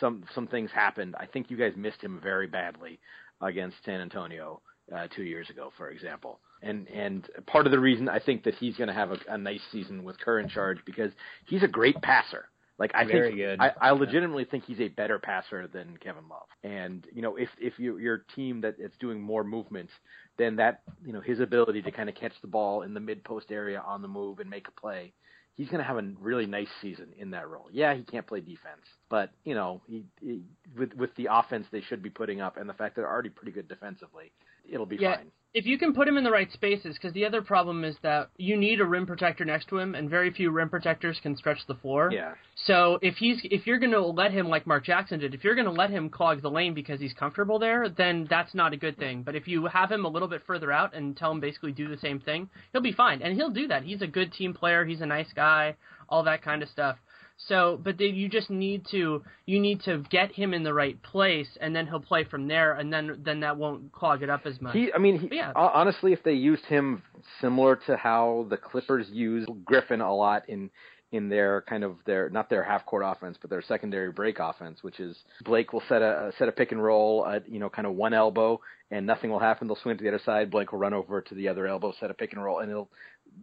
some 0.00 0.24
some 0.34 0.46
things 0.46 0.70
happened. 0.72 1.14
I 1.18 1.26
think 1.26 1.50
you 1.50 1.56
guys 1.56 1.72
missed 1.76 2.00
him 2.00 2.20
very 2.22 2.46
badly 2.46 3.00
against 3.40 3.76
San 3.84 4.00
Antonio 4.00 4.60
uh, 4.94 5.08
2 5.14 5.22
years 5.22 5.50
ago, 5.50 5.72
for 5.76 5.90
example. 5.90 6.40
And 6.62 6.88
and 6.88 7.28
part 7.46 7.66
of 7.66 7.72
the 7.72 7.78
reason 7.78 8.08
I 8.08 8.20
think 8.20 8.44
that 8.44 8.54
he's 8.54 8.76
going 8.76 8.88
to 8.88 8.94
have 8.94 9.10
a, 9.10 9.18
a 9.28 9.38
nice 9.38 9.60
season 9.72 10.04
with 10.04 10.18
Kerr 10.18 10.40
in 10.40 10.48
charge 10.48 10.78
because 10.84 11.10
he's 11.46 11.62
a 11.62 11.68
great 11.68 12.00
passer. 12.00 12.48
Like 12.78 12.90
I 12.94 13.04
Very 13.04 13.28
think 13.28 13.36
good. 13.36 13.60
I, 13.60 13.70
I 13.80 13.90
legitimately 13.92 14.46
think 14.46 14.64
he's 14.64 14.80
a 14.80 14.88
better 14.88 15.18
passer 15.20 15.68
than 15.68 15.96
Kevin 15.98 16.28
Love. 16.28 16.46
And 16.64 17.06
you 17.12 17.22
know, 17.22 17.36
if 17.36 17.48
if 17.60 17.78
you, 17.78 17.98
your 17.98 18.24
team 18.34 18.60
that 18.62 18.76
is 18.80 18.90
doing 18.98 19.20
more 19.20 19.44
movement, 19.44 19.90
then 20.38 20.56
that 20.56 20.82
you 21.04 21.12
know 21.12 21.20
his 21.20 21.38
ability 21.38 21.82
to 21.82 21.90
kind 21.92 22.08
of 22.08 22.16
catch 22.16 22.32
the 22.40 22.48
ball 22.48 22.82
in 22.82 22.92
the 22.92 23.00
mid 23.00 23.22
post 23.22 23.52
area 23.52 23.80
on 23.86 24.02
the 24.02 24.08
move 24.08 24.40
and 24.40 24.50
make 24.50 24.66
a 24.66 24.80
play, 24.80 25.12
he's 25.54 25.68
going 25.68 25.78
to 25.78 25.84
have 25.84 25.98
a 25.98 26.12
really 26.20 26.46
nice 26.46 26.68
season 26.82 27.06
in 27.16 27.30
that 27.30 27.48
role. 27.48 27.68
Yeah, 27.72 27.94
he 27.94 28.02
can't 28.02 28.26
play 28.26 28.40
defense, 28.40 28.82
but 29.08 29.30
you 29.44 29.54
know, 29.54 29.80
he, 29.86 30.04
he 30.20 30.42
with 30.76 30.92
with 30.94 31.14
the 31.14 31.28
offense 31.30 31.66
they 31.70 31.80
should 31.80 32.02
be 32.02 32.10
putting 32.10 32.40
up 32.40 32.56
and 32.56 32.68
the 32.68 32.74
fact 32.74 32.96
they're 32.96 33.08
already 33.08 33.30
pretty 33.30 33.52
good 33.52 33.68
defensively, 33.68 34.32
it'll 34.68 34.84
be 34.86 34.96
Yeah. 34.96 35.16
fine. 35.16 35.30
If 35.54 35.66
you 35.66 35.78
can 35.78 35.94
put 35.94 36.08
him 36.08 36.16
in 36.16 36.24
the 36.24 36.30
right 36.32 36.50
spaces, 36.52 36.96
because 36.96 37.12
the 37.12 37.24
other 37.24 37.40
problem 37.40 37.84
is 37.84 37.96
that 38.02 38.28
you 38.36 38.56
need 38.56 38.80
a 38.80 38.84
rim 38.84 39.06
protector 39.06 39.44
next 39.44 39.68
to 39.68 39.78
him, 39.78 39.94
and 39.94 40.10
very 40.10 40.32
few 40.32 40.50
rim 40.50 40.68
protectors 40.68 41.20
can 41.22 41.36
stretch 41.36 41.58
the 41.68 41.76
floor. 41.76 42.10
Yeah. 42.12 42.34
So 42.66 42.98
if 43.02 43.14
he's 43.16 43.38
if 43.44 43.64
you're 43.64 43.78
going 43.78 43.92
to 43.92 44.04
let 44.04 44.32
him 44.32 44.48
like 44.48 44.66
Mark 44.66 44.84
Jackson 44.84 45.20
did, 45.20 45.32
if 45.32 45.44
you're 45.44 45.54
going 45.54 45.66
to 45.66 45.70
let 45.70 45.90
him 45.90 46.10
clog 46.10 46.42
the 46.42 46.50
lane 46.50 46.74
because 46.74 47.00
he's 47.00 47.12
comfortable 47.12 47.60
there, 47.60 47.88
then 47.88 48.26
that's 48.28 48.52
not 48.52 48.72
a 48.72 48.76
good 48.76 48.98
thing. 48.98 49.22
But 49.22 49.36
if 49.36 49.46
you 49.46 49.66
have 49.66 49.92
him 49.92 50.04
a 50.04 50.08
little 50.08 50.28
bit 50.28 50.42
further 50.44 50.72
out 50.72 50.92
and 50.92 51.16
tell 51.16 51.30
him 51.30 51.38
basically 51.38 51.70
do 51.70 51.88
the 51.88 51.98
same 51.98 52.18
thing, 52.18 52.50
he'll 52.72 52.82
be 52.82 52.92
fine, 52.92 53.22
and 53.22 53.36
he'll 53.36 53.50
do 53.50 53.68
that. 53.68 53.84
He's 53.84 54.02
a 54.02 54.08
good 54.08 54.32
team 54.32 54.54
player. 54.54 54.84
He's 54.84 55.02
a 55.02 55.06
nice 55.06 55.32
guy. 55.34 55.76
All 56.08 56.24
that 56.24 56.42
kind 56.42 56.62
of 56.62 56.68
stuff. 56.68 56.96
So, 57.36 57.78
but 57.82 57.98
then 57.98 58.14
you 58.14 58.28
just 58.28 58.48
need 58.48 58.86
to 58.92 59.22
you 59.44 59.60
need 59.60 59.82
to 59.82 60.04
get 60.10 60.32
him 60.32 60.54
in 60.54 60.62
the 60.62 60.72
right 60.72 61.00
place, 61.02 61.48
and 61.60 61.74
then 61.74 61.86
he'll 61.86 62.00
play 62.00 62.24
from 62.24 62.48
there, 62.48 62.74
and 62.74 62.92
then 62.92 63.20
then 63.24 63.40
that 63.40 63.56
won't 63.56 63.92
clog 63.92 64.22
it 64.22 64.30
up 64.30 64.46
as 64.46 64.60
much. 64.60 64.74
He, 64.74 64.92
I 64.92 64.98
mean, 64.98 65.18
he, 65.18 65.36
Yeah. 65.36 65.52
ho- 65.54 65.70
honestly, 65.74 66.12
if 66.12 66.22
they 66.22 66.32
used 66.34 66.64
him 66.66 67.02
similar 67.40 67.76
to 67.86 67.96
how 67.96 68.46
the 68.48 68.56
Clippers 68.56 69.08
use 69.10 69.46
Griffin 69.64 70.00
a 70.00 70.14
lot 70.14 70.48
in 70.48 70.70
in 71.12 71.28
their 71.28 71.62
kind 71.62 71.84
of 71.84 71.96
their 72.06 72.28
not 72.30 72.48
their 72.50 72.62
half 72.62 72.86
court 72.86 73.02
offense, 73.04 73.36
but 73.40 73.50
their 73.50 73.62
secondary 73.62 74.10
break 74.10 74.38
offense, 74.38 74.82
which 74.82 74.98
is 75.00 75.16
Blake 75.44 75.72
will 75.72 75.82
set 75.88 76.02
a 76.02 76.32
set 76.38 76.48
a 76.48 76.52
pick 76.52 76.72
and 76.72 76.82
roll 76.82 77.26
at 77.26 77.48
you 77.48 77.58
know 77.58 77.68
kind 77.68 77.86
of 77.86 77.94
one 77.94 78.14
elbow, 78.14 78.60
and 78.90 79.06
nothing 79.06 79.30
will 79.30 79.38
happen. 79.38 79.66
They'll 79.68 79.76
swing 79.76 79.96
to 79.98 80.02
the 80.02 80.08
other 80.08 80.22
side. 80.24 80.50
Blake 80.50 80.72
will 80.72 80.78
run 80.78 80.94
over 80.94 81.20
to 81.20 81.34
the 81.34 81.48
other 81.48 81.66
elbow, 81.66 81.92
set 81.98 82.10
a 82.10 82.14
pick 82.14 82.32
and 82.32 82.42
roll, 82.42 82.60
and 82.60 82.68
he'll 82.70 82.88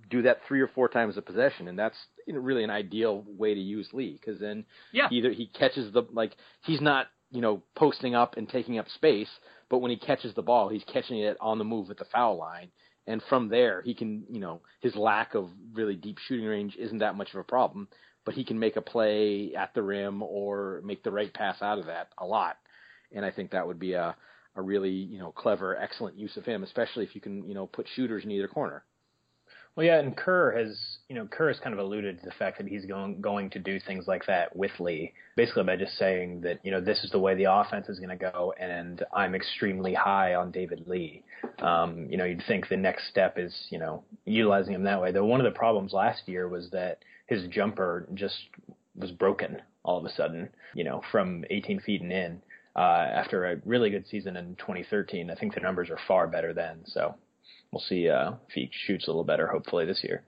do 0.10 0.22
that 0.24 0.40
three 0.48 0.62
or 0.62 0.68
four 0.68 0.88
times 0.88 1.18
a 1.18 1.22
possession, 1.22 1.68
and 1.68 1.78
that's 1.78 1.98
really 2.28 2.64
an 2.64 2.70
ideal 2.70 3.24
way 3.28 3.54
to 3.54 3.60
use 3.60 3.88
Lee 3.94 4.20
because 4.20 4.40
then 4.40 4.66
Yeah. 4.92 5.08
either 5.12 5.32
he 5.32 5.48
catches 5.48 5.92
the 5.92 6.04
like 6.12 6.36
he's 6.64 6.82
not 6.82 7.08
you 7.32 7.42
know 7.42 7.62
posting 7.76 8.16
up 8.16 8.38
and 8.38 8.48
taking 8.50 8.78
up 8.78 8.88
space, 8.90 9.30
but 9.70 9.80
when 9.80 9.92
he 9.92 9.98
catches 9.98 10.34
the 10.34 10.42
ball, 10.42 10.70
he's 10.70 10.84
catching 10.86 11.20
it 11.20 11.38
on 11.40 11.58
the 11.58 11.64
move 11.64 11.90
at 11.90 11.98
the 11.98 12.06
foul 12.06 12.38
line, 12.38 12.72
and 13.08 13.22
from 13.24 13.50
there 13.50 13.82
he 13.82 13.94
can 13.94 14.26
you 14.30 14.40
know 14.40 14.62
his 14.80 14.96
lack 14.96 15.36
of 15.36 15.50
really 15.74 15.96
deep 15.96 16.18
shooting 16.20 16.46
range 16.46 16.76
isn't 16.78 17.00
that 17.00 17.16
much 17.16 17.34
of 17.34 17.40
a 17.40 17.44
problem, 17.44 17.88
but 18.26 18.34
he 18.34 18.44
can 18.44 18.60
make 18.60 18.76
a 18.76 18.82
play 18.82 19.54
at 19.56 19.74
the 19.74 19.84
rim 19.84 20.22
or 20.24 20.82
make 20.84 21.04
the 21.04 21.12
right 21.12 21.34
pass 21.34 21.62
out 21.62 21.80
of 21.80 21.86
that 21.86 22.10
a 22.18 22.26
lot, 22.26 22.58
and 23.12 23.26
I 23.26 23.32
think 23.32 23.52
that 23.52 23.68
would 23.68 23.80
be 23.80 23.94
a 23.94 24.16
a 24.56 24.62
really 24.62 24.90
you 24.92 25.20
know 25.20 25.32
clever, 25.32 25.78
excellent 25.78 26.18
use 26.18 26.36
of 26.38 26.46
him, 26.46 26.64
especially 26.64 27.04
if 27.04 27.16
you 27.16 27.22
can 27.22 27.48
you 27.48 27.54
know 27.54 27.68
put 27.68 27.88
shooters 27.96 28.24
in 28.24 28.32
either 28.32 28.48
corner. 28.48 28.84
Well, 29.76 29.86
yeah, 29.86 30.00
and 30.00 30.16
Kerr 30.18 30.52
has, 30.58 30.78
you 31.08 31.16
know, 31.16 31.28
Kerr 31.28 31.48
has 31.48 31.60
kind 31.60 31.74
of 31.74 31.80
alluded 31.80 32.20
to 32.20 32.26
the 32.26 32.34
fact 32.34 32.58
that 32.58 32.68
he's 32.68 32.86
going 32.86 33.22
going 33.22 33.50
to 33.52 33.60
do 33.60 33.80
things 33.80 34.06
like 34.06 34.26
that 34.26 34.54
with 34.54 34.72
Lee, 34.80 35.14
basically 35.38 35.64
by 35.64 35.78
just 35.78 35.98
saying 35.98 36.42
that, 36.42 36.60
you 36.64 36.72
know, 36.72 36.82
this 36.82 37.06
is 37.06 37.12
the 37.12 37.20
way 37.20 37.36
the 37.36 37.52
offense 37.52 37.88
is 37.88 37.98
going 37.98 38.18
to 38.18 38.32
go, 38.32 38.54
and 38.60 39.02
I'm 39.14 39.34
extremely 39.34 39.94
high 39.94 40.36
on 40.36 40.52
David 40.52 40.88
Lee. 40.88 41.24
Um, 41.60 42.08
you 42.10 42.18
know, 42.18 42.26
you'd 42.26 42.44
think 42.48 42.68
the 42.68 42.76
next 42.76 43.08
step 43.08 43.40
is, 43.40 43.68
you 43.70 43.80
know, 43.80 44.04
utilizing 44.26 44.74
him 44.74 44.84
that 44.84 45.02
way. 45.02 45.14
Though 45.14 45.26
one 45.26 45.40
of 45.40 45.52
the 45.52 45.58
problems 45.58 45.94
last 45.94 46.28
year 46.28 46.50
was 46.50 46.70
that 46.72 47.00
his 47.28 47.48
jumper 47.48 48.08
just 48.14 48.36
was 48.96 49.12
broken 49.12 49.62
all 49.84 49.98
of 49.98 50.06
a 50.06 50.14
sudden, 50.14 50.50
you 50.76 50.84
know, 50.84 51.02
from 51.12 51.46
18 51.50 51.80
feet 51.80 52.02
and 52.02 52.12
in. 52.12 52.42
Uh, 52.76 52.80
after 52.80 53.46
a 53.52 53.62
really 53.66 53.90
good 53.90 54.06
season 54.08 54.36
in 54.36 54.56
2013, 54.56 55.30
I 55.30 55.36
think 55.36 55.54
the 55.54 55.62
numbers 55.62 55.90
are 55.90 56.00
far 56.08 56.28
better 56.28 56.54
then. 56.54 56.82
So 56.86 57.16
we'll 57.72 57.82
see 57.82 58.10
uh, 58.10 58.34
if 58.48 58.54
he 58.54 58.70
shoots 58.86 59.08
a 59.08 59.10
little 59.10 59.24
better, 59.24 59.48
hopefully 59.48 59.86
this 59.86 60.04
year. 60.04 60.24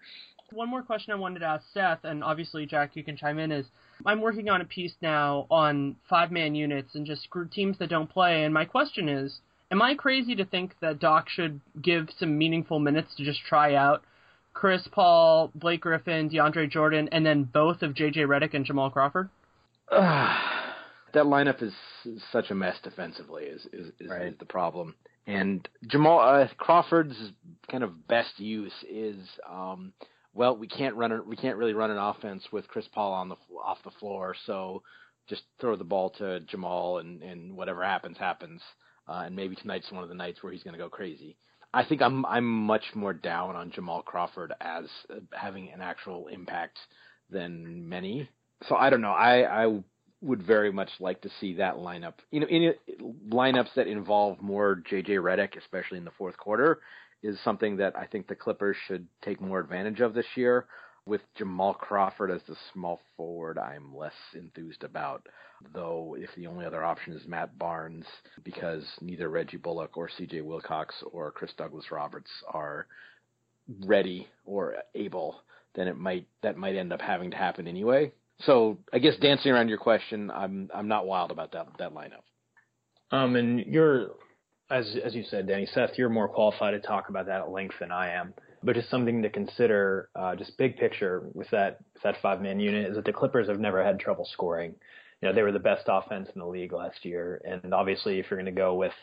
One 0.51 0.69
more 0.69 0.83
question 0.83 1.13
I 1.13 1.15
wanted 1.15 1.39
to 1.39 1.45
ask 1.45 1.63
Seth, 1.73 2.03
and 2.03 2.23
obviously 2.23 2.65
Jack, 2.65 2.91
you 2.95 3.03
can 3.03 3.17
chime 3.17 3.39
in. 3.39 3.51
Is 3.51 3.65
I'm 4.05 4.21
working 4.21 4.49
on 4.49 4.61
a 4.61 4.65
piece 4.65 4.93
now 5.01 5.47
on 5.49 5.95
five 6.09 6.31
man 6.31 6.53
units 6.53 6.95
and 6.95 7.05
just 7.05 7.27
teams 7.51 7.77
that 7.79 7.89
don't 7.89 8.09
play, 8.09 8.43
and 8.43 8.53
my 8.53 8.65
question 8.65 9.09
is, 9.09 9.39
am 9.71 9.81
I 9.81 9.95
crazy 9.95 10.35
to 10.35 10.45
think 10.45 10.75
that 10.81 10.99
Doc 10.99 11.27
should 11.29 11.59
give 11.81 12.09
some 12.19 12.37
meaningful 12.37 12.79
minutes 12.79 13.15
to 13.15 13.25
just 13.25 13.41
try 13.47 13.73
out 13.73 14.03
Chris 14.53 14.87
Paul, 14.91 15.51
Blake 15.55 15.81
Griffin, 15.81 16.29
DeAndre 16.29 16.69
Jordan, 16.69 17.09
and 17.11 17.25
then 17.25 17.43
both 17.43 17.81
of 17.81 17.93
JJ 17.93 18.17
Redick 18.17 18.53
and 18.53 18.65
Jamal 18.65 18.91
Crawford? 18.91 19.29
that 19.89 21.25
lineup 21.25 21.63
is 21.63 21.73
such 22.31 22.51
a 22.51 22.55
mess 22.55 22.75
defensively. 22.83 23.45
Is 23.45 23.65
is, 23.73 23.91
is, 23.99 24.09
right. 24.09 24.27
is 24.27 24.37
the 24.37 24.45
problem? 24.45 24.93
And 25.26 25.67
Jamal 25.88 26.19
uh, 26.19 26.47
Crawford's 26.57 27.15
kind 27.71 27.84
of 27.84 28.07
best 28.07 28.39
use 28.39 28.74
is, 28.89 29.17
um, 29.49 29.93
well, 30.34 30.57
we 30.57 30.67
can't 30.67 30.95
run. 30.95 31.28
We 31.28 31.38
can't 31.38 31.57
really 31.57 31.74
run 31.74 31.91
an 31.91 31.97
offense 31.97 32.43
with 32.51 32.67
Chris 32.67 32.88
Paul 32.93 33.13
on 33.13 33.30
the 33.30 33.36
off 33.63 33.78
the 33.84 33.91
floor, 33.91 34.36
so 34.45 34.84
just 35.30 35.43
throw 35.61 35.76
the 35.76 35.84
ball 35.84 36.09
to 36.17 36.41
Jamal, 36.41 36.97
and 36.97 37.21
and 37.21 37.55
whatever 37.55 37.84
happens 37.84 38.17
happens. 38.17 38.61
Uh, 39.07 39.24
and 39.26 39.36
maybe 39.36 39.55
tonight's 39.55 39.91
one 39.91 40.03
of 40.03 40.09
the 40.09 40.15
nights 40.15 40.41
where 40.41 40.53
he's 40.53 40.63
going 40.63 40.74
to 40.74 40.80
go 40.80 40.89
crazy. 40.89 41.38
I 41.74 41.84
think 41.84 42.01
I'm 42.01 42.26
I'm 42.26 42.45
much 42.45 42.84
more 42.93 43.13
down 43.13 43.55
on 43.55 43.71
Jamal 43.71 44.01
Crawford 44.01 44.53
as 44.61 44.86
having 45.32 45.71
an 45.71 45.82
actual 45.82 46.28
impact 46.28 46.78
than 47.30 47.88
many. 47.88 48.30
So 48.67 48.76
I 48.76 48.89
don't 48.89 49.01
know. 49.01 49.11
I 49.11 49.65
I 49.65 49.84
would 50.24 50.41
very 50.41 50.71
much 50.71 50.89
like 50.99 51.21
to 51.21 51.30
see 51.39 51.53
that 51.55 51.76
lineup. 51.76 52.13
You 52.32 52.39
know, 52.39 52.47
in 52.47 52.74
lineups 53.30 53.74
that 53.76 53.88
involve 53.88 54.41
more 54.41 54.82
JJ 54.89 55.09
Redick, 55.09 55.57
especially 55.57 55.97
in 55.97 56.05
the 56.05 56.11
fourth 56.11 56.38
quarter, 56.38 56.80
is 57.21 57.38
something 57.43 57.78
that 57.78 57.97
I 57.97 58.05
think 58.05 58.28
the 58.28 58.36
Clippers 58.36 58.78
should 58.88 59.07
take 59.21 59.41
more 59.41 59.59
advantage 59.59 59.99
of 59.99 60.13
this 60.13 60.26
year. 60.36 60.65
With 61.05 61.21
Jamal 61.36 61.74
Crawford 61.74 62.32
as 62.32 62.41
the 62.47 62.55
small 62.71 63.01
forward, 63.17 63.57
I'm 63.57 63.93
less 63.93 64.13
enthused 64.34 64.86
about. 64.86 65.28
Though, 65.74 66.15
if 66.17 66.30
the 66.36 66.47
only 66.47 66.65
other 66.65 66.84
option 66.84 67.13
is 67.13 67.28
Matt 67.28 67.57
Barnes, 67.59 68.05
because 68.43 68.86
neither 69.01 69.30
Reggie 69.30 69.57
Bullock 69.57 69.97
or 69.97 70.09
C.J. 70.09 70.41
Wilcox 70.41 70.95
or 71.11 71.32
Chris 71.32 71.51
Douglas 71.57 71.91
Roberts 71.91 72.32
are 72.47 72.88
ready 73.86 74.28
or 74.45 74.76
able, 74.95 75.41
then 75.76 75.88
it 75.88 75.97
might 75.97 76.28
that 76.41 76.57
might 76.57 76.76
end 76.76 76.93
up 76.93 77.01
having 77.01 77.32
to 77.32 77.38
happen 77.38 77.67
anyway. 77.67 78.11
So 78.41 78.79
I 78.91 78.99
guess 78.99 79.15
dancing 79.17 79.51
around 79.51 79.69
your 79.69 79.77
question, 79.77 80.31
I'm 80.31 80.69
I'm 80.73 80.88
not 80.88 81.05
wild 81.05 81.31
about 81.31 81.51
that 81.53 81.67
that 81.79 81.93
lineup. 81.93 82.23
Um, 83.11 83.36
and 83.36 83.59
you're, 83.59 84.11
as 84.69 84.97
as 85.03 85.13
you 85.13 85.23
said, 85.23 85.47
Danny, 85.47 85.67
Seth, 85.67 85.91
you're 85.97 86.09
more 86.09 86.27
qualified 86.27 86.73
to 86.73 86.86
talk 86.86 87.09
about 87.09 87.27
that 87.27 87.41
at 87.41 87.49
length 87.49 87.75
than 87.79 87.91
I 87.91 88.13
am. 88.13 88.34
But 88.63 88.75
just 88.75 88.89
something 88.89 89.21
to 89.21 89.29
consider, 89.29 90.09
uh, 90.15 90.36
just 90.36 90.57
big 90.57 90.77
picture 90.77 91.29
with 91.34 91.49
that 91.51 91.79
with 91.93 92.03
that 92.03 92.21
five 92.21 92.41
man 92.41 92.59
unit 92.59 92.89
is 92.89 92.95
that 92.95 93.05
the 93.05 93.13
Clippers 93.13 93.49
have 93.49 93.59
never 93.59 93.84
had 93.84 93.99
trouble 93.99 94.27
scoring. 94.31 94.73
You 95.21 95.29
know, 95.29 95.36
they 95.36 95.43
were 95.43 95.51
the 95.51 95.59
best 95.59 95.84
offense 95.88 96.29
in 96.34 96.39
the 96.39 96.47
league 96.47 96.73
last 96.73 97.05
year, 97.05 97.41
and 97.45 97.73
obviously, 97.73 98.19
if 98.19 98.29
you're 98.29 98.39
going 98.39 98.53
to 98.53 98.59
go 98.59 98.73
with 98.73 98.93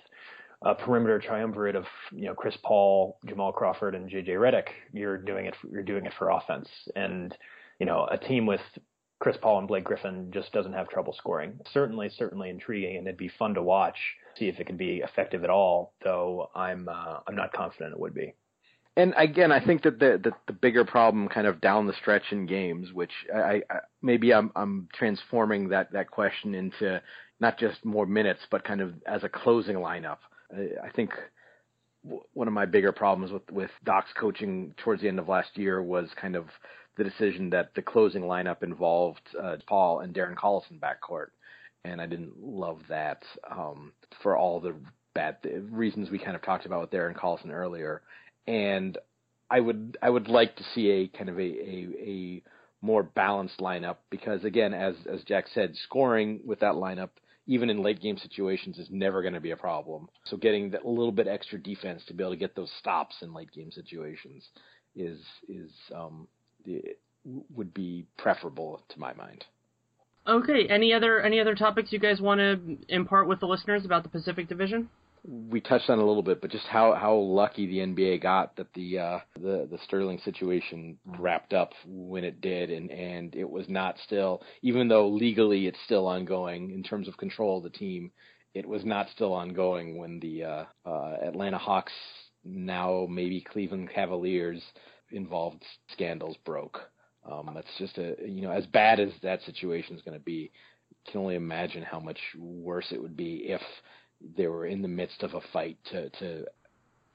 a 0.62 0.74
perimeter 0.74 1.18
triumvirate 1.18 1.76
of 1.76 1.84
you 2.10 2.26
know 2.26 2.34
Chris 2.34 2.56
Paul, 2.62 3.18
Jamal 3.26 3.52
Crawford, 3.52 3.94
and 3.94 4.10
JJ 4.10 4.28
Redick, 4.28 4.68
you're 4.92 5.18
doing 5.18 5.46
it. 5.46 5.54
You're 5.70 5.82
doing 5.82 6.04
it 6.04 6.12
for 6.18 6.30
offense, 6.30 6.68
and 6.96 7.36
you 7.78 7.86
know 7.86 8.06
a 8.10 8.18
team 8.18 8.44
with 8.44 8.60
Chris 9.20 9.36
Paul 9.40 9.58
and 9.58 9.68
Blake 9.68 9.84
Griffin 9.84 10.30
just 10.32 10.50
doesn't 10.52 10.72
have 10.72 10.88
trouble 10.88 11.12
scoring. 11.12 11.60
Certainly, 11.72 12.10
certainly 12.16 12.48
intriguing, 12.48 12.96
and 12.96 13.06
it'd 13.06 13.18
be 13.18 13.30
fun 13.38 13.54
to 13.54 13.62
watch, 13.62 13.96
see 14.36 14.48
if 14.48 14.58
it 14.58 14.66
can 14.66 14.78
be 14.78 15.02
effective 15.04 15.44
at 15.44 15.50
all. 15.50 15.92
Though 16.02 16.50
I'm 16.54 16.88
uh, 16.88 17.18
I'm 17.26 17.36
not 17.36 17.52
confident 17.52 17.92
it 17.92 18.00
would 18.00 18.14
be. 18.14 18.34
And 18.96 19.14
again, 19.16 19.52
I 19.52 19.64
think 19.64 19.82
that 19.82 19.98
the, 19.98 20.18
the 20.22 20.32
the 20.46 20.52
bigger 20.54 20.84
problem, 20.86 21.28
kind 21.28 21.46
of 21.46 21.60
down 21.60 21.86
the 21.86 21.92
stretch 21.92 22.32
in 22.32 22.46
games, 22.46 22.92
which 22.94 23.12
I, 23.34 23.62
I 23.70 23.80
maybe 24.00 24.32
I'm 24.32 24.50
I'm 24.56 24.88
transforming 24.94 25.68
that 25.68 25.92
that 25.92 26.10
question 26.10 26.54
into 26.54 27.02
not 27.40 27.58
just 27.58 27.84
more 27.84 28.06
minutes, 28.06 28.40
but 28.50 28.64
kind 28.64 28.80
of 28.80 28.94
as 29.06 29.22
a 29.22 29.28
closing 29.28 29.76
lineup. 29.76 30.18
I, 30.50 30.86
I 30.86 30.90
think 30.90 31.10
one 32.32 32.48
of 32.48 32.54
my 32.54 32.64
bigger 32.64 32.92
problems 32.92 33.32
with 33.32 33.50
with 33.50 33.70
Doc's 33.84 34.12
coaching 34.18 34.74
towards 34.82 35.02
the 35.02 35.08
end 35.08 35.18
of 35.18 35.28
last 35.28 35.58
year 35.58 35.82
was 35.82 36.08
kind 36.18 36.36
of 36.36 36.46
the 36.96 37.04
decision 37.04 37.50
that 37.50 37.74
the 37.74 37.82
closing 37.82 38.22
lineup 38.22 38.62
involved 38.62 39.22
uh, 39.40 39.56
Paul 39.66 40.00
and 40.00 40.14
Darren 40.14 40.34
Collison 40.34 40.80
backcourt, 40.80 41.28
and 41.84 42.00
I 42.00 42.06
didn't 42.06 42.42
love 42.42 42.80
that 42.88 43.22
um, 43.50 43.92
for 44.22 44.36
all 44.36 44.60
the 44.60 44.74
bad 45.14 45.42
th- 45.42 45.62
reasons 45.70 46.10
we 46.10 46.18
kind 46.18 46.36
of 46.36 46.42
talked 46.42 46.66
about 46.66 46.80
with 46.82 46.90
Darren 46.90 47.16
Collison 47.16 47.50
earlier. 47.50 48.02
And 48.46 48.98
I 49.50 49.60
would 49.60 49.98
I 50.02 50.10
would 50.10 50.28
like 50.28 50.56
to 50.56 50.64
see 50.74 50.90
a 50.90 51.08
kind 51.08 51.28
of 51.28 51.38
a, 51.38 51.42
a, 51.42 51.88
a 51.98 52.42
more 52.82 53.02
balanced 53.02 53.58
lineup 53.58 53.96
because 54.10 54.44
again, 54.44 54.74
as 54.74 54.94
as 55.10 55.22
Jack 55.24 55.46
said, 55.54 55.74
scoring 55.76 56.40
with 56.44 56.60
that 56.60 56.74
lineup 56.74 57.10
even 57.46 57.68
in 57.68 57.82
late 57.82 58.00
game 58.00 58.16
situations 58.16 58.78
is 58.78 58.86
never 58.90 59.22
going 59.22 59.34
to 59.34 59.40
be 59.40 59.50
a 59.50 59.56
problem. 59.56 60.08
So 60.26 60.36
getting 60.36 60.70
that 60.70 60.86
little 60.86 61.10
bit 61.10 61.26
extra 61.26 61.58
defense 61.58 62.00
to 62.06 62.14
be 62.14 62.22
able 62.22 62.32
to 62.32 62.38
get 62.38 62.54
those 62.54 62.70
stops 62.78 63.16
in 63.22 63.34
late 63.34 63.50
game 63.50 63.72
situations 63.72 64.48
is 64.94 65.20
is 65.48 65.70
um, 65.92 66.28
would 67.24 67.74
be 67.74 68.06
preferable 68.16 68.82
to 68.88 68.98
my 68.98 69.12
mind. 69.14 69.44
Okay. 70.26 70.68
Any 70.68 70.92
other 70.92 71.20
any 71.20 71.40
other 71.40 71.54
topics 71.54 71.92
you 71.92 71.98
guys 71.98 72.20
want 72.20 72.38
to 72.40 72.78
impart 72.88 73.26
with 73.26 73.40
the 73.40 73.46
listeners 73.46 73.84
about 73.84 74.02
the 74.02 74.08
Pacific 74.08 74.48
Division? 74.48 74.88
We 75.22 75.60
touched 75.60 75.90
on 75.90 75.98
a 75.98 76.06
little 76.06 76.22
bit, 76.22 76.40
but 76.40 76.50
just 76.50 76.66
how 76.66 76.94
how 76.94 77.14
lucky 77.14 77.66
the 77.66 77.78
NBA 77.78 78.22
got 78.22 78.56
that 78.56 78.72
the 78.74 78.98
uh, 78.98 79.18
the 79.34 79.68
the 79.70 79.78
Sterling 79.84 80.20
situation 80.24 80.98
wrapped 81.18 81.52
up 81.52 81.72
when 81.86 82.24
it 82.24 82.40
did, 82.40 82.70
and 82.70 82.90
and 82.90 83.34
it 83.34 83.48
was 83.48 83.68
not 83.68 83.96
still, 84.04 84.42
even 84.62 84.88
though 84.88 85.08
legally 85.08 85.66
it's 85.66 85.78
still 85.84 86.06
ongoing 86.06 86.70
in 86.70 86.82
terms 86.82 87.06
of 87.06 87.16
control 87.18 87.58
of 87.58 87.64
the 87.64 87.70
team, 87.70 88.10
it 88.54 88.66
was 88.66 88.84
not 88.84 89.08
still 89.14 89.32
ongoing 89.32 89.98
when 89.98 90.20
the 90.20 90.44
uh, 90.44 90.64
uh, 90.86 91.16
Atlanta 91.22 91.58
Hawks, 91.58 91.92
now 92.44 93.06
maybe 93.08 93.42
Cleveland 93.42 93.90
Cavaliers, 93.94 94.62
involved 95.12 95.62
scandals 95.92 96.36
broke. 96.44 96.80
Um, 97.30 97.50
that's 97.54 97.68
just 97.78 97.98
a 97.98 98.16
you 98.24 98.42
know 98.42 98.50
as 98.50 98.66
bad 98.66 98.98
as 99.00 99.10
that 99.22 99.42
situation 99.42 99.96
is 99.96 100.02
going 100.02 100.18
to 100.18 100.24
be. 100.24 100.50
You 100.90 101.12
can 101.12 101.20
only 101.20 101.36
imagine 101.36 101.82
how 101.82 102.00
much 102.00 102.18
worse 102.36 102.86
it 102.90 103.00
would 103.00 103.16
be 103.16 103.44
if 103.46 103.60
they 104.36 104.46
were 104.46 104.66
in 104.66 104.82
the 104.82 104.88
midst 104.88 105.22
of 105.22 105.34
a 105.34 105.40
fight 105.52 105.78
to 105.90 106.10
to 106.10 106.46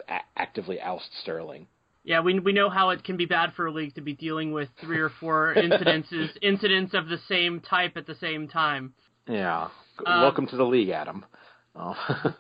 a- 0.07 0.25
actively 0.37 0.79
oust 0.79 1.09
Sterling. 1.21 1.67
Yeah, 2.03 2.21
we 2.21 2.39
we 2.39 2.53
know 2.53 2.69
how 2.69 2.91
it 2.91 3.03
can 3.03 3.17
be 3.17 3.25
bad 3.25 3.53
for 3.55 3.65
a 3.65 3.71
league 3.71 3.95
to 3.95 4.01
be 4.01 4.13
dealing 4.13 4.51
with 4.51 4.69
three 4.79 4.99
or 4.99 5.09
four 5.09 5.53
incidences 5.57 6.29
incidents 6.41 6.93
of 6.93 7.07
the 7.07 7.19
same 7.27 7.59
type 7.59 7.97
at 7.97 8.05
the 8.05 8.15
same 8.15 8.47
time. 8.47 8.93
Yeah. 9.27 9.69
Um, 10.05 10.21
Welcome 10.21 10.47
to 10.47 10.55
the 10.57 10.63
league, 10.63 10.89
Adam. 10.89 11.25
Oh. 11.75 11.95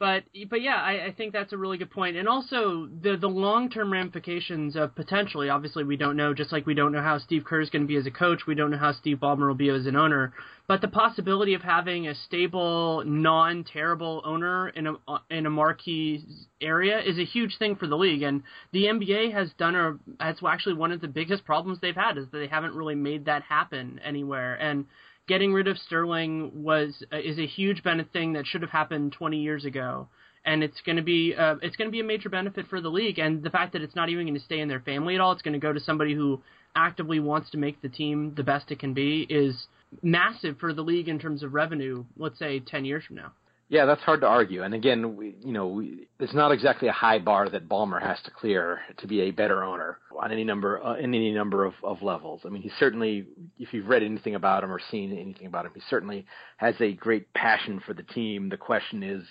but 0.00 0.24
but 0.48 0.62
yeah, 0.62 0.76
I, 0.76 1.08
I 1.08 1.12
think 1.12 1.34
that's 1.34 1.52
a 1.52 1.58
really 1.58 1.76
good 1.76 1.90
point. 1.90 2.16
and 2.16 2.26
also 2.26 2.88
the 3.02 3.18
the 3.18 3.28
long 3.28 3.68
term 3.68 3.92
ramifications 3.92 4.74
of 4.74 4.94
potentially. 4.96 5.50
Obviously, 5.50 5.84
we 5.84 5.98
don't 5.98 6.16
know. 6.16 6.32
Just 6.32 6.52
like 6.52 6.66
we 6.66 6.72
don't 6.72 6.90
know 6.90 7.02
how 7.02 7.18
Steve 7.18 7.44
Kerr 7.44 7.60
is 7.60 7.68
going 7.68 7.82
to 7.82 7.86
be 7.86 7.96
as 7.96 8.06
a 8.06 8.10
coach, 8.10 8.46
we 8.46 8.54
don't 8.54 8.70
know 8.70 8.78
how 8.78 8.92
Steve 8.92 9.18
Ballmer 9.18 9.46
will 9.46 9.54
be 9.54 9.68
as 9.68 9.86
an 9.86 9.96
owner. 9.96 10.32
But 10.66 10.80
the 10.80 10.88
possibility 10.88 11.52
of 11.52 11.60
having 11.60 12.08
a 12.08 12.14
stable, 12.14 13.02
non 13.04 13.62
terrible 13.62 14.22
owner 14.24 14.70
in 14.70 14.86
a 14.86 14.94
in 15.28 15.44
a 15.44 15.50
marquee 15.50 16.24
area 16.62 16.98
is 17.00 17.18
a 17.18 17.24
huge 17.24 17.58
thing 17.58 17.76
for 17.76 17.86
the 17.86 17.96
league, 17.96 18.22
and 18.22 18.42
the 18.72 18.84
NBA 18.84 19.34
has 19.34 19.50
done 19.58 19.76
a. 19.76 19.98
That's 20.18 20.40
actually 20.42 20.76
one 20.76 20.92
of 20.92 21.02
the 21.02 21.08
biggest 21.08 21.44
problems 21.44 21.78
they've 21.80 21.94
had 21.94 22.16
is 22.16 22.24
that 22.32 22.38
they 22.38 22.46
haven't 22.46 22.74
really 22.74 22.94
made 22.94 23.26
that 23.26 23.42
happen 23.42 24.00
anywhere, 24.02 24.54
and 24.54 24.86
getting 25.30 25.52
rid 25.52 25.68
of 25.68 25.78
Sterling 25.78 26.50
was 26.64 27.04
uh, 27.12 27.16
is 27.16 27.38
a 27.38 27.46
huge 27.46 27.84
benefit 27.84 28.12
thing 28.12 28.32
that 28.32 28.48
should 28.48 28.62
have 28.62 28.70
happened 28.70 29.12
20 29.12 29.38
years 29.38 29.64
ago, 29.64 30.08
and 30.44 30.64
it's 30.64 30.80
going 30.84 30.96
to 30.96 31.02
be 31.02 31.32
uh, 31.38 31.54
it's 31.62 31.76
going 31.76 31.86
to 31.86 31.92
be 31.92 32.00
a 32.00 32.04
major 32.04 32.28
benefit 32.28 32.66
for 32.66 32.80
the 32.80 32.88
league. 32.88 33.20
And 33.20 33.40
the 33.40 33.48
fact 33.48 33.72
that 33.74 33.82
it's 33.82 33.94
not 33.94 34.08
even 34.08 34.26
going 34.26 34.34
to 34.34 34.44
stay 34.44 34.58
in 34.58 34.66
their 34.66 34.80
family 34.80 35.14
at 35.14 35.20
all, 35.20 35.30
it's 35.30 35.42
going 35.42 35.52
to 35.52 35.60
go 35.60 35.72
to 35.72 35.78
somebody 35.78 36.14
who 36.14 36.42
actively 36.74 37.20
wants 37.20 37.48
to 37.50 37.58
make 37.58 37.80
the 37.80 37.88
team 37.88 38.34
the 38.36 38.42
best 38.42 38.72
it 38.72 38.80
can 38.80 38.92
be 38.92 39.24
is 39.30 39.68
massive 40.02 40.58
for 40.58 40.74
the 40.74 40.82
league 40.82 41.08
in 41.08 41.20
terms 41.20 41.44
of 41.44 41.54
revenue. 41.54 42.04
Let's 42.16 42.38
say 42.40 42.58
10 42.58 42.84
years 42.84 43.04
from 43.04 43.14
now. 43.14 43.30
Yeah, 43.70 43.86
that's 43.86 44.02
hard 44.02 44.22
to 44.22 44.26
argue. 44.26 44.64
And 44.64 44.74
again, 44.74 45.16
we, 45.16 45.36
you 45.44 45.52
know, 45.52 45.68
we, 45.68 46.08
it's 46.18 46.34
not 46.34 46.50
exactly 46.50 46.88
a 46.88 46.92
high 46.92 47.20
bar 47.20 47.48
that 47.48 47.68
Ballmer 47.68 48.02
has 48.02 48.20
to 48.24 48.32
clear 48.32 48.80
to 48.98 49.06
be 49.06 49.20
a 49.20 49.30
better 49.30 49.62
owner 49.62 49.98
on 50.20 50.32
any 50.32 50.42
number 50.42 50.84
uh, 50.84 50.96
in 50.96 51.14
any 51.14 51.30
number 51.30 51.64
of, 51.64 51.74
of 51.84 52.02
levels. 52.02 52.40
I 52.44 52.48
mean, 52.48 52.62
he 52.62 52.72
certainly, 52.80 53.28
if 53.60 53.72
you've 53.72 53.86
read 53.86 54.02
anything 54.02 54.34
about 54.34 54.64
him 54.64 54.72
or 54.72 54.80
seen 54.90 55.16
anything 55.16 55.46
about 55.46 55.66
him, 55.66 55.72
he 55.72 55.82
certainly 55.88 56.26
has 56.56 56.74
a 56.80 56.94
great 56.94 57.32
passion 57.32 57.80
for 57.86 57.94
the 57.94 58.02
team. 58.02 58.48
The 58.48 58.56
question 58.56 59.04
is 59.04 59.22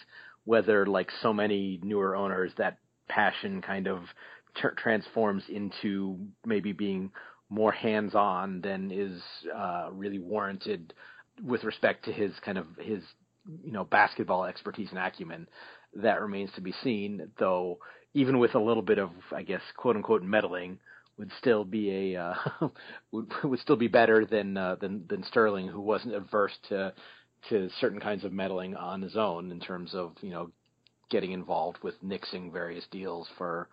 whether, 0.45 0.85
like 0.85 1.09
so 1.21 1.33
many 1.33 1.81
newer 1.83 2.15
owners, 2.15 2.53
that 2.57 2.77
passion 3.09 3.61
kind 3.61 3.87
of 3.87 4.03
transforms 4.77 5.43
into 5.49 6.17
maybe 6.45 6.71
being 6.71 7.11
more 7.49 7.73
hands-on 7.73 8.61
than 8.61 8.89
is 8.89 9.21
uh, 9.53 9.89
really 9.91 10.19
warranted 10.19 10.93
with 11.43 11.65
respect 11.65 12.05
to 12.05 12.11
his 12.13 12.31
kind 12.39 12.57
of 12.57 12.67
his 12.79 13.03
you 13.63 13.71
know 13.71 13.83
basketball 13.83 14.45
expertise 14.45 14.89
and 14.89 14.99
acumen. 14.99 15.47
That 15.95 16.21
remains 16.21 16.51
to 16.55 16.61
be 16.61 16.73
seen. 16.83 17.31
Though 17.39 17.79
even 18.13 18.39
with 18.39 18.55
a 18.55 18.59
little 18.59 18.83
bit 18.83 18.99
of 18.99 19.11
I 19.31 19.43
guess 19.43 19.61
quote 19.77 19.95
unquote 19.95 20.23
meddling 20.23 20.79
would 21.17 21.31
still 21.37 21.65
be 21.65 22.15
a 22.15 22.21
uh, 22.21 22.35
would 23.11 23.31
would 23.43 23.59
still 23.59 23.75
be 23.75 23.87
better 23.87 24.25
than 24.25 24.57
uh, 24.57 24.75
than 24.75 25.05
than 25.09 25.23
Sterling, 25.23 25.67
who 25.67 25.81
wasn't 25.81 26.15
averse 26.15 26.57
to 26.69 26.93
to 27.49 27.69
certain 27.79 27.99
kinds 27.99 28.23
of 28.23 28.33
meddling 28.33 28.75
on 28.75 29.01
his 29.01 29.15
own 29.15 29.51
in 29.51 29.59
terms 29.59 29.93
of 29.93 30.13
you 30.21 30.31
know 30.31 30.49
getting 31.09 31.31
involved 31.31 31.77
with 31.83 32.01
nixing 32.03 32.51
various 32.51 32.85
deals 32.91 33.27
for 33.37 33.67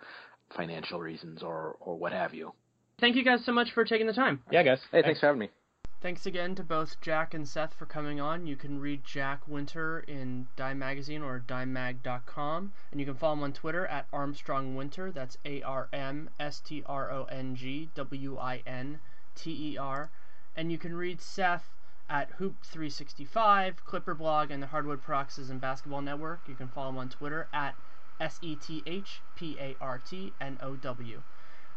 financial 0.56 1.00
reasons 1.00 1.42
or 1.42 1.76
or 1.80 1.96
what 1.96 2.12
have 2.12 2.34
you. 2.34 2.52
Thank 2.98 3.16
you 3.16 3.24
guys 3.24 3.44
so 3.44 3.52
much 3.52 3.68
for 3.74 3.84
taking 3.84 4.06
the 4.06 4.12
time. 4.12 4.42
Yeah, 4.50 4.62
guys. 4.62 4.80
Hey, 4.90 5.02
thanks 5.02 5.20
for 5.20 5.26
having 5.26 5.40
me. 5.40 5.50
Thanks 5.98 6.26
again 6.26 6.54
to 6.56 6.62
both 6.62 7.00
Jack 7.00 7.32
and 7.32 7.48
Seth 7.48 7.72
for 7.72 7.86
coming 7.86 8.20
on. 8.20 8.46
You 8.46 8.54
can 8.54 8.78
read 8.78 9.02
Jack 9.02 9.48
Winter 9.48 10.00
in 10.00 10.46
Dime 10.54 10.78
Magazine 10.78 11.22
or 11.22 11.40
dimemag.com, 11.40 12.72
and 12.90 13.00
you 13.00 13.06
can 13.06 13.14
follow 13.14 13.32
him 13.32 13.42
on 13.42 13.54
Twitter 13.54 13.86
at 13.86 14.06
Armstrong 14.12 14.76
Winter. 14.76 15.10
That's 15.10 15.38
A 15.46 15.62
R 15.62 15.88
M 15.94 16.28
S 16.38 16.60
T 16.60 16.82
R 16.84 17.10
O 17.10 17.24
N 17.24 17.56
G 17.56 17.88
W 17.94 18.36
I 18.36 18.62
N 18.66 19.00
T 19.34 19.72
E 19.72 19.78
R. 19.78 20.10
And 20.54 20.70
you 20.70 20.76
can 20.76 20.94
read 20.94 21.22
Seth 21.22 21.74
at 22.10 22.38
Hoop365, 22.38 23.76
Clipper 23.86 24.14
Blog, 24.14 24.50
and 24.50 24.62
the 24.62 24.66
Hardwood 24.66 25.02
Paroxysm 25.02 25.58
Basketball 25.58 26.02
Network. 26.02 26.40
You 26.46 26.56
can 26.56 26.68
follow 26.68 26.90
him 26.90 26.98
on 26.98 27.08
Twitter 27.08 27.48
at 27.54 27.74
S 28.20 28.38
E 28.42 28.54
T 28.54 28.82
H 28.84 29.22
P 29.34 29.56
A 29.58 29.74
R 29.80 29.98
T 29.98 30.34
N 30.42 30.58
O 30.60 30.76
W. 30.76 31.22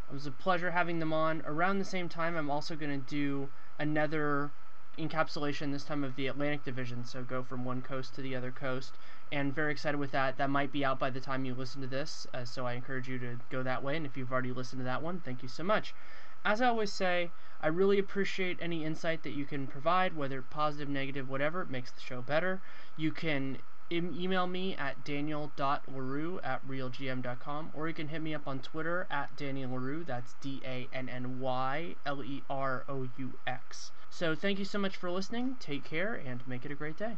It 0.10 0.14
was 0.14 0.26
a 0.26 0.32
pleasure 0.32 0.72
having 0.72 1.00
them 1.00 1.14
on. 1.14 1.42
Around 1.46 1.80
the 1.80 1.86
same 1.86 2.10
time, 2.10 2.36
I'm 2.36 2.52
also 2.52 2.76
going 2.76 3.00
to 3.00 3.10
do 3.10 3.50
another 3.80 4.52
encapsulation 4.98 5.72
this 5.72 5.86
time 5.86 6.04
of 6.04 6.16
the 6.16 6.28
Atlantic 6.28 6.64
Division, 6.66 7.06
so 7.06 7.24
go 7.24 7.42
from 7.42 7.64
one 7.64 7.82
coast 7.82 8.14
to 8.16 8.22
the 8.22 8.36
other 8.36 8.52
coast. 8.52 8.94
And 9.32 9.56
very 9.56 9.72
excited 9.72 9.98
with 9.98 10.12
that. 10.12 10.38
That 10.38 10.50
might 10.50 10.72
be 10.72 10.84
out 10.84 11.00
by 11.00 11.10
the 11.10 11.22
time 11.22 11.46
you 11.46 11.56
listen 11.56 11.82
to 11.82 11.88
this, 11.88 12.28
uh, 12.34 12.44
so 12.44 12.66
I 12.66 12.74
encourage 12.74 13.08
you 13.08 13.18
to 13.20 13.40
go 13.50 13.64
that 13.64 13.82
way. 13.82 13.96
And 13.96 14.06
if 14.06 14.18
you've 14.18 14.32
already 14.32 14.52
listened 14.52 14.82
to 14.82 14.86
that 14.86 15.02
one, 15.02 15.22
thank 15.22 15.42
you 15.42 15.50
so 15.50 15.64
much. 15.64 15.94
As 16.44 16.62
I 16.62 16.68
always 16.68 16.92
say, 16.92 17.32
I 17.62 17.68
really 17.68 18.00
appreciate 18.00 18.58
any 18.62 18.86
insight 18.86 19.24
that 19.24 19.34
you 19.34 19.46
can 19.46 19.68
provide, 19.68 20.16
whether 20.16 20.42
positive, 20.42 20.90
negative, 20.90 21.30
whatever. 21.30 21.62
It 21.62 21.70
makes 21.70 21.92
the 21.92 22.02
show 22.02 22.22
better. 22.22 22.62
You 22.98 23.12
can 23.12 23.58
email 23.92 24.48
me 24.48 24.76
at 24.76 25.04
daniel.leroux 25.04 26.40
at 26.44 26.68
realgm.com 26.68 27.72
or 27.74 27.88
you 27.88 27.94
can 27.94 28.08
hit 28.08 28.22
me 28.22 28.34
up 28.34 28.48
on 28.48 28.60
Twitter 28.60 29.08
at 29.10 29.36
Danny 29.36 29.66
Leroux. 29.66 30.04
That's 30.04 30.36
D 30.42 30.62
A 30.66 30.88
N 30.94 31.10
N 31.10 31.40
Y 31.40 31.96
L 32.06 32.24
E 32.24 32.44
R 32.50 32.86
O 32.88 33.08
U 33.18 33.34
X. 33.48 33.92
So 34.10 34.36
thank 34.36 34.60
you 34.60 34.66
so 34.66 34.80
much 34.80 34.98
for 34.98 35.10
listening. 35.10 35.56
Take 35.60 35.84
care 35.84 36.14
and 36.14 36.46
make 36.48 36.66
it 36.66 36.72
a 36.72 36.76
great 36.76 36.98
day. 36.98 37.18